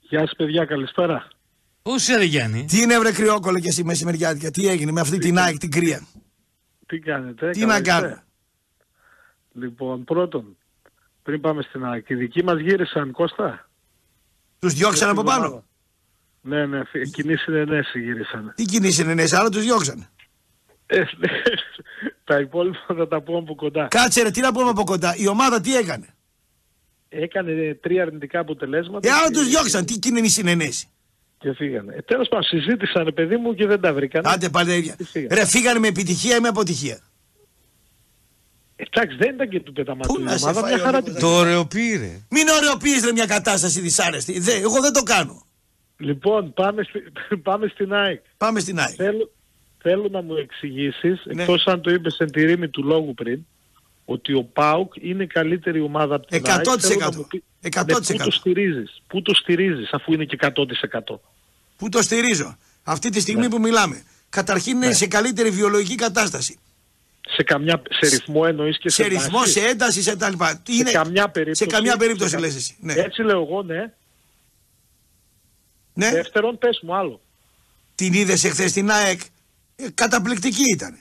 Γεια 0.00 0.20
σας 0.20 0.32
παιδιά, 0.36 0.64
καλησπέρα. 0.64 1.28
Πού 1.82 1.94
είσαι, 1.94 2.16
ρε 2.16 2.24
Γιάννη; 2.24 2.64
Τι 2.64 2.80
είναι 2.80 2.98
βρε 2.98 3.12
κρυόκολο 3.12 3.58
και 3.58 3.68
εσύ 3.68 3.84
μεσημεριάτικα, 3.84 4.50
τι 4.50 4.68
έγινε 4.68 4.92
με 4.92 5.00
αυτή 5.00 5.18
την 5.18 5.38
ΑΕΚ 5.38 5.58
την 5.58 5.70
κρύα; 5.70 6.06
Τι 6.86 6.98
κάνετε, 6.98 7.50
Τι 7.50 7.60
καλά 7.60 7.72
να 7.72 7.78
είστε; 7.78 7.90
κάνω; 7.90 8.22
Λοιπόν, 9.52 10.04
πρώτον, 10.04 10.56
πριν 11.22 11.40
πάμε 11.40 11.62
στην 11.62 11.84
ΑΕΚ, 11.84 12.08
οι 12.08 12.14
δικοί 12.14 12.44
μας 12.44 12.60
γύρισαν, 12.60 13.10
Κώστα; 13.10 13.68
Τους 14.58 14.72
διώξαν 14.74 15.08
από 15.08 15.20
Την 15.20 15.28
πάνω. 15.30 15.44
εβδομάδα. 15.44 15.66
Ναι, 16.40 16.66
ναι, 16.66 16.84
φι- 16.84 17.10
κοινή 17.14 17.36
συνενέση 17.36 18.00
γύρισαν. 18.00 18.52
Τι 18.56 18.64
κινήσεις 18.64 18.98
είναι, 18.98 19.24
άρα 19.32 19.48
τους 19.48 19.62
διώξαν. 19.62 20.06
Ε, 20.86 21.02
τα 22.24 22.38
υπόλοιπα 22.40 22.78
θα 22.86 23.08
τα 23.08 23.20
πω 23.22 23.36
από 23.38 23.54
κοντά. 23.54 23.86
Κάτσε 23.90 24.22
ρε, 24.22 24.30
τι 24.30 24.40
να 24.40 24.52
πούμε 24.52 24.70
από 24.70 24.84
κοντά. 24.84 25.16
Η 25.16 25.28
ομάδα 25.28 25.60
τι 25.60 25.76
έκανε; 25.76 26.06
Έκανε 27.08 27.74
τρία 27.82 28.02
αρνητικά 28.02 28.38
αποτελέσματα. 28.40 29.08
Ε, 29.08 29.12
άρα 29.12 29.26
και- 29.26 29.32
τους 29.34 29.48
διώξαν. 29.48 29.84
Τι 29.84 29.98
κοινή 29.98 30.28
συνενέση. 30.28 30.86
Και 31.38 31.52
φύγανε. 31.52 31.94
Ε, 31.94 32.02
τέλος 32.02 32.28
πάντων, 32.28 32.44
συζήτησαν, 32.44 33.04
ρε 33.04 33.12
παιδί 33.12 33.36
μου, 33.36 33.54
και 33.54 33.66
δεν 33.66 33.80
τα 33.80 33.94
βρήκαν. 33.94 34.26
Άντε 34.26 34.48
πάλι 34.48 34.68
τα 34.68 34.74
ίδια. 34.74 34.96
Τι 34.96 35.04
φύγανε. 35.04 35.34
Ρε, 35.34 35.46
φύγανε 35.46 35.78
με 35.78 35.88
επιτυχία 35.88 36.36
ή 36.36 36.40
με 36.40 36.48
αποτυχία; 36.48 36.98
Εντάξει, 38.90 39.16
δεν 39.16 39.34
ήταν 39.34 39.48
και 39.48 39.60
του 39.60 39.72
πεταματού 39.72 40.14
Πού 40.14 40.20
η 40.20 40.22
να 40.22 40.36
σε 40.36 40.44
ομάδα, 40.44 40.60
φάει 40.60 40.72
μια 40.72 40.82
ο 40.82 40.84
χαρά 40.84 40.96
Νίκος, 41.00 41.12
την 41.14 41.14
ρε. 41.14 41.20
Το 41.32 41.36
ωρεοποιήρε. 41.38 42.20
Μην 42.30 42.48
ωρεοποιείς 42.48 43.04
ρε 43.04 43.12
μια 43.12 43.26
κατάσταση 43.26 43.80
δυσάρεστη. 43.80 44.38
Δε, 44.40 44.52
εγώ 44.52 44.80
δεν 44.80 44.92
το 44.92 45.02
κάνω. 45.02 45.46
Λοιπόν, 45.96 46.52
πάμε, 46.54 46.82
στη, 46.82 46.98
πάμε 47.48 47.66
στην 47.68 47.92
ΑΕΚ. 47.92 48.20
Πάμε 48.36 48.60
στην 48.60 48.78
ΑΕΚ. 48.80 48.94
Θέλω, 48.96 49.30
θέλω 49.82 50.08
να 50.10 50.22
μου 50.22 50.34
εξηγήσεις, 50.36 51.22
Ναι. 51.24 51.42
εκτός 51.42 51.64
αν 51.66 51.80
το 51.80 51.90
είπες 51.90 52.16
εν 52.18 52.30
τη 52.30 52.44
ρήμη 52.44 52.68
του 52.68 52.82
λόγου 52.84 53.14
πριν, 53.14 53.40
ότι 54.04 54.32
ο 54.34 54.44
ΠΑΟΚ 54.44 54.92
είναι 55.00 55.22
η 55.22 55.26
καλύτερη 55.26 55.80
ομάδα 55.80 56.14
από 56.14 56.26
την 56.26 56.42
100%. 56.44 56.48
ΑΕΚ. 56.48 56.64
Θέλω 56.80 57.00
να 57.00 57.16
μου 57.16 57.26
πει- 57.28 57.42
100%. 57.60 58.12
Ναι, 58.12 58.16
πού 58.18 58.24
το 58.24 58.30
στηρίζεις, 58.30 59.02
πού 59.06 59.22
το 59.22 59.34
στηρίζεις 59.34 59.92
αφού 59.92 60.12
είναι 60.12 60.24
και 60.24 60.36
100%. 60.36 61.20
Πού 61.76 61.88
το 61.88 62.02
στηρίζω; 62.02 62.56
Αυτή 62.84 63.10
τη 63.10 63.20
στιγμή 63.20 63.48
που 63.48 63.58
μιλάμε. 63.60 64.02
Καταρχήν 64.28 64.76
είναι 64.76 64.86
Ναι. 64.86 64.92
σε 64.92 65.06
καλύτερη 65.06 65.50
βιολογική 65.50 65.94
κατάσταση. 65.94 66.58
Σε, 67.36 67.42
καμιά, 67.42 67.82
σε 67.88 68.08
ρυθμό 68.08 68.42
εννοείς 68.46 68.78
και 68.78 68.88
σε, 68.90 69.02
Σε 69.02 69.08
ρυθμό, 69.08 69.38
βάση. 69.38 69.50
σε 69.52 69.60
ένταση, 69.66 70.02
σε 70.02 70.16
τα 70.16 70.30
λοιπά. 70.30 70.62
Είναι- 70.68 70.90
καμιά 70.90 71.28
περίπτωση. 71.28 71.64
Σε 71.70 71.76
καμιά 71.76 71.96
περίπτωση 71.96 72.30
σε 72.30 72.36
κα- 72.36 72.42
λες 72.42 72.54
εσύ. 72.56 72.76
Ναι. 72.80 72.92
Έτσι 72.92 73.22
λέω 73.22 73.40
εγώ, 73.42 73.62
ναι. 73.62 73.92
ναι. 75.94 76.10
Δεύτερον, 76.10 76.58
πες 76.58 76.80
μου 76.82 76.94
άλλο. 76.96 77.20
Την 77.94 78.12
είδες 78.12 78.44
εχθές 78.44 78.70
στην 78.70 78.90
ΑΕΚ 78.90 79.20
Ε, 79.76 79.86
καταπληκτική 79.94 80.62
ήταν. 80.74 80.98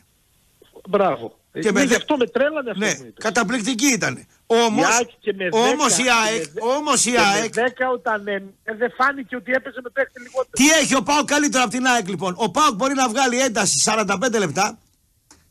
Μπράβο. 0.89 1.37
Και 1.53 1.59
Ε, 1.59 1.63
με 1.63 1.71
ναι, 1.71 1.79
δε- 1.79 1.85
γι' 1.85 1.95
αυτό 1.95 2.17
με 2.17 2.27
τρέλανε 2.27 2.69
αυτό 2.71 2.85
Ναι, 2.85 2.95
που 2.95 3.01
είπες. 3.01 3.13
καταπληκτική 3.23 3.85
ήταν. 3.87 4.25
Όμως, 4.45 4.85
Η 4.87 4.91
ΑΕΚ 4.93 5.09
και 5.19 5.33
με 5.33 5.47
όμως 5.51 5.93
10, 5.95 5.99
η 5.99 6.03
και 6.03 6.09
ΑΕΚ, 6.11 6.37
με 6.45 6.51
δε- 6.53 6.61
όμως 6.75 7.05
η 7.05 7.11
Και 7.11 7.17
με 7.17 7.23
ΑΕΚ, 7.25 7.53
10 7.53 7.59
όταν 7.93 8.27
έμεινε 8.27 8.51
δεν 8.77 8.91
φάνηκε 8.97 9.35
ότι 9.35 9.51
έπαιζε 9.51 9.79
με 9.83 9.89
παίχτη 9.89 10.19
λιγότερο. 10.21 10.49
τι 10.51 10.69
έχει 10.69 10.95
ο 10.95 11.03
Πάοκ 11.03 11.25
καλύτερο 11.27 11.63
από 11.63 11.71
την 11.71 11.85
ΑΕΚ 11.87 12.07
λοιπόν; 12.07 12.33
Ο 12.37 12.51
Πάοκ 12.51 12.75
μπορεί 12.75 12.93
να 12.93 13.09
βγάλει 13.09 13.39
ένταση 13.39 13.79
45 13.85 14.37
λεπτά, 14.39 14.77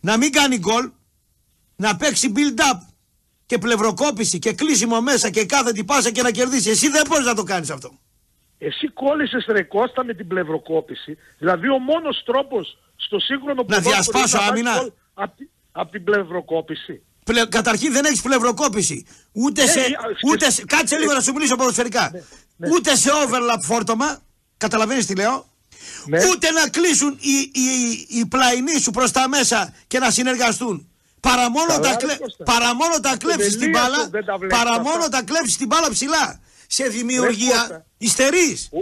να 0.00 0.16
μην 0.16 0.32
κάνει 0.32 0.58
γκολ, 0.58 0.90
να 1.76 1.96
παίξει 1.96 2.32
build-up 2.36 2.78
και 3.46 3.58
πλευροκόπηση 3.58 4.38
και 4.38 4.52
κλείσιμο 4.52 5.00
μέσα 5.00 5.30
και 5.30 5.44
κάθετη 5.44 5.84
πάσα 5.84 6.10
και 6.10 6.22
να 6.22 6.30
κερδίσει. 6.30 6.70
Εσύ 6.70 6.88
δεν 6.88 7.02
μπορείς 7.08 7.26
να 7.26 7.34
το 7.34 7.42
κάνεις 7.42 7.70
αυτό. 7.70 7.90
Εσύ 8.58 8.88
κόλλησες 8.88 9.44
ρε 9.48 9.62
Κώστα 9.62 10.04
με 10.04 10.14
την 10.14 10.26
πλευροκόπηση. 10.28 11.16
Δηλαδή 11.38 11.68
ο 11.68 11.78
μόνος 11.78 12.22
τρόπος 12.24 12.78
στο 12.96 13.18
σύγχρονο 13.18 13.54
Να 13.54 13.62
ποδόσφαιρο 13.64 13.90
διασπάσω 13.94 14.36
είναι 14.36 14.44
να 14.46 14.50
άμυνα. 14.50 14.70
βάλεις 14.74 14.90
γκολ 14.90 14.92
απ' 15.24 15.36
τη- 15.36 15.48
απ' 15.72 15.90
την 15.90 16.04
πλευροκόπηση. 16.04 17.02
Πλε... 17.24 17.46
Καταρχήν 17.46 17.92
δεν 17.92 18.04
έχεις 18.04 18.22
πλευροκόπηση. 18.22 19.06
Ούτε 19.32 19.66
σε. 19.66 19.80
α, 19.80 19.84
Ούτε 20.30 20.38
σκεφ- 20.44 20.52
σε... 20.52 20.64
Κάτσε 20.64 20.98
λίγο 20.98 21.12
να 21.12 21.20
σου 21.20 21.32
μιλήσω 21.32 21.56
ποδοσφαιρικά. 21.56 22.10
Ούτε 22.72 22.96
σε 22.96 23.10
overlap 23.24 23.60
φόρτωμα. 23.62 24.20
Καταλαβαίνεις 24.56 25.06
τι 25.06 25.14
λέω; 25.14 25.46
Ναι. 26.06 26.18
Ούτε 26.30 26.50
να 26.50 26.68
κλείσουν 26.68 27.18
οι, 27.20 27.60
οι, 27.60 28.06
οι 28.18 28.26
πλαϊνοί 28.26 28.78
σου 28.80 28.90
προς 28.90 29.10
τα 29.10 29.28
μέσα 29.28 29.74
και 29.86 29.98
να 29.98 30.10
συνεργαστούν. 30.10 30.84
Παρά 31.20 31.50
μόνο 31.50 31.66
Καλά, 31.66 31.80
τα, 31.80 31.90
ρε 31.90 31.96
κλε... 31.96 32.16
Κώστα. 32.16 32.44
παρά 32.44 32.74
μόνο 32.74 33.00
τα 33.00 33.16
κλέψεις 33.16 33.52
την 33.56 33.62
Ελίας 33.62 33.80
μπάλα. 33.90 34.08
δεν 34.08 34.24
τα 34.24 34.36
βλέπεις 34.38 34.56
Παρά 34.58 34.70
αυτά. 34.70 34.82
μόνο 34.82 35.08
τα 35.08 35.22
κλέψεις 35.22 35.56
την 35.56 35.66
μπάλα 35.66 35.90
ψηλά. 35.90 36.40
Σε 36.66 36.84
δημιουργία 36.88 37.56
Κώστα. 37.58 37.86
υστερεί. 37.98 38.58
Ο, 38.70 38.78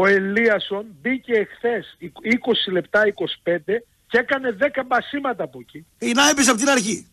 ο 0.00 0.06
Ελίασον 0.06 0.86
μπήκε 1.00 1.32
εχθές 1.32 1.96
20 2.68 2.72
λεπτά 2.72 3.02
25 3.44 3.56
και 4.08 4.18
έκανε 4.18 4.56
10 4.60 4.64
μπασίματα 4.86 5.44
από 5.44 5.58
εκεί. 5.60 5.86
Ή 5.98 6.12
να 6.12 6.28
έπεισε 6.28 6.50
από 6.50 6.58
την 6.58 6.68
αρχή. 6.68 7.06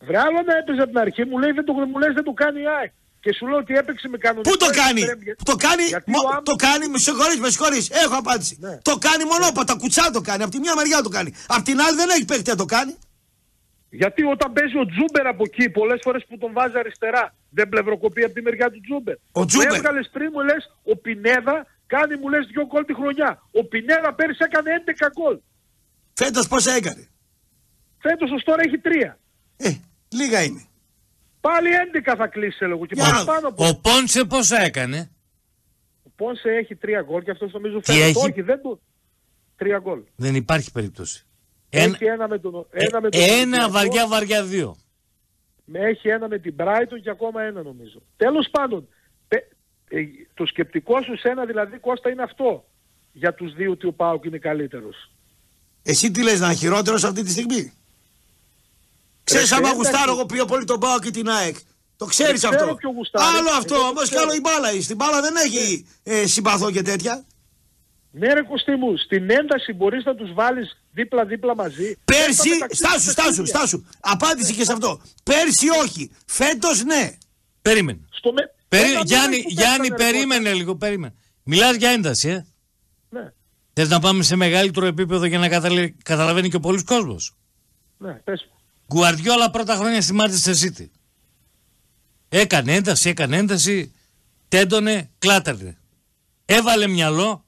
Βρε 0.00 0.18
άλλο 0.18 0.42
να 0.46 0.56
έπαιζε 0.56 0.80
από 0.80 0.90
την 0.90 0.98
αρχή, 0.98 1.24
μου 1.24 1.38
λέει 1.38 1.50
δεν 1.50 1.64
το, 1.64 1.72
μου 1.72 1.98
λες 1.98 2.14
δεν 2.14 2.24
το 2.24 2.32
κάνει 2.32 2.60
η 2.60 2.64
ΑΕΚ. 2.78 2.92
Και 3.20 3.32
σου 3.34 3.46
λέω 3.46 3.58
ότι 3.58 3.74
έπαιξε 3.74 4.08
με 4.08 4.18
κανονικό 4.18 4.50
Πού 4.50 4.56
το 4.56 4.66
κάνει, 4.70 5.00
εξτρέμ, 5.00 5.20
το 5.44 5.56
κάνει, 5.56 5.82
γιατί 5.82 6.10
μο- 6.10 6.18
ο 6.24 6.28
Άμ- 6.36 6.44
το 6.44 6.54
κάνει, 6.56 6.88
με 6.88 6.98
συγχωρείς, 6.98 7.38
με 7.38 7.48
συγχωρείς, 7.50 7.90
έχω 7.90 8.14
απάντηση. 8.16 8.56
Ναι. 8.60 8.78
Το 8.82 8.98
κάνει 8.98 9.24
μονόπατα, 9.24 9.74
κουτσά 9.76 10.10
το 10.10 10.20
κάνει, 10.20 10.42
από 10.42 10.52
τη 10.52 10.58
μια 10.58 10.74
μεριά 10.76 11.00
το 11.02 11.08
κάνει. 11.08 11.34
Απ' 11.46 11.64
την 11.64 11.80
άλλη 11.80 11.96
δεν 11.96 12.08
έχει 12.08 12.24
παίχτη 12.24 12.50
να 12.50 12.56
το 12.56 12.64
κάνει. 12.64 12.94
Γιατί 13.90 14.22
όταν 14.24 14.52
παίζει 14.52 14.76
ο 14.78 14.86
Τζούμπερ 14.86 15.26
από 15.26 15.42
εκεί, 15.46 15.70
πολλές 15.70 16.00
φορές 16.02 16.24
που 16.28 16.38
τον 16.38 16.52
βάζει 16.52 16.78
αριστερά, 16.78 17.34
δεν 17.50 17.68
πλευροκοπεί 17.68 18.24
από 18.24 18.34
τη 18.34 18.42
μεριά 18.42 18.70
του 18.70 18.80
Τζούμπερ. 18.80 19.14
Ο 19.32 19.44
Τζούμπερ. 19.44 19.68
Μου 19.68 19.74
έβγαλες 19.74 20.08
πριν 20.12 20.28
μου 20.34 20.40
λες, 20.40 20.62
ο 20.92 20.96
Πινέδα 20.96 21.66
κάνει 21.86 22.16
μου 22.16 22.28
λες 22.28 22.46
δύο 22.46 22.66
γκολ 22.66 22.84
τη 22.84 22.94
χρονιά. 22.94 23.42
Ο 23.52 23.64
Πινέδα 23.64 24.14
πέρυσι 24.14 24.38
έκανε 24.48 24.70
11 24.72 25.10
γκολ. 25.16 25.38
Φέτος 26.14 26.48
πόσα 26.48 26.72
έκανε; 26.72 27.08
Φέτος 27.98 28.30
ως 28.30 28.42
τώρα 28.44 28.62
έχει 28.66 28.78
τρία. 28.78 29.18
Ε, 29.56 29.70
λίγα 30.08 30.42
είναι. 30.42 30.62
Πάλι 31.48 31.68
11 31.92 32.14
θα 32.16 32.26
κλείσει 32.26 32.58
έλεγχο 32.64 32.86
και 32.86 32.94
Για 32.94 33.04
να- 33.04 33.10
παραπάνω 33.10 33.48
από. 33.48 33.66
Ο 33.66 33.80
Πόνσε 33.80 34.24
πόσα 34.24 34.60
έκανε; 34.60 35.10
Ο 36.02 36.10
Πόνσε 36.16 36.48
έχει 36.50 36.74
τρία 36.76 37.02
γκολ 37.02 37.22
και 37.22 37.30
αυτός 37.30 37.52
νομίζω 37.52 37.80
Τι 37.80 37.92
φέτος 37.92 38.06
έχει; 38.08 38.18
Όχι, 38.30 38.40
δεν 38.42 38.60
του. 38.62 38.80
Τρία 39.56 39.78
γκολ. 39.78 40.00
Δεν 40.16 40.34
υπάρχει 40.34 40.72
περίπτωση. 40.72 41.26
Ένα, 41.68 41.84
Έχει 41.94 42.04
ένα 42.04 42.28
με 42.28 42.38
τον. 42.38 42.66
Ένα, 42.70 43.00
με 43.00 43.08
τον 43.08 43.20
ένα 43.22 43.40
Ολυμπιακό, 43.40 43.70
βαριά 43.70 44.06
βαριά 44.06 44.44
δύο. 44.44 44.76
με- 45.64 45.78
Έχει 45.78 46.08
ένα 46.08 46.28
με 46.28 46.38
την 46.38 46.54
Brighton 46.58 47.00
και 47.02 47.10
ακόμα 47.10 47.42
ένα 47.42 47.62
νομίζω. 47.62 48.02
Τέλος 48.16 48.48
πάντων, 48.50 48.88
πε- 49.28 49.50
ε, 49.88 49.98
το 50.34 50.46
σκεπτικό 50.46 51.02
σου 51.02 51.16
σένα 51.18 51.44
δηλαδή 51.46 51.78
Κώστα 51.78 52.10
είναι 52.10 52.22
αυτό. 52.22 52.64
Για 53.12 53.34
τους 53.34 53.54
δύο 53.54 53.70
ότι 53.70 53.86
ο 53.86 53.92
Πάουκ 53.92 54.24
είναι 54.24 54.38
καλύτερος. 54.38 55.12
Εσύ 55.82 56.10
τι 56.10 56.22
λες 56.22 56.40
να 56.40 56.46
είναι 56.46 56.54
χειρότερος 56.54 57.04
αυτή 57.04 57.22
τη 57.22 57.30
στιγμή; 57.30 57.72
Ξέρεις 59.30 59.52
άμα 59.52 59.68
εντάξει. 59.68 59.76
γουστάρω 59.76 60.12
εγώ 60.12 60.26
πιο 60.26 60.44
πολύ 60.44 60.64
τον 60.64 60.80
Πάο 60.80 60.98
και 60.98 61.10
την 61.10 61.28
ΑΕΚ. 61.28 61.56
Το 61.96 62.04
ξέρεις 62.06 62.40
Δεν 62.40 62.50
ξέρω 62.50 62.64
αυτό. 62.64 62.74
ποιο 62.74 62.90
γουστάρεις. 62.90 63.38
Άλλο 63.38 63.50
αυτό 63.50 63.74
Εγώ 63.74 63.82
το 63.82 63.88
όμως 63.88 64.02
και 64.02 64.08
ξέρω. 64.14 64.22
άλλο 64.22 64.34
η 64.34 64.40
μπάλα. 64.40 64.80
Στην 64.82 64.96
μπάλα 64.96 65.20
δεν 65.20 65.34
έχει 65.36 65.86
ε, 66.02 66.26
συμπαθώ 66.26 66.70
και 66.70 66.82
τέτοια. 66.82 67.24
Ναι 68.10 68.32
ρε 68.32 68.42
Κωστή 68.42 68.74
μου, 68.76 68.96
στην 68.96 69.30
ένταση 69.30 69.72
μπορείς 69.72 70.04
να 70.04 70.14
τους 70.14 70.32
βάλεις 70.34 70.76
δίπλα-δίπλα 70.92 71.54
μαζί. 71.54 71.96
Πέρσι, 72.04 72.48
Έπα 72.48 72.54
μεταξύ 72.54 72.76
στάσου, 72.76 72.94
τους 73.04 73.12
στάσου, 73.12 73.28
παιχνίδια. 73.28 73.54
στάσου. 73.56 73.84
Απάντηση 74.00 74.54
και 74.54 74.64
σε 74.64 74.72
αυτό. 74.72 75.00
Πέρσι 75.22 75.68
όχι. 75.84 76.10
Φέτος 76.26 76.84
ναι. 76.84 77.16
Περίμενε. 77.62 78.00
Στο 78.10 78.32
με... 78.32 78.42
Περί... 78.68 78.90
Ένα 78.90 79.02
Γιάννη, 79.04 79.36
μήνα 79.36 79.42
που 79.42 79.50
Γιάννη 79.50 79.88
πέσανε, 79.88 80.04
ρε, 80.04 80.10
περίμενε 80.12 80.52
λίγο, 80.52 80.76
περίμενε. 80.76 81.14
Μιλάς 81.42 81.76
για 81.76 81.90
ένταση, 81.90 82.28
ε. 82.28 82.32
Κώστα. 82.32 82.46
Ναι, 83.08 83.32
Θες 83.72 83.88
να 83.88 84.00
πάμε 84.00 84.22
σε 84.22 84.36
μεγαλύτερο 84.36 84.86
επίπεδο 84.86 85.24
για 85.24 85.38
να 85.38 85.48
καταλε- 85.48 85.92
καταλαβαίνει 86.04 86.48
και 86.48 86.56
ο 86.56 86.60
πολλής 86.60 86.84
κόσμος. 86.84 87.34
ναι, 87.98 88.12
πες 88.12 88.46
μου. 88.50 88.57
Γκουαρδιόλα 88.94 89.50
πρώτα 89.50 89.74
χρόνια 89.74 90.02
στη 90.02 90.16
Manchester 90.20 90.54
City. 90.64 90.86
Έκανε 92.28 92.74
ένταση, 92.74 93.08
έκανε 93.08 93.36
ένταση, 93.36 93.92
τέντωνε, 94.48 95.10
κλάταρνε. 95.18 95.78
Έβαλε 96.44 96.86
μυαλό, 96.86 97.44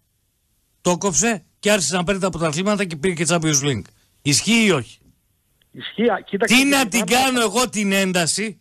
το 0.81 0.99
κόψε 0.99 1.45
και 1.59 1.71
άρχισε 1.73 1.97
να 1.97 2.05
παίρνει 2.05 2.21
τα 2.21 2.31
πρωταθλήματα 2.31 2.85
και 2.85 2.97
πήρε 2.97 3.15
και 3.15 3.27
Champions 3.29 3.63
League. 3.63 3.83
Ισχύει 4.23 4.65
ή 4.65 4.71
όχι; 4.71 4.99
Ισχύει, 5.73 6.09
α, 6.11 6.21
κοίταξε 6.21 6.55
Τι 6.55 6.61
και 6.63 6.67
να 6.69 6.81
την 6.89 6.91
την 6.91 7.01
άμυνα. 7.17 7.21
κάνω 7.21 7.41
εγώ 7.41 7.69
την 7.69 7.93
ένταση 7.93 8.61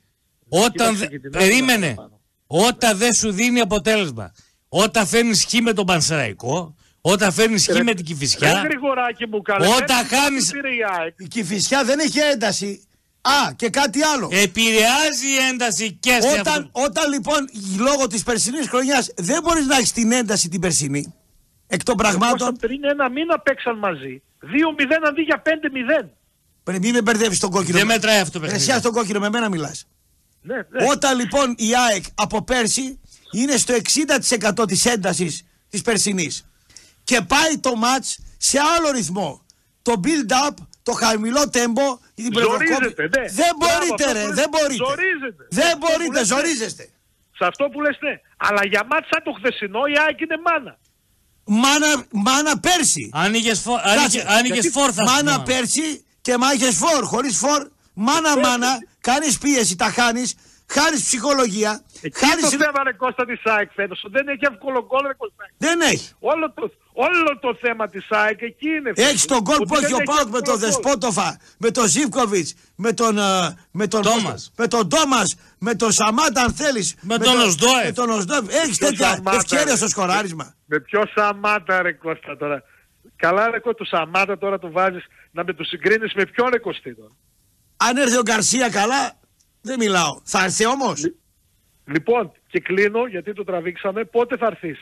όταν. 0.50 0.72
Κοίταξε 0.72 0.98
δε- 1.00 1.08
και 1.08 1.20
την 1.20 1.36
άμυνα 1.36 1.50
Περίμενε. 1.52 1.94
παραπάνω. 1.94 2.20
Όταν 2.48 2.98
δεν 2.98 3.14
σου 3.14 3.32
δίνει 3.32 3.60
αποτέλεσμα. 3.60 4.34
Όταν 4.70 5.08
φέρνεις 5.08 5.46
χ 5.46 5.54
με 5.62 5.74
τον 5.74 5.86
Πανσεραϊκό. 5.86 6.76
Όταν 7.02 7.32
φέρνεις 7.32 7.66
χ 7.66 7.68
Ρε- 7.68 7.84
με 7.84 7.94
την 7.94 8.06
Ρε 8.06 8.14
Κηφισιά. 8.14 8.62
Γρηγοράκη 8.64 9.28
μου 9.28 9.42
καλέ. 9.42 9.68
Όταν 9.68 9.86
πέρυσι 9.88 10.16
χάνεις- 10.16 10.52
πήρε 10.52 10.70
η 10.70 10.80
ΑΕΚ. 11.00 11.14
Η 11.18 11.28
Κηφισιά 11.28 11.84
δεν 11.84 12.00
έχει 12.00 12.20
ένταση. 12.20 12.84
Α, 13.22 13.54
και 13.56 13.70
κάτι 13.70 14.04
άλλο. 14.04 14.30
Επηρεάζει 14.32 15.28
η 15.28 15.38
ένταση 15.52 15.92
και 16.00 16.18
σε 16.22 16.28
Όταν, 16.40 16.48
αυτό. 16.48 16.70
όταν 16.74 17.12
λοιπόν 17.12 17.50
λόγω 17.78 18.08
της 18.08 18.24
περσινής 18.24 18.68
χρονιάς 18.68 19.10
δεν 19.18 19.42
μπορείς 19.44 19.66
να 19.66 19.76
έχεις 19.78 19.92
την 19.92 20.12
ένταση 20.12 20.50
την 20.50 20.60
περσινή 20.62 21.14
εκ 21.68 21.84
των 21.84 21.96
Κώστα, 21.98 22.18
πραγμάτων 22.18 22.56
πριν 22.56 22.84
ένα 22.84 23.10
μήνα 23.10 23.40
παίξαν 23.40 23.78
μαζί. 23.78 24.22
2-0 24.42 25.08
αντί 25.08 25.22
για 25.22 25.42
5-0. 25.42 26.10
πρέπει 26.64 26.80
μην 26.86 26.94
με 26.94 27.02
μπερδεύεις 27.02 27.40
τον 27.40 27.50
κόκκινο 27.50 27.78
Δεν 27.78 27.88
με- 27.88 27.94
μετράει 27.94 28.20
αυτό 28.20 28.32
το 28.40 28.46
Ρε, 28.46 28.52
παιχνίδι. 28.52 28.70
Εσύ 28.72 28.80
στον 28.80 28.92
κόκκινο 28.94 29.20
με 29.20 29.30
μένα 29.30 29.50
μιλάς 29.50 29.88
Ναι, 30.42 30.56
ναι. 30.56 30.86
Όταν 30.90 31.18
λοιπόν 31.18 31.56
η 31.58 31.76
ΑΕΚ 31.88 32.04
από 32.16 32.44
πέρσι 32.44 33.00
είναι 33.32 33.58
στο 33.58 33.74
60% 33.74 34.66
της 34.68 34.86
έντασης 34.86 35.44
της 35.70 35.82
περσινής 35.82 36.49
και 37.10 37.22
πάει 37.22 37.54
το 37.58 37.76
μάτς 37.76 38.20
σε 38.38 38.58
άλλο 38.74 38.90
ρυθμό. 38.92 39.30
Το 39.82 39.94
build-up, 40.04 40.54
το 40.84 40.92
χαμηλό 40.92 41.50
τέμπο, 41.50 41.88
την 42.16 42.30
Ζορίζεται, 42.34 42.58
πλευροκόπη- 42.58 43.18
ναι. 43.18 43.26
Δεν 43.42 43.52
Μπράβο, 43.60 43.76
μπορείτε 43.78 44.04
αυτό 44.04 44.14
ρε, 44.18 44.22
που 44.22 44.28
λες, 44.28 44.36
δεν 44.42 44.50
μπορείτε. 44.54 44.84
ζορίζεται. 44.86 45.44
Δεν 45.50 45.66
Αυτό 45.66 45.78
που 45.80 45.86
μπορείτε, 45.86 46.18
λες, 46.20 46.30
ναι. 46.30 46.36
ζορίζεστε. 46.36 46.84
Σε 47.38 47.44
αυτό 47.52 47.64
που 47.72 47.82
λες 47.86 47.98
ναι. 48.06 48.14
Αλλά 48.48 48.62
για 48.72 48.82
μάτς 48.90 49.08
σαν 49.12 49.22
το 49.28 49.32
χθεσινό 49.38 49.82
η 49.94 49.96
ΑΕΚ 50.06 50.18
είναι 50.26 50.38
μάνα. 50.48 50.74
Μάνα, 51.64 51.92
μάνα 52.28 52.54
πέρσι. 52.60 53.10
Άνοιγες, 53.14 53.60
φο... 53.66 53.74
Κάτσε, 53.76 53.92
άνοιγες, 53.92 54.24
άνοιγες 54.38 54.58
γιατί 54.58 54.70
φόρ 54.78 54.90
θα 54.98 55.02
σου 55.08 55.10
Μάνα 55.14 55.36
πω. 55.38 55.44
πέρσι 55.50 55.88
και 56.26 56.34
μάχες 56.38 56.76
φόρ. 56.82 57.02
Χωρίς 57.14 57.36
φόρ, 57.38 57.62
μάνα 57.94 58.38
μάνα, 58.44 58.72
κάνεις 59.08 59.38
πίεση, 59.38 59.76
τα 59.76 59.90
χάνεις, 59.98 60.30
χάνεις 60.76 61.04
ψυχολογία, 61.04 61.82
Εκεί 62.02 62.20
χάνεις... 62.26 62.44
το 62.44 62.50
θέμα 62.50 62.84
ρε 62.84 62.94
Κώστα 62.94 63.26
της 63.26 63.42
ΑΕΚ 63.44 63.70
φέτος. 63.76 64.06
Δεν 64.10 64.28
έχει 64.28 64.40
εύκολο 64.52 64.86
γκολ 64.88 65.02
ρε 65.08 65.14
Κώστα. 65.14 65.44
Δεν 65.58 65.82
έχει. 65.82 66.10
Όλο 66.20 66.52
το, 66.54 66.72
όλο 66.94 67.40
το 67.42 67.58
θέμα 67.62 67.88
της 67.90 68.06
ΑΕΚ 68.10 68.42
εκεί 68.42 68.70
είναι. 68.70 68.90
φέτος. 68.96 69.06
Έχεις 69.10 69.26
τον 69.26 69.42
γκολ 69.42 69.56
Ότι 69.56 69.66
που 69.66 69.76
έχει 69.76 69.86
δεν 69.86 69.94
ο 69.94 69.98
Πάουκ 70.04 70.20
με 70.20 70.24
εύκολο 70.24 70.42
τον 70.42 70.54
γκολ. 70.54 70.64
Δεσπότοφα, 70.66 71.38
με 71.58 71.72
τον 71.72 71.86
Ζήφκοβιτς, 71.88 72.54
με 72.76 72.94
τον. 72.94 73.18
ε, 73.18 73.58
Με 73.72 73.88
τον 73.88 74.02
Τόμας. 74.02 74.52
Με 74.58 74.68
τον 74.68 74.90
Τόμας, 74.90 75.36
με 75.60 75.76
τον 75.76 75.92
Σαμάτα, 75.92 76.42
αν 76.42 76.54
θέλεις. 76.54 76.96
Με 77.02 77.18
τον 77.18 77.40
Οσδόεφ. 77.40 77.86
Με 77.86 77.92
τον 77.92 78.10
Οσδόεφ. 78.10 78.46
Έχεις 78.64 78.78
Ποιο 78.78 78.88
τέτοια 78.88 79.08
Σαμάτα, 79.10 79.38
ευκαιρία 79.38 79.64
ρε. 79.66 79.76
στο 79.76 79.88
σκοράρισμα. 79.88 80.54
Με 80.66 80.80
ποιο 80.80 81.02
Σαμάτα 81.16 81.82
ρε 81.82 81.92
Κώστα 81.92 82.38
τώρα. 82.38 82.64
Καλά 83.16 83.50
ρε 83.50 83.60
Κώστα, 83.60 83.78
το 83.78 83.86
Σαμάτα 83.86 84.38
τώρα 84.38 84.60
το 84.60 84.72
βάζεις 84.72 85.06
να 85.32 85.44
με 85.44 85.54
το 85.54 85.64
συγκρίνεις 85.64 86.14
με 86.14 86.26
ποιον 86.26 86.50
ρε 86.50 86.60
Κωστή 86.60 86.96
τώρα. 86.96 87.12
Αν 87.78 87.98
έρθει 87.98 88.18
ο 88.18 88.22
Γκαρσία 88.22 88.70
καλά, 88.70 89.12
δεν 89.62 89.80
μιλάω. 89.80 90.20
Θα 90.24 90.44
έρθει 90.44 90.66
όμως; 90.66 91.02
Λοιπόν, 91.86 92.32
και 92.48 92.60
κλείνω 92.60 93.06
γιατί 93.08 93.34
το 93.34 93.44
τραβήξαμε. 93.44 94.04
Πότε 94.04 94.38
θα 94.38 94.46
έρθεις; 94.46 94.80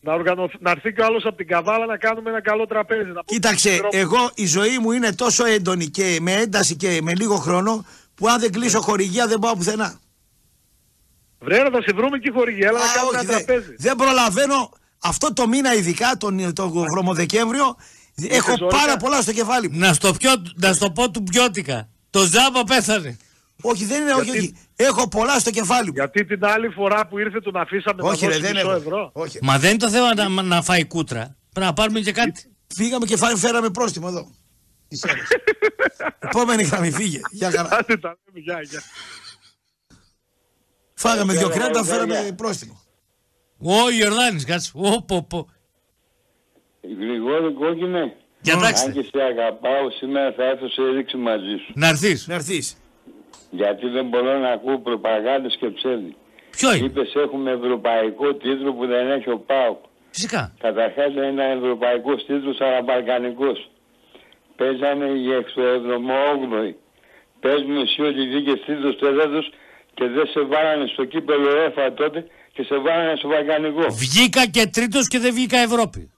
Να, 0.00 0.12
οργανωθ... 0.12 0.52
να 0.60 0.70
έρθει 0.70 0.92
κι 0.92 1.02
άλλος 1.02 1.24
από 1.24 1.36
την 1.36 1.46
Καβάλα 1.46 1.86
να 1.86 1.96
κάνουμε 1.96 2.30
ένα 2.30 2.40
καλό 2.42 2.66
τραπέζι. 2.66 3.00
Να 3.02 3.06
πούμε 3.12 3.22
Κοίταξε, 3.24 3.74
στον 3.76 3.90
δρόμο. 3.90 4.04
εγώ 4.16 4.30
η 4.34 4.46
ζωή 4.46 4.78
μου 4.78 4.92
είναι 4.92 5.12
τόσο 5.12 5.44
έντονη 5.44 5.86
και 5.86 6.18
με 6.20 6.32
ένταση 6.32 6.76
και 6.76 6.98
με 7.02 7.14
λίγο 7.14 7.36
χρόνο 7.36 7.84
που 8.14 8.28
αν 8.28 8.40
δεν 8.40 8.52
κλείσω 8.52 8.80
χορηγία 8.80 9.26
δεν 9.26 9.38
πάω 9.38 9.56
πουθενά. 9.56 10.00
Βρε, 11.40 11.62
να 11.62 11.70
θα 11.70 11.82
σε 11.82 11.92
βρούμε 11.94 12.18
και 12.18 12.30
χορηγία, 12.34 12.68
έλα 12.68 12.78
να 12.78 12.84
Α, 12.84 12.88
κάνουμε 12.94 13.16
όχι, 13.16 13.26
ένα 13.26 13.34
δεν- 13.36 13.46
τραπέζι. 13.46 13.74
δεν 13.78 13.96
προλαβαίνω. 13.96 14.70
Αυτό 14.98 15.32
το 15.32 15.48
μήνα 15.48 15.74
ειδικά, 15.74 16.16
τον, 16.16 16.52
τον 16.54 16.70
Βρωμοδεκέμβριο, 16.70 17.76
έχω 18.28 18.50
ζώρικα. 18.58 18.66
πάρα 18.78 18.96
πολλά 18.96 19.20
στο 19.22 19.32
κεφάλι 19.32 19.70
μου. 19.70 19.78
Να 19.78 19.92
στο, 19.92 20.12
πιω, 20.12 20.30
να 20.54 20.72
στο 20.72 20.90
πω 20.90 21.10
του 21.10 21.22
πιώτικα. 21.22 21.88
Το 22.10 22.20
Ζάμπα 22.24 22.64
πέθανε. 22.64 23.16
Όχι, 23.62 23.84
δεν 23.84 24.02
είναι, 24.02 24.12
όχι, 24.12 24.24
Γιατί- 24.24 24.38
όχι. 24.38 24.54
Έχω 24.76 25.08
πολλά 25.08 25.38
στο 25.38 25.50
κεφάλι 25.50 25.86
μου. 25.86 25.92
Γιατί 25.94 26.24
την 26.24 26.44
άλλη 26.44 26.68
φορά 26.68 27.06
που 27.06 27.18
ήρθε 27.18 27.40
τον 27.40 27.56
αφήσαμε 27.56 28.02
Όχι, 28.02 28.24
να 28.24 28.30
ρε, 28.30 28.36
δώσει 28.38 28.46
δεν 28.46 28.54
μισό 28.54 28.68
έχω. 28.70 28.76
ευρώ. 28.78 29.10
Όχι. 29.14 29.38
Μα 29.42 29.58
δεν 29.58 29.70
είναι 29.70 29.78
το 29.78 29.88
θέμα 29.90 30.14
να, 30.14 30.42
να 30.42 30.62
φάει 30.62 30.84
κούτρα. 30.86 31.36
Πρέπει 31.52 31.66
να 31.66 31.72
πάρουμε 31.72 32.00
και 32.00 32.12
κάτι. 32.12 32.52
Φύγαμε 32.74 33.06
και 33.06 33.16
φά- 33.16 33.36
φέραμε 33.38 33.70
πρόστιμο 33.70 34.06
εδώ. 34.10 34.30
Τις 34.88 34.98
Σέρες. 34.98 35.28
Επόμενη 36.18 36.62
γραμμή, 36.62 36.90
φύγε. 36.90 37.20
Για 37.30 37.50
χαρά. 37.50 37.68
Άντε 37.72 37.96
τα 37.96 38.08
λέμε, 38.26 38.40
γεια, 38.44 38.60
γεια. 38.62 38.82
Φάγαμε 40.94 41.32
δυο 41.32 41.48
κρέατα, 41.48 41.84
φέραμε 41.84 42.32
πρόστιμο. 42.36 42.80
Ο 43.58 43.90
Ιορδάνης, 44.00 44.44
κάτσε. 44.44 44.70
Ω, 44.74 45.02
πω, 45.02 45.22
πω. 45.22 45.48
Γρηγόρη 47.00 47.52
κόκκινε. 47.54 48.16
Διατάξτε. 48.40 48.86
Αν 48.86 48.92
και 48.92 49.02
σε 49.02 49.22
αγαπάω, 49.22 49.90
σήμερα 49.98 50.32
θα 50.36 50.44
έρθω 50.44 50.68
σε 50.68 50.82
έδειξη 50.82 51.16
μαζί 51.16 51.56
σου. 51.66 51.72
Να 51.74 51.88
έρθεις. 51.88 52.26
Να 52.26 52.34
έρθεις. 52.34 52.76
Γιατί 53.56 53.86
δεν 53.88 54.06
μπορώ 54.08 54.38
να 54.38 54.50
ακούω 54.50 54.78
προπαγάνδες 54.78 55.56
και 55.60 55.68
ψεύδι. 55.76 56.14
Ποιο 56.50 56.74
είναι; 56.74 56.86
Είπες 56.86 57.14
έχουμε 57.14 57.50
ευρωπαϊκό 57.50 58.34
τίτλο 58.34 58.72
που 58.74 58.86
δεν 58.86 59.10
έχει 59.10 59.30
ο 59.30 59.38
ΠΑΟΚ. 59.38 59.78
Φυσικά. 60.10 60.42
Καταρχάς 60.58 61.10
είναι 61.14 61.26
ένα 61.26 61.44
ευρωπαϊκό 61.44 62.14
τίτλο 62.14 62.54
αλλά 62.58 62.82
μπαλκανικός. 62.82 63.70
Παίζανε 64.56 65.04
οι 65.06 65.32
εξωεδρομόγνωοι. 65.32 66.76
Πες 67.40 67.62
μου 67.68 67.80
εσύ 67.80 68.02
ότι 68.02 68.20
βγήκε 68.28 68.52
τρίτος 68.66 68.98
τέταρτος 68.98 69.50
και 69.94 70.06
δεν 70.06 70.26
σε 70.26 70.40
βάλανε 70.40 70.86
στο 70.92 71.04
κύπελο 71.04 71.50
ΕΦΑ 71.66 71.92
τότε 71.92 72.26
και 72.52 72.62
σε 72.62 72.76
βάλανε 72.78 73.16
στο 73.16 73.28
βαλκανικό. 73.28 73.86
Βγήκα 73.90 74.46
και 74.46 74.66
τρίτος 74.66 75.08
και 75.08 75.18
δεν 75.18 75.34
βγήκα 75.34 75.58
Ευρώπη. 75.58 76.10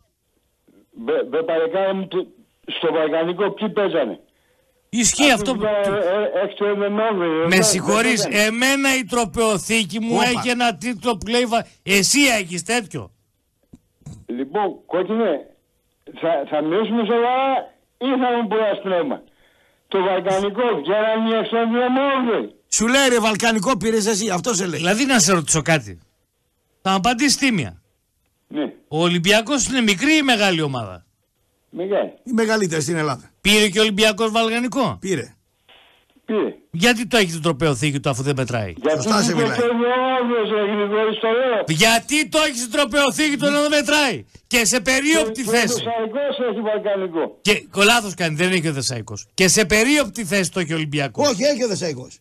Μπε, 0.92 1.24
μπε 1.24 1.42
παρεκάρα 1.42 1.94
μου 1.94 2.06
το- 2.08 2.26
στο 2.76 2.92
βαλκανικό 2.92 3.50
ποιοι 3.50 3.68
παίζανε; 3.68 4.20
Ισχύει 4.90 5.30
αυτό 5.30 5.54
που... 5.54 5.62
Εξωεδρομόγνωοι. 6.44 7.46
Με 7.46 7.62
συγχωρείς, 7.62 8.24
εμένα 8.30 8.96
η 8.96 9.04
τροπεοθήκη 9.04 10.00
μου 10.00 10.14
Όπα. 10.14 10.24
έχει 10.24 10.48
ένα 10.48 10.76
τίτλο 10.76 11.16
που 11.16 11.26
λέει 11.26 11.44
βα- 11.44 11.66
Εσύ 11.82 12.20
έχεις 12.20 12.62
τέτοιο. 12.62 13.10
Λοιπόν, 14.26 14.84
κόκκινε, 14.86 15.46
θα, 16.20 16.30
θα 16.50 16.62
μιλήσουμε 16.62 17.00
σοβαρά 17.04 17.72
ή 17.98 18.06
θα 18.06 18.42
μου 18.42 18.48
πει 18.48 18.56
αστρέμα. 18.72 19.22
Το 19.88 20.02
βαλκανικό 20.02 20.62
βγαίνανε 20.80 21.34
οι 21.34 21.38
εξωεδρομόγνωοι. 21.38 22.54
Σου 22.68 22.86
λέει 22.86 23.08
ρε 23.08 23.20
Βαλκανικό 23.20 23.76
πήρες 23.76 24.06
εσύ, 24.06 24.28
αυτό 24.30 24.54
σε 24.54 24.66
λέει. 24.66 24.78
Δηλαδή 24.78 25.04
να 25.04 25.18
σε 25.18 25.32
ρωτήσω 25.32 25.62
κάτι. 25.62 25.98
Θα 26.82 26.90
μου 26.90 26.96
απαντήσεις 26.96 27.36
τίμια. 27.36 27.82
Ναι, 28.48 28.72
Ο 28.88 29.02
Ολυμπιακός 29.02 29.66
είναι 29.68 29.80
μικρή 29.80 30.16
ή 30.16 30.22
μεγάλη 30.22 30.60
ομάδα; 30.62 31.04
μεγάλη. 31.70 32.12
Η 32.22 32.32
μεγαλύτερη 32.32 32.82
στην 32.82 32.96
Ελλάδα. 32.96 33.30
Πήρε 33.48 33.68
και 33.68 33.78
ο 33.78 33.82
Ολυμπιακός 33.82 34.30
Βαλγανικό; 34.30 34.96
Πήρε. 35.00 35.26
Πήρε. 36.24 36.54
Γιατί 36.70 37.06
το 37.06 37.16
έχει 37.16 37.26
την 37.36 37.42
τροπεοθήκη 37.42 38.00
του 38.00 38.08
αφού 38.10 38.22
δεν 38.22 38.34
μετράει. 38.36 38.72
Γιατί 38.82 39.02
Σωστά 39.02 39.22
σε 39.22 39.32
είναι 39.32 39.40
μιλάει. 39.42 39.56
εξωεδρομόγνωος, 39.56 40.48
ρε 40.56 40.62
Γρηγόρη, 40.72 41.14
στο 41.20 41.28
λέω. 41.40 41.62
Γιατί 41.84 42.28
το 42.28 42.38
έχεις 42.46 42.60
την 42.62 42.72
τροπεοθήκη 42.76 43.36
του 43.38 43.46
ενώ 43.50 43.60
δεν 43.60 43.70
μετράει. 43.78 44.16
Και 44.46 44.60
σε 44.72 44.78
περίοπτη 44.80 45.42
Και- 45.42 45.50
θέση. 45.50 45.80
Και 45.82 45.88
ο 46.04 46.06
Δεσσαϊκός 46.14 46.36
έχει 46.50 46.60
βαλκανικό. 46.70 47.22
Και 47.46 47.54
κολάθος 47.76 48.14
κάνει, 48.20 48.34
δεν 48.42 48.50
έχει 48.56 48.68
ο 48.68 48.72
Δεσσαϊκός. 48.72 49.20
Και 49.34 49.48
σε 49.48 49.62
περίοπτη 49.74 50.24
θέση 50.24 50.48
το 50.52 50.60
έχει 50.60 50.72
ο 50.72 50.76
Ολυμπιακός. 50.76 51.28
Όχι, 51.30 51.42
έχει 51.52 51.64
ο 51.64 51.68
Δεσαϊκός. 51.68 52.12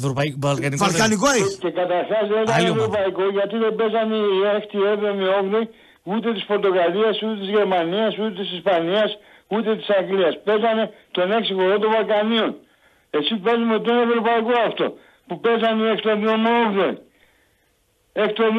Ευρωπαϊκό, 0.00 0.36
Βαλκανικό. 0.40 0.84
δεν- 0.84 0.90
Βαλκανικό 0.90 1.28
έχει. 1.38 1.56
Και 1.64 1.70
καταρχάς 1.80 2.24
δεν 2.32 2.42
ήταν 2.42 2.54
Άλλη 2.56 2.68
ομάδα. 2.70 2.84
ευρωπαϊκό 2.84 3.22
γιατί 3.38 3.56
δεν 3.64 3.72
παίζανε 3.78 4.16
οι 4.16 4.30
6η, 4.58 4.78
7η, 4.94 5.24
8η 5.40 5.62
ούτε 6.12 6.28
της 6.36 6.44
Πορτογαλίας, 6.50 7.14
ούτε 7.22 7.36
της 7.42 7.48
Γερμανίας, 7.56 8.12
ούτε 8.18 8.32
της 8.42 8.50
Ισπανίας, 8.58 9.10
ούτε 9.54 9.76
της 9.76 9.88
Αγγλίας. 9.90 10.34
Παίζανε 10.44 10.90
τον 11.10 11.32
6 11.32 11.54
χωρό 11.54 11.78
των 11.78 11.90
Βαλκανίων. 11.92 12.56
Εσύ 13.10 13.34
παίζουμε 13.36 13.78
τον 13.80 13.96
ευρωπαϊκό 13.98 14.52
αυτό 14.66 14.94
που 15.26 15.40
παίζανε 15.40 15.82
οι 15.86 15.90
6 15.90 16.00
των 16.02 16.44
8η. 16.46 16.96
6 18.12 18.32
των 18.32 18.50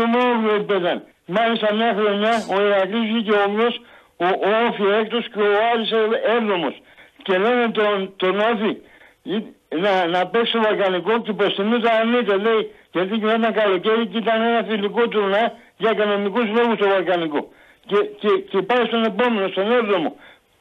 8η 0.57 0.65
παίζανε. 0.67 1.03
Μάλιστα 1.25 1.73
μια 1.73 1.93
χρονιά 1.99 2.33
ο 2.57 2.61
Ηρακλής 2.65 3.05
βγήκε 3.11 3.31
όμοιος, 3.47 3.81
ο, 4.17 4.25
ο 4.25 4.49
Όφη 4.67 4.83
έκτος 4.99 5.29
και 5.33 5.39
ο 5.39 5.53
Άρης 5.73 5.91
έβδομος. 6.37 6.81
Και 7.23 7.37
λένε 7.37 7.71
τον, 7.71 8.13
τον 8.15 8.39
Όφη 8.39 8.77
«Ή- 9.23 9.53
να, 9.83 10.07
να 10.07 10.27
παίξει 10.27 10.51
το 10.53 10.61
βαλκανικό 10.61 11.21
και 11.21 11.33
προς 11.33 11.55
τιμή 11.55 11.79
το 11.79 11.89
αρνείται 11.99 12.35
λέει 12.37 12.71
γιατί 12.91 13.19
και 13.19 13.29
ένα 13.31 13.51
καλοκαίρι 13.51 14.07
και 14.07 14.17
ήταν 14.17 14.41
ένα 14.41 14.63
φιλικό 14.69 15.07
τουρνά 15.07 15.53
για 15.77 15.91
οικονομικούς 15.91 16.47
λόγους 16.57 16.77
το 16.77 16.87
βαλκανικό. 16.87 17.41
Και, 17.85 17.97
και, 18.19 18.29
και 18.49 18.61
πάει 18.61 18.85
στον 18.85 19.03
επόμενο, 19.03 19.47
στον 19.47 19.71
έβδομο, 19.71 20.15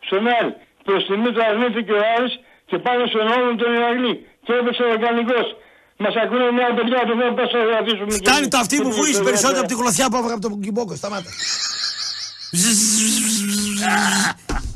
στον 0.06 0.22
Άρη. 0.38 0.52
Προς 0.86 1.00
τιμή 1.06 1.30
το 1.36 1.40
αρνείται 1.48 1.80
και 1.86 1.94
ο 2.00 2.02
Άρης 2.16 2.34
και 2.68 2.76
πάει 2.84 2.98
στον 3.12 3.24
όγδομο 3.34 3.54
τον 3.62 3.70
Ηρακλή. 3.78 4.14
Και 4.44 4.52
έπαιξε 4.60 4.82
ο 4.82 4.88
βαλκανικός. 4.92 5.46
Μας 6.04 6.14
ακούνε 6.22 6.46
μια 6.58 6.68
παιδιά, 6.76 7.00
το 7.08 7.14
δεν 7.20 7.34
πας 7.38 7.50
να 7.52 7.62
γραφήσουμε. 7.70 8.12
Φτάνει 8.22 8.48
το 8.48 8.58
αυτή 8.64 8.76
που 8.82 8.90
βουείς 8.96 9.18
περισσότερο 9.28 9.58
από 9.64 9.70
τη 9.72 9.74
γλωθιά 9.80 10.06
που 10.10 10.16
έβγαλε 10.16 10.34
από 10.38 10.42
τον 10.48 10.60
Κιμπόκο. 10.64 10.94
Σταμάτα. 11.00 11.30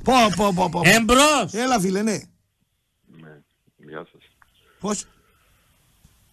Πω, 0.04 0.12
πω, 0.36 0.52
πω, 0.54 0.68
πω. 0.72 0.80
Εμπρός. 0.84 1.52
Έλα 1.52 1.80
φίλε, 1.80 2.02
ναι. 2.02 2.16
Γεια 3.76 4.06
σας. 4.12 4.22
Πώς; 4.80 5.04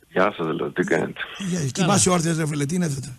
Γεια 0.10 0.34
σας, 0.38 0.48
λέω, 0.56 0.72
τι 0.72 0.84
κάνετε. 0.84 1.22
Για- 1.38 1.60
Κοιμάσαι 1.72 2.10
όρθιος 2.10 2.38
ρε 2.38 2.48
φίλε, 2.48 2.66
τι 2.66 2.76
είναι 2.76 2.86
αυτό. 2.86 3.10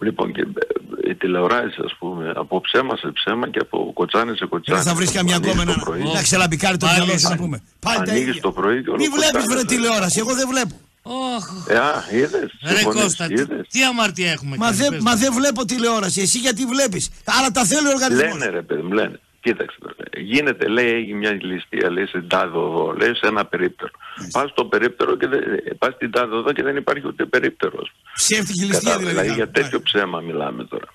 Τώρα. 0.00 0.10
Λοιπόν, 0.10 0.32
και 0.32 0.40
ε, 0.40 1.10
οι 1.10 1.14
τηλεοράσεις, 1.14 1.78
ας 1.84 1.94
πούμε, 1.98 2.32
από 2.36 2.60
ψέμα 2.60 2.96
σε 2.96 3.10
ψέμα 3.14 3.48
και 3.50 3.58
από 3.62 3.90
κοτσάνι 3.94 4.36
σε 4.36 4.46
κοτσάνι. 4.46 4.78
Δεν 4.78 4.86
θα 4.88 4.94
βρεις 4.94 5.10
καμιά 5.12 5.34
Ανοίγεις 5.36 5.54
γκόμενα 5.54 5.78
το 5.78 5.84
πρωί, 5.84 6.02
να 6.14 6.22
ξελαμπικάρει 6.22 6.76
το 6.76 6.86
Πάλι 6.86 6.98
μυαλό 6.98 7.18
σου 7.18 7.26
να 7.26 7.32
εσύ. 7.32 7.42
πούμε. 7.42 7.62
Πάλι 7.80 7.96
τα 7.96 8.10
Ανοίγεις 8.10 8.28
ίδια. 8.28 8.40
το 8.40 8.52
πρωί 8.52 8.82
και 8.82 8.88
όλο 8.90 8.98
Μη 8.98 9.08
βλέπεις 9.08 9.30
κοτσάνι, 9.30 9.52
βρε 9.52 9.60
ρε. 9.60 9.66
τηλεόραση, 9.66 10.18
εγώ 10.18 10.34
δεν 10.34 10.48
βλέπω. 10.48 10.74
Όχ. 11.02 11.46
Ε, 11.68 11.76
α, 11.78 12.04
είδες. 12.12 12.50
Ρε 12.62 12.74
συμφωνείς, 12.76 13.02
Κώστα, 13.02 13.26
τι, 13.26 13.32
είδες. 13.32 13.66
τι 13.70 13.84
αμαρτία 13.84 14.30
έχουμε 14.30 14.56
Μα 14.56 14.64
κάνει, 14.64 14.76
δεν, 14.76 14.90
πες 14.90 15.00
μα 15.02 15.10
μου. 15.10 15.16
δεν 15.18 15.32
βλέπω 15.32 15.64
τηλεόραση, 15.64 16.20
εσύ 16.20 16.38
γιατί 16.38 16.64
βλέπεις. 16.64 17.10
Άρα 17.24 17.50
τα 17.50 17.64
θέλει 17.64 17.86
ο 17.86 17.90
οργανισμός. 17.90 18.32
Λένε 18.38 18.46
ρε 18.50 18.62
παιδί 18.62 18.82
μου, 18.82 18.92
λένε. 18.92 19.20
Κοίταξε 19.40 19.76
τώρα. 19.80 19.94
Γίνεται, 20.16 20.68
λέει, 20.68 20.88
έγινε 20.92 21.18
μια 21.18 21.30
ληστεία, 21.32 21.90
λέει, 21.90 22.06
στην 22.06 22.28
τάδε 22.28 22.56
οδό, 22.56 22.92
λέει, 22.92 23.14
σε 23.14 23.26
ένα 23.26 23.44
περίπτερο. 23.46 23.90
Πας 24.30 24.50
στο 24.50 24.64
περίπτερο 24.64 25.16
και 25.16 25.26
δεν, 25.26 25.40
πας 25.78 25.94
στην 25.94 26.10
τάδε 26.10 26.34
οδό 26.34 26.52
και 26.52 26.62
δεν 26.62 26.76
υπάρχει 26.76 27.06
ούτε 27.06 27.24
περίπτερος. 27.24 27.80
ας 27.82 27.90
πούμε. 27.90 28.12
Ψεύτικη 28.14 28.64
ληστεία 28.64 28.92
Κατά- 28.92 29.04
δηλαδή. 29.06 29.32
για 29.32 29.50
τέτοιο 29.50 29.82
ψέμα 29.82 30.20
μιλάμε 30.20 30.64
τώρα. 30.64 30.86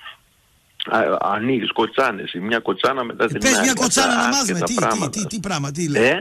Α, 0.91 1.17
ανοίγεις 1.21 1.71
κοτσάνες, 1.71 2.33
η 2.33 2.39
μια 2.39 2.59
κοτσάνα 2.59 3.03
μετά 3.03 3.25
την 3.27 3.35
Ε, 3.35 3.39
Πες 3.39 3.53
άλλη. 3.53 3.61
μια 3.63 3.73
κοτσάνα 3.73 4.07
Αυτά 4.07 4.21
να 4.21 4.27
μάθουμε. 4.27 4.51
άσχετα 4.51 4.65
Τι, 4.65 4.73
τι, 4.73 4.79
πράγματα. 4.81 5.09
τι, 5.09 5.25
τι 5.27 5.39
πράγμα, 5.39 5.71
τι 5.71 5.89
λέει. 5.89 6.03
Ε, 6.03 6.17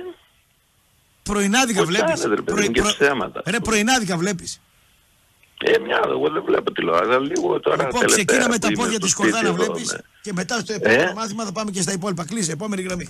Πρωινάδικα 1.22 1.84
κοτσάνες, 1.84 2.20
βλέπεις. 2.20 2.24
ρε 2.24 2.42
παιδί 2.42 2.66
μου, 2.66 2.72
και 2.72 2.82
ψέματα. 2.82 3.42
Ρε 3.46 3.58
πρωινάδικα 3.60 4.16
βλέπεις. 4.16 4.60
Ε, 5.58 5.78
μια, 5.78 6.00
εγώ 6.08 6.28
δεν 6.30 6.42
βλέπω 6.46 6.72
τηλεόραση, 6.72 7.04
αλλά 7.10 7.18
λίγο 7.18 7.60
τώρα 7.60 7.76
Λοιπόν, 7.76 8.00
τελευταία 8.00 8.24
ξεκίνα 8.24 8.48
με 8.48 8.54
που 8.54 8.58
τα 8.60 8.66
είμαι 8.66 8.76
πόδια 8.76 8.92
στο 8.96 9.00
της 9.06 9.10
σπίτι 9.10 9.28
σκορδά 9.28 9.42
να 9.42 9.48
εδώ, 9.48 9.64
βλέπεις 9.72 9.92
ναι. 9.92 9.98
και 10.20 10.32
μετά 10.32 10.58
στο 10.60 10.72
επόμενο 10.72 11.02
Ε; 11.02 11.12
μάθημα 11.14 11.44
θα 11.44 11.52
πάμε 11.52 11.70
και 11.70 11.82
στα 11.82 11.92
υπόλοιπα. 11.92 12.24
Κλείσε, 12.24 12.52
επόμενη 12.52 12.82
γραμμή. 12.82 13.08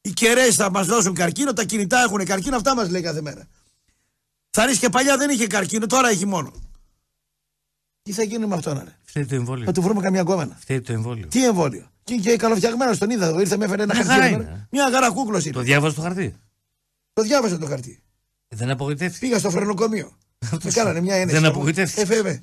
Οι 0.00 0.10
κεραίες 0.10 0.54
θα 0.54 0.70
μας 0.70 0.86
δώσουν 0.86 1.14
καρκίνο, 1.14 1.52
τα 1.52 1.64
κινητά 1.64 2.02
έχουν 2.02 2.24
καρκίνο, 2.24 2.56
αυτά 2.56 2.74
μας 2.74 2.90
λέει 2.90 3.02
κάθε 3.02 3.20
μέρα. 3.20 3.46
Θα 4.50 4.64
ρίξει 4.66 4.80
και 4.80 4.88
παλιά 4.88 5.16
δεν 5.16 5.30
είχε 5.30 5.46
καρκίνο, 5.46 5.86
τώρα 5.86 6.08
έχει 6.08 6.26
μόνο. 6.26 6.52
Τι 8.02 8.12
θα 8.12 8.22
γίνει 8.22 8.46
με 8.46 8.54
αυτόν, 8.54 8.80
ρε; 8.84 8.96
Φταίει 9.04 9.24
το 9.26 9.34
εμβόλιο. 9.34 9.64
Θα 9.64 9.72
του 9.72 9.82
βρούμε 9.82 10.00
καμιά 10.02 10.20
γκόμενα. 10.20 10.56
Φταίει 10.60 10.80
το 10.80 10.92
εμβόλιο. 10.92 11.26
Τι 11.26 11.44
εμβόλιο; 11.44 11.90
Και, 12.04 12.14
και 12.14 12.36
καλοφτιαγμένος 12.36 12.98
τον 12.98 13.10
είδα 13.10 13.26
εδώ. 13.26 13.40
Ήρθε 13.40 13.56
με 13.56 13.64
έφερε 13.64 13.82
ένα 13.82 13.94
Μια 13.94 14.04
χαρτί. 14.04 14.20
χαρά 14.20 14.26
εδώ 14.26 14.34
είναι. 14.36 14.44
πέρα. 14.44 14.66
Μια 14.70 14.90
χαρά 14.92 15.10
κούκλος 15.10 15.44
είναι. 15.44 15.54
Το 15.54 15.60
διάβασε 15.60 15.94
το 15.96 16.02
χαρτί; 16.02 16.36
Το 17.12 17.22
διάβασα 17.22 17.58
το 17.58 17.66
χαρτί. 17.66 18.02
Ε, 18.48 18.56
Δεν 18.56 18.70
απογοητεύτηκε. 18.70 19.26
Πήγα 19.26 19.38
στο 19.38 19.50
φρενοκομείο. 19.50 20.12
Με 20.64 20.70
κάνανε 20.74 21.00
μια 21.00 21.14
ένεση. 21.14 21.36
Δεν 21.36 21.46
απογοητεύτηκε. 21.50 22.00
Εφεύε. 22.00 22.42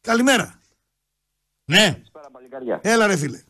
Καλημέρα. 0.00 0.54
Ναι. 1.64 2.00
Έλα 2.80 3.06
ρε 3.06 3.16
φίλε. 3.16 3.40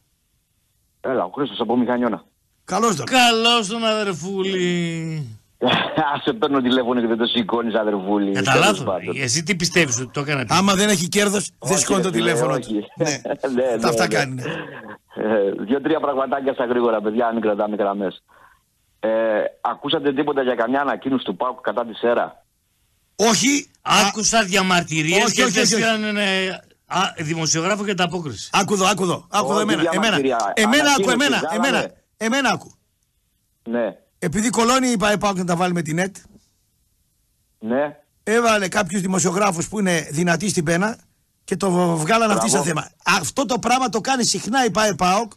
Έλα, 1.00 1.24
ο 1.24 1.30
Χρήστος 1.34 1.60
από 1.60 1.76
Μηχανιώνα. 1.76 2.24
Καλώς 2.64 2.96
τον. 2.96 3.06
Καλώς 3.06 3.66
τον 3.68 3.84
αδερφούλη. 3.84 5.38
Α 6.14 6.20
σε 6.22 6.32
παίρνω 6.32 6.60
τηλέφωνο 6.60 7.00
και 7.00 7.06
δεν 7.06 7.16
το 7.16 7.24
σηκώνεις 7.26 7.74
αδερφούλη. 7.74 8.32
Κατά 8.32 8.52
Τέλος 8.52 8.66
λάθος. 8.66 8.84
πάντων. 8.84 9.16
Εσύ 9.16 9.42
τι 9.42 9.56
πιστεύεις 9.56 9.98
ότι 10.00 10.10
το 10.12 10.20
έκανα. 10.20 10.44
Άμα 10.48 10.74
δεν 10.74 10.88
έχει 10.88 11.08
κέρδος, 11.08 11.50
δεν 11.58 11.72
Όχι, 11.72 11.80
σηκώνει 11.80 12.02
ρε 12.02 12.08
το 12.08 12.12
φίλε, 12.14 12.24
τηλέφωνο 12.24 12.52
όχι. 12.52 12.62
του. 12.62 12.86
Ναι. 13.04 13.20
Ναι, 13.50 13.76
ναι, 13.76 13.88
Αυτά 13.88 14.06
ναι. 14.06 14.14
κάνει. 14.14 14.34
ναι. 14.34 14.42
Ε, 15.14 15.50
Δύο-τρία 15.64 16.00
πραγματάκια 16.00 16.52
στα 16.52 16.64
γρήγορα, 16.64 17.00
παιδιά, 17.00 17.26
αν 17.26 17.32
μην 17.32 17.42
κρατάμε 17.42 17.76
γραμμές. 17.76 18.22
Ε, 19.00 19.10
ακούσατε 19.60 20.12
τίποτα 20.12 20.42
για 20.42 20.54
καμιά 20.54 20.80
ανακοίνωση 20.80 21.24
του 21.24 21.36
ΠΑΟΚ 21.36 21.60
κατά 21.60 21.84
της 21.86 21.98
ΣΕΡΑ. 21.98 22.44
Όχι. 23.28 23.70
Άκουσα 23.82 24.44
διαμαρτυρίες 24.44 25.24
Όχι, 25.24 25.34
και 25.34 25.42
όχι, 25.42 25.52
δεν 25.52 25.62
όχι, 25.62 25.74
όχι. 25.74 25.82
στείλανε 25.82 26.22
ε, 26.44 26.48
α, 26.86 27.00
δημοσιογράφο 27.18 27.84
και 27.84 27.94
τα 27.94 28.04
απόκριση. 28.04 28.50
Άκου 28.52 28.72
εδώ, 28.74 28.86
άκου 28.86 29.02
εδώ. 29.02 29.26
Άκου 29.30 29.50
εδώ 29.50 29.54
Όχι, 29.54 29.62
εμένα. 29.62 29.80
Εμένα, 29.80 30.00
διαμαρτυρία. 30.00 30.52
εμένα 30.54 30.90
άκου, 30.90 31.10
Ανακοίνωση, 31.10 31.14
εμένα, 31.14 31.38
βγάλαμε. 31.38 31.66
εμένα. 31.68 31.92
Εμένα 32.16 32.48
άκου. 32.50 32.72
Ναι, 33.68 33.96
Επειδή 34.18 34.50
κολώνει 34.50 34.88
η 34.88 34.96
ΠΑΕΠΑΟΚ 34.96 35.36
να 35.36 35.44
τα 35.44 35.56
βάλει 35.56 35.72
με 35.72 35.82
την 35.82 35.98
ΕΤ, 35.98 36.16
ναι. 37.58 37.96
έβαλε 38.22 38.68
κάποιους 38.68 39.00
δημοσιογράφους 39.00 39.68
που 39.68 39.78
είναι 39.78 40.08
δυνατοί 40.10 40.48
στην 40.48 40.64
πένα 40.64 40.98
και 41.44 41.56
το 41.56 41.70
βγάλανε 41.96 42.32
αυτή 42.32 42.50
σαν 42.50 42.62
Μπράβο. 42.62 42.80
θέμα. 42.80 42.90
Αυτό 43.18 43.46
το 43.46 43.58
πράγμα 43.58 43.88
το 43.88 44.00
κάνει 44.00 44.24
συχνά 44.24 44.64
η 44.64 44.70
ΠΑΕΠΑΟΚ 44.70 45.32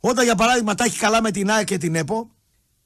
όταν 0.00 0.24
για 0.24 0.34
παράδειγμα 0.34 0.74
τα 0.74 0.84
έχει 0.84 0.98
καλά 0.98 1.22
με 1.22 1.30
την 1.30 1.50
ΑΕΚ 1.50 1.66
και 1.66 1.78
την 1.78 1.94
ΕΠΟ. 1.94 2.30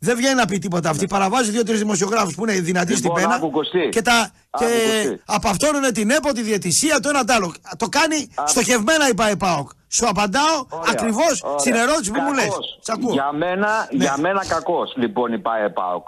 Δεν 0.06 0.16
βγαίνει 0.16 0.34
να 0.34 0.44
πει 0.46 0.58
τίποτα 0.58 0.90
αυτή. 0.90 1.06
Παραβάζει 1.06 1.50
δύο-τρεις 1.50 1.78
δημοσιογράφους 1.78 2.34
που 2.34 2.42
είναι 2.46 2.60
δυνατοί 2.60 2.92
στην 2.96 3.04
Λοιπόν, 3.04 3.20
πένα 3.22 3.34
άκου, 3.34 3.50
Κωστή. 3.50 3.88
και, 3.88 4.02
τα, 4.02 4.30
Άκου, 4.50 4.64
και 4.64 4.70
Κωστή. 5.04 5.22
απαυτώνουν 5.26 5.92
την 5.92 6.10
ΕΠΟ, 6.10 6.32
τη 6.32 6.42
διαιτησία, 6.42 7.00
το 7.00 7.08
ένα 7.08 7.24
το 7.24 7.32
άλλο. 7.32 7.54
Το 7.76 7.86
κάνει 7.88 8.28
Άκου. 8.34 8.48
στοχευμένα 8.50 9.08
η 9.08 9.14
ΠΑΕΠΑΟΚ. 9.14 9.68
Σου 9.88 10.08
απαντάω 10.08 10.56
Ωραία, 10.68 10.90
ακριβώς 10.92 11.42
ωραία. 11.42 11.58
στην 11.58 11.74
ερώτηση 11.74 12.10
που 12.10 12.20
μου 12.20 12.32
λες. 12.34 12.44
Κακός. 12.44 12.78
Σ' 12.82 12.90
ακούω. 12.90 13.12
Για 13.12 13.32
μένα, 13.32 13.88
Ναι. 13.90 14.04
για 14.04 14.14
μένα 14.18 14.46
κακός 14.46 14.92
λοιπόν 14.96 15.32
η 15.32 15.38
ΠΑΕ 15.38 15.68
ΠΑΟΚ. 15.68 16.06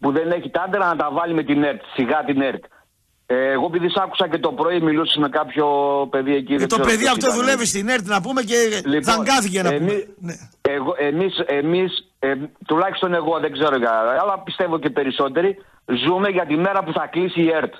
Που 0.00 0.12
δεν 0.12 0.30
έχει 0.30 0.50
τάντερα 0.50 0.86
να 0.86 0.96
τα 0.96 1.08
βάλει 1.12 1.34
με 1.34 1.42
την 1.42 1.64
ΕΡΤ, 1.64 1.80
σιγά 1.94 2.24
την 2.24 2.40
ΕΡΤ. 2.40 2.64
Ε, 3.34 3.50
εγώ 3.52 3.66
επειδή 3.66 3.88
σ' 3.88 3.96
άκουσα 4.04 4.28
και 4.28 4.38
το 4.38 4.52
πρωί 4.52 4.80
μιλούσες 4.80 5.16
με 5.16 5.28
κάποιο 5.28 5.66
παιδί 6.10 6.34
εκεί. 6.34 6.44
Και 6.46 6.58
δεν 6.58 6.68
το 6.68 6.74
ξέρω 6.76 6.88
παιδί 6.90 7.02
ποιος 7.04 7.12
αυτό 7.16 7.26
ήταν. 7.26 7.38
δουλεύει 7.38 7.66
στην 7.66 7.88
ΕΡΤ 7.88 8.06
να 8.06 8.20
πούμε 8.20 8.42
και 8.42 8.56
Λοιπόν, 8.84 9.02
δαγκάθηκε 9.16 9.62
να 9.62 9.72
πούμε. 9.74 9.92
εμείς- 9.92 10.06
Ναι. 10.18 10.34
Εγώ, 10.60 10.94
εμείς, 10.98 11.38
εμείς 11.46 12.08
ε, 12.18 12.34
τουλάχιστον 12.66 13.14
εγώ 13.14 13.38
δεν 13.40 13.52
ξέρω 13.52 13.76
για 13.76 13.92
αλλά 14.22 14.38
πιστεύω 14.38 14.78
και 14.78 14.90
περισσότεροι, 14.90 15.56
ζούμε 16.06 16.28
για 16.28 16.46
τη 16.46 16.56
μέρα 16.56 16.84
που 16.84 16.92
θα 16.92 17.06
κλείσει 17.06 17.40
η 17.42 17.50
ΕΡΤ. 17.50 17.74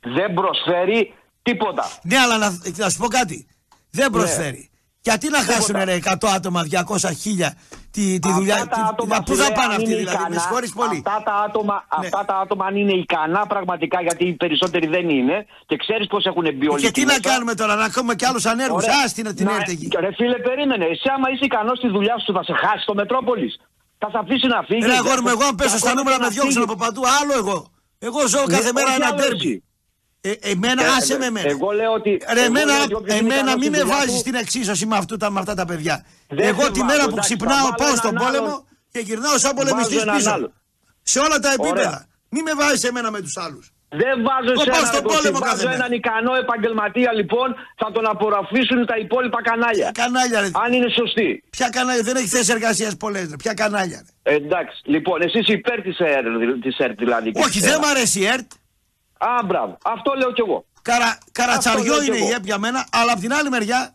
Δεν 0.00 0.34
προσφέρει 0.34 1.14
τίποτα. 1.42 1.84
Ναι, 2.02 2.16
αλλά 2.18 2.38
να, 2.38 2.58
να 2.76 2.88
σου 2.90 2.98
πω 2.98 3.06
κάτι. 3.06 3.46
Δεν 3.90 4.10
Ναι. 4.10 4.18
προσφέρει. 4.18 4.70
Γιατί 5.00 5.28
να 5.28 5.38
χάσουν 5.38 5.76
ρε 5.84 5.94
100 5.94 6.28
άτομα, 6.34 6.62
200 6.70 7.12
χίλια 7.20 7.54
τη, 7.96 8.04
τη 8.24 8.30
δουλειά. 8.38 8.54
Αυτά 8.54 8.68
τα 8.68 8.76
τη- 8.76 8.88
άτομα, 8.92 9.16
Πού 9.26 9.34
θα 9.40 9.44
φίλε, 9.44 9.54
πάνε 9.58 9.72
αν 9.74 9.78
αυτοί 9.78 9.90
είναι 9.90 10.00
δηλαδή, 10.02 10.16
με 10.16 10.22
ικανά, 10.22 10.40
συγχωρείς 10.40 10.72
πολύ. 10.80 10.98
Αυτά 11.06 11.16
τα, 11.28 11.34
άτομα, 11.46 11.76
Ναι. 12.00 12.06
αυτά 12.06 12.20
τα 12.28 12.34
άτομα 12.44 12.64
αν 12.68 12.74
είναι 12.80 12.94
ικανά 13.04 13.42
πραγματικά, 13.52 13.98
γιατί 14.06 14.24
οι 14.30 14.34
περισσότεροι 14.42 14.86
δεν 14.96 15.06
είναι 15.18 15.36
και 15.68 15.76
ξέρεις 15.84 16.06
πώς 16.12 16.22
έχουν 16.30 16.46
μπει 16.56 16.66
όλοι 16.72 16.80
Και 16.82 16.90
εκεί 16.92 17.00
τι 17.00 17.06
να 17.06 17.14
μέσα. 17.16 17.28
κάνουμε 17.30 17.54
τώρα, 17.60 17.74
να 17.80 17.84
έχουμε 17.90 18.12
και 18.18 18.26
άλλους 18.30 18.44
ανέργους. 18.52 18.82
Ωραία. 18.84 18.96
Α 19.04 19.06
την, 19.16 19.24
την 19.38 19.46
Να- 19.46 19.54
ΕΡΤ 19.54 19.68
εκεί. 19.74 19.86
Ρε 20.04 20.10
φίλε, 20.18 20.38
περίμενε. 20.48 20.84
Εσύ 20.94 21.06
άμα 21.14 21.26
είσαι 21.32 21.44
ικανός 21.50 21.76
στη 21.78 21.88
δουλειά 21.96 22.16
σου 22.24 22.32
θα 22.36 22.42
σε 22.48 22.54
χάσει 22.62 22.82
το 22.90 22.94
Μετρόπολης. 23.00 23.52
Θα 24.02 24.08
σε 24.12 24.18
αφήσει 24.22 24.46
να 24.54 24.62
φύγεις. 24.68 24.86
Ρε 24.86 24.96
αγόρι 25.02 25.20
μου, 25.24 25.28
εγώ 25.36 25.44
αν 25.50 25.54
πέσω 25.60 25.78
στα 25.84 25.94
νούμερα 25.94 26.16
με 26.20 26.28
διώξουν 26.28 26.62
από 26.62 26.76
παντού, 26.84 27.02
άλλο 27.20 27.32
εγώ. 27.42 27.58
Εγώ 27.98 28.20
ζω 28.32 28.40
κάθε 28.54 28.70
μέρα 28.76 28.90
ένα 28.98 29.14
τέρμι. 29.14 29.62
Ε, 30.20 30.30
εμένα, 30.40 30.84
Ε, 30.84 30.88
άσε 30.98 31.18
με 31.18 31.26
εμένα. 31.26 31.48
εγώ 31.50 31.70
λέω 31.70 31.92
ότι- 31.92 32.20
Ρε, 32.32 32.40
εγώ 32.40 32.44
εμένα, 32.44 32.72
λέω 32.72 32.82
ότι 32.82 32.94
όποιος 32.94 33.18
είναι 33.18 33.26
εμένα 33.34 33.40
ικανός 33.40 33.54
μην 33.54 33.62
στη 33.62 33.70
με 33.70 33.78
δουλειά 33.78 33.94
βάζεις 33.96 34.12
του- 34.12 34.18
στην 34.18 34.34
εξίσωση 34.34 34.86
με, 34.86 34.96
αυτού, 34.96 35.16
τα- 35.16 35.30
με 35.30 35.38
αυτά 35.40 35.54
τα 35.54 35.64
παιδιά. 35.64 36.04
Δεν 36.28 36.46
εγώ 36.48 36.62
σε 36.62 36.70
τη 36.70 36.80
βάζω, 36.80 36.92
μέρα 36.92 37.04
που 37.04 37.10
εντάξει, 37.10 37.28
ξυπνάω 37.36 37.66
θα 37.66 37.74
πάω 37.74 37.86
βάλω 37.86 37.96
στον 37.96 38.10
έναν 38.16 38.24
πόλεμο 38.24 38.46
άλλον. 38.46 38.64
και 38.92 38.98
γυρνάω 38.98 39.38
σαν 39.38 39.54
πολεμιστή 39.54 39.94
Βάζω 39.94 40.04
έναν 40.06 40.16
πίσω. 40.16 40.30
άλλο. 40.30 40.52
Σε 41.02 41.18
όλα 41.18 41.38
τα 41.38 41.48
επίπεδα. 41.52 41.72
Ωραία. 41.72 42.06
Μην 42.28 42.42
με 42.42 42.52
βάζεις 42.60 42.82
εμένα 42.84 43.10
με 43.10 43.20
τους 43.20 43.36
άλλους. 43.36 43.64
Δεν 44.02 44.16
βάζω 44.28 44.50
Εγώ 44.56 44.62
σε 44.62 44.70
πάω 44.70 44.78
έναν 44.80 44.90
στον 44.92 45.02
Κωστή, 45.02 45.16
πόλεμο 45.18 45.38
κάθε 45.38 45.54
βάζω 45.56 45.68
μέρα. 45.68 45.78
έναν 45.80 45.90
ικανό 46.00 46.32
επαγγελματία 46.44 47.12
λοιπόν, 47.20 47.48
θα 47.80 47.88
τον 47.94 48.04
απορροφήσουν 48.12 48.86
τα 48.90 48.96
υπόλοιπα 49.04 49.42
κανάλια. 49.42 49.90
Κανάλια, 50.02 50.40
ρε; 50.40 50.48
Αν 50.64 50.72
είναι 50.72 50.88
σωστή. 51.00 51.28
Ποια 51.50 51.68
κανάλια, 51.76 52.02
δεν 52.02 52.16
έχεις 52.16 52.30
θέσει 52.30 52.50
εργασίας 52.56 52.96
πολλέ. 52.96 53.20
Ποια 53.42 53.54
κανάλια. 53.54 54.00
Ρε; 54.26 54.32
Ε, 54.32 54.36
εντάξει, 54.36 54.76
λοιπόν, 54.94 55.16
εσείς 55.22 55.46
υπέρ 55.48 55.78
της 55.82 55.98
ΕΡΤ, 55.98 56.26
της 56.62 56.76
ΕΡΤ 56.78 56.98
δηλαδή. 56.98 57.28
και 57.32 57.40
Όχι, 57.40 57.50
της 57.50 57.60
δεν 57.60 57.72
ΕΡΤ. 57.72 57.84
μ' 57.84 57.88
αρέσει 57.94 58.20
η 58.20 58.26
ΕΡΤ. 58.26 58.50
Α, 59.20 59.44
μπράβο. 59.44 59.78
Αυτό 59.84 60.12
λέω 60.20 60.32
κι 60.32 60.40
εγώ. 60.40 60.64
Καρα, 60.82 61.18
καρατσαριό 61.32 61.80
Αυτό 61.80 61.94
λέω 61.94 62.02
είναι 62.02 62.16
κι 62.16 62.22
η 62.22 62.26
εγώ. 62.26 62.34
ΕΠ 62.36 62.44
για 62.44 62.58
μένα, 62.58 62.86
αλλά 62.92 63.12
από 63.12 63.20
την 63.20 63.32
άλλη 63.32 63.48
μεριά 63.50 63.94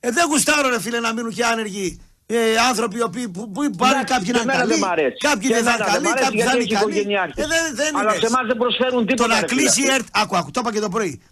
ε, 0.00 0.10
δεν 0.10 0.26
γουστάρω 0.28 0.68
ρε 0.68 0.80
φίλε 0.80 1.00
να 1.00 1.12
μείνουν 1.12 1.32
και 1.32 1.44
άνεργοι 1.44 2.00
ε, 2.26 2.56
άνθρωποι 2.68 2.96
οι 2.98 3.02
οποίοι, 3.02 3.28
που, 3.28 3.50
που 3.50 3.70
πάνε 3.78 3.94
Εντάξει, 3.94 4.12
κάποιοι 4.14 4.26
και 4.26 4.32
να 4.32 4.40
είναι 4.40 4.52
εμένα 4.52 4.58
καλοί, 4.58 4.70
δεν 4.72 4.88
μ' 4.88 4.92
αρέσει. 4.92 5.16
κάποιοι 5.16 5.48
Και 5.48 5.54
δεν 5.54 5.64
θα 5.64 5.70
εμένα 5.72 5.86
είναι 5.86 6.00
δεν 6.00 6.02
μ' 6.02 6.14
καλοί, 6.14 6.22
αρέσει 6.22 6.24
κάποιοι 6.24 6.40
θα 6.42 6.56
γιατί 6.56 6.56
είναι 6.56 6.64
έχει 6.64 6.74
καλοί. 6.74 6.92
οικογενειάρχες. 6.92 7.44
Ε, 7.44 7.48
δεν, 7.48 7.74
δεν 7.74 7.96
Αλλά 7.96 8.02
είναι 8.02 8.10
σε 8.10 8.16
έτσι. 8.16 8.34
εμάς 8.36 8.46
δεν 8.46 8.56
προσφέρουν 8.56 8.98
Το 9.00 9.04
τίποτα, 9.04 9.34
να 9.34 9.40
ρε 9.40 9.46
κλείσει 9.46 9.80
η 9.80 9.82
φίλε. 9.82 9.94
ΕΡΤ, 9.94 10.06
άκου, 10.12 10.36
άκου, 10.36 10.50
το 10.50 10.60
είπα 10.62 10.72
και 10.72 10.80
το 10.80 10.88
πρωί. 10.88 11.22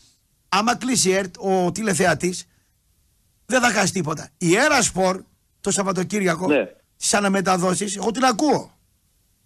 Άμα 0.49 0.77
κλείσει 0.77 1.09
η 1.09 1.15
ΕΡΤ, 1.15 1.35
ο 1.39 1.73
τηλεθεατής 1.73 2.45
δεν 3.47 3.61
θα 3.61 3.71
χάσει 3.71 3.93
τίποτα. 3.93 4.29
Η 4.39 4.57
ΕΡΑ 4.57 4.83
Σπορ 4.83 5.23
το 5.61 5.71
Σαββατοκύριακο 5.71 6.47
Ναι. 6.47 6.65
στις 6.97 7.15
αναμεταδόσεις, 7.15 7.97
εγώ 7.97 8.11
την 8.11 8.25
ακούω. 8.25 8.73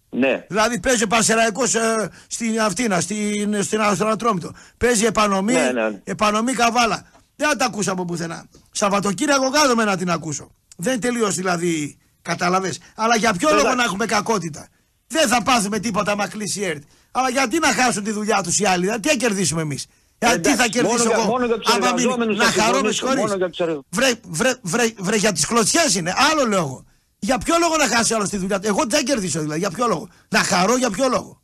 Ναι. 0.09 0.45
Δηλαδή 0.49 0.79
παίζει 0.79 1.03
ο 1.03 1.07
Πανσεραϊκός 1.07 1.75
ε, 1.75 2.09
στην 2.27 2.61
Αυτίνα, 2.61 2.99
στην, 2.99 3.63
στην, 3.63 3.79
στον 3.95 4.09
Ατρόμητο. 4.09 4.51
Παίζει 4.77 5.05
επανομή, 5.05 5.53
Ναι, 5.53 5.59
ναι, 5.71 5.89
ναι. 5.89 6.01
επανομή 6.03 6.53
καβάλα. 6.53 7.05
Δεν 7.35 7.49
θα 7.49 7.55
τα 7.55 7.65
ακούσω 7.65 7.91
από 7.91 8.05
πουθενά. 8.05 8.45
Σαββατοκύριακο 8.71 9.49
κάθομαι 9.49 9.83
να 9.83 9.97
την 9.97 10.09
ακούσω. 10.09 10.51
Δεν 10.77 10.99
τελείω 10.99 11.29
δηλαδή, 11.31 11.97
κατάλαβε. 12.21 12.73
Αλλά 12.95 13.15
για 13.17 13.33
ποιο 13.33 13.47
λόγο 13.49 13.59
Εντάξει. 13.59 13.77
να 13.77 13.83
έχουμε 13.83 14.05
κακότητα; 14.05 14.67
Δεν 15.07 15.27
θα 15.27 15.43
πάθουμε 15.43 15.79
τίποτα 15.79 16.11
άμα 16.11 16.27
κλείσει 16.27 16.59
η 16.59 16.65
ΕΡΤ. 16.65 16.81
Αλλά 17.11 17.29
γιατί 17.29 17.59
να 17.59 17.67
χάσουν 17.73 18.03
τη 18.03 18.11
δουλειά 18.11 18.41
τους 18.43 18.59
οι 18.59 18.65
άλλοι, 18.65 18.81
δηλαδή, 18.81 18.99
τι 18.99 19.09
θα 19.09 19.15
κερδίσουμε 19.15 19.61
εμείς; 19.61 19.85
τι 19.85 20.27
Εντάξει, 20.27 20.55
θα 20.55 20.67
κερδίσω 20.67 20.97
μόνο 20.97 21.03
για- 21.09 21.15
εγώ; 21.17 21.25
μόνο 21.31 21.45
για 21.45 21.57
τους 21.57 21.73
άμα 21.73 21.79
μην- 21.85 21.97
εργαζόμενους 21.97 22.37
να 22.37 22.45
θα 22.45 22.61
χαρώ 22.61 22.81
μες 22.81 22.95
συμφωνήσω, 22.95 22.95
συγχωρείς. 22.97 23.21
μόνο 23.21 23.35
για 23.35 23.49
τους 23.49 23.59
εργα- 23.59 23.79
Βρε, 23.89 24.11
βρε, 24.27 24.53
βρε, 24.61 24.93
βρε, 24.97 25.15
για 25.15 25.31
τις 25.31 25.45
κλωτσιές 25.45 25.95
είναι. 25.95 26.13
Άλλο 26.31 26.47
λέω 26.47 26.59
εγώ. 26.59 26.85
Για 27.19 27.37
ποιο 27.37 27.55
λόγο 27.59 27.77
να 27.77 27.87
χάσει 27.87 28.13
άλλος 28.13 28.29
τη 28.29 28.37
δουλειά 28.37 28.59
του; 28.59 28.67
Εγώ 28.67 28.87
τι 28.87 28.95
θα 28.95 29.01
κερδίσω 29.01 29.39
δηλαδή. 29.39 29.59
Για 29.59 29.71
ποιο 29.71 29.87
λόγο; 29.87 30.09
Να 30.29 30.39
χαρώ 30.43 30.77
για 30.77 30.89
ποιο 30.89 31.07
λόγο; 31.07 31.41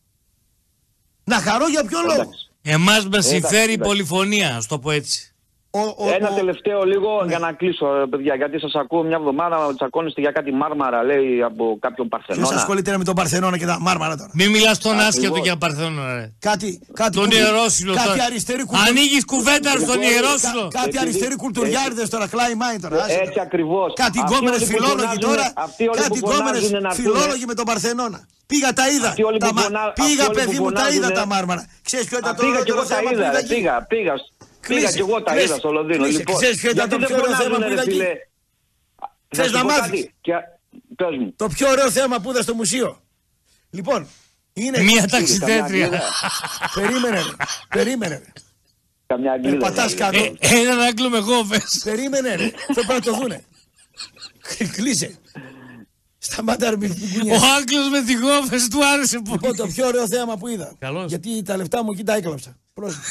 Να 1.23 1.39
χαρώ 1.39 1.67
για 1.67 1.85
ποιο 1.85 2.01
λόγο; 2.01 2.21
Εντάξει. 2.21 2.51
Εμάς 2.61 3.01
με 3.01 3.05
εντάξει, 3.05 3.29
συμφέρει 3.29 3.69
η 3.71 3.73
εντάξει. 3.73 3.89
πολυφωνία, 3.89 4.55
ας 4.55 4.67
το 4.67 4.79
πω 4.79 4.91
έτσι. 4.91 5.32
Ο, 5.75 5.79
ο, 5.79 6.09
Ένα 6.17 6.29
ο- 6.29 6.33
τελευταίο 6.33 6.83
λίγο 6.83 7.09
Ναι. 7.21 7.27
για 7.29 7.39
να 7.39 7.51
κλείσω, 7.51 7.85
ρε 7.99 8.07
παιδιά, 8.07 8.35
γιατί 8.35 8.59
σας 8.59 8.73
ακούω 8.75 9.03
μια 9.03 9.17
εβδομάδα 9.19 9.57
τσακώνεστε 9.75 10.21
για 10.21 10.31
κάτι 10.31 10.51
μάρμαρα, 10.51 11.03
λέει, 11.03 11.41
από 11.49 11.63
κάποιον 11.85 12.07
Ποιος 12.09 12.21
Παρθενώνα. 12.25 12.55
ασχολείται 12.55 12.97
με 12.97 13.03
τον 13.03 13.15
Παρθενώνα 13.15 13.57
και 13.57 13.65
τα 13.65 13.77
μάρμαρα 13.79 14.15
τώρα; 14.17 14.29
Μην 14.33 14.49
μιλάς 14.49 14.77
τον 14.79 14.91
Ακριβώς. 14.91 15.15
άσχετο 15.15 15.37
για 15.47 15.55
Παρθένο, 15.57 16.01
ρε. 16.15 16.31
Κάτι, 16.39 16.69
κάτι, 16.93 17.15
Τον 17.17 17.23
κου- 17.29 17.33
ιερόσυλο 17.33 17.93
κάτι 17.93 18.07
τώρα. 18.07 18.23
αριστερή 18.23 18.63
κουλτουριά. 18.65 18.89
Ανοίγεις 18.89 19.25
κουβέντα 19.25 19.71
στον 19.85 20.01
ιερόσυλο. 20.01 20.63
Κάτι 20.67 20.85
Επειδή- 20.87 20.97
αριστεροί 21.03 21.35
κουλτουριάριδες 21.35 22.09
τώρα, 22.09 22.27
κλάει 22.27 22.53
μάιν 22.55 22.81
τώρα. 22.81 22.95
άσε 23.03 23.13
Έτσι 23.13 23.29
τώρα. 23.29 23.41
ακριβώς. 23.41 23.93
Κάτι 24.03 24.19
Αυτοί 24.19 24.33
γκόμενες 24.33 24.59
όλοι 24.61 24.65
που 24.69 24.71
φιλόλογοι 24.73 24.99
φωνάζουνε- 24.99 25.25
τώρα. 25.29 25.45
αυτοί 25.67 25.83
όλοι 25.91 25.97
Κάτι 26.03 26.19
που 26.19 26.27
γκόμενες 26.29 26.45
φωνάζουνε 26.65 26.79
να 26.79 26.89
πούνε- 26.89 27.01
φιλόλογοι 27.01 27.45
με 27.51 27.53
τον 27.59 27.65
Παρθενώνα. 27.65 28.19
Πήγα 28.51 28.73
τα 28.79 28.85
είδα. 28.93 29.07
Αυτοί 29.07 29.23
όλοι 29.23 29.39
Τα 29.39 29.47
που 29.47 29.53
μα- 29.55 29.61
φωνα- 29.61 29.91
Πήγα 30.01 30.07
αυτοί 30.09 30.21
όλοι 30.29 30.37
παιδί 30.39 30.55
που 30.57 30.63
μου 30.63 30.71
τα 30.71 30.81
είδα 30.81 30.89
φωνάζουνε- 30.91 31.19
τα 31.19 31.25
μάρμαρα. 31.33 31.63
Ξέρεις 31.87 32.05
ποιο 32.09 32.17
Α, 32.17 32.21
ήταν 32.23 32.33
το 32.35 32.41
πήγα 32.43 32.59
κι 32.65 32.71
ωραίο 32.71 32.75
εγώ 32.75 32.83
τα 32.89 32.95
θέμα 32.95 33.09
που 33.09 33.15
είδα, 33.15 33.23
είδα 33.23 33.31
ρε, 33.31 33.39
εκεί; 33.39 33.53
πήγα, 33.93 34.15
πήγα. 34.68 34.80
Πήγα 34.80 34.91
Κλείσε, 34.91 34.94
κι 34.94 34.99
εγώ 35.10 35.23
τα 35.23 35.31
κλείσε, 35.31 35.45
είδα 35.45 35.57
στο 35.57 35.72
Λονδίνο. 35.72 36.03
κλείσε. 36.03 36.18
Λοιπόν, 36.18 36.35
Ξέρεις 36.35 36.57
ποιο 36.61 36.72
ήταν 36.72 36.90
γιατί 36.90 37.06
το 37.06 37.07
δεν 37.07 37.18
πιο 37.18 37.18
ωραίο 37.18 37.35
θέμα 37.35 37.57
φωνάζουνε, 37.57 37.65
που 37.65 37.68
ρε, 37.68 37.73
είδα 37.73 37.81
εκεί; 37.81 37.91
φίλε; 37.91 38.14
Θες 39.35 39.48
σου 39.48 39.53
να 39.53 39.61
πω 39.61 39.68
μάθεις; 39.68 39.90
κάτι. 40.02 40.15
Και... 40.22 40.34
Πες 40.95 41.18
μου. 41.19 41.34
Το 41.35 41.48
πιο 41.48 41.69
ωραίο 41.69 41.91
θέμα 41.91 42.19
που 42.19 42.30
είδα 42.30 42.41
στο 42.41 42.53
μουσείο. 42.53 43.02
Λοιπόν, 43.69 44.07
είναι. 44.53 44.80
Μία 44.81 44.85
καμιά 44.95 45.07
ταξιδέτρια. 45.07 45.64
αγγλίδα. 45.64 46.02
Περίμενε, 46.73 47.22
ρε. 47.22 47.31
Περίμενε. 47.69 48.15
ρε. 48.15 48.31
Καμιά 49.06 49.31
αγγλίδα. 49.31 49.57
πατάς 49.57 49.94
δηλαδή. 49.94 50.18
κάτω. 50.18 50.35
Ε, 50.40 50.60
Έναν 50.60 50.80
Άγγλο 50.80 51.10
με 51.10 51.18
γόβες. 51.19 51.81
Περίμενε, 51.84 52.35
ρε. 52.35 52.45
Αυτό 52.45 52.73
πρέπει 52.73 52.94
να 52.94 52.99
το 53.02 53.14
δούνε; 53.14 53.44
Κλείσε. 54.72 55.18
Σταμάτα 56.18 56.69
ρε 56.69 56.77
μην 56.77 56.91
Ο 57.31 57.35
Άγγλος 57.57 57.90
με 57.91 58.02
τη 58.03 58.14
γόβες 58.14 58.68
του 58.68 58.85
άρεσε 58.85 59.15
Λοιπόν, 59.18 59.38
πολύ. 59.40 59.56
το 59.56 59.68
πιο 59.68 59.88
ωραίο 59.88 60.07
θέαμα 60.07 60.38
που 60.38 60.48
είδα. 60.48 60.76
Καλώς. 60.80 61.06
Γιατί 61.10 61.41
τα 61.44 61.57
λεφτά 61.57 61.84
μου 61.84 61.91
εκεί 61.91 62.03
τα 62.03 62.14
έκλαψα. 62.15 62.57
Πρόσεχε. 62.73 63.02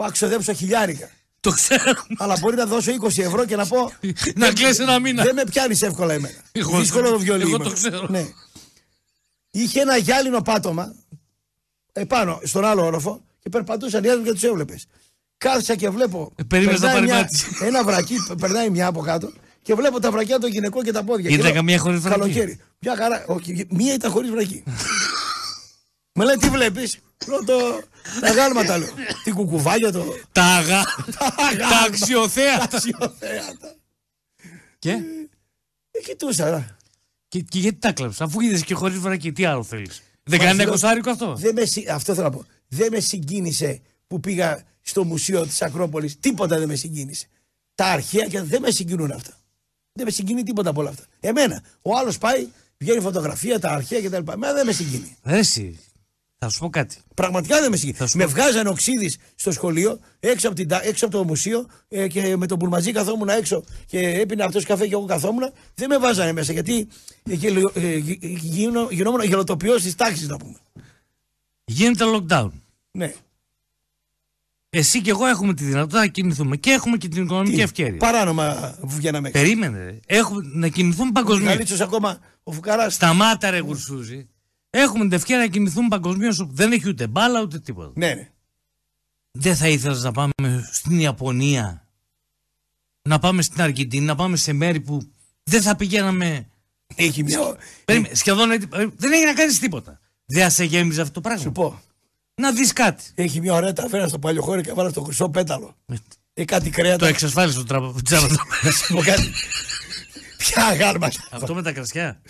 Που 0.00 0.06
αξοδέψω 0.06 0.52
χιλιάρικα. 0.52 1.08
Το 1.40 1.50
ξέρω. 1.50 1.92
Αλλά 2.18 2.36
μπορεί 2.40 2.56
να 2.56 2.66
δώσω 2.66 2.92
20 3.02 3.18
ευρώ 3.18 3.44
και 3.44 3.56
να 3.56 3.66
πω. 3.66 3.92
Να 4.34 4.52
κλαίσει 4.52 4.82
ένα 4.82 4.98
μήνα. 4.98 5.22
Δεν 5.24 5.34
με 5.34 5.44
πιάνεις 5.44 5.82
εύκολα 5.82 6.14
εμένα. 6.14 6.34
Εγώ- 6.52 6.78
Δύσκολο 6.78 7.10
το 7.10 7.18
βιολί. 7.18 7.42
εγώ 7.42 7.54
είμαι. 7.54 7.64
το 7.64 7.70
ξέρω. 7.72 8.06
Ναι. 8.10 8.26
Είχε 9.50 9.80
ένα 9.80 9.96
γυάλινο 9.96 10.42
πάτωμα 10.42 10.94
επάνω 11.92 12.40
στον 12.44 12.64
άλλο 12.64 12.84
όροφο 12.84 13.20
και 13.40 13.48
περπατούσαν 13.48 14.04
οι 14.04 14.08
άνθρωποι 14.08 14.28
και 14.28 14.34
τους 14.34 14.42
έβλεπες. 14.42 14.86
Κάθισα 15.38 15.74
και 15.74 15.88
βλέπω. 15.88 16.32
Ε, 16.36 16.42
περίμενες 16.42 16.80
να 16.80 16.86
περνάει 16.86 17.04
μια- 17.04 17.14
παρεμβάσεις. 17.14 17.60
Ένα 17.68 17.84
βρακί, 17.84 18.14
περνάει 18.40 18.70
μια 18.70 18.86
από 18.86 19.00
κάτω 19.00 19.32
και 19.62 19.74
βλέπω 19.74 20.00
τα 20.00 20.10
βρακιά 20.10 20.38
των 20.38 20.50
γυναικών 20.50 20.82
και 20.84 20.92
τα 20.92 21.02
πόδια. 21.04 21.28
Ήταν 21.28 21.38
Και 21.40 21.44
λέω, 21.46 21.54
καμία 21.54 21.78
χωρίς 21.78 22.00
βρακί; 22.00 22.18
Καλοκαίρι. 22.20 22.60
Μια 22.78 22.96
χαρά. 22.96 23.24
Όχι, 23.26 23.66
μία 23.70 23.94
ήταν 23.94 24.10
χωρίς 24.10 24.30
βρακί. 24.30 24.62
Με 26.12 26.24
λέει 26.24 26.36
τι 26.36 26.48
βλέπεις; 26.48 26.98
Λέω 27.28 27.44
το. 27.44 27.82
Τα 28.20 28.30
γάλματα 28.32 28.78
λέω. 28.78 28.88
Την 29.24 29.34
κουκουβάγια 29.34 29.92
το. 29.92 30.04
Τα 30.32 30.44
αγά. 30.44 30.84
Τα 30.84 31.12
Τα 31.18 31.34
γάλματα. 31.38 31.68
Τα 31.68 31.78
αξιοθέατα. 31.86 32.64
αξιοθέατα. 32.72 33.74
Και, 34.78 34.90
Ε, 35.90 36.00
κοιτούσα. 36.02 36.50
ρε. 36.50 36.76
και, 37.28 37.40
και 37.40 37.58
γιατί 37.58 37.78
τα 37.78 37.92
κλέψα, 37.92 38.24
αφού 38.24 38.40
είδες 38.40 38.64
και 38.64 38.74
χωρίς 38.74 38.98
βρακί, 38.98 39.32
τι 39.32 39.44
άλλο 39.44 39.62
θέλεις; 39.62 40.02
Δεν 40.22 40.38
κάνει 40.38 40.50
ένα 40.50 40.56
Μα, 40.62 40.62
εικοσάρικο 40.68 41.10
αυτό; 41.10 41.34
Δεν 41.36 41.54
με, 41.54 41.64
συ- 41.64 41.88
αυτό 41.90 42.14
θέλω 42.14 42.26
να 42.26 42.32
πω. 42.32 42.44
Δεν 42.68 42.88
με 42.92 43.00
συγκίνησε 43.00 43.80
που 44.06 44.20
πήγα 44.20 44.62
στο 44.80 45.04
μουσείο 45.04 45.46
της 45.46 45.62
Ακρόπολης. 45.62 46.18
Τίποτα 46.20 46.58
δεν 46.58 46.68
με 46.68 46.74
συγκίνησε. 46.74 47.26
Τα 47.74 47.86
αρχαία 47.86 48.26
και 48.26 48.42
δεν 48.42 48.60
με 48.60 48.70
συγκινούν 48.70 49.10
αυτά. 49.10 49.36
Δεν 49.92 50.04
με 50.04 50.10
συγκινεί 50.10 50.42
τίποτα 50.42 50.70
από 50.70 50.80
όλα 50.80 50.90
αυτά. 50.90 51.04
Εμένα. 51.20 51.62
Ο 51.82 51.96
άλλος 51.96 52.18
πάει, 52.18 52.48
βγαίνει 52.78 53.00
φωτογραφία, 53.00 53.58
τα 53.58 53.70
αρχαία 53.70 54.00
κτλ. 54.02 54.30
Εμένα 54.32 54.52
δεν 54.52 54.66
με 54.66 54.72
συγκινεί. 54.72 55.16
Ρε 55.24 55.38
εσύ, 55.38 55.78
θα 56.42 56.48
σου 56.48 56.58
πω 56.58 56.70
κάτι. 56.70 56.96
Πραγματικά 57.14 57.60
δεν 57.60 57.70
με 57.70 57.76
συγκινεί. 57.76 57.96
Θα 57.96 58.06
σου 58.06 58.16
Με 58.16 58.24
πω- 58.24 58.30
βγάζανε 58.30 58.68
οξύδη 58.68 59.14
στο 59.34 59.52
σχολείο, 59.52 59.98
έξω 60.20 60.46
από, 60.46 60.56
την, 60.56 60.68
τα- 60.68 60.80
έξω 60.84 61.06
από 61.06 61.16
το 61.16 61.24
μουσείο 61.24 61.66
ε, 61.88 62.08
και 62.08 62.36
με 62.36 62.46
τον 62.46 62.58
Μπουρμαζί 62.58 62.92
καθόμουν 62.92 63.28
έξω 63.28 63.64
και 63.86 63.98
έπινα 63.98 64.44
αυτός 64.44 64.64
καφέ 64.64 64.86
και 64.86 64.92
εγώ 64.92 65.04
καθόμουν. 65.04 65.52
Δεν 65.74 65.88
με 65.88 65.98
βάζανε 65.98 66.32
μέσα 66.32 66.52
γιατί 66.52 66.88
ε, 67.30 67.34
γελο- 67.34 67.72
ε, 67.74 67.96
γι- 67.96 68.18
γίνω- 68.40 68.88
γινόμουν 68.90 69.22
γελοτοποιός 69.22 69.82
της 69.82 69.94
τάξης, 69.94 70.28
να 70.28 70.36
πούμε. 70.36 70.56
Γίνεται 71.64 72.04
lockdown. 72.14 72.50
Ναι. 72.90 73.14
Εσύ 74.70 75.00
και 75.00 75.10
εγώ 75.10 75.26
έχουμε 75.26 75.54
τη 75.54 75.64
δυνατότητα 75.64 75.98
να 75.98 76.06
κινηθούμε 76.06 76.56
και 76.56 76.70
έχουμε 76.70 76.96
και 76.96 77.08
την 77.08 77.22
οικονομική 77.22 77.54
Τι, 77.56 77.60
ευκαιρία. 77.62 77.98
Παράνομα 77.98 78.78
βγαίναμε 78.82 79.28
έξω. 79.28 79.42
Περίμενε. 79.42 79.84
ρε. 79.84 79.98
Έχουμε 80.06 80.40
να 80.52 80.68
κινηθούμε 80.68 81.10
παγκοσμίως. 81.12 81.48
Γαλίτσος 81.50 81.80
ακόμα 81.80 82.18
ο 82.42 82.52
Φουκαράς. 82.52 82.94
Σταμάτα 82.94 83.50
ρε 83.50 83.58
γουρσούζι. 83.58 84.28
Έχουμε 84.70 85.02
την 85.04 85.12
ευκαιρία 85.12 85.42
να 85.42 85.48
κινηθούμε 85.50 85.88
παγκοσμίως. 85.88 86.46
Δεν 86.50 86.72
έχει 86.72 86.88
ούτε 86.88 87.06
μπάλα 87.06 87.40
ούτε 87.40 87.58
τίποτα. 87.58 87.92
Ναι, 87.94 88.06
ναι. 88.14 88.30
δεν 89.30 89.56
θα 89.56 89.68
ήθελες 89.68 90.02
να 90.02 90.12
πάμε 90.12 90.32
στην 90.72 90.98
Ιαπωνία, 90.98 91.86
να 93.02 93.18
πάμε 93.18 93.42
στην 93.42 93.62
Αργεντινή, 93.62 94.04
να 94.06 94.14
πάμε 94.14 94.36
σε 94.36 94.52
μέρη 94.52 94.80
που 94.80 95.10
δεν 95.42 95.62
θα 95.62 95.76
πηγαίναμε. 95.76 96.46
Έχει 96.94 97.22
μια. 97.22 97.38
Περίμενε, 97.84 98.14
σχεδόν 98.14 98.50
έτσι- 98.50 98.68
ε, 98.72 98.86
δεν 98.96 99.12
έχει 99.12 99.24
να 99.24 99.32
κάνεις 99.34 99.58
τίποτα. 99.58 100.00
Δεν 100.24 100.50
σε 100.50 100.64
γέμιζε 100.64 101.00
αυτό 101.00 101.12
το 101.12 101.20
πράγμα. 101.20 101.42
Σου 101.42 101.52
πω. 101.52 101.80
Να 102.34 102.52
δεις 102.52 102.72
κάτι. 102.72 103.04
Έχει 103.14 103.40
μια 103.40 103.52
ωραία 103.54 103.72
ταβέρνα 103.72 104.08
στο 104.08 104.18
παλιοχώρι 104.18 104.62
και 104.62 104.72
βάλα 104.72 104.88
στο 104.90 105.02
χρυσό 105.02 105.28
πέταλο. 105.28 105.76
Έχει 106.34 106.46
κάτι 106.46 106.70
κρέατα. 106.70 106.98
Το 106.98 107.06
εξασφάλισε 107.06 107.58
το 107.58 107.64
τραπεζι. 107.64 108.02
Να 108.62 108.70
σου 108.86 108.94
πω 108.94 109.00
κάτι. 109.02 109.32
Ποια 110.36 110.74
γάρματα. 110.74 111.20
Αυτό 111.30 111.54
με 111.54 111.62
τα 111.62 111.72
κρασιά. 111.72 112.20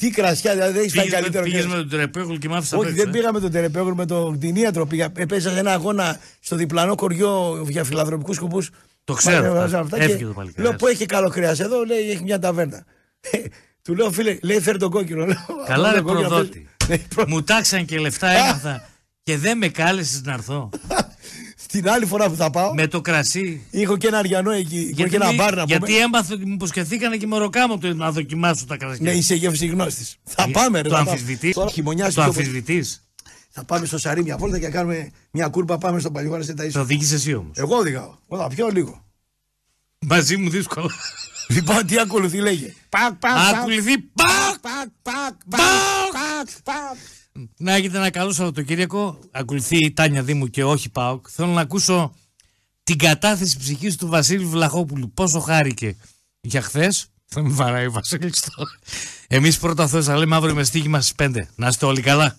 Τι 0.00 0.10
κρασιά, 0.10 0.52
δηλαδή 0.52 0.72
δεν 0.72 0.80
έχεις 0.80 0.92
φάει 0.94 1.04
Πήγες 1.04 1.14
με- 1.14 1.20
καλύτερο. 1.20 1.44
Πήγες 1.44 1.60
κρέας. 1.60 1.74
με 1.74 1.80
τον 1.80 1.88
Τερεπέγουλ 1.90 2.36
και 2.36 2.48
μ' 2.48 2.54
άφησε 2.54 2.76
Όχι, 2.76 2.92
δεν 2.92 3.10
πήγα 3.10 3.32
με 3.32 3.40
τον 3.40 3.50
Τερεπέγουλ, 3.50 3.92
με 3.94 4.06
τον 4.06 4.36
κτηνίατρο. 4.38 4.86
Πήγα, 4.86 5.08
έπαιζα 5.16 5.50
σε 5.50 5.58
ένα 5.58 5.72
αγώνα 5.72 6.18
στο 6.40 6.56
διπλανό 6.56 6.94
χωριό 6.98 7.64
για 7.68 7.84
φιλανθρωπικούς 7.84 8.36
σκοπούς. 8.36 8.70
Το 9.04 9.14
ξέρω 9.14 9.60
αυτό. 9.62 9.96
Έφυγε 9.96 10.24
το 10.24 10.32
παλικάρι. 10.32 10.68
Λέω 10.68 10.76
που 10.76 10.86
έχει 10.86 11.06
καλό 11.06 11.28
κρέας 11.30 11.60
εδώ, 11.60 11.84
λέει 11.84 12.10
έχει 12.10 12.22
μια 12.22 12.38
ταβέρνα. 12.38 12.84
Ε, 13.20 13.38
Του 13.82 13.94
λέω 13.94 14.10
φίλε, 14.10 14.38
λέει 14.42 14.60
φέρει 14.60 14.78
τον 14.78 14.90
κόκκινο. 14.90 15.24
Λέω, 15.26 15.36
Καλά, 15.66 15.88
«Αυτό 15.88 15.96
ρε 15.98 16.02
το 16.02 16.08
κόκκινο 16.08 16.28
προδότη. 16.28 16.68
παίζει». 16.86 17.04
Μου 17.32 17.42
τάξαν 17.42 17.84
και 17.84 17.98
λεφτά 17.98 18.28
έμαθα 18.28 18.88
και 19.22 19.36
δεν 19.36 19.58
με 19.58 19.68
κάλεσες 19.68 20.22
να 20.24 20.32
έρθω. 20.32 20.68
Την 21.68 21.88
άλλη 21.90 22.06
φορά 22.06 22.28
που 22.28 22.36
θα 22.36 22.50
πάω, 22.50 22.74
με 22.74 22.86
το 22.86 23.00
κρασί. 23.00 23.66
έχω 23.70 23.96
και 23.96 24.06
ένα 24.06 24.18
αριανό 24.18 24.50
εκεί. 24.50 24.94
Έχω 24.98 25.08
και 25.08 25.16
ένα 25.16 25.28
μη- 25.28 25.36
μπαρ 25.36 25.54
να 25.54 25.62
πούμε. 25.64 25.76
γιατί 25.78 25.96
έμαθα 25.98 26.34
ότι 26.34 26.46
μου 26.46 26.52
υποσχεθήκανε 26.52 27.16
και 27.16 27.26
με 27.26 27.38
ροκάμο 27.38 27.78
το 27.78 27.94
να 27.94 28.10
δοκιμάσω 28.12 28.66
τα 28.66 28.76
κρασιά. 28.76 29.10
Ναι, 29.10 29.16
είσαι 29.16 29.34
γεύση 29.34 29.66
γνώστη. 29.66 30.04
Θα 30.24 30.42
Ε, 30.48 30.50
πάμε, 30.50 30.80
ρε. 30.80 30.88
Το 30.88 30.94
θα 30.94 30.96
πάμε. 31.00 31.10
αμφισβητείς; 31.10 31.54
Τώρα 31.54 31.70
χειμωνιάζει 31.70 32.14
Το 32.14 32.20
πιο- 32.20 32.30
αμφισβητείς; 32.30 33.06
Θα 33.50 33.64
πάμε 33.64 33.86
στο 33.86 33.98
Σαρί 33.98 34.22
μια 34.22 34.36
βόλτα 34.36 34.58
και 34.58 34.64
να 34.64 34.70
κάνουμε 34.70 35.10
μια 35.30 35.48
κούρπα. 35.48 35.78
Πάμε 35.78 36.00
στον 36.00 36.12
παλιό 36.12 36.42
σε 36.42 36.54
τα 36.54 36.62
Το 36.62 36.68
ίσια. 36.68 36.84
δίκησε 36.84 37.14
εσύ 37.14 37.34
όμως; 37.34 37.56
Εγώ 37.58 37.76
οδηγάω. 37.76 38.14
Εγώ 38.30 38.42
θα 38.42 38.48
πιω 38.48 38.68
λίγο. 38.68 39.04
Μαζί 39.98 40.36
μου 40.36 40.50
δύσκολο. 40.50 40.90
Λοιπόν, 41.48 41.86
τι 41.86 41.98
ακολουθεί, 41.98 42.38
λέγε. 42.40 42.74
Πακ, 42.88 43.12
πακ, 43.12 43.32
πακ. 43.32 43.54
Ακολουθεί. 43.54 43.98
Πακ! 43.98 44.58
Πακ, 44.60 44.88
πακ, 45.02 45.34
Πακ! 45.48 45.60
πακ, 46.12 46.48
πακ. 46.64 46.96
Να 47.56 47.74
έχετε 47.74 47.96
ένα 47.96 48.10
καλό 48.10 48.32
Σαββατοκύριακο. 48.32 49.18
Ακολουθεί 49.30 49.84
η 49.84 49.92
Τάνια 49.92 50.22
Δήμου 50.22 50.46
και 50.46 50.64
όχι 50.64 50.90
Πάοκ. 50.90 51.26
Θέλω 51.30 51.52
να 51.52 51.60
ακούσω 51.60 52.14
την 52.82 52.98
κατάθεση 52.98 53.58
ψυχής 53.58 53.96
του 53.96 54.06
Βασίλη 54.06 54.44
Βλαχόπουλου. 54.44 55.12
Πόσο 55.12 55.40
χάρηκε 55.40 55.96
για 56.40 56.62
χθες; 56.62 57.06
Θα 57.26 57.42
με 57.42 57.48
βαράει 57.48 57.86
ο 57.86 57.92
Βασίλη 57.92 58.32
τώρα. 58.56 58.70
Εμείς 59.28 59.58
πρώτα 59.58 59.82
αυτό 59.82 60.02
θα 60.02 60.16
λέμε 60.16 60.36
αύριο 60.36 60.54
με 60.54 60.64
στοίχημα 60.64 61.00
στις 61.00 61.14
5. 61.26 61.48
Να 61.56 61.68
είστε 61.68 61.86
όλοι 61.86 62.00
καλά. 62.00 62.38